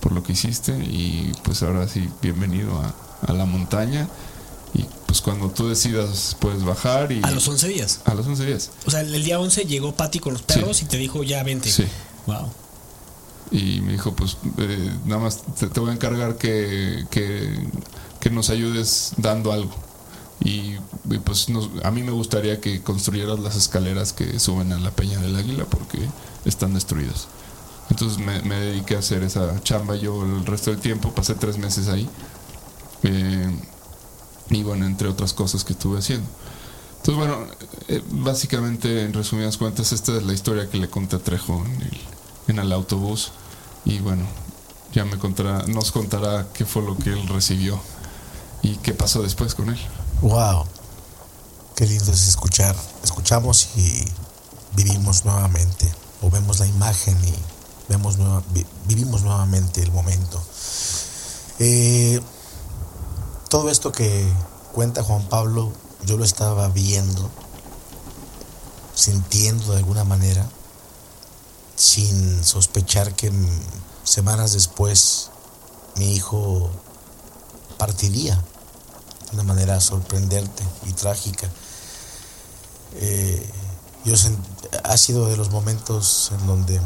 por 0.00 0.12
lo 0.12 0.22
que 0.22 0.32
hiciste 0.32 0.72
y 0.78 1.32
pues 1.42 1.62
ahora 1.64 1.88
sí, 1.88 2.08
bienvenido 2.22 2.78
a, 2.78 2.94
a 3.26 3.32
la 3.32 3.46
montaña 3.46 4.08
y 4.74 4.84
pues 5.06 5.20
cuando 5.20 5.50
tú 5.50 5.68
decidas 5.68 6.36
puedes 6.40 6.64
bajar 6.64 7.12
y... 7.12 7.20
A 7.22 7.30
los 7.30 7.46
11 7.46 7.68
días. 7.68 8.00
A 8.04 8.14
los 8.14 8.26
11 8.26 8.46
días. 8.46 8.70
O 8.86 8.90
sea, 8.90 9.00
el 9.00 9.24
día 9.24 9.38
11 9.38 9.64
llegó 9.64 9.94
Patty 9.94 10.18
con 10.18 10.32
los 10.32 10.42
perros 10.42 10.82
y 10.82 10.86
te 10.86 10.96
dijo 10.96 11.22
ya 11.22 11.42
vente. 11.42 11.70
Sí. 11.70 11.84
Wow. 12.26 12.50
Y 13.52 13.82
me 13.82 13.92
dijo, 13.92 14.14
pues 14.14 14.38
eh, 14.58 14.92
nada 15.04 15.20
más 15.20 15.42
te, 15.56 15.66
voy 15.78 15.90
a 15.90 15.92
encargar 15.92 16.36
que, 16.36 17.04
que, 17.10 18.30
nos 18.30 18.50
ayudes 18.50 19.12
dando 19.18 19.52
algo. 19.52 19.72
Y, 20.40 20.76
pues 21.24 21.46
a 21.84 21.90
mí 21.90 22.02
me 22.02 22.10
gustaría 22.10 22.60
que 22.60 22.82
construyeras 22.82 23.38
las 23.38 23.54
escaleras 23.54 24.12
que 24.12 24.40
suben 24.40 24.72
a 24.72 24.78
la 24.78 24.90
Peña 24.90 25.18
del 25.20 25.36
Águila 25.36 25.66
porque 25.66 25.98
están 26.44 26.72
destruidas. 26.74 27.28
Entonces 27.90 28.18
me, 28.18 28.40
me 28.42 28.54
dediqué 28.56 28.96
a 28.96 29.00
hacer 29.00 29.22
esa 29.22 29.60
chamba 29.62 29.96
yo 29.96 30.24
el 30.24 30.46
resto 30.46 30.70
del 30.70 30.80
tiempo, 30.80 31.12
pasé 31.14 31.34
tres 31.34 31.58
meses 31.58 31.88
ahí. 31.88 32.08
Eh, 33.02 33.50
y 34.50 34.62
bueno, 34.62 34.86
entre 34.86 35.08
otras 35.08 35.32
cosas 35.32 35.64
que 35.64 35.72
estuve 35.72 35.98
haciendo. 35.98 36.26
Entonces, 36.98 37.16
bueno, 37.16 37.46
eh, 37.88 38.02
básicamente, 38.10 39.02
en 39.02 39.12
resumidas 39.12 39.56
cuentas, 39.56 39.92
esta 39.92 40.16
es 40.16 40.22
la 40.22 40.32
historia 40.32 40.70
que 40.70 40.78
le 40.78 40.88
conté 40.88 41.16
a 41.16 41.18
Trejo 41.18 41.64
en 41.66 41.82
el, 41.82 42.00
en 42.48 42.58
el 42.60 42.72
autobús. 42.72 43.32
Y 43.84 43.98
bueno, 43.98 44.24
ya 44.92 45.04
me 45.04 45.18
contará, 45.18 45.64
nos 45.66 45.92
contará 45.92 46.48
qué 46.52 46.64
fue 46.64 46.82
lo 46.82 46.96
que 46.96 47.10
él 47.10 47.26
recibió 47.28 47.80
y 48.62 48.76
qué 48.76 48.94
pasó 48.94 49.22
después 49.22 49.54
con 49.54 49.70
él. 49.70 49.78
Wow, 50.20 50.66
qué 51.74 51.86
lindo 51.86 52.12
es 52.12 52.28
escuchar. 52.28 52.76
Escuchamos 53.02 53.68
y 53.76 54.04
vivimos 54.76 55.24
nuevamente, 55.24 55.92
o 56.20 56.30
vemos 56.30 56.60
la 56.60 56.66
imagen 56.66 57.16
y 57.24 57.34
vemos 57.88 58.16
vivimos 58.86 59.22
nuevamente 59.22 59.82
el 59.82 59.92
momento. 59.92 60.42
Eh, 61.58 62.20
todo 63.48 63.70
esto 63.70 63.92
que 63.92 64.26
cuenta 64.72 65.02
Juan 65.02 65.28
Pablo, 65.28 65.72
yo 66.06 66.16
lo 66.16 66.24
estaba 66.24 66.68
viendo, 66.68 67.30
sintiendo 68.94 69.72
de 69.72 69.78
alguna 69.78 70.04
manera, 70.04 70.46
sin 71.82 72.44
sospechar 72.44 73.12
que 73.16 73.32
semanas 74.04 74.52
después 74.52 75.30
mi 75.96 76.14
hijo 76.14 76.70
partiría 77.76 78.36
de 78.36 79.34
una 79.34 79.42
manera 79.42 79.80
sorprendente 79.80 80.62
y 80.86 80.92
trágica. 80.92 81.50
Eh, 82.94 83.44
yo 84.04 84.14
ha 84.84 84.96
sido 84.96 85.26
de 85.26 85.36
los 85.36 85.50
momentos 85.50 86.30
en 86.38 86.46
donde 86.46 86.80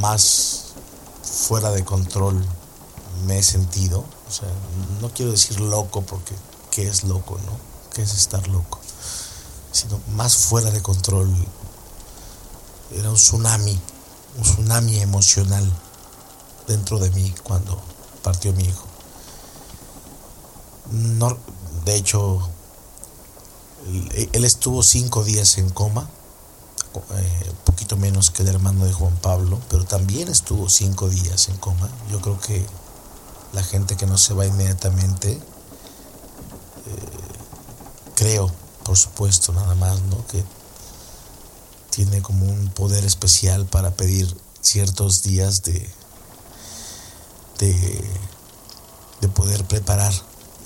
más 0.00 0.64
fuera 1.22 1.70
de 1.70 1.82
control 1.82 2.44
me 3.24 3.38
he 3.38 3.42
sentido. 3.42 4.00
O 4.00 4.30
sea, 4.30 4.48
no 5.00 5.08
quiero 5.14 5.32
decir 5.32 5.60
loco 5.60 6.02
porque 6.02 6.34
¿qué 6.70 6.86
es 6.86 7.04
loco, 7.04 7.38
no? 7.46 7.56
¿Qué 7.94 8.02
es 8.02 8.12
estar 8.12 8.46
loco? 8.48 8.80
Sino 9.72 9.98
más 10.08 10.36
fuera 10.36 10.70
de 10.70 10.82
control. 10.82 11.34
Era 12.92 13.10
un 13.10 13.16
tsunami, 13.16 13.78
un 14.36 14.42
tsunami 14.42 15.00
emocional 15.00 15.64
dentro 16.66 16.98
de 16.98 17.10
mí 17.10 17.34
cuando 17.42 17.80
partió 18.22 18.52
mi 18.52 18.64
hijo. 18.64 18.86
No, 20.90 21.36
de 21.84 21.96
hecho, 21.96 22.48
él 24.32 24.44
estuvo 24.44 24.82
cinco 24.82 25.24
días 25.24 25.58
en 25.58 25.70
coma, 25.70 26.08
eh, 27.14 27.52
poquito 27.64 27.96
menos 27.96 28.30
que 28.30 28.42
el 28.42 28.48
hermano 28.48 28.84
de 28.84 28.92
Juan 28.92 29.16
Pablo, 29.16 29.58
pero 29.68 29.84
también 29.84 30.28
estuvo 30.28 30.68
cinco 30.68 31.08
días 31.08 31.48
en 31.48 31.56
coma. 31.58 31.88
Yo 32.10 32.20
creo 32.20 32.40
que 32.40 32.66
la 33.52 33.62
gente 33.62 33.96
que 33.96 34.06
no 34.06 34.18
se 34.18 34.34
va 34.34 34.46
inmediatamente, 34.46 35.32
eh, 35.32 35.40
creo, 38.14 38.50
por 38.84 38.96
supuesto, 38.96 39.52
nada 39.52 39.74
más, 39.74 40.00
¿no? 40.02 40.26
Que 40.26 40.44
tiene 41.98 42.22
como 42.22 42.46
un 42.46 42.68
poder 42.68 43.04
especial 43.04 43.66
para 43.66 43.90
pedir 43.90 44.32
ciertos 44.60 45.24
días 45.24 45.64
de, 45.64 45.90
de, 47.58 48.04
de 49.20 49.28
poder 49.28 49.64
preparar 49.64 50.12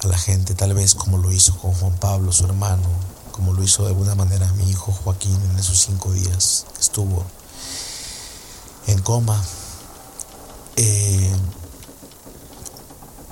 a 0.03 0.09
la 0.09 0.19
gente, 0.19 0.55
tal 0.55 0.75
vez 0.75 0.95
como 0.95 1.17
lo 1.17 1.33
hizo 1.33 1.57
con 1.57 1.73
Juan 1.73 1.97
Pablo, 1.99 2.33
su 2.33 2.45
hermano, 2.45 2.87
como 3.31 3.55
lo 3.55 3.63
hizo 3.63 3.85
de 3.85 3.89
alguna 3.89 4.15
manera 4.15 4.53
mi 4.59 4.69
hijo 4.69 4.93
Joaquín 4.93 5.41
en 5.51 5.59
esos 5.59 5.81
cinco 5.81 6.13
días 6.13 6.67
que 6.75 6.81
estuvo 6.83 7.25
en 8.89 9.01
coma. 9.01 9.43
Eh, 10.77 11.35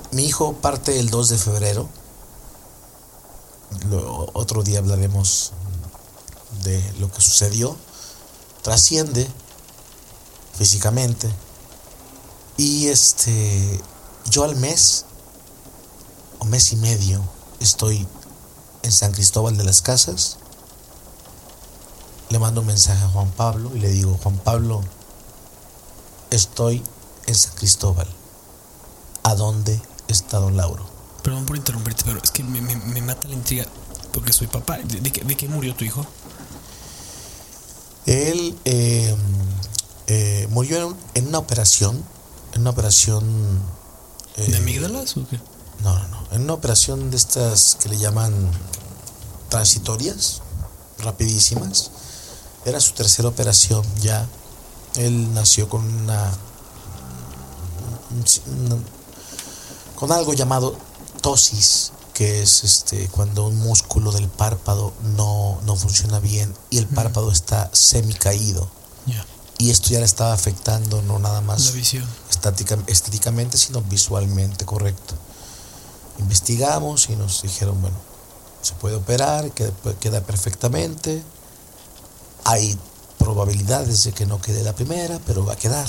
mi 0.09 0.25
hijo 0.25 0.53
parte 0.53 0.99
el 0.99 1.11
2 1.11 1.29
de 1.29 1.37
febrero. 1.37 1.87
otro 4.33 4.63
día 4.63 4.79
hablaremos 4.79 5.51
de 6.63 6.93
lo 6.99 7.11
que 7.11 7.21
sucedió. 7.21 7.77
Trasciende 8.61 9.27
físicamente. 10.57 11.29
Y 12.57 12.87
este, 12.87 13.81
yo 14.29 14.43
al 14.43 14.55
mes, 14.55 15.05
o 16.39 16.45
mes 16.45 16.71
y 16.71 16.75
medio, 16.75 17.21
estoy 17.59 18.07
en 18.83 18.91
San 18.91 19.11
Cristóbal 19.11 19.57
de 19.57 19.63
las 19.63 19.81
Casas. 19.81 20.37
Le 22.29 22.39
mando 22.39 22.61
un 22.61 22.67
mensaje 22.67 23.03
a 23.03 23.09
Juan 23.09 23.31
Pablo 23.31 23.71
y 23.75 23.79
le 23.79 23.89
digo, 23.89 24.17
Juan 24.21 24.37
Pablo, 24.37 24.81
estoy 26.29 26.83
en 27.27 27.35
San 27.35 27.53
Cristóbal. 27.55 28.07
¿A 29.23 29.35
dónde 29.35 29.81
está 30.07 30.37
don 30.37 30.57
Lauro? 30.57 30.85
Perdón 31.23 31.45
por 31.45 31.55
interrumpirte, 31.55 32.03
pero 32.05 32.19
es 32.23 32.31
que 32.31 32.43
me, 32.43 32.61
mata 33.01 33.27
la 33.27 33.35
intriga 33.35 33.65
porque 34.11 34.33
soy 34.33 34.47
papá. 34.47 34.77
¿De, 34.77 35.11
qué, 35.11 35.47
murió 35.47 35.75
tu 35.75 35.85
hijo? 35.85 36.05
Él 38.05 38.57
eh, 38.65 39.15
eh, 40.07 40.47
murió 40.49 40.95
en, 41.13 41.27
una 41.27 41.37
operación, 41.37 42.03
en 42.53 42.61
una 42.61 42.71
operación... 42.71 43.61
¿De 44.37 44.45
eh, 44.45 44.57
amígdalas 44.57 45.17
o 45.17 45.27
qué? 45.27 45.39
No, 45.83 45.97
no, 45.97 46.07
no. 46.07 46.17
En 46.31 46.43
una 46.43 46.53
operación 46.53 47.11
de 47.11 47.17
estas 47.17 47.77
que 47.81 47.89
le 47.89 47.97
llaman 47.97 48.33
transitorias, 49.49 50.41
rapidísimas. 50.99 51.91
Era 52.65 52.79
su 52.79 52.93
tercera 52.93 53.27
operación 53.27 53.83
ya. 54.01 54.27
Él 54.95 55.33
nació 55.33 55.69
con 55.69 55.85
una, 55.85 56.31
con 59.95 60.11
algo 60.11 60.33
llamado 60.33 60.75
tosis, 61.21 61.91
que 62.21 62.43
es 62.43 62.63
este 62.63 63.07
cuando 63.07 63.47
un 63.47 63.57
músculo 63.57 64.11
del 64.11 64.27
párpado 64.27 64.93
no, 65.17 65.59
no 65.65 65.75
funciona 65.75 66.19
bien 66.19 66.53
y 66.69 66.77
el 66.77 66.85
párpado 66.85 67.31
está 67.31 67.71
semi 67.73 68.13
caído. 68.13 68.69
Y 69.57 69.71
esto 69.71 69.89
ya 69.89 69.97
le 69.97 70.05
estaba 70.05 70.31
afectando 70.31 71.01
no 71.01 71.17
nada 71.17 71.41
más 71.41 71.65
la 71.65 71.71
visión. 71.71 72.07
estéticamente, 72.85 73.57
sino 73.57 73.81
visualmente, 73.81 74.65
correcto. 74.65 75.15
Investigamos 76.19 77.09
y 77.09 77.15
nos 77.15 77.41
dijeron, 77.41 77.81
bueno, 77.81 77.97
se 78.61 78.75
puede 78.75 78.97
operar, 78.97 79.49
queda, 79.99 80.21
perfectamente. 80.21 81.23
Hay 82.43 82.77
probabilidades 83.17 84.03
de 84.03 84.11
que 84.11 84.27
no 84.27 84.39
quede 84.39 84.61
la 84.61 84.75
primera, 84.75 85.19
pero 85.25 85.43
va 85.43 85.53
a 85.53 85.57
quedar. 85.57 85.87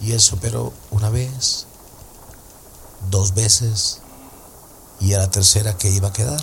Y 0.00 0.10
él 0.10 0.20
se 0.20 0.34
operó 0.34 0.72
una 0.90 1.08
vez, 1.08 1.66
dos 3.10 3.32
veces, 3.34 4.00
y 5.00 5.14
a 5.14 5.18
la 5.18 5.30
tercera 5.30 5.76
que 5.76 5.90
iba 5.90 6.08
a 6.08 6.12
quedar. 6.12 6.40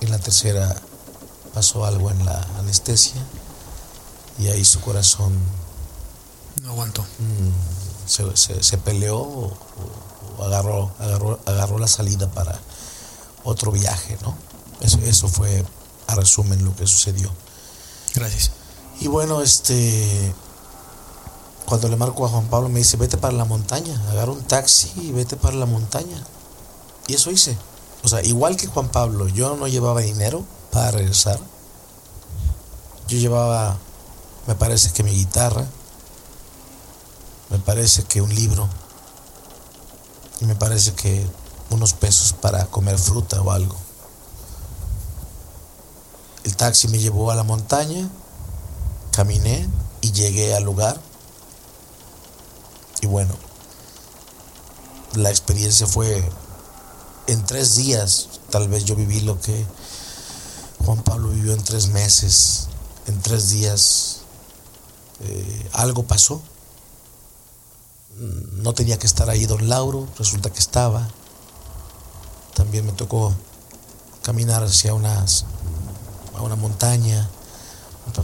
En 0.00 0.10
la 0.10 0.18
tercera 0.18 0.74
pasó 1.54 1.84
algo 1.84 2.10
en 2.10 2.24
la 2.24 2.40
anestesia 2.58 3.20
y 4.38 4.48
ahí 4.48 4.64
su 4.64 4.80
corazón 4.80 5.32
no 6.62 6.70
aguantó. 6.70 7.02
Mm, 7.02 8.06
se, 8.06 8.78
peleó 8.78 9.52
agarró, 10.40 10.92
agarró, 10.98 11.40
agarró 11.46 11.78
la 11.78 11.88
salida 11.88 12.30
para 12.30 12.58
otro 13.44 13.72
viaje, 13.72 14.18
¿no? 14.22 14.36
Eso, 14.80 14.98
eso 14.98 15.28
fue 15.28 15.64
a 16.06 16.14
resumen 16.14 16.64
lo 16.64 16.74
que 16.76 16.86
sucedió. 16.86 17.30
Gracias. 18.14 18.52
Y 19.00 19.08
bueno, 19.08 19.40
este, 19.42 20.34
cuando 21.66 21.88
le 21.88 21.96
marco 21.96 22.24
a 22.24 22.28
Juan 22.28 22.46
Pablo 22.48 22.68
me 22.68 22.78
dice, 22.78 22.96
vete 22.96 23.16
para 23.16 23.34
la 23.34 23.44
montaña, 23.44 24.00
agarra 24.10 24.32
un 24.32 24.42
taxi 24.42 24.92
y 24.96 25.12
vete 25.12 25.36
para 25.36 25.56
la 25.56 25.66
montaña. 25.66 26.22
Y 27.06 27.14
eso 27.14 27.30
hice. 27.30 27.56
O 28.02 28.08
sea, 28.08 28.22
igual 28.22 28.56
que 28.56 28.66
Juan 28.66 28.88
Pablo, 28.88 29.28
yo 29.28 29.56
no 29.56 29.68
llevaba 29.68 30.00
dinero 30.00 30.44
para 30.70 30.90
regresar. 30.90 31.38
Yo 33.08 33.18
llevaba, 33.18 33.76
me 34.46 34.54
parece 34.54 34.92
que 34.92 35.02
mi 35.02 35.12
guitarra, 35.12 35.64
me 37.50 37.58
parece 37.58 38.04
que 38.04 38.20
un 38.20 38.34
libro, 38.34 38.68
y 40.40 40.44
me 40.44 40.54
parece 40.54 40.94
que 40.94 41.26
unos 41.70 41.94
pesos 41.94 42.32
para 42.32 42.66
comer 42.66 42.98
fruta 42.98 43.40
o 43.40 43.50
algo. 43.50 43.76
El 46.44 46.56
taxi 46.56 46.88
me 46.88 46.98
llevó 46.98 47.30
a 47.30 47.34
la 47.34 47.42
montaña, 47.42 48.08
caminé 49.12 49.68
y 50.00 50.12
llegué 50.12 50.54
al 50.54 50.64
lugar. 50.64 51.00
Y 53.00 53.06
bueno, 53.06 53.34
la 55.14 55.30
experiencia 55.30 55.86
fue 55.86 56.28
en 57.26 57.44
tres 57.44 57.76
días. 57.76 58.28
Tal 58.50 58.68
vez 58.68 58.84
yo 58.84 58.96
viví 58.96 59.20
lo 59.20 59.40
que 59.40 59.64
Juan 60.84 61.02
Pablo 61.02 61.30
vivió 61.30 61.52
en 61.52 61.62
tres 61.62 61.88
meses. 61.88 62.68
En 63.06 63.20
tres 63.20 63.50
días 63.50 64.22
eh, 65.20 65.68
algo 65.72 66.02
pasó 66.04 66.42
no 68.18 68.72
tenía 68.72 68.98
que 68.98 69.06
estar 69.06 69.28
ahí 69.28 69.46
don 69.46 69.68
Lauro, 69.68 70.08
resulta 70.18 70.50
que 70.50 70.58
estaba. 70.58 71.06
También 72.54 72.86
me 72.86 72.92
tocó 72.92 73.34
caminar 74.22 74.64
hacia 74.64 74.94
unas, 74.94 75.44
a 76.34 76.42
una 76.42 76.56
montaña. 76.56 77.28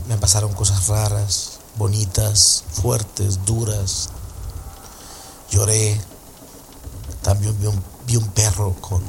Me 0.07 0.17
pasaron 0.17 0.53
cosas 0.53 0.87
raras, 0.87 1.59
bonitas, 1.77 2.63
fuertes, 2.71 3.45
duras. 3.45 4.09
Lloré. 5.51 6.01
También 7.21 7.57
vi 7.59 7.67
un, 7.67 7.83
vi 8.05 8.17
un 8.17 8.27
perro 8.29 8.73
con 8.81 9.01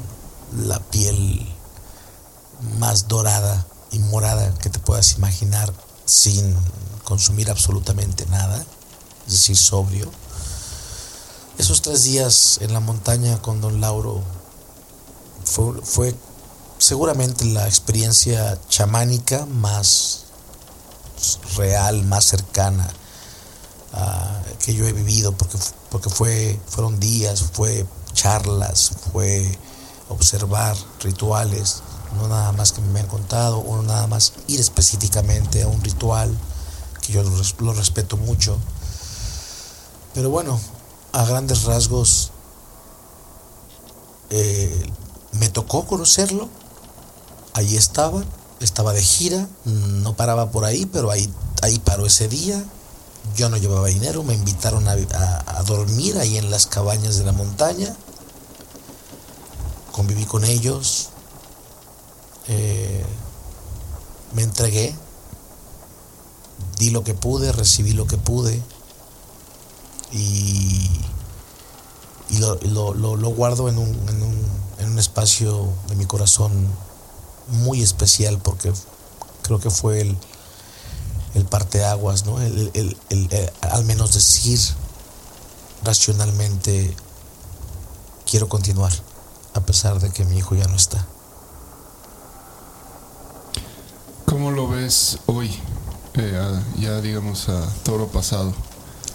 la 0.67 0.79
piel 0.81 1.47
más 2.79 3.09
dorada 3.09 3.67
y 3.91 3.99
morada 3.99 4.55
que 4.55 4.71
te 4.71 4.79
puedas 4.79 5.17
imaginar 5.17 5.73
sin 6.05 6.55
consumir 7.05 7.51
absolutamente 7.51 8.27
nada, 8.27 8.65
es 9.27 9.33
decir, 9.33 9.57
sobrio. 9.57 10.11
Esos 11.59 11.83
tres 11.83 12.05
días 12.05 12.59
en 12.61 12.73
la 12.73 12.81
montaña 12.81 13.41
con 13.41 13.61
don 13.61 13.81
Lauro 13.81 14.23
fue, 15.45 16.15
seguramente 16.79 17.45
la 17.45 17.67
experiencia 17.67 18.59
chamánica 18.69 19.47
más 19.47 20.25
real, 21.57 22.03
más 22.05 22.25
cercana 22.25 22.93
que 24.65 24.75
yo 24.75 24.87
he 24.87 24.93
vivido, 24.93 25.33
porque, 25.37 25.59
porque 25.91 26.11
fue, 26.11 26.59
fueron 26.67 26.99
días, 26.99 27.45
fue 27.53 27.87
charlas, 28.15 28.93
fue 29.13 29.59
observar 30.09 30.77
rituales, 31.03 31.83
no 32.17 32.29
nada 32.29 32.53
más 32.53 32.73
que 32.73 32.81
me 32.81 33.01
han 33.01 33.07
contado, 33.07 33.59
o 33.59 33.83
nada 33.83 34.07
más 34.07 34.33
ir 34.47 34.61
específicamente 34.61 35.63
a 35.63 35.69
un 35.69 35.83
ritual, 35.83 36.35
que 37.03 37.13
yo 37.13 37.23
lo, 37.23 37.75
respeto 37.75 38.17
mucho. 38.17 38.57
Pero 40.15 40.31
bueno, 40.31 40.59
a 41.13 41.25
grandes 41.25 41.65
rasgos 41.65 42.31
eh, 44.31 44.91
me 45.33 45.49
tocó 45.49 45.85
conocerlo, 45.87 46.49
ahí 47.53 47.77
estaba, 47.77 48.23
estaba 48.61 48.93
de 48.93 49.03
gira, 49.03 49.49
no 49.65 50.15
paraba 50.15 50.51
por 50.51 50.65
ahí, 50.65 50.87
pero 50.87 51.11
ahí, 51.11 51.33
ahí 51.63 51.79
paró 51.79 52.07
ese 52.07 52.29
día, 52.29 52.65
yo 53.35 53.49
no 53.49 53.57
llevaba 53.57 53.89
dinero, 53.89 54.23
me 54.23 54.35
invitaron 54.35 54.87
a, 54.89 54.97
dormir 55.67 56.19
ahí 56.19 56.37
en 56.37 56.51
las 56.51 56.67
cabañas 56.67 57.17
de 57.17 57.25
la 57.25 57.33
montaña. 57.33 57.95
Conviví 59.93 60.25
con 60.25 60.45
ellos. 60.45 61.11
Eh, 62.49 63.05
me 64.35 64.43
entregué. 64.43 64.95
Di 66.79 66.91
lo 66.91 67.05
que 67.05 67.15
pude, 67.15 67.53
recibí 67.53 67.93
lo 67.93 68.07
que 68.07 68.19
pude. 68.19 68.63
Y, 70.13 70.91
y 72.31 72.39
lo, 72.39 72.57
guardo 73.31 73.69
en 73.69 73.79
un, 73.79 73.89
en, 74.09 74.23
un, 74.23 74.47
en 74.79 74.91
un 74.93 74.99
espacio 74.99 75.69
de 75.89 75.97
mi 75.97 76.07
corazón 76.07 76.69
muy 77.49 77.83
especial 77.83 78.39
porque 78.39 78.73
creo 79.43 79.59
que 79.61 79.71
fue 79.71 80.01
el, 80.01 80.17
el 81.35 81.45
parteaguas, 81.45 82.25
¿no? 82.27 82.41
El, 82.41 82.71
el, 82.75 82.97
eh, 83.11 83.53
al 83.61 83.85
menos 83.85 84.15
decir 84.15 84.61
racionalmente, 85.85 86.95
quiero 88.29 88.49
continuar, 88.49 88.93
a 89.55 89.61
pesar 89.61 90.01
de 90.01 90.11
que 90.11 90.25
mi 90.25 90.39
hijo 90.39 90.55
ya 90.55 90.67
no 90.67 90.77
está. 90.77 91.07
¿Cómo 94.25 94.51
lo 94.51 94.69
ves 94.69 95.19
hoy, 95.27 95.51
eh, 96.15 96.61
ya 96.79 97.01
digamos 97.01 97.49
a 97.49 97.69
toro 97.85 98.09
pasado? 98.09 98.53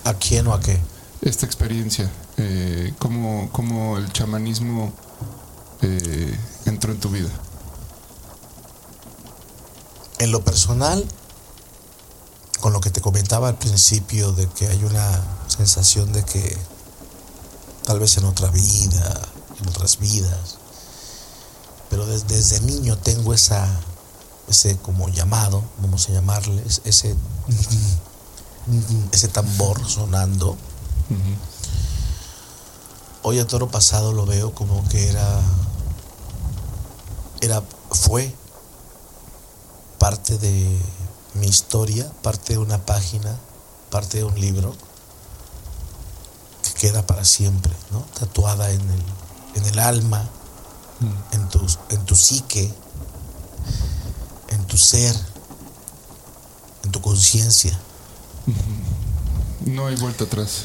¿A 0.03 0.13
quién 0.13 0.47
o 0.47 0.53
a 0.53 0.59
qué? 0.59 0.79
Esta 1.21 1.45
experiencia, 1.45 2.09
eh, 2.37 2.93
¿cómo, 2.99 3.49
¿cómo, 3.51 3.97
el 3.97 4.11
chamanismo 4.13 4.93
eh, 5.81 6.37
entró 6.65 6.93
en 6.93 6.99
tu 6.99 7.09
vida? 7.09 7.29
En 10.19 10.31
lo 10.31 10.41
personal, 10.43 11.05
con 12.59 12.73
lo 12.73 12.81
que 12.81 12.91
te 12.91 13.01
comentaba 13.01 13.47
al 13.47 13.57
principio 13.57 14.31
de 14.33 14.47
que 14.47 14.67
hay 14.67 14.83
una 14.83 15.23
sensación 15.47 16.11
de 16.11 16.23
que 16.23 16.57
tal 17.85 17.99
vez 17.99 18.17
en 18.17 18.25
otra 18.25 18.49
vida, 18.49 19.21
en 19.59 19.69
otras 19.69 19.97
vidas, 19.97 20.57
pero 21.89 22.05
desde, 22.05 22.59
niño 22.61 22.97
tengo 22.97 23.33
esa, 23.33 23.67
ese 24.47 24.77
como 24.77 25.09
llamado, 25.09 25.63
vamos 25.81 26.07
a 26.09 26.11
llamarle, 26.11 26.63
ese, 26.83 27.15
ese 29.11 29.27
tambor 29.29 29.87
sonando. 29.87 30.55
Hoy 33.23 33.39
a 33.39 33.47
toro 33.47 33.69
pasado 33.69 34.13
lo 34.13 34.25
veo 34.25 34.53
como 34.53 34.87
que 34.89 35.09
era, 35.09 35.41
era, 37.41 37.63
fue 37.91 38.33
parte 39.97 40.37
de 40.37 40.79
mi 41.33 41.47
historia, 41.47 42.11
parte 42.21 42.53
de 42.53 42.59
una 42.59 42.85
página, 42.85 43.37
parte 43.89 44.19
de 44.19 44.23
un 44.23 44.39
libro 44.39 44.75
que 46.63 46.87
queda 46.87 47.05
para 47.05 47.25
siempre, 47.25 47.73
¿no? 47.91 47.99
tatuada 48.19 48.71
en 48.71 48.81
el, 48.81 49.03
en 49.55 49.65
el 49.65 49.79
alma, 49.79 50.29
mm. 50.99 51.35
en, 51.35 51.49
tu, 51.49 51.67
en 51.89 52.05
tu 52.05 52.15
psique, 52.15 52.71
en 54.49 54.65
tu 54.65 54.77
ser, 54.77 55.15
en 56.83 56.91
tu 56.91 57.01
conciencia. 57.01 57.77
No 59.65 59.87
hay 59.87 59.95
vuelta 59.95 60.23
atrás. 60.23 60.63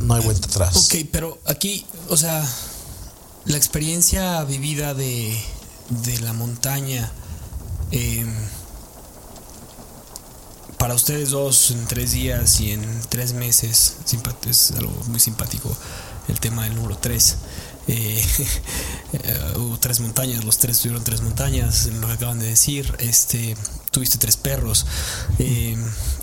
No 0.00 0.14
hay 0.14 0.22
vuelta 0.22 0.46
atrás. 0.48 0.76
Ok, 0.76 1.08
pero 1.10 1.38
aquí, 1.46 1.86
o 2.08 2.16
sea, 2.16 2.44
la 3.44 3.56
experiencia 3.56 4.42
vivida 4.44 4.94
de, 4.94 5.40
de 5.88 6.18
la 6.20 6.32
montaña, 6.32 7.10
eh, 7.92 8.26
para 10.86 10.94
ustedes 10.94 11.30
dos 11.30 11.72
en 11.72 11.84
tres 11.86 12.12
días 12.12 12.60
y 12.60 12.70
en 12.70 12.80
tres 13.08 13.32
meses, 13.32 13.96
es 14.48 14.70
algo 14.70 14.92
muy 15.08 15.18
simpático 15.18 15.76
el 16.28 16.38
tema 16.38 16.62
del 16.62 16.76
número 16.76 16.96
tres. 16.96 17.38
Eh, 17.88 18.24
eh, 19.12 19.52
hubo 19.56 19.80
tres 19.80 19.98
montañas, 19.98 20.44
los 20.44 20.58
tres 20.58 20.78
tuvieron 20.78 21.02
tres 21.02 21.22
montañas, 21.22 21.86
lo 21.86 22.06
que 22.06 22.12
acaban 22.12 22.38
de 22.38 22.46
decir, 22.46 22.94
este, 23.00 23.56
tuviste 23.90 24.16
tres 24.18 24.36
perros, 24.36 24.86
eh, 25.40 25.76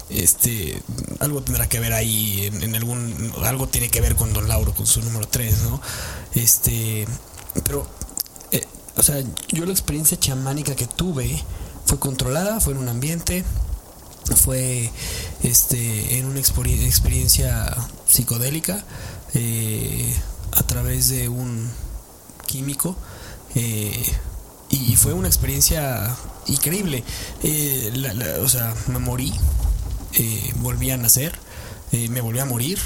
este, 0.07 0.81
algo 1.19 1.43
tendrá 1.43 1.67
que 1.67 1.81
ver 1.81 1.91
ahí, 1.91 2.49
en, 2.49 2.73
algún, 2.73 3.33
algo 3.43 3.67
tiene 3.67 3.89
que 3.89 3.99
ver 3.99 4.15
con 4.15 4.31
Don 4.31 4.47
Lauro, 4.47 4.73
con 4.73 4.87
su 4.87 5.01
número 5.01 5.27
tres, 5.27 5.57
¿no? 5.63 5.81
Este, 6.35 7.05
pero, 7.65 7.85
o 8.95 9.03
sea, 9.03 9.21
yo 9.49 9.65
la 9.65 9.73
experiencia 9.73 10.17
chamánica 10.17 10.73
que 10.73 10.87
tuve 10.87 11.43
fue 11.85 11.99
controlada, 11.99 12.61
fue 12.61 12.71
en 12.71 12.79
un 12.79 12.87
ambiente, 12.87 13.43
fue 14.35 14.89
este, 15.43 16.17
en 16.17 16.25
una 16.25 16.39
experiencia 16.39 17.75
psicodélica 18.07 18.83
eh, 19.33 20.15
a 20.51 20.63
través 20.63 21.09
de 21.09 21.29
un 21.29 21.69
químico 22.45 22.95
eh, 23.55 24.03
y 24.69 24.95
fue 24.95 25.13
una 25.13 25.27
experiencia 25.27 26.15
increíble. 26.47 27.03
Eh, 27.43 28.39
o 28.41 28.49
sea, 28.49 28.73
me 28.87 28.97
morí, 28.97 29.31
volví 30.55 30.89
a 30.89 30.97
nacer, 30.97 31.37
me 31.91 32.21
volví 32.21 32.39
a 32.39 32.45
morir, 32.45 32.79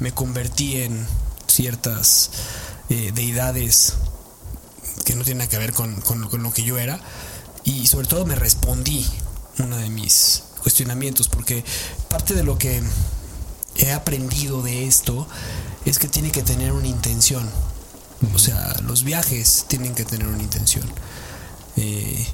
me 0.00 0.12
convertí 0.12 0.80
en 0.80 1.06
ciertas 1.46 2.30
deidades 2.88 3.96
que 5.04 5.14
no 5.14 5.24
tienen 5.24 5.46
que 5.48 5.58
ver 5.58 5.74
con, 5.74 6.00
con 6.00 6.42
lo 6.42 6.52
que 6.54 6.62
yo 6.62 6.78
era 6.78 6.98
y 7.64 7.86
sobre 7.86 8.06
todo 8.06 8.24
me 8.24 8.34
respondí 8.34 9.06
uno 9.58 9.76
de 9.76 9.88
mis 9.90 10.44
cuestionamientos, 10.62 11.28
porque 11.28 11.64
parte 12.08 12.34
de 12.34 12.44
lo 12.44 12.58
que 12.58 12.82
he 13.76 13.92
aprendido 13.92 14.62
de 14.62 14.86
esto 14.86 15.26
es 15.84 15.98
que 15.98 16.08
tiene 16.08 16.30
que 16.30 16.42
tener 16.42 16.72
una 16.72 16.86
intención. 16.86 17.48
O 18.34 18.38
sea, 18.38 18.76
los 18.84 19.02
viajes 19.02 19.64
tienen 19.68 19.94
que 19.94 20.04
tener 20.04 20.28
una 20.28 20.42
intención. 20.42 20.84
Eh, 21.76 22.26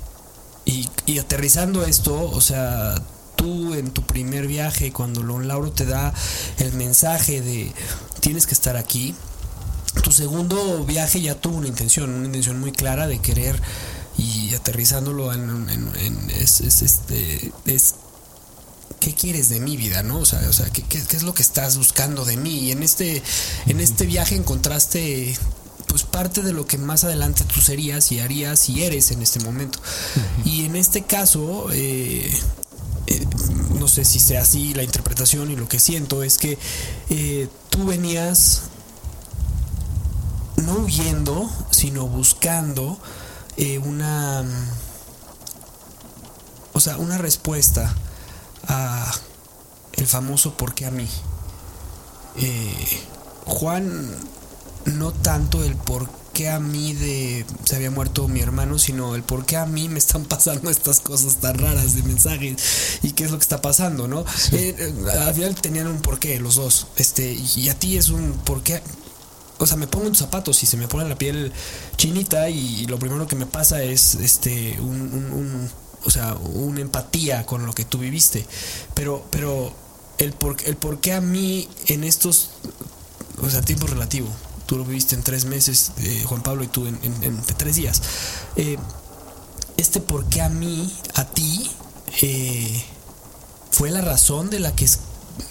y, 1.07 1.19
aterrizando 1.19 1.85
esto, 1.85 2.31
o 2.31 2.41
sea, 2.43 2.95
tú 3.37 3.73
en 3.73 3.91
tu 3.91 4.03
primer 4.03 4.47
viaje, 4.47 4.93
cuando 4.93 5.23
Lon 5.23 5.49
Lauro 5.49 5.73
te 5.73 5.87
da 5.87 6.13
el 6.59 6.75
mensaje 6.75 7.41
de 7.41 7.73
tienes 8.21 8.47
que 8.47 8.53
estar 8.53 8.77
aquí, 8.77 9.15
tu 10.03 10.13
segundo 10.13 10.85
viaje 10.85 11.23
ya 11.23 11.35
tuvo 11.35 11.57
una 11.57 11.69
intención, 11.69 12.11
una 12.11 12.27
intención 12.27 12.61
muy 12.61 12.73
clara 12.73 13.07
de 13.07 13.19
querer 13.19 13.61
y 14.19 14.53
aterrizándolo 14.55 15.33
en, 15.33 15.49
es, 16.31 16.61
este 16.61 17.53
es 17.67 17.95
qué 19.01 19.15
quieres 19.15 19.49
de 19.49 19.61
mi 19.61 19.77
vida, 19.77 20.03
¿no? 20.03 20.19
O 20.19 20.25
sea, 20.27 20.41
o 20.49 20.53
sea 20.53 20.69
¿qué, 20.71 20.83
qué, 20.83 20.99
es 20.99 21.23
lo 21.23 21.33
que 21.33 21.43
estás 21.43 21.79
buscando 21.79 22.25
de 22.25 22.37
mí? 22.37 22.59
Y 22.59 22.73
en 22.73 22.83
este, 22.83 23.23
en 23.67 23.81
este 23.81 24.07
viaje 24.07 24.35
encontraste 24.35 25.39
pues 25.87 26.03
parte 26.03 26.43
de 26.43 26.53
lo 26.53 26.67
que 26.67 26.79
más 26.79 27.05
adelante 27.05 27.45
tú 27.45 27.61
serías 27.61 28.13
y 28.13 28.21
harías 28.21 28.69
y 28.69 28.83
eres 28.83 29.11
en 29.11 29.23
este 29.23 29.41
momento. 29.41 29.79
Y 30.45 30.65
en 30.65 30.77
este 30.77 31.03
caso, 31.03 31.69
eh, 31.73 32.31
eh, 33.07 33.27
no 33.79 33.89
sé 33.89 34.05
si 34.05 34.21
sea 34.21 34.43
así 34.43 34.75
la 34.75 34.83
interpretación 34.83 35.51
y 35.51 35.57
lo 35.57 35.69
que 35.69 35.81
siento 35.81 36.23
es 36.23 36.37
que 36.37 36.59
eh, 37.09 37.49
tú 37.71 37.87
venías 37.87 38.63
no 40.57 40.81
huyendo, 40.81 41.49
sino 41.71 42.07
buscando 42.07 42.99
eh, 43.59 43.79
una, 43.79 44.45
o 46.73 46.81
sea, 46.81 46.97
una 46.97 47.19
respuesta 47.19 47.95
a 48.69 49.13
el 49.95 50.07
famoso 50.07 50.55
¿por 50.55 50.75
qué 50.75 50.87
a 50.87 50.91
mí? 50.93 51.09
Eh, 52.37 53.03
Juan 53.47 54.17
no 54.85 55.13
tanto 55.13 55.65
el 55.65 55.75
por 55.75 56.09
qué 56.33 56.49
a 56.49 56.61
mí 56.61 56.93
de 56.93 57.45
se 57.65 57.75
había 57.75 57.91
muerto 57.91 58.29
mi 58.29 58.39
hermano, 58.39 58.79
sino 58.79 59.17
el 59.17 59.25
por 59.25 59.45
qué 59.45 59.57
a 59.57 59.67
mí 59.67 59.89
me 59.89 59.99
están 59.99 60.25
pasando 60.27 60.71
estas 60.71 61.01
cosas 61.01 61.39
tan 61.39 61.59
raras 61.59 61.97
de 61.97 62.05
mensajes 62.05 63.01
y 63.03 63.11
qué 63.11 63.25
es 63.25 63.33
lo 63.33 63.39
que 63.39 63.43
está 63.43 63.61
pasando, 63.61 64.07
¿no? 64.07 64.21
Eh, 64.53 64.75
eh, 64.79 64.95
al 65.21 65.35
final 65.35 65.57
tenían 65.57 65.89
un 65.89 66.01
porqué 66.01 66.39
los 66.39 66.55
dos, 66.55 66.87
este, 66.97 67.33
y 67.57 67.69
a 67.69 67.75
ti 67.77 67.97
es 67.97 68.11
un 68.11 68.35
porqué. 68.45 68.83
O 69.59 69.67
sea, 69.67 69.77
me 69.77 69.87
pongo 69.87 70.07
en 70.07 70.13
tus 70.13 70.21
zapatos 70.21 70.63
y 70.63 70.67
se 70.67 70.77
me 70.77 70.89
pone 70.89 71.09
la 71.09 71.17
piel 71.17 71.53
chinita 71.97 72.49
y, 72.49 72.87
lo 72.87 72.99
primero 72.99 73.27
que 73.27 73.37
me 73.37 73.47
pasa 73.47 73.83
es 73.83 74.15
este 74.17 74.79
un, 74.81 75.69
o 76.05 76.11
sea, 76.11 76.35
una 76.35 76.81
empatía 76.81 77.45
con 77.45 77.67
lo 77.67 77.75
que 77.75 77.85
tú 77.85 77.99
viviste. 77.99 78.47
Pero, 78.95 79.25
pero 79.31 79.73
el 80.19 80.33
por, 80.33 80.57
el 80.65 80.77
por 80.77 81.01
qué 81.01 81.13
a 81.13 81.21
mí 81.21 81.69
en 81.87 82.05
estos, 82.05 82.51
o 83.43 83.51
sea, 83.51 83.63
tiempo 83.63 83.87
relativo, 83.87 84.29
tú 84.67 84.77
lo 84.77 84.85
viviste 84.85 85.15
en 85.15 85.23
tres 85.23 85.45
meses, 85.45 85.93
eh, 85.99 86.25
Juan 86.27 86.43
Pablo, 86.43 86.63
y 86.63 86.69
tú 86.69 86.87
en, 86.87 87.43
tres 87.57 87.77
días. 87.77 88.03
Eh, 88.57 88.79
este 89.77 90.01
por 90.01 90.27
qué 90.27 90.43
a 90.43 90.49
mí, 90.49 90.93
a 91.15 91.25
ti, 91.25 91.71
eh, 92.23 92.85
fue 93.71 93.91
la 93.91 94.01
razón 94.01 94.51
de 94.51 94.61
la 94.61 94.75
que 94.75 94.89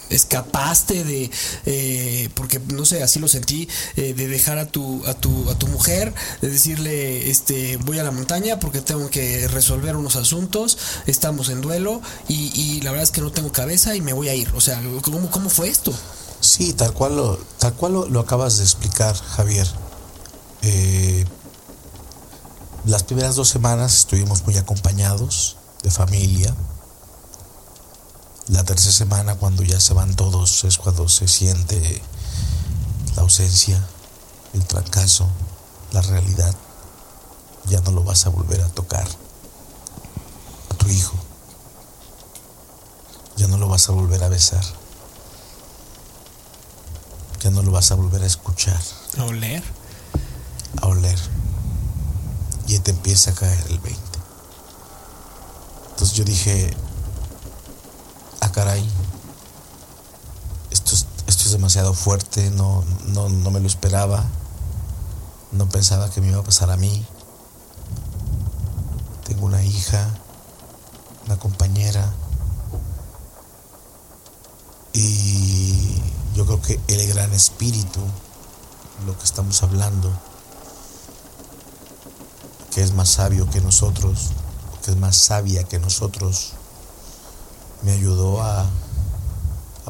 escapaste 0.09 1.03
de 1.03 2.29
porque 2.35 2.59
no 2.73 2.85
sé 2.85 3.03
así 3.03 3.19
lo 3.19 3.27
sentí 3.27 3.67
de 3.95 4.13
dejar 4.13 4.57
a 4.57 4.65
tu 4.65 5.05
a 5.05 5.13
tu 5.13 5.49
a 5.49 5.57
tu 5.57 5.67
mujer 5.67 6.13
de 6.41 6.49
decirle 6.49 7.29
este 7.29 7.77
voy 7.77 7.99
a 7.99 8.03
la 8.03 8.11
montaña 8.11 8.59
porque 8.59 8.81
tengo 8.81 9.09
que 9.09 9.47
resolver 9.47 9.95
unos 9.95 10.15
asuntos 10.15 10.77
estamos 11.07 11.49
en 11.49 11.61
duelo 11.61 12.01
y, 12.27 12.81
la 12.81 12.91
verdad 12.91 13.03
es 13.03 13.11
que 13.11 13.21
no 13.21 13.31
tengo 13.31 13.51
cabeza 13.51 13.95
y 13.95 14.01
me 14.01 14.13
voy 14.13 14.29
a 14.29 14.35
ir 14.35 14.49
o 14.55 14.61
sea 14.61 14.81
cómo 15.01 15.29
cómo 15.29 15.49
fue 15.49 15.69
esto 15.69 15.93
Sí, 16.39 16.73
tal 16.73 16.93
cual 16.93 17.17
lo, 17.17 17.37
tal 17.57 17.73
cual 17.73 17.93
lo, 18.09 18.19
acabas 18.19 18.57
de 18.57 18.63
explicar, 18.63 19.15
Javier. 19.15 19.67
Eh, 20.61 21.25
las 22.85 23.03
primeras 23.03 23.35
dos 23.35 23.49
semanas 23.49 23.95
estuvimos 23.95 24.45
muy 24.45 24.57
acompañados 24.57 25.57
de 25.83 25.91
familia. 25.91 26.55
La 28.49 28.63
tercera 28.63 28.93
semana, 28.93 29.35
cuando 29.35 29.63
ya 29.63 29.79
se 29.79 29.93
van 29.93 30.15
todos, 30.15 30.63
es 30.63 30.77
cuando 30.77 31.09
se 31.09 31.27
siente 31.27 32.01
la 33.15 33.23
ausencia, 33.23 33.85
el 34.53 34.65
trancazo, 34.65 35.27
la 35.91 36.01
realidad. 36.01 36.55
Ya 37.65 37.81
no 37.81 37.91
lo 37.91 38.03
vas 38.03 38.25
a 38.25 38.29
volver 38.29 38.61
a 38.61 38.69
tocar 38.69 39.07
a 40.69 40.73
tu 40.75 40.87
hijo. 40.87 41.15
Ya 43.35 43.47
no 43.47 43.57
lo 43.57 43.67
vas 43.67 43.89
a 43.89 43.91
volver 43.91 44.23
a 44.23 44.29
besar 44.29 44.63
ya 47.39 47.51
no 47.51 47.61
lo 47.61 47.71
vas 47.71 47.91
a 47.91 47.95
volver 47.95 48.23
a 48.23 48.25
escuchar. 48.25 48.79
A 49.17 49.23
oler. 49.23 49.63
A 50.81 50.87
oler. 50.87 51.17
Y 52.67 52.79
te 52.79 52.91
empieza 52.91 53.31
a 53.31 53.35
caer 53.35 53.63
el 53.69 53.79
20. 53.79 54.01
Entonces 55.91 56.15
yo 56.17 56.23
dije, 56.23 56.75
ah 58.41 58.51
caray, 58.51 58.87
esto 60.71 60.93
es, 60.95 61.05
esto 61.27 61.43
es 61.45 61.51
demasiado 61.51 61.93
fuerte, 61.93 62.51
no, 62.51 62.83
no, 63.07 63.29
no 63.29 63.51
me 63.51 63.59
lo 63.59 63.67
esperaba, 63.67 64.23
no 65.51 65.67
pensaba 65.69 66.09
que 66.09 66.21
me 66.21 66.29
iba 66.29 66.39
a 66.39 66.43
pasar 66.43 66.71
a 66.71 66.77
mí. 66.77 67.05
Tengo 69.25 69.45
una 69.45 69.63
hija, 69.63 70.09
una 71.25 71.37
compañera, 71.37 72.13
y 74.97 76.01
yo 76.33 76.45
creo 76.45 76.61
que 76.61 76.79
el 76.87 77.07
gran 77.07 77.31
espíritu, 77.33 77.99
lo 79.05 79.15
que 79.15 79.25
estamos 79.25 79.61
hablando, 79.61 80.11
que 82.73 82.81
es 82.81 82.93
más 82.93 83.09
sabio 83.09 83.47
que 83.49 83.61
nosotros, 83.61 84.29
que 84.83 84.91
es 84.91 84.97
más 84.97 85.15
sabia 85.15 85.63
que 85.65 85.77
nosotros, 85.77 86.53
me 87.87 87.93
ayudó 87.93 88.41
a, 88.41 88.69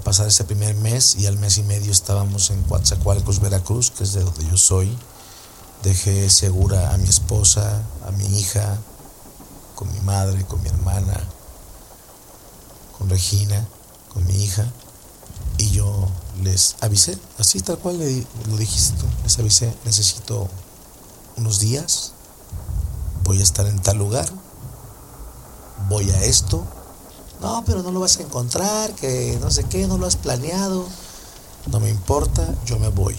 pasar 0.04 0.28
ese 0.28 0.44
primer 0.46 0.76
mes 0.76 1.16
y 1.16 1.26
al 1.26 1.38
mes 1.38 1.58
y 1.58 1.64
medio 1.64 1.92
estábamos 1.92 2.52
en 2.52 2.62
Coatzacoalcos, 2.64 3.42
Veracruz, 3.42 3.92
que 3.92 4.04
es 4.04 4.14
de 4.14 4.24
donde 4.24 4.46
yo 4.46 4.56
soy. 4.56 4.96
Dejé 5.84 6.30
segura 6.30 6.94
a 6.94 6.98
mi 6.98 7.10
esposa, 7.10 7.82
a 8.08 8.12
mi 8.12 8.40
hija, 8.40 8.78
con 9.76 9.92
mi 9.92 10.00
madre, 10.02 10.46
con 10.46 10.62
mi 10.62 10.70
hermana, 10.70 11.20
con 12.98 13.10
Regina, 13.10 13.68
con 14.14 14.26
mi 14.28 14.44
hija. 14.44 14.72
Y 15.58 15.72
yo 15.72 16.08
les 16.44 16.76
avisé, 16.82 17.18
así 17.40 17.60
tal 17.62 17.80
cual 17.80 17.98
lo 17.98 18.58
dijiste 18.58 18.96
tú, 18.98 19.08
les 19.24 19.40
avisé, 19.40 19.74
necesito 19.84 20.48
unos 21.36 21.60
días, 21.60 22.14
voy 23.24 23.40
a 23.40 23.44
estar 23.44 23.66
en 23.66 23.82
tal 23.82 23.98
lugar, 23.98 24.30
voy 25.90 26.12
a 26.12 26.22
esto. 26.24 26.77
No, 27.42 27.64
pero 27.66 27.84
no 27.84 27.92
lo 27.92 28.00
vas 28.00 28.18
a 28.18 28.24
encontrar, 28.24 28.94
que 28.96 29.38
no 29.42 29.52
sé 29.52 29.64
qué, 29.66 29.88
no 29.88 29.98
lo 29.98 30.08
has 30.08 30.16
planeado. 30.16 30.86
No 31.68 31.80
me 31.80 31.90
importa, 31.90 32.48
yo 32.66 32.80
me 32.80 32.90
voy. 32.90 33.16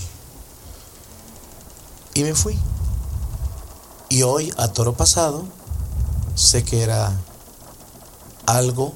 Y 2.14 2.22
me 2.22 2.34
fui. 2.34 2.58
Y 4.08 4.22
hoy, 4.22 4.52
a 4.56 4.68
toro 4.68 4.94
pasado, 4.94 5.44
sé 6.34 6.64
que 6.64 6.82
era 6.82 7.12
algo 8.46 8.92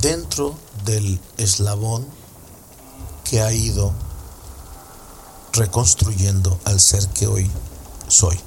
dentro 0.00 0.54
del 0.84 1.20
eslabón 1.38 2.06
que 3.24 3.40
ha 3.40 3.52
ido 3.52 3.92
reconstruyendo 5.52 6.58
al 6.64 6.80
ser 6.80 7.06
que 7.08 7.26
hoy 7.26 7.50
soy. 8.08 8.38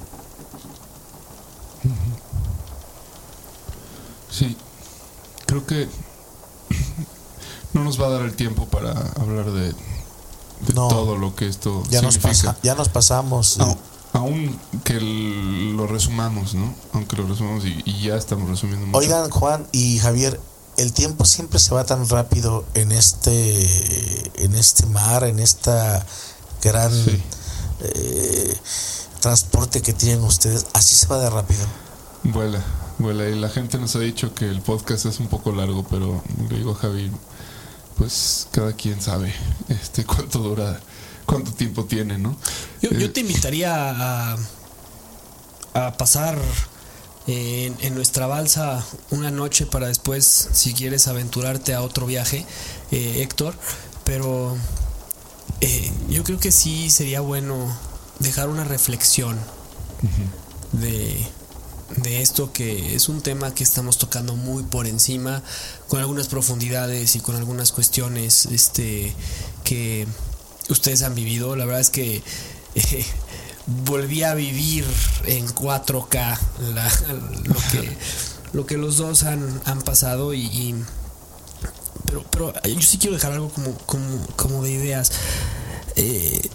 Sí, 4.30 4.56
creo 5.46 5.66
que 5.66 5.88
no 7.72 7.84
nos 7.84 8.00
va 8.00 8.06
a 8.06 8.10
dar 8.10 8.22
el 8.22 8.34
tiempo 8.34 8.66
para 8.66 8.92
hablar 9.20 9.50
de, 9.50 9.74
todo 10.74 11.16
lo 11.18 11.34
que 11.34 11.46
esto 11.48 11.82
ya 11.90 12.00
Nos 12.00 12.18
pasa, 12.18 12.56
ya 12.62 12.74
nos 12.74 12.88
pasamos. 12.88 13.58
aún 14.12 14.58
que 14.84 15.00
lo 15.00 15.86
resumamos, 15.86 16.54
¿no? 16.54 16.74
Aunque 16.92 17.16
lo 17.16 17.26
resumamos 17.26 17.64
y, 17.64 17.82
y 17.84 18.02
ya 18.02 18.16
estamos 18.16 18.48
resumiendo 18.48 18.86
mucho. 18.86 18.98
Oigan, 18.98 19.28
Juan 19.30 19.66
y 19.72 19.98
Javier, 19.98 20.40
el 20.76 20.92
tiempo 20.92 21.24
siempre 21.24 21.58
se 21.58 21.74
va 21.74 21.84
tan 21.84 22.08
rápido 22.08 22.64
en 22.74 22.92
este, 22.92 24.44
en 24.44 24.54
este 24.54 24.86
mar, 24.86 25.24
en 25.24 25.38
esta 25.38 26.04
gran 26.62 26.92
eh, 27.80 28.56
transporte 29.20 29.82
que 29.82 29.92
tienen 29.92 30.24
ustedes. 30.24 30.66
Así 30.72 30.94
se 30.94 31.06
va 31.06 31.18
de 31.18 31.30
rápido. 31.30 31.64
Vuela, 32.24 32.64
vuela. 32.98 33.28
Y 33.28 33.38
la 33.38 33.48
gente 33.48 33.78
nos 33.78 33.96
ha 33.96 34.00
dicho 34.00 34.34
que 34.34 34.48
el 34.48 34.60
podcast 34.60 35.06
es 35.06 35.20
un 35.20 35.28
poco 35.28 35.52
largo, 35.52 35.86
pero 35.88 36.22
le 36.48 36.58
digo 36.58 36.72
a 36.72 36.76
Javi, 36.76 37.10
pues 37.96 38.48
cada 38.50 38.72
quien 38.72 39.00
sabe 39.00 39.32
este 39.68 40.04
cuánto 40.06 40.40
dura, 40.40 40.80
cuánto 41.26 41.52
tiempo 41.52 41.84
tiene, 41.84 42.18
¿no? 42.18 42.36
Yo, 42.82 42.90
yo 42.90 43.06
eh, 43.06 43.08
te 43.08 43.20
invitaría 43.20 43.72
a, 43.74 44.36
a 45.74 45.96
pasar 45.96 46.38
en, 47.26 47.94
nuestra 47.94 48.26
balsa 48.26 48.84
una 49.10 49.30
noche 49.30 49.66
para 49.66 49.88
después, 49.88 50.48
si 50.52 50.74
quieres 50.74 51.08
aventurarte 51.08 51.74
a 51.74 51.82
otro 51.82 52.06
viaje, 52.06 52.44
eh, 52.90 53.22
Héctor. 53.22 53.54
Pero 54.04 54.56
eh, 55.60 55.90
yo 56.08 56.24
creo 56.24 56.38
que 56.38 56.52
sí 56.52 56.90
sería 56.90 57.20
bueno 57.20 57.74
dejar 58.18 58.48
una 58.48 58.64
reflexión 58.64 59.38
de, 60.72 61.26
de 61.96 62.22
esto 62.22 62.52
que 62.52 62.94
es 62.94 63.08
un 63.08 63.20
tema 63.20 63.54
que 63.54 63.64
estamos 63.64 63.98
tocando 63.98 64.36
muy 64.36 64.62
por 64.64 64.86
encima, 64.86 65.42
con 65.88 66.00
algunas 66.00 66.28
profundidades 66.28 67.16
y 67.16 67.20
con 67.20 67.36
algunas 67.36 67.72
cuestiones 67.72 68.46
este, 68.46 69.14
que 69.64 70.06
ustedes 70.68 71.02
han 71.02 71.14
vivido. 71.14 71.56
La 71.56 71.64
verdad 71.64 71.80
es 71.80 71.90
que 71.90 72.22
volví 73.66 74.22
a 74.22 74.34
vivir 74.34 74.84
en 75.26 75.46
4K 75.46 76.38
lo, 77.44 77.54
que, 77.54 77.96
lo 78.52 78.66
que 78.66 78.76
los 78.76 78.96
dos 78.96 79.22
han, 79.22 79.82
pasado 79.84 80.34
y, 80.34 80.74
pero, 82.06 82.24
pero 82.30 82.52
yo 82.62 82.80
sí 82.82 82.98
quiero 82.98 83.16
dejar 83.16 83.32
algo 83.32 83.50
como, 83.50 83.76
como, 84.36 84.62
de 84.62 84.70
ideas. 84.70 85.12
Eh, 85.96 86.48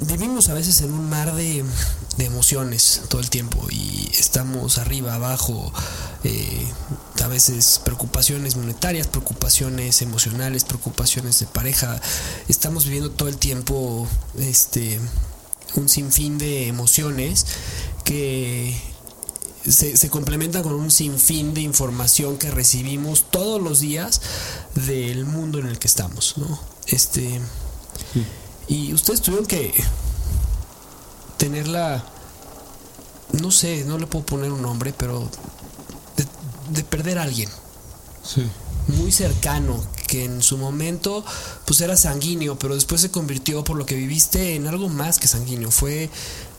vivimos 0.00 0.48
a 0.48 0.54
veces 0.54 0.80
en 0.80 0.92
un 0.92 1.08
mar 1.08 1.34
de, 1.34 1.64
emociones 2.18 3.02
todo 3.08 3.20
el 3.20 3.30
tiempo 3.30 3.64
y 3.70 4.10
estamos 4.18 4.78
arriba, 4.78 5.14
abajo, 5.14 5.72
eh, 6.24 6.66
a 7.22 7.28
veces 7.28 7.80
preocupaciones 7.84 8.56
monetarias, 8.56 9.06
preocupaciones 9.06 10.02
emocionales, 10.02 10.64
preocupaciones 10.64 11.38
de 11.38 11.46
pareja. 11.46 12.00
Estamos 12.48 12.84
viviendo 12.84 13.10
todo 13.10 13.28
el 13.28 13.36
tiempo 13.36 14.08
este 14.38 15.00
un 15.74 15.88
sinfín 15.88 16.38
de 16.38 16.66
emociones 16.66 17.46
que 18.04 18.76
se, 19.66 20.08
complementan 20.08 20.62
con 20.62 20.72
un 20.72 20.90
sinfín 20.90 21.54
de 21.54 21.60
información 21.60 22.38
que 22.38 22.50
recibimos 22.50 23.26
todos 23.30 23.60
los 23.60 23.80
días 23.80 24.20
del 24.74 25.24
mundo 25.26 25.58
en 25.58 25.66
el 25.66 25.78
que 25.78 25.86
estamos, 25.86 26.34
¿no? 26.38 26.58
Este 26.86 27.40
y 28.68 28.92
ustedes 28.94 29.20
tuvieron 29.22 29.46
que 29.46 29.72
tenerla, 31.36 32.04
no 33.40 33.50
sé, 33.50 33.84
no 33.84 33.98
le 33.98 34.06
puedo 34.06 34.24
poner 34.26 34.50
un 34.52 34.62
nombre, 34.62 34.92
pero 34.96 35.28
de, 36.16 36.26
de 36.70 36.84
perder 36.84 37.18
a 37.18 37.22
alguien 37.22 37.48
Sí. 38.22 38.42
muy 38.88 39.10
cercano, 39.12 39.82
que 40.06 40.24
en 40.24 40.42
su 40.42 40.58
momento 40.58 41.24
pues 41.66 41.80
era 41.80 41.96
sanguíneo, 41.96 42.58
pero 42.58 42.74
después 42.74 43.00
se 43.00 43.10
convirtió 43.10 43.64
por 43.64 43.76
lo 43.76 43.86
que 43.86 43.94
viviste 43.94 44.54
en 44.54 44.66
algo 44.66 44.88
más 44.88 45.18
que 45.18 45.28
sanguíneo, 45.28 45.70
fue 45.70 46.10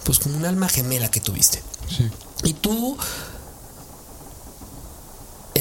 pues 0.04 0.20
como 0.20 0.38
un 0.38 0.46
alma 0.46 0.68
gemela 0.70 1.12
que 1.12 1.20
tuviste. 1.20 1.62
Sí. 1.96 2.10
Y 2.44 2.54
tú, 2.54 2.98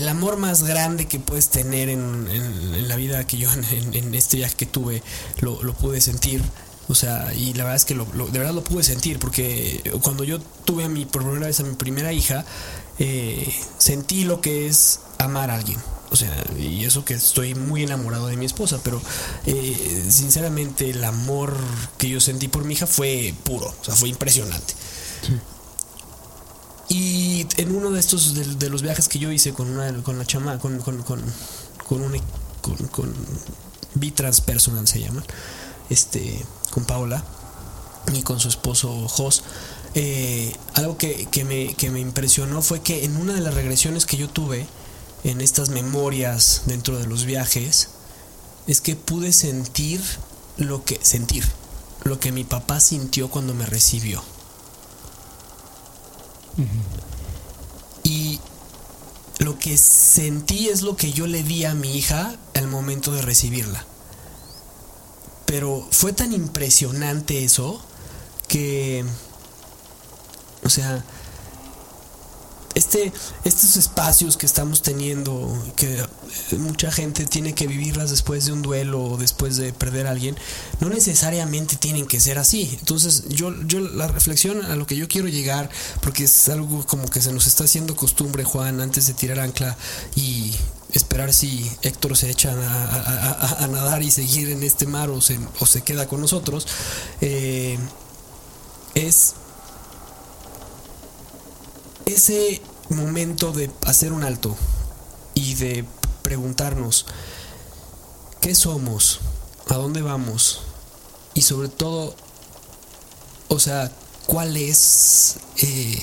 el 0.09 0.17
amor 0.17 0.39
más 0.39 0.63
grande 0.63 1.07
que 1.07 1.21
puedes 1.21 1.51
tener 1.51 1.91
en, 1.91 2.89
la 2.89 2.97
vida 2.97 3.27
que 3.27 3.37
yo, 3.37 3.51
en, 3.93 4.15
este 4.15 4.39
viaje 4.39 4.57
que 4.57 4.65
tuve, 4.65 5.03
lo, 5.41 5.59
pude 5.75 6.01
sentir. 6.01 6.43
O 6.89 6.95
sea, 6.95 7.35
y 7.35 7.53
la 7.53 7.65
verdad 7.65 7.77
es 7.77 7.85
que 7.85 7.95
lo, 7.95 8.07
de 8.07 8.39
verdad 8.39 8.55
lo 8.55 8.65
pude 8.65 8.83
sentir, 8.83 9.19
porque 9.19 9.83
cuando 10.03 10.25
yo 10.25 10.41
tuve 10.65 10.85
a 10.85 10.89
mi, 10.89 11.05
primera 11.05 11.47
vez 11.47 11.61
a 11.61 11.65
mi 11.65 11.75
primera 11.75 12.15
hija, 12.15 12.47
eh, 12.99 13.55
sentí 13.77 14.25
lo 14.25 14.41
que 14.41 14.67
es 14.67 15.01
amar 15.19 15.51
a 15.51 15.57
alguien. 15.57 15.79
O 16.11 16.17
sea, 16.17 16.35
y 16.59 16.87
eso 16.87 17.05
que 17.05 17.13
estoy 17.13 17.55
muy 17.55 17.83
enamorado 17.83 18.29
de 18.29 18.39
mi 18.39 18.47
esposa, 18.47 18.81
pero 18.83 19.03
eh, 19.45 20.07
sinceramente 20.09 20.89
el 20.89 21.05
amor 21.05 21.55
que 21.99 22.09
yo 22.09 22.19
sentí 22.19 22.49
por 22.49 22.65
mi 22.65 22.73
hija 22.73 22.87
fue 22.87 23.35
puro, 23.45 23.67
o 23.67 23.85
sea, 23.85 23.95
fue 23.95 24.09
impresionante. 24.09 24.73
Sí. 25.27 25.39
Y 26.89 27.47
en 27.57 27.75
uno 27.75 27.91
de 27.91 28.01
estos 28.01 28.35
de, 28.59 28.71
los 28.71 28.83
viajes 28.83 29.09
que 29.09 29.19
yo 29.19 29.31
hice 29.31 29.53
con 29.53 29.69
una 29.69 30.03
con 30.03 30.19
la 30.19 30.25
chama 30.25 30.59
con 30.59 30.79
con 30.79 31.03
con 31.03 31.23
con 31.87 32.03
un 32.03 32.21
con, 32.63 32.77
con 32.89 33.15
se 34.87 35.01
llama. 35.01 35.23
Este 35.91 36.45
con 36.71 36.85
Paola 36.85 37.23
y 38.15 38.23
con 38.23 38.41
su 38.41 38.49
esposo 38.49 39.09
Jos. 39.09 39.43
eh, 39.95 40.55
algo 40.75 40.97
que, 40.97 41.27
que 41.31 41.45
me, 41.45 41.75
que 41.75 41.91
me 41.91 42.01
impresionó 42.01 42.63
fue 42.63 42.81
que 42.81 43.05
en 43.05 43.17
una 43.17 43.35
de 43.35 43.41
las 43.41 43.55
regresiones 43.55 44.07
que 44.07 44.17
yo 44.17 44.29
tuve 44.29 44.67
en 45.25 45.41
estas 45.41 45.71
memorias 45.71 46.63
dentro 46.67 46.99
de 46.99 47.07
los 47.07 47.25
viajes 47.25 47.89
es 48.67 48.81
que 48.81 48.97
pude 48.97 49.33
sentir 49.33 50.01
lo 50.57 50.85
que 50.85 50.99
sentir 51.03 51.45
lo 52.05 52.21
que 52.21 52.33
mi 52.33 52.45
papá 52.45 52.81
sintió 52.81 53.29
cuando 53.29 53.55
me 53.55 53.67
recibió. 53.67 54.23
Y 58.05 58.41
lo 59.39 59.59
que 59.59 59.77
sentí 59.77 60.69
es 60.69 60.83
lo 60.83 60.97
que 60.97 61.13
yo 61.13 61.27
le 61.27 61.43
di 61.43 61.65
a 61.65 61.75
mi 61.75 61.97
hija 61.97 62.37
al 62.55 62.69
momento 62.69 63.13
de 63.13 63.23
recibirla. 63.23 63.85
Pero 65.47 65.87
fue 65.91 66.13
tan 66.13 66.33
impresionante 66.33 67.45
eso 67.45 67.81
que, 68.49 69.05
o 70.65 70.69
sea, 70.71 71.05
este, 72.79 73.13
estos 73.45 73.77
espacios 73.77 74.37
que 74.37 74.47
estamos 74.47 74.83
teniendo, 74.83 75.53
que 75.75 76.01
mucha 76.59 76.93
gente 76.93 77.27
tiene 77.27 77.53
que 77.53 77.67
vivirlas 77.67 78.11
después 78.11 78.47
de 78.47 78.53
un 78.53 78.63
duelo 78.63 79.03
o 79.03 79.17
después 79.17 79.57
de 79.57 79.73
perder 79.73 80.07
a 80.07 80.11
alguien, 80.11 80.37
no 80.79 80.89
necesariamente 80.89 81.75
tienen 81.75 82.07
que 82.07 82.21
ser 82.21 82.39
así. 82.39 82.77
Entonces, 82.79 83.25
yo, 83.31 83.53
yo 83.65 83.81
la 83.81 84.07
reflexión 84.07 84.65
a 84.65 84.77
lo 84.77 84.87
que 84.87 84.97
yo 84.97 85.09
quiero 85.09 85.27
llegar, 85.27 85.69
porque 86.01 86.25
es 86.25 86.49
algo 86.51 86.87
como 86.87 87.09
que 87.09 87.21
se 87.21 87.33
nos 87.33 87.49
está 87.49 87.65
haciendo 87.65 87.97
costumbre, 87.97 88.45
Juan, 88.45 88.81
antes 88.81 89.09
de 89.09 89.15
tirar 89.15 89.41
ancla 89.41 89.77
y 90.15 90.55
esperar 90.93 91.35
si 91.35 91.69
Héctor 91.83 92.17
se 92.17 92.31
echa 92.31 92.53
a, 92.53 93.67
nadar 93.67 94.05
y 94.05 94.13
seguir 94.13 94.51
en 94.51 94.63
este 94.63 94.87
mar 94.87 95.11
o 95.11 95.21
se, 95.21 95.37
o 95.59 95.67
se 95.67 95.83
queda 95.83 96.07
con 96.07 96.21
nosotros, 96.21 96.69
eh, 97.23 97.77
es 98.95 99.35
ese 102.09 102.61
momento 102.91 103.53
de 103.53 103.71
hacer 103.87 104.13
un 104.13 104.25
alto 104.25 104.57
y 105.35 105.55
de 105.55 105.85
preguntarnos 106.23 107.07
qué 108.41 108.55
somos, 108.55 109.21
a 109.69 109.75
dónde 109.75 110.03
vamos 110.03 110.63
y 111.35 111.43
sobre 111.43 111.69
todo, 111.69 112.15
o 113.49 113.59
sea, 113.59 113.93
cuál 114.27 114.57
es, 114.57 115.37
eh, 115.59 116.03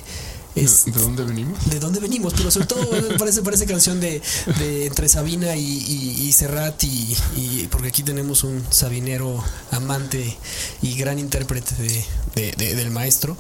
es- 0.56 0.86
¿De 0.86 0.92
dónde 0.92 1.24
venimos? 1.24 1.66
de 1.70 1.80
dónde 1.80 2.00
venimos, 2.00 2.34
pero 2.36 2.50
sobre 2.52 2.68
todo 2.68 2.88
parece, 3.18 3.42
parece 3.42 3.66
canción 3.66 4.00
de, 4.00 4.22
de 4.60 4.86
entre 4.86 5.10
Sabina 5.10 5.56
y, 5.56 5.62
y, 5.66 6.22
y 6.28 6.32
Serrat 6.32 6.82
y, 6.84 7.18
y- 7.36 7.68
porque 7.72 7.90
aquí 7.90 8.04
tenemos 8.04 8.44
un 8.44 8.64
sabinero 8.70 9.44
amante 9.72 10.38
y 10.82 10.96
gran 10.96 11.20
intérprete 11.20 11.76
de, 11.76 12.06
de- 12.36 12.52
de- 12.54 12.76
del 12.76 12.92
maestro. 12.92 13.36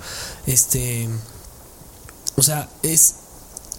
Este, 0.45 1.07
o 2.37 2.43
sea, 2.43 2.69
es, 2.83 3.15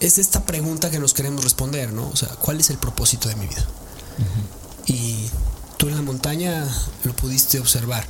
es 0.00 0.18
esta 0.18 0.44
pregunta 0.44 0.90
que 0.90 0.98
nos 0.98 1.14
queremos 1.14 1.44
responder, 1.44 1.92
¿no? 1.92 2.08
O 2.08 2.16
sea, 2.16 2.28
¿cuál 2.28 2.60
es 2.60 2.70
el 2.70 2.78
propósito 2.78 3.28
de 3.28 3.36
mi 3.36 3.46
vida? 3.46 3.66
Y 4.86 5.28
tú 5.76 5.88
en 5.88 5.96
la 5.96 6.02
montaña 6.02 6.66
lo 7.04 7.14
pudiste 7.14 7.58
observar. 7.60 8.06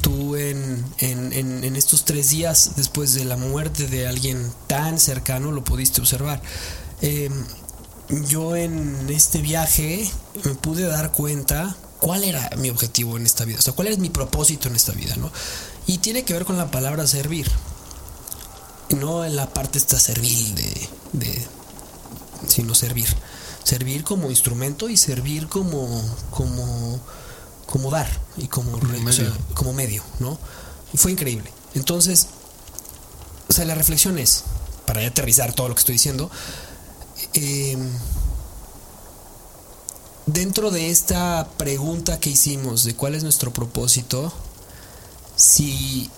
Tú 0.00 0.36
en, 0.36 0.84
en, 0.98 1.32
en- 1.32 1.64
en 1.64 1.76
estos 1.76 2.04
tres 2.04 2.30
días 2.30 2.72
después 2.76 3.14
de 3.14 3.24
la 3.24 3.36
muerte 3.36 3.86
de 3.86 4.06
alguien 4.06 4.52
tan 4.66 4.98
cercano 4.98 5.52
lo 5.52 5.62
pudiste 5.64 6.00
observar. 6.00 6.42
Eh, 7.02 7.30
yo 8.28 8.54
en 8.56 9.06
este 9.08 9.38
viaje 9.38 10.10
me 10.44 10.54
pude 10.54 10.84
dar 10.86 11.12
cuenta 11.12 11.76
cuál 12.00 12.24
era 12.24 12.50
mi 12.58 12.68
objetivo 12.68 13.16
en 13.16 13.24
esta 13.24 13.44
vida, 13.46 13.58
o 13.58 13.62
sea, 13.62 13.72
cuál 13.72 13.88
es 13.88 13.98
mi 13.98 14.10
propósito 14.10 14.68
en 14.68 14.76
esta 14.76 14.92
vida, 14.92 15.16
¿no? 15.16 15.30
Y 15.86 15.98
tiene 15.98 16.22
que 16.24 16.34
ver 16.34 16.44
con 16.44 16.58
la 16.58 16.70
palabra 16.70 17.06
servir, 17.06 17.50
no 18.94 19.24
en 19.24 19.36
la 19.36 19.52
parte 19.52 19.78
esta 19.78 19.98
servil 19.98 20.54
de, 20.54 20.88
de 21.12 21.46
sino 22.48 22.74
servir. 22.74 23.08
Servir 23.62 24.04
como 24.04 24.30
instrumento 24.30 24.88
y 24.88 24.96
servir 24.96 25.48
como, 25.48 26.02
como, 26.30 27.00
como 27.66 27.90
dar 27.90 28.08
y 28.36 28.46
como, 28.48 28.76
o 28.76 28.80
sea, 29.12 29.24
medio. 29.24 29.36
como 29.54 29.72
medio, 29.72 30.02
¿no? 30.20 30.38
Y 30.92 30.98
fue 30.98 31.12
increíble. 31.12 31.50
Entonces, 31.74 32.28
o 33.48 33.52
sea, 33.52 33.64
la 33.64 33.74
reflexión 33.74 34.18
es, 34.18 34.44
para 34.86 35.00
ya 35.00 35.08
aterrizar 35.08 35.54
todo 35.54 35.68
lo 35.68 35.74
que 35.74 35.80
estoy 35.80 35.94
diciendo, 35.94 36.30
eh, 37.32 37.76
dentro 40.26 40.70
de 40.70 40.90
esta 40.90 41.48
pregunta 41.56 42.20
que 42.20 42.30
hicimos 42.30 42.84
de 42.84 42.94
cuál 42.94 43.14
es 43.14 43.22
nuestro 43.22 43.52
propósito, 43.52 44.32
si 45.36 46.10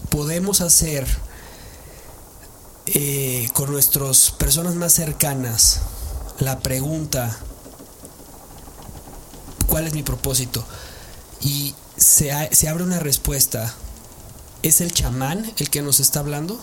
podemos 0.00 0.60
hacer 0.60 1.06
eh, 2.86 3.48
con 3.52 3.70
nuestras 3.70 4.30
personas 4.30 4.74
más 4.74 4.92
cercanas 4.92 5.80
la 6.38 6.60
pregunta 6.60 7.38
¿cuál 9.68 9.86
es 9.86 9.94
mi 9.94 10.02
propósito? 10.02 10.64
Y 11.40 11.74
se, 11.96 12.32
se 12.52 12.68
abre 12.68 12.82
una 12.82 12.98
respuesta. 12.98 13.72
¿Es 14.62 14.80
el 14.80 14.92
chamán 14.92 15.52
el 15.58 15.70
que 15.70 15.82
nos 15.82 16.00
está 16.00 16.18
hablando? 16.18 16.58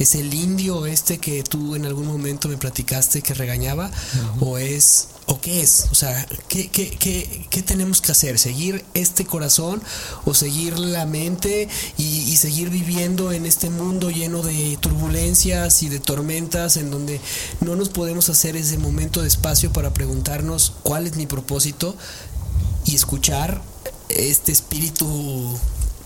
¿Es 0.00 0.14
el 0.14 0.32
indio 0.32 0.86
este 0.86 1.18
que 1.18 1.42
tú 1.42 1.74
en 1.74 1.84
algún 1.84 2.06
momento 2.06 2.48
me 2.48 2.56
platicaste 2.56 3.20
que 3.20 3.34
regañaba? 3.34 3.90
¿O 4.40 4.56
es 4.56 5.08
o 5.26 5.42
qué 5.42 5.60
es? 5.60 5.88
O 5.92 5.94
sea, 5.94 6.26
¿qué, 6.48 6.70
qué, 6.70 6.96
qué, 6.98 7.46
qué 7.50 7.62
tenemos 7.62 8.00
que 8.00 8.12
hacer? 8.12 8.38
¿Seguir 8.38 8.82
este 8.94 9.26
corazón 9.26 9.82
o 10.24 10.32
seguir 10.32 10.78
la 10.78 11.04
mente 11.04 11.68
y, 11.98 12.02
y 12.02 12.36
seguir 12.38 12.70
viviendo 12.70 13.30
en 13.30 13.44
este 13.44 13.68
mundo 13.68 14.10
lleno 14.10 14.42
de 14.42 14.78
turbulencias 14.80 15.82
y 15.82 15.90
de 15.90 16.00
tormentas 16.00 16.78
en 16.78 16.90
donde 16.90 17.20
no 17.60 17.76
nos 17.76 17.90
podemos 17.90 18.30
hacer 18.30 18.56
ese 18.56 18.78
momento 18.78 19.20
de 19.20 19.28
espacio 19.28 19.70
para 19.70 19.92
preguntarnos 19.92 20.72
cuál 20.82 21.06
es 21.06 21.16
mi 21.16 21.26
propósito 21.26 21.94
y 22.86 22.94
escuchar 22.94 23.60
este 24.08 24.50
espíritu 24.50 25.58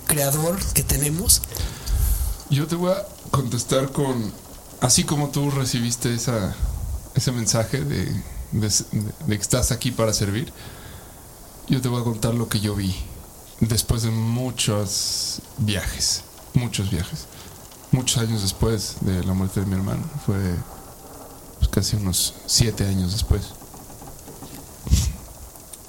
creador 0.09 0.59
que 0.75 0.83
tenemos? 0.83 1.43
Yo 2.55 2.69
te 2.69 2.77
voy 2.77 2.93
a 2.93 3.05
contestar 3.33 3.91
con, 3.91 4.33
así 4.81 5.03
como 5.03 5.31
tú 5.31 5.51
recibiste 5.51 6.15
esa, 6.15 6.55
ese 7.17 7.33
mensaje 7.33 7.81
de, 7.81 8.05
de, 8.53 8.69
que 9.27 9.35
estás 9.35 9.73
aquí 9.73 9.91
para 9.91 10.13
servir, 10.13 10.53
yo 11.69 11.81
te 11.81 11.89
voy 11.89 12.01
a 12.01 12.05
contar 12.05 12.33
lo 12.33 12.49
que 12.49 12.61
yo 12.61 12.77
vi 12.77 12.95
después 13.59 14.03
de 14.03 14.11
muchos 14.13 15.43
viajes, 15.59 16.23
muchos 16.53 16.93
viajes, 16.93 17.27
muchos 17.91 18.19
años 18.19 18.43
después 18.43 18.99
de 19.01 19.25
la 19.25 19.33
muerte 19.33 19.59
de 19.59 19.67
mi 19.67 19.75
hermano, 19.75 20.05
fue 20.25 20.37
pues, 21.59 21.69
casi 21.71 21.97
unos 21.97 22.35
siete 22.47 22.87
años 22.87 23.11
después. 23.11 23.47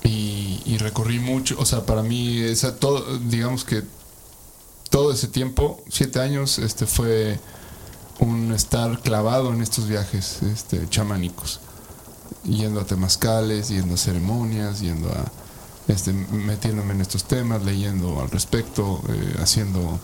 Y, 0.03 0.63
y 0.65 0.79
recorrí 0.79 1.19
mucho, 1.19 1.57
o 1.59 1.65
sea, 1.65 1.85
para 1.85 2.01
mí, 2.01 2.39
esa, 2.39 2.75
todo, 2.75 3.19
digamos 3.19 3.63
que 3.65 3.83
todo 4.89 5.11
ese 5.11 5.27
tiempo, 5.27 5.83
siete 5.89 6.19
años, 6.19 6.59
este 6.59 6.85
fue 6.85 7.39
un 8.19 8.53
estar 8.53 9.01
clavado 9.01 9.53
en 9.53 9.61
estos 9.61 9.87
viajes 9.87 10.41
este, 10.43 10.87
chamánicos, 10.89 11.59
yendo 12.43 12.81
a 12.81 12.85
temazcales, 12.85 13.69
yendo 13.69 13.95
a 13.95 13.97
ceremonias, 13.97 14.79
yendo 14.79 15.09
a 15.09 15.25
este, 15.87 16.13
metiéndome 16.13 16.93
en 16.93 17.01
estos 17.01 17.25
temas, 17.25 17.63
leyendo 17.63 18.21
al 18.21 18.29
respecto, 18.31 19.01
eh, 19.09 19.35
haciendo 19.39 19.99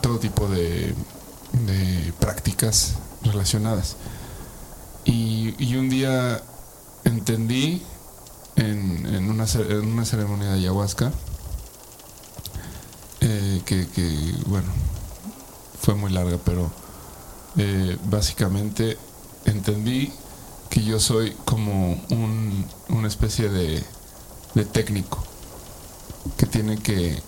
todo 0.00 0.18
tipo 0.18 0.48
de, 0.48 0.94
de 1.52 2.12
prácticas 2.18 2.94
relacionadas. 3.22 3.96
Y, 5.04 5.74
un 5.76 5.88
día 5.88 6.42
entendí 7.04 7.82
en, 8.56 9.06
en, 9.06 9.30
una, 9.30 9.46
en 9.46 9.86
una 9.86 10.04
ceremonia 10.04 10.48
de 10.48 10.58
ayahuasca 10.58 11.10
que, 13.64 13.88
que, 13.88 14.34
bueno, 14.46 14.68
fue 15.80 15.94
muy 15.94 16.10
larga, 16.10 16.38
pero 16.44 16.70
eh, 17.56 17.96
básicamente 18.04 18.96
entendí 19.44 20.12
que 20.68 20.82
yo 20.84 21.00
soy 21.00 21.32
como 21.44 22.00
un, 22.10 22.66
una 22.88 23.08
especie 23.08 23.48
de, 23.48 23.82
de 24.54 24.64
técnico 24.64 25.22
que 26.36 26.46
tiene 26.46 26.78
que 26.78 27.20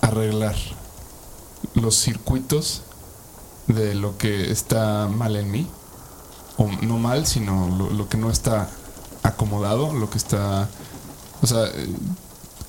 arreglar 0.00 0.56
los 1.74 1.96
circuitos 1.96 2.82
de 3.66 3.94
lo 3.94 4.18
que 4.18 4.50
está 4.50 5.08
mal 5.08 5.36
en 5.36 5.50
mí, 5.50 5.66
o 6.56 6.68
no 6.82 6.98
mal, 6.98 7.26
sino 7.26 7.68
lo, 7.68 8.08
que 8.08 8.16
no 8.16 8.30
está 8.30 8.68
acomodado, 9.22 9.92
lo 9.94 10.10
que 10.10 10.18
está, 10.18 10.68
o 11.42 11.46
sea, 11.46 11.70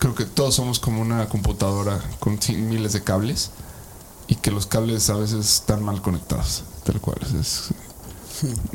creo 0.01 0.15
que 0.15 0.25
todos 0.25 0.55
somos 0.55 0.79
como 0.79 0.99
una 0.99 1.29
computadora 1.29 2.03
con 2.19 2.39
miles 2.49 2.91
de 2.91 3.03
cables 3.03 3.51
y 4.27 4.33
que 4.33 4.49
los 4.49 4.65
cables 4.65 5.07
a 5.11 5.13
veces 5.13 5.45
están 5.45 5.83
mal 5.83 6.01
conectados, 6.01 6.63
tal 6.83 6.99
cual, 6.99 7.19
es, 7.39 7.65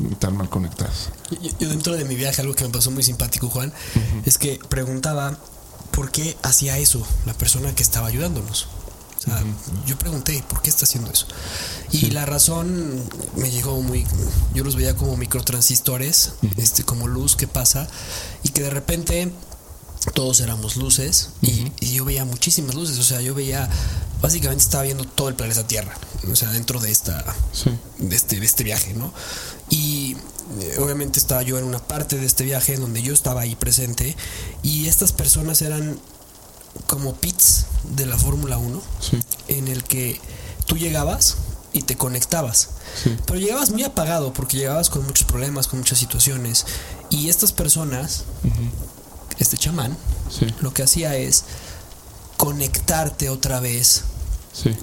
están 0.09 0.37
mal 0.37 0.49
conectados. 0.49 1.09
Yo, 1.29 1.51
yo, 1.59 1.67
dentro 1.67 1.97
de 1.97 2.05
mi 2.05 2.15
viaje 2.15 2.41
algo 2.41 2.55
que 2.55 2.63
me 2.63 2.69
pasó 2.69 2.91
muy 2.91 3.03
simpático, 3.03 3.49
Juan, 3.49 3.69
uh 3.69 3.99
-huh. 3.99 4.21
es 4.25 4.37
que 4.37 4.57
preguntaba 4.69 5.37
por 5.91 6.11
qué 6.11 6.37
hacía 6.43 6.77
eso 6.77 7.05
la 7.25 7.33
persona 7.33 7.75
que 7.75 7.83
estaba 7.83 8.07
ayudándonos. 8.07 8.67
O 9.17 9.19
sea, 9.19 9.35
uh 9.35 9.39
-huh. 9.39 9.85
yo 9.85 9.97
pregunté, 9.97 10.41
¿por 10.47 10.61
qué 10.61 10.69
está 10.69 10.85
haciendo 10.85 11.11
eso? 11.11 11.27
Y 11.91 11.97
sí. 11.97 12.11
la 12.11 12.25
razón 12.25 13.03
me 13.35 13.51
llegó 13.51 13.81
muy... 13.81 14.05
Yo 14.53 14.63
los 14.63 14.77
veía 14.77 14.95
como 14.95 15.17
microtransistores, 15.17 16.35
uh 16.41 16.45
-huh. 16.45 16.53
este, 16.63 16.85
como 16.85 17.09
luz 17.09 17.35
que 17.35 17.47
pasa, 17.47 17.89
y 18.43 18.49
que 18.49 18.61
de 18.61 18.69
repente 18.69 19.33
todos 20.13 20.39
éramos 20.39 20.75
luces, 20.77 21.29
uh 21.41 21.45
-huh. 21.45 21.71
y, 21.79 21.85
y, 21.85 21.93
yo 21.93 22.05
veía 22.05 22.25
muchísimas 22.25 22.75
luces, 22.75 22.97
o 22.99 23.03
sea, 23.03 23.21
yo 23.21 23.33
veía... 23.33 23.69
Básicamente 24.21 24.63
estaba 24.63 24.83
viendo 24.83 25.03
todo 25.05 25.29
el 25.29 25.35
planeta 25.35 25.67
Tierra, 25.67 25.93
o 26.31 26.35
sea, 26.35 26.49
dentro 26.51 26.79
de 26.79 26.91
esta... 26.91 27.23
Sí. 27.53 27.69
De, 27.99 28.15
este, 28.15 28.39
de 28.39 28.45
este 28.45 28.63
viaje, 28.63 28.93
¿no? 28.93 29.13
Y 29.69 30.15
eh, 30.59 30.77
obviamente 30.79 31.19
estaba 31.19 31.43
yo 31.43 31.57
en 31.59 31.65
una 31.65 31.79
parte 31.79 32.17
de 32.17 32.25
este 32.25 32.43
viaje 32.43 32.73
en 32.73 32.81
donde 32.81 33.01
yo 33.01 33.13
estaba 33.13 33.41
ahí 33.41 33.55
presente, 33.55 34.15
y 34.63 34.87
estas 34.87 35.11
personas 35.11 35.61
eran 35.61 35.99
como 36.87 37.15
pits 37.15 37.65
de 37.95 38.05
la 38.05 38.17
Fórmula 38.17 38.57
1, 38.57 38.81
sí. 38.99 39.19
en 39.49 39.67
el 39.67 39.83
que 39.83 40.19
tú 40.65 40.77
llegabas 40.77 41.37
y 41.73 41.81
te 41.83 41.95
conectabas. 41.95 42.69
Sí. 43.03 43.15
Pero 43.25 43.39
llegabas 43.39 43.69
muy 43.71 43.83
apagado 43.83 44.33
porque 44.33 44.57
llegabas 44.57 44.89
con 44.89 45.05
muchos 45.05 45.25
problemas, 45.25 45.67
con 45.67 45.79
muchas 45.79 45.99
situaciones. 45.99 46.65
Y 47.09 47.29
estas 47.29 47.51
personas, 47.51 48.23
uh 48.43 48.47
-huh. 48.47 48.71
Este 49.39 49.57
chamán, 49.57 49.97
sí. 50.29 50.47
lo 50.61 50.73
que 50.73 50.83
hacía 50.83 51.15
es 51.15 51.43
conectarte 52.37 53.29
otra 53.29 53.59
vez 53.59 54.03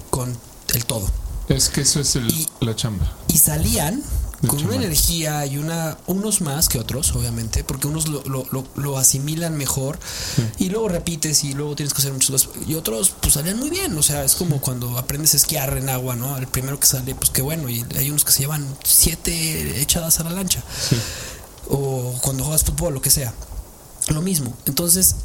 con 0.09 0.37
el 0.73 0.85
todo. 0.85 1.09
Es 1.47 1.69
que 1.69 1.81
eso 1.81 1.99
es 1.99 2.15
el, 2.15 2.29
y, 2.29 2.47
la 2.59 2.75
chamba. 2.75 3.11
Y 3.27 3.37
salían 3.37 4.01
con 4.47 4.63
una 4.63 4.75
energía 4.75 5.45
y 5.45 5.57
una 5.57 5.97
unos 6.07 6.41
más 6.41 6.69
que 6.69 6.79
otros, 6.79 7.15
obviamente, 7.15 7.63
porque 7.63 7.87
unos 7.87 8.07
lo, 8.07 8.23
lo, 8.23 8.45
lo, 8.51 8.67
lo 8.75 8.97
asimilan 8.97 9.57
mejor 9.57 9.97
sí. 10.35 10.43
y 10.59 10.69
luego 10.69 10.89
repites 10.89 11.43
y 11.43 11.53
luego 11.53 11.75
tienes 11.75 11.93
que 11.93 11.99
hacer 11.99 12.13
muchas 12.13 12.31
cosas. 12.31 12.49
Y 12.67 12.75
otros, 12.75 13.13
pues 13.21 13.33
salían 13.33 13.57
muy 13.57 13.69
bien. 13.69 13.97
O 13.97 14.03
sea, 14.03 14.23
es 14.23 14.35
como 14.35 14.59
cuando 14.61 14.97
aprendes 14.97 15.33
a 15.33 15.37
esquiar 15.37 15.77
en 15.77 15.89
agua, 15.89 16.15
¿no? 16.15 16.37
El 16.37 16.47
primero 16.47 16.79
que 16.79 16.87
sale, 16.87 17.15
pues 17.15 17.29
qué 17.29 17.41
bueno. 17.41 17.69
Y 17.69 17.85
hay 17.97 18.09
unos 18.09 18.25
que 18.25 18.31
se 18.31 18.39
llevan 18.39 18.67
siete 18.83 19.81
echadas 19.81 20.19
a 20.19 20.23
la 20.23 20.31
lancha. 20.31 20.61
O 21.69 22.17
cuando 22.21 22.43
juegas 22.43 22.63
fútbol, 22.63 22.93
lo 22.93 23.01
que 23.01 23.09
sea. 23.09 23.33
Lo 24.07 24.21
mismo. 24.21 24.55
Entonces, 24.65 25.15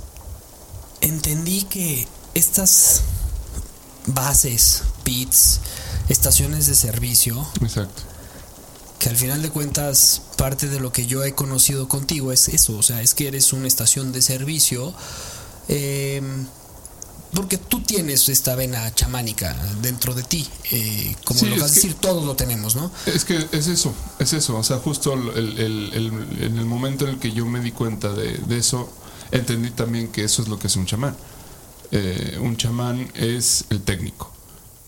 entendí 1.01 1.63
que 1.65 2.09
estas 2.35 3.03
bases, 4.07 4.83
pits, 5.05 5.61
estaciones 6.09 6.67
de 6.67 6.75
servicio. 6.75 7.47
Exacto 7.61 8.03
que 9.01 9.09
al 9.09 9.17
final 9.17 9.41
de 9.41 9.49
cuentas 9.49 10.21
parte 10.37 10.69
de 10.69 10.79
lo 10.79 10.93
que 10.93 11.07
yo 11.07 11.25
he 11.25 11.35
conocido 11.35 11.89
contigo 11.89 12.33
es 12.33 12.49
eso, 12.49 12.77
o 12.77 12.83
sea, 12.83 13.01
es 13.01 13.15
que 13.15 13.29
eres 13.29 13.55
una 13.55 13.67
estación 13.67 14.13
de 14.13 14.21
servicio, 14.21 14.93
eh, 15.69 16.21
porque 17.35 17.59
tú 17.59 17.81
tienes 17.81 18.29
esta 18.29 18.55
vena 18.55 18.93
chamánica 18.95 19.57
dentro 19.83 20.15
de 20.15 20.23
ti, 20.23 20.49
eh, 20.73 21.15
como 21.25 21.41
sí, 21.41 21.47
lo 21.47 21.57
vas 21.57 21.71
a 21.71 21.75
decir, 21.75 21.95
todos 21.95 22.25
lo 22.25 22.37
tenemos, 22.37 22.77
¿no? 22.77 22.91
Es 23.07 23.25
que 23.25 23.37
es 23.53 23.67
eso, 23.67 23.95
es 24.19 24.33
eso, 24.33 24.57
o 24.57 24.63
sea, 24.63 24.79
justo 24.79 25.15
el, 25.15 25.59
el, 25.59 25.91
el, 25.93 26.43
en 26.43 26.59
el 26.59 26.67
momento 26.67 27.05
en 27.05 27.13
el 27.13 27.19
que 27.19 27.33
yo 27.33 27.47
me 27.47 27.61
di 27.61 27.73
cuenta 27.73 28.13
de, 28.13 28.39
de, 28.39 28.59
eso, 28.59 28.93
entendí 29.31 29.71
también 29.71 30.09
que 30.09 30.25
eso 30.25 30.43
es 30.43 30.49
lo 30.49 30.59
que 30.59 30.67
es 30.67 30.77
un 30.77 30.87
chamán. 30.87 31.17
Eh, 31.93 32.39
un 32.41 32.57
chamán 32.57 33.11
es 33.15 33.65
el 33.71 33.83
técnico 33.83 34.31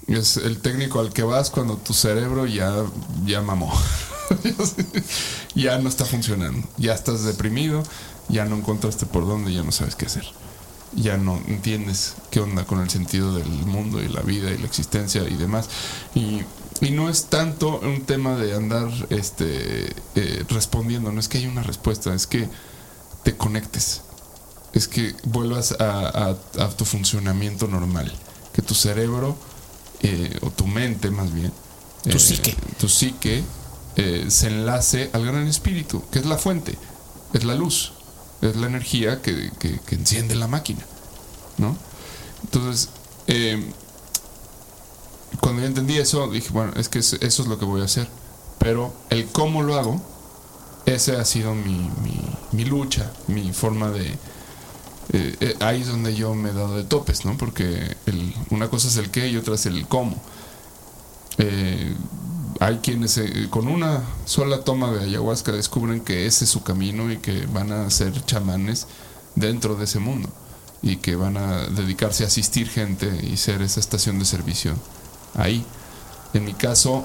es 0.06 0.36
el 0.36 0.59
técnico 0.59 1.01
al 1.01 1.12
que 1.12 1.23
vas 1.23 1.51
cuando 1.51 1.77
tu 1.77 1.93
cerebro 1.93 2.47
ya, 2.47 2.85
ya 3.24 3.40
mamó. 3.40 3.73
ya 5.55 5.78
no 5.78 5.89
está 5.89 6.05
funcionando. 6.05 6.66
Ya 6.77 6.94
estás 6.94 7.24
deprimido, 7.24 7.82
ya 8.28 8.44
no 8.44 8.56
encontraste 8.56 9.06
por 9.06 9.27
dónde, 9.27 9.52
ya 9.52 9.62
no 9.62 9.73
sabes 9.73 9.94
qué 9.94 10.06
hacer. 10.06 10.24
Ya 10.94 11.16
no 11.16 11.40
entiendes 11.48 12.14
qué 12.31 12.40
onda 12.40 12.64
con 12.64 12.81
el 12.81 12.90
sentido 12.90 13.35
del 13.35 13.48
mundo 13.48 14.02
y 14.02 14.09
la 14.09 14.20
vida 14.20 14.51
y 14.51 14.59
la 14.59 14.66
existencia 14.66 15.23
y 15.28 15.35
demás. 15.35 15.69
Y, 16.14 16.43
y 16.81 16.90
no 16.90 17.09
es 17.09 17.27
tanto 17.27 17.81
un 17.81 18.02
tema 18.02 18.36
de 18.36 18.55
andar 18.55 18.90
este, 19.10 19.94
eh, 20.14 20.44
respondiendo, 20.48 21.12
no 21.12 21.20
es 21.20 21.28
que 21.28 21.39
haya 21.39 21.48
una 21.48 21.62
respuesta, 21.62 22.14
es 22.14 22.27
que 22.27 22.48
te 23.23 23.36
conectes. 23.36 24.02
Es 24.74 24.89
que 24.89 25.14
vuelvas 25.24 25.73
a, 25.81 26.09
a, 26.09 26.64
a 26.64 26.69
tu 26.70 26.85
funcionamiento 26.85 27.69
normal. 27.69 28.12
Que 28.52 28.60
tu 28.60 28.74
cerebro 28.74 29.36
eh, 30.02 30.36
o 30.43 30.51
tu 30.51 30.66
mente 30.66 31.10
más 31.10 31.32
bien, 31.32 31.52
tu 32.02 32.16
eh, 32.16 32.19
psique, 32.19 32.56
tu 32.78 32.89
psique 32.89 33.44
eh, 33.94 34.27
se 34.28 34.48
enlace 34.48 35.10
al 35.12 35.24
gran 35.24 35.47
espíritu, 35.47 36.02
que 36.10 36.19
es 36.19 36.27
la 36.27 36.39
fuente, 36.39 36.77
es 37.32 37.44
la 37.44 37.55
luz, 37.55 37.93
es 38.43 38.56
la 38.56 38.66
energía 38.66 39.23
que, 39.23 39.51
que, 39.59 39.94
enciende 39.94 40.35
la 40.35 40.48
máquina, 40.48 40.85
¿no? 41.59 41.77
Entonces, 42.44 42.90
eh, 43.27 43.73
cuando 45.40 45.62
yo 45.62 45.69
entendí 45.69 45.97
eso, 45.97 46.28
dije, 46.31 46.51
bueno, 46.51 46.73
es 46.77 46.89
que 46.89 46.98
eso 46.98 47.16
es 47.20 47.47
lo 47.47 47.59
que 47.59 47.64
voy 47.64 47.81
a 47.81 47.85
hacer, 47.85 48.09
pero 48.59 48.93
el 49.10 49.27
cómo 49.27 49.62
lo 49.62 49.78
hago, 49.78 50.02
ese 50.85 51.16
ha 51.16 51.24
sido 51.24 51.55
mi, 51.55 51.90
mi, 52.02 52.20
mi 52.52 52.64
lucha, 52.64 53.10
mi 53.28 53.52
forma 53.52 53.90
de, 53.90 54.19
eh, 55.12 55.36
eh, 55.40 55.56
ahí 55.60 55.82
es 55.82 55.89
donde 55.89 56.14
yo 56.14 56.35
me 56.35 56.51
he 56.51 56.52
dado 56.52 56.77
de 56.77 56.85
topes, 56.85 57.24
¿no? 57.24 57.36
Porque 57.36 57.97
el, 58.06 58.35
una 58.51 58.69
cosa 58.69 58.89
es 58.89 58.97
el 58.97 59.10
qué 59.10 59.28
y 59.28 59.36
otra 59.36 59.56
es 59.56 59.66
el 59.66 59.86
cómo. 59.86 60.16
Eh, 61.39 61.94
hay 62.62 62.78
quienes 62.78 63.18
eh, 63.18 63.48
con 63.51 63.66
una 63.66 64.05
sola 64.24 64.62
toma 64.62 64.93
de 64.93 65.02
ayahuasca 65.02 65.51
descubren 65.51 66.01
que 66.01 66.26
ese 66.26 66.44
es 66.44 66.51
su 66.51 66.62
camino 66.62 67.10
y 67.10 67.16
que 67.16 67.47
van 67.47 67.72
a 67.72 67.90
ser 67.90 68.24
chamanes 68.24 68.86
dentro 69.34 69.74
de 69.74 69.84
ese 69.84 69.98
mundo 69.98 70.28
y 70.80 70.98
que 70.98 71.16
van 71.16 71.36
a 71.36 71.66
dedicarse 71.66 72.22
a 72.22 72.28
asistir 72.28 72.68
gente 72.68 73.10
y 73.22 73.36
ser 73.36 73.62
esa 73.62 73.80
estación 73.80 74.20
de 74.20 74.24
servicio 74.24 74.74
ahí. 75.34 75.64
En 76.34 76.44
mi 76.44 76.55
caso, 76.55 77.05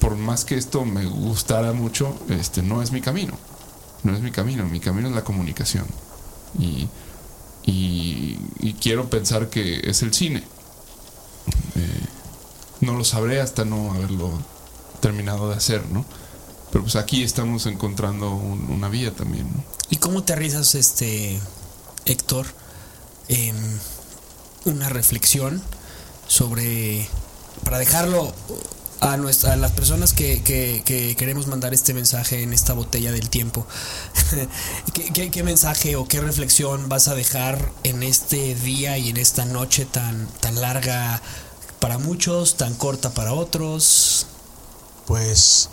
por 0.00 0.16
más 0.16 0.44
que 0.44 0.56
esto 0.56 0.84
me 0.84 1.06
gustara 1.06 1.72
mucho, 1.72 2.16
este 2.28 2.62
no 2.62 2.82
es 2.82 2.90
mi 2.90 3.00
camino. 3.00 3.34
No 4.02 4.12
es 4.14 4.22
mi 4.22 4.32
camino, 4.32 4.64
mi 4.66 4.80
camino 4.80 5.08
es 5.08 5.14
la 5.14 5.24
comunicación. 5.24 5.86
Y 6.58 6.88
quiero 8.80 9.08
pensar 9.08 9.50
que 9.50 9.88
es 9.88 10.02
el 10.02 10.12
cine. 10.12 10.42
Eh, 11.76 12.00
no 12.80 12.94
lo 12.94 13.04
sabré 13.04 13.40
hasta 13.40 13.64
no 13.64 13.92
haberlo 13.92 14.32
terminado 15.00 15.48
de 15.48 15.56
hacer, 15.56 15.86
¿no? 15.90 16.04
Pero 16.70 16.84
pues 16.84 16.96
aquí 16.96 17.22
estamos 17.22 17.66
encontrando 17.66 18.34
un, 18.34 18.70
una 18.70 18.88
vía 18.88 19.14
también, 19.14 19.50
¿no? 19.52 19.64
¿Y 19.88 19.96
cómo 19.96 20.24
te 20.24 20.32
aterrizas, 20.32 20.74
este, 20.74 21.40
Héctor, 22.04 22.46
una 24.64 24.88
reflexión 24.88 25.62
sobre, 26.26 27.08
para 27.64 27.78
dejarlo 27.78 28.32
a, 29.00 29.16
nuestra, 29.16 29.52
a 29.52 29.56
las 29.56 29.72
personas 29.72 30.12
que, 30.12 30.42
que, 30.42 30.82
que, 30.84 31.14
queremos 31.16 31.46
mandar 31.46 31.74
este 31.74 31.94
mensaje 31.94 32.42
en 32.42 32.52
esta 32.52 32.72
botella 32.72 33.12
del 33.12 33.28
tiempo. 33.28 33.66
¿Qué, 34.92 35.12
¿Qué, 35.12 35.30
¿Qué, 35.30 35.42
mensaje 35.42 35.96
o 35.96 36.08
qué 36.08 36.20
reflexión 36.20 36.88
vas 36.88 37.08
a 37.08 37.14
dejar 37.14 37.72
en 37.84 38.02
este 38.02 38.54
día 38.54 38.98
y 38.98 39.10
en 39.10 39.16
esta 39.18 39.44
noche 39.44 39.84
tan, 39.84 40.26
tan 40.40 40.60
larga 40.60 41.20
para 41.78 41.98
muchos, 41.98 42.56
tan 42.56 42.74
corta 42.74 43.10
para 43.10 43.32
otros? 43.32 44.26
Pues 45.06 45.68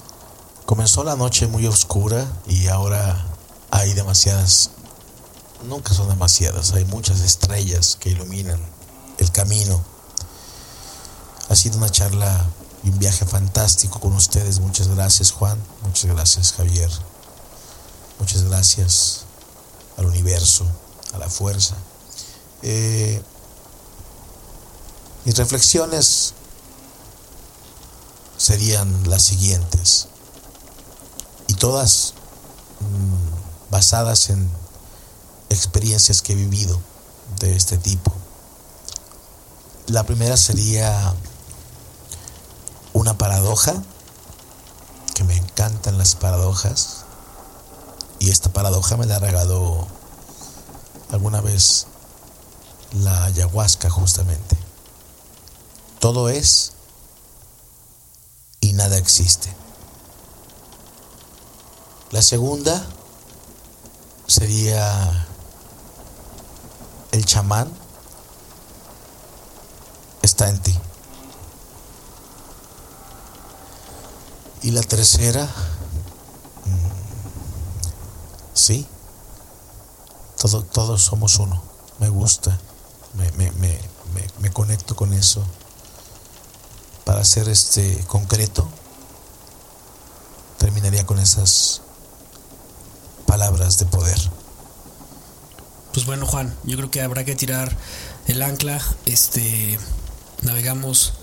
comenzó 0.66 1.04
la 1.04 1.16
noche 1.16 1.48
muy 1.48 1.66
oscura 1.66 2.26
y 2.48 2.68
ahora 2.68 3.26
hay 3.72 3.94
demasiadas 3.94 4.70
nunca 5.64 5.94
son 5.94 6.10
demasiadas, 6.10 6.74
hay 6.74 6.86
muchas 6.86 7.22
estrellas 7.22 7.98
que 8.00 8.10
iluminan 8.10 8.60
el 9.18 9.32
camino. 9.32 9.82
Ha 11.50 11.56
sido 11.56 11.78
una 11.78 11.90
charla 11.90 12.46
y 12.84 12.90
un 12.90 13.00
viaje 13.00 13.26
fantástico 13.26 14.00
con 14.00 14.14
ustedes. 14.14 14.60
Muchas 14.60 14.88
gracias 14.88 15.32
Juan, 15.32 15.58
muchas 15.84 16.12
gracias 16.12 16.54
Javier, 16.54 16.90
muchas 18.20 18.44
gracias 18.44 19.22
al 19.98 20.06
universo, 20.06 20.66
a 21.14 21.18
la 21.18 21.30
fuerza. 21.30 21.76
Eh, 22.62 23.22
mis 25.26 25.38
reflexiones 25.38 26.34
serían 28.44 29.10
las 29.10 29.22
siguientes, 29.22 30.10
y 31.48 31.54
todas 31.54 32.14
mm, 32.82 33.72
basadas 33.72 34.30
en 34.32 34.52
experiencias 35.50 36.22
que 36.22 36.34
he 36.34 36.36
vivido 36.36 36.78
de 37.40 37.56
este 37.56 37.78
tipo. 37.78 38.12
La 39.88 40.04
primera 40.04 40.36
sería 40.36 41.14
una 42.92 43.18
paradoja, 43.18 43.82
que 45.16 45.24
me 45.24 45.38
encantan 45.38 45.98
las 45.98 46.16
paradojas, 46.16 47.06
y 48.20 48.30
esta 48.30 48.52
paradoja 48.52 48.98
me 48.98 49.06
la 49.06 49.20
regaló 49.20 49.88
alguna 51.14 51.40
vez 51.40 51.88
la 52.92 53.24
ayahuasca 53.24 53.90
justamente. 53.90 54.58
Todo 56.00 56.28
es 56.28 56.74
nada 58.84 58.98
existe. 58.98 59.50
La 62.12 62.22
segunda 62.22 62.86
sería 64.28 65.26
el 67.14 67.26
chamán 67.26 67.72
está 70.22 70.50
en 70.50 70.60
ti. 70.60 70.78
Y 74.64 74.72
la 74.72 74.82
tercera, 74.82 75.46
mm, 76.66 76.90
sí, 78.54 78.86
todo, 80.42 80.64
todos 80.64 81.02
somos 81.02 81.40
uno. 81.40 81.62
Me 82.00 82.10
gusta, 82.10 82.60
me, 83.14 83.32
me, 83.32 83.50
me, 83.52 83.80
me 84.40 84.52
conecto 84.52 84.94
con 84.98 85.14
eso 85.14 85.42
para 87.06 87.24
ser 87.24 87.50
este 87.50 88.04
concreto, 88.08 88.68
terminaría 90.58 91.06
con 91.06 91.20
esas 91.20 91.82
palabras 93.26 93.78
de 93.80 93.86
poder. 93.86 94.18
Pues 95.94 96.06
bueno, 96.06 96.26
Juan, 96.26 96.56
yo 96.64 96.78
creo 96.78 96.90
que 96.90 97.02
habrá 97.02 97.24
que 97.24 97.36
tirar 97.36 97.76
el 98.28 98.42
ancla. 98.42 98.82
Este 99.06 99.78
navegamos 100.42 101.14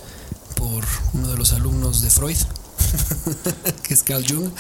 por 0.57 0.85
uno 1.15 1.28
de 1.28 1.36
los 1.36 1.52
alumnos 1.52 2.02
de 2.02 2.11
Freud, 2.11 2.36
que 3.82 3.94
es 3.94 4.02
Carl 4.02 4.24
Jung, 4.27 4.51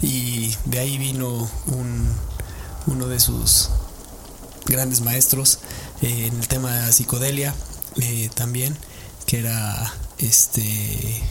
y 0.00 0.54
de 0.64 0.78
ahí 0.78 0.98
vino 0.98 1.50
un, 1.66 2.08
uno 2.86 3.06
de 3.06 3.20
sus 3.20 3.70
grandes 4.66 5.00
maestros 5.00 5.58
eh, 6.02 6.26
en 6.26 6.38
el 6.38 6.48
tema 6.48 6.72
de 6.72 6.92
psicodelia 6.92 7.54
eh, 7.96 8.30
también, 8.34 8.76
que 9.26 9.40
era 9.40 9.92
este 10.26 11.22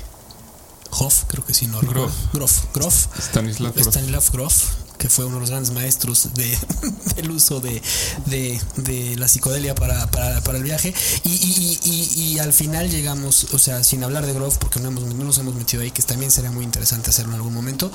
Hoff, 0.92 1.24
creo 1.28 1.46
que 1.46 1.54
sí, 1.54 1.68
no, 1.68 1.80
Grof. 1.82 2.12
Grof, 2.34 2.66
Grof, 2.74 3.08
Stanislav 3.20 3.74
Grof. 3.74 3.88
Stanislav 3.88 4.32
Grof, 4.32 4.64
que 4.98 5.08
fue 5.10 5.26
uno 5.26 5.36
de 5.36 5.42
los 5.42 5.50
grandes 5.50 5.72
maestros 5.72 6.30
de, 6.34 6.58
del 7.16 7.32
uso 7.32 7.60
de, 7.60 7.82
de, 8.26 8.60
de 8.78 9.16
la 9.18 9.28
psicodelia 9.28 9.76
para, 9.76 10.10
para, 10.12 10.42
para 10.42 10.58
el 10.58 10.64
viaje. 10.64 10.94
Y, 11.24 11.30
y, 11.30 11.80
y, 11.84 12.22
y, 12.22 12.40
al 12.40 12.54
final 12.54 12.90
llegamos, 12.90 13.54
o 13.54 13.60
sea, 13.60 13.84
sin 13.84 14.04
hablar 14.04 14.26
de 14.26 14.34
Grof, 14.34 14.58
porque 14.58 14.80
no, 14.80 14.90
hemos, 14.90 15.04
no 15.04 15.24
nos 15.24 15.38
hemos 15.38 15.56
metido 15.56 15.84
ahí, 15.84 15.92
que 15.92 16.02
también 16.02 16.32
sería 16.32 16.52
muy 16.52 16.66
interesante 16.66 17.12
hacerlo 17.12 17.32
en 17.34 17.38
algún 17.38 17.54
momento. 17.54 17.92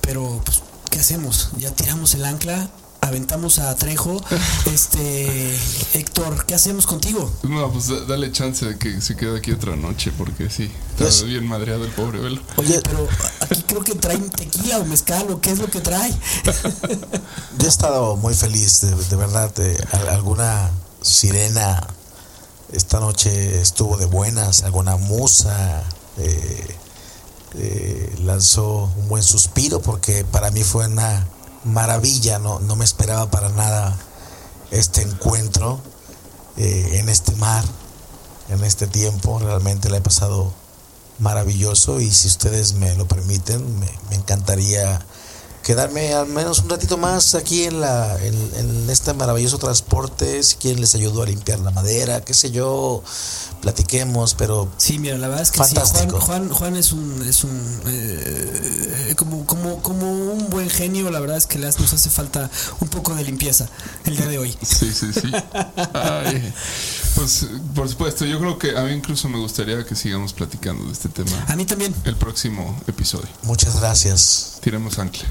Pero, 0.00 0.40
pues, 0.44 0.62
¿qué 0.90 1.00
hacemos? 1.00 1.50
Ya 1.58 1.70
tiramos 1.72 2.14
el 2.14 2.24
ancla. 2.24 2.70
Aventamos 3.00 3.58
a 3.58 3.74
Trejo. 3.76 4.20
Este 4.72 5.56
Héctor, 5.94 6.44
¿qué 6.46 6.54
hacemos 6.54 6.86
contigo? 6.86 7.30
No, 7.44 7.70
pues 7.72 7.88
da- 7.88 8.04
dale 8.04 8.32
chance 8.32 8.64
de 8.66 8.78
que 8.78 9.00
se 9.00 9.16
quede 9.16 9.38
aquí 9.38 9.52
otra 9.52 9.76
noche, 9.76 10.12
porque 10.16 10.50
sí, 10.50 10.70
está 10.92 11.04
Yes. 11.06 11.24
bien 11.24 11.46
madreado 11.46 11.84
el 11.84 11.90
pobre 11.92 12.18
velo. 12.18 12.40
Oye, 12.56 12.80
pero 12.82 13.06
aquí 13.40 13.62
creo 13.66 13.82
que 13.82 13.94
traen 13.94 14.28
tequila 14.30 14.78
o 14.78 14.84
mezcal 14.84 15.30
o 15.30 15.40
qué 15.40 15.50
es 15.52 15.58
lo 15.58 15.68
que 15.68 15.80
trae. 15.80 16.10
Yo 17.58 17.66
he 17.66 17.68
estado 17.68 18.16
muy 18.16 18.34
feliz, 18.34 18.80
de, 18.80 18.94
de 18.94 19.16
verdad. 19.16 19.54
de- 19.54 19.76
alguna 20.10 20.70
sirena 21.02 21.86
esta 22.72 22.98
noche 22.98 23.60
estuvo 23.60 23.96
de 23.96 24.06
buenas, 24.06 24.64
alguna 24.64 24.96
musa 24.96 25.84
eh, 26.18 26.76
eh, 27.54 28.16
lanzó 28.24 28.90
un 28.96 29.08
buen 29.08 29.22
suspiro 29.22 29.80
porque 29.80 30.24
para 30.24 30.50
mí 30.50 30.64
fue 30.64 30.86
una 30.88 31.26
maravilla, 31.66 32.38
no, 32.38 32.60
no 32.60 32.76
me 32.76 32.84
esperaba 32.84 33.30
para 33.30 33.48
nada 33.50 33.96
este 34.70 35.02
encuentro 35.02 35.80
eh, 36.56 36.98
en 37.00 37.08
este 37.08 37.32
mar, 37.36 37.64
en 38.48 38.64
este 38.64 38.86
tiempo. 38.86 39.38
Realmente 39.38 39.90
la 39.90 39.98
he 39.98 40.00
pasado 40.00 40.52
maravilloso 41.18 42.00
y 42.00 42.10
si 42.10 42.28
ustedes 42.28 42.74
me 42.74 42.94
lo 42.94 43.06
permiten, 43.06 43.78
me, 43.78 43.90
me 44.10 44.16
encantaría 44.16 45.04
quedarme 45.66 46.14
al 46.14 46.28
menos 46.28 46.60
un 46.60 46.70
ratito 46.70 46.96
más 46.96 47.34
aquí 47.34 47.64
en 47.64 47.80
la 47.80 48.16
en, 48.24 48.34
en 48.56 48.88
este 48.88 49.12
maravilloso 49.14 49.58
transporte 49.58 50.40
si 50.44 50.54
quieren 50.56 50.80
les 50.80 50.94
ayudo 50.94 51.22
a 51.22 51.26
limpiar 51.26 51.58
la 51.58 51.72
madera 51.72 52.20
qué 52.24 52.34
sé 52.34 52.52
yo 52.52 53.02
platiquemos 53.62 54.34
pero 54.34 54.68
Sí, 54.76 54.98
mira, 55.00 55.18
la 55.18 55.26
verdad 55.26 55.42
es 55.42 55.50
que 55.50 55.58
Fantástico. 55.58 56.20
sí, 56.20 56.26
Juan, 56.26 56.48
Juan, 56.48 56.50
Juan 56.50 56.76
es 56.76 56.92
un, 56.92 57.26
es 57.28 57.42
un 57.42 57.80
eh, 57.86 59.14
como, 59.16 59.44
como, 59.46 59.82
como 59.82 60.08
un 60.32 60.48
buen 60.50 60.70
genio, 60.70 61.10
la 61.10 61.18
verdad 61.20 61.36
es 61.36 61.46
que 61.46 61.64
hace- 61.66 61.80
nos 61.80 61.92
hace 61.92 62.10
falta 62.10 62.48
un 62.80 62.88
poco 62.88 63.14
de 63.14 63.24
limpieza 63.24 63.68
el 64.04 64.16
día 64.16 64.26
de 64.26 64.38
hoy. 64.38 64.56
Sí, 64.66 64.92
sí, 64.92 65.12
sí. 65.12 65.32
Ay, 65.94 66.52
pues, 67.14 67.46
por 67.74 67.88
supuesto, 67.88 68.24
yo 68.24 68.38
creo 68.38 68.58
que 68.58 68.76
a 68.76 68.82
mí 68.82 68.92
incluso 68.92 69.28
me 69.28 69.38
gustaría 69.38 69.84
que 69.84 69.94
sigamos 69.96 70.32
platicando 70.32 70.84
de 70.84 70.92
este 70.92 71.08
tema 71.08 71.44
A 71.48 71.56
mí 71.56 71.64
también. 71.64 71.94
el 72.04 72.14
próximo 72.16 72.78
episodio. 72.86 73.28
muchas 73.42 73.80
gracias 73.80 74.55
tiremos 74.66 74.98
ancla. 74.98 75.28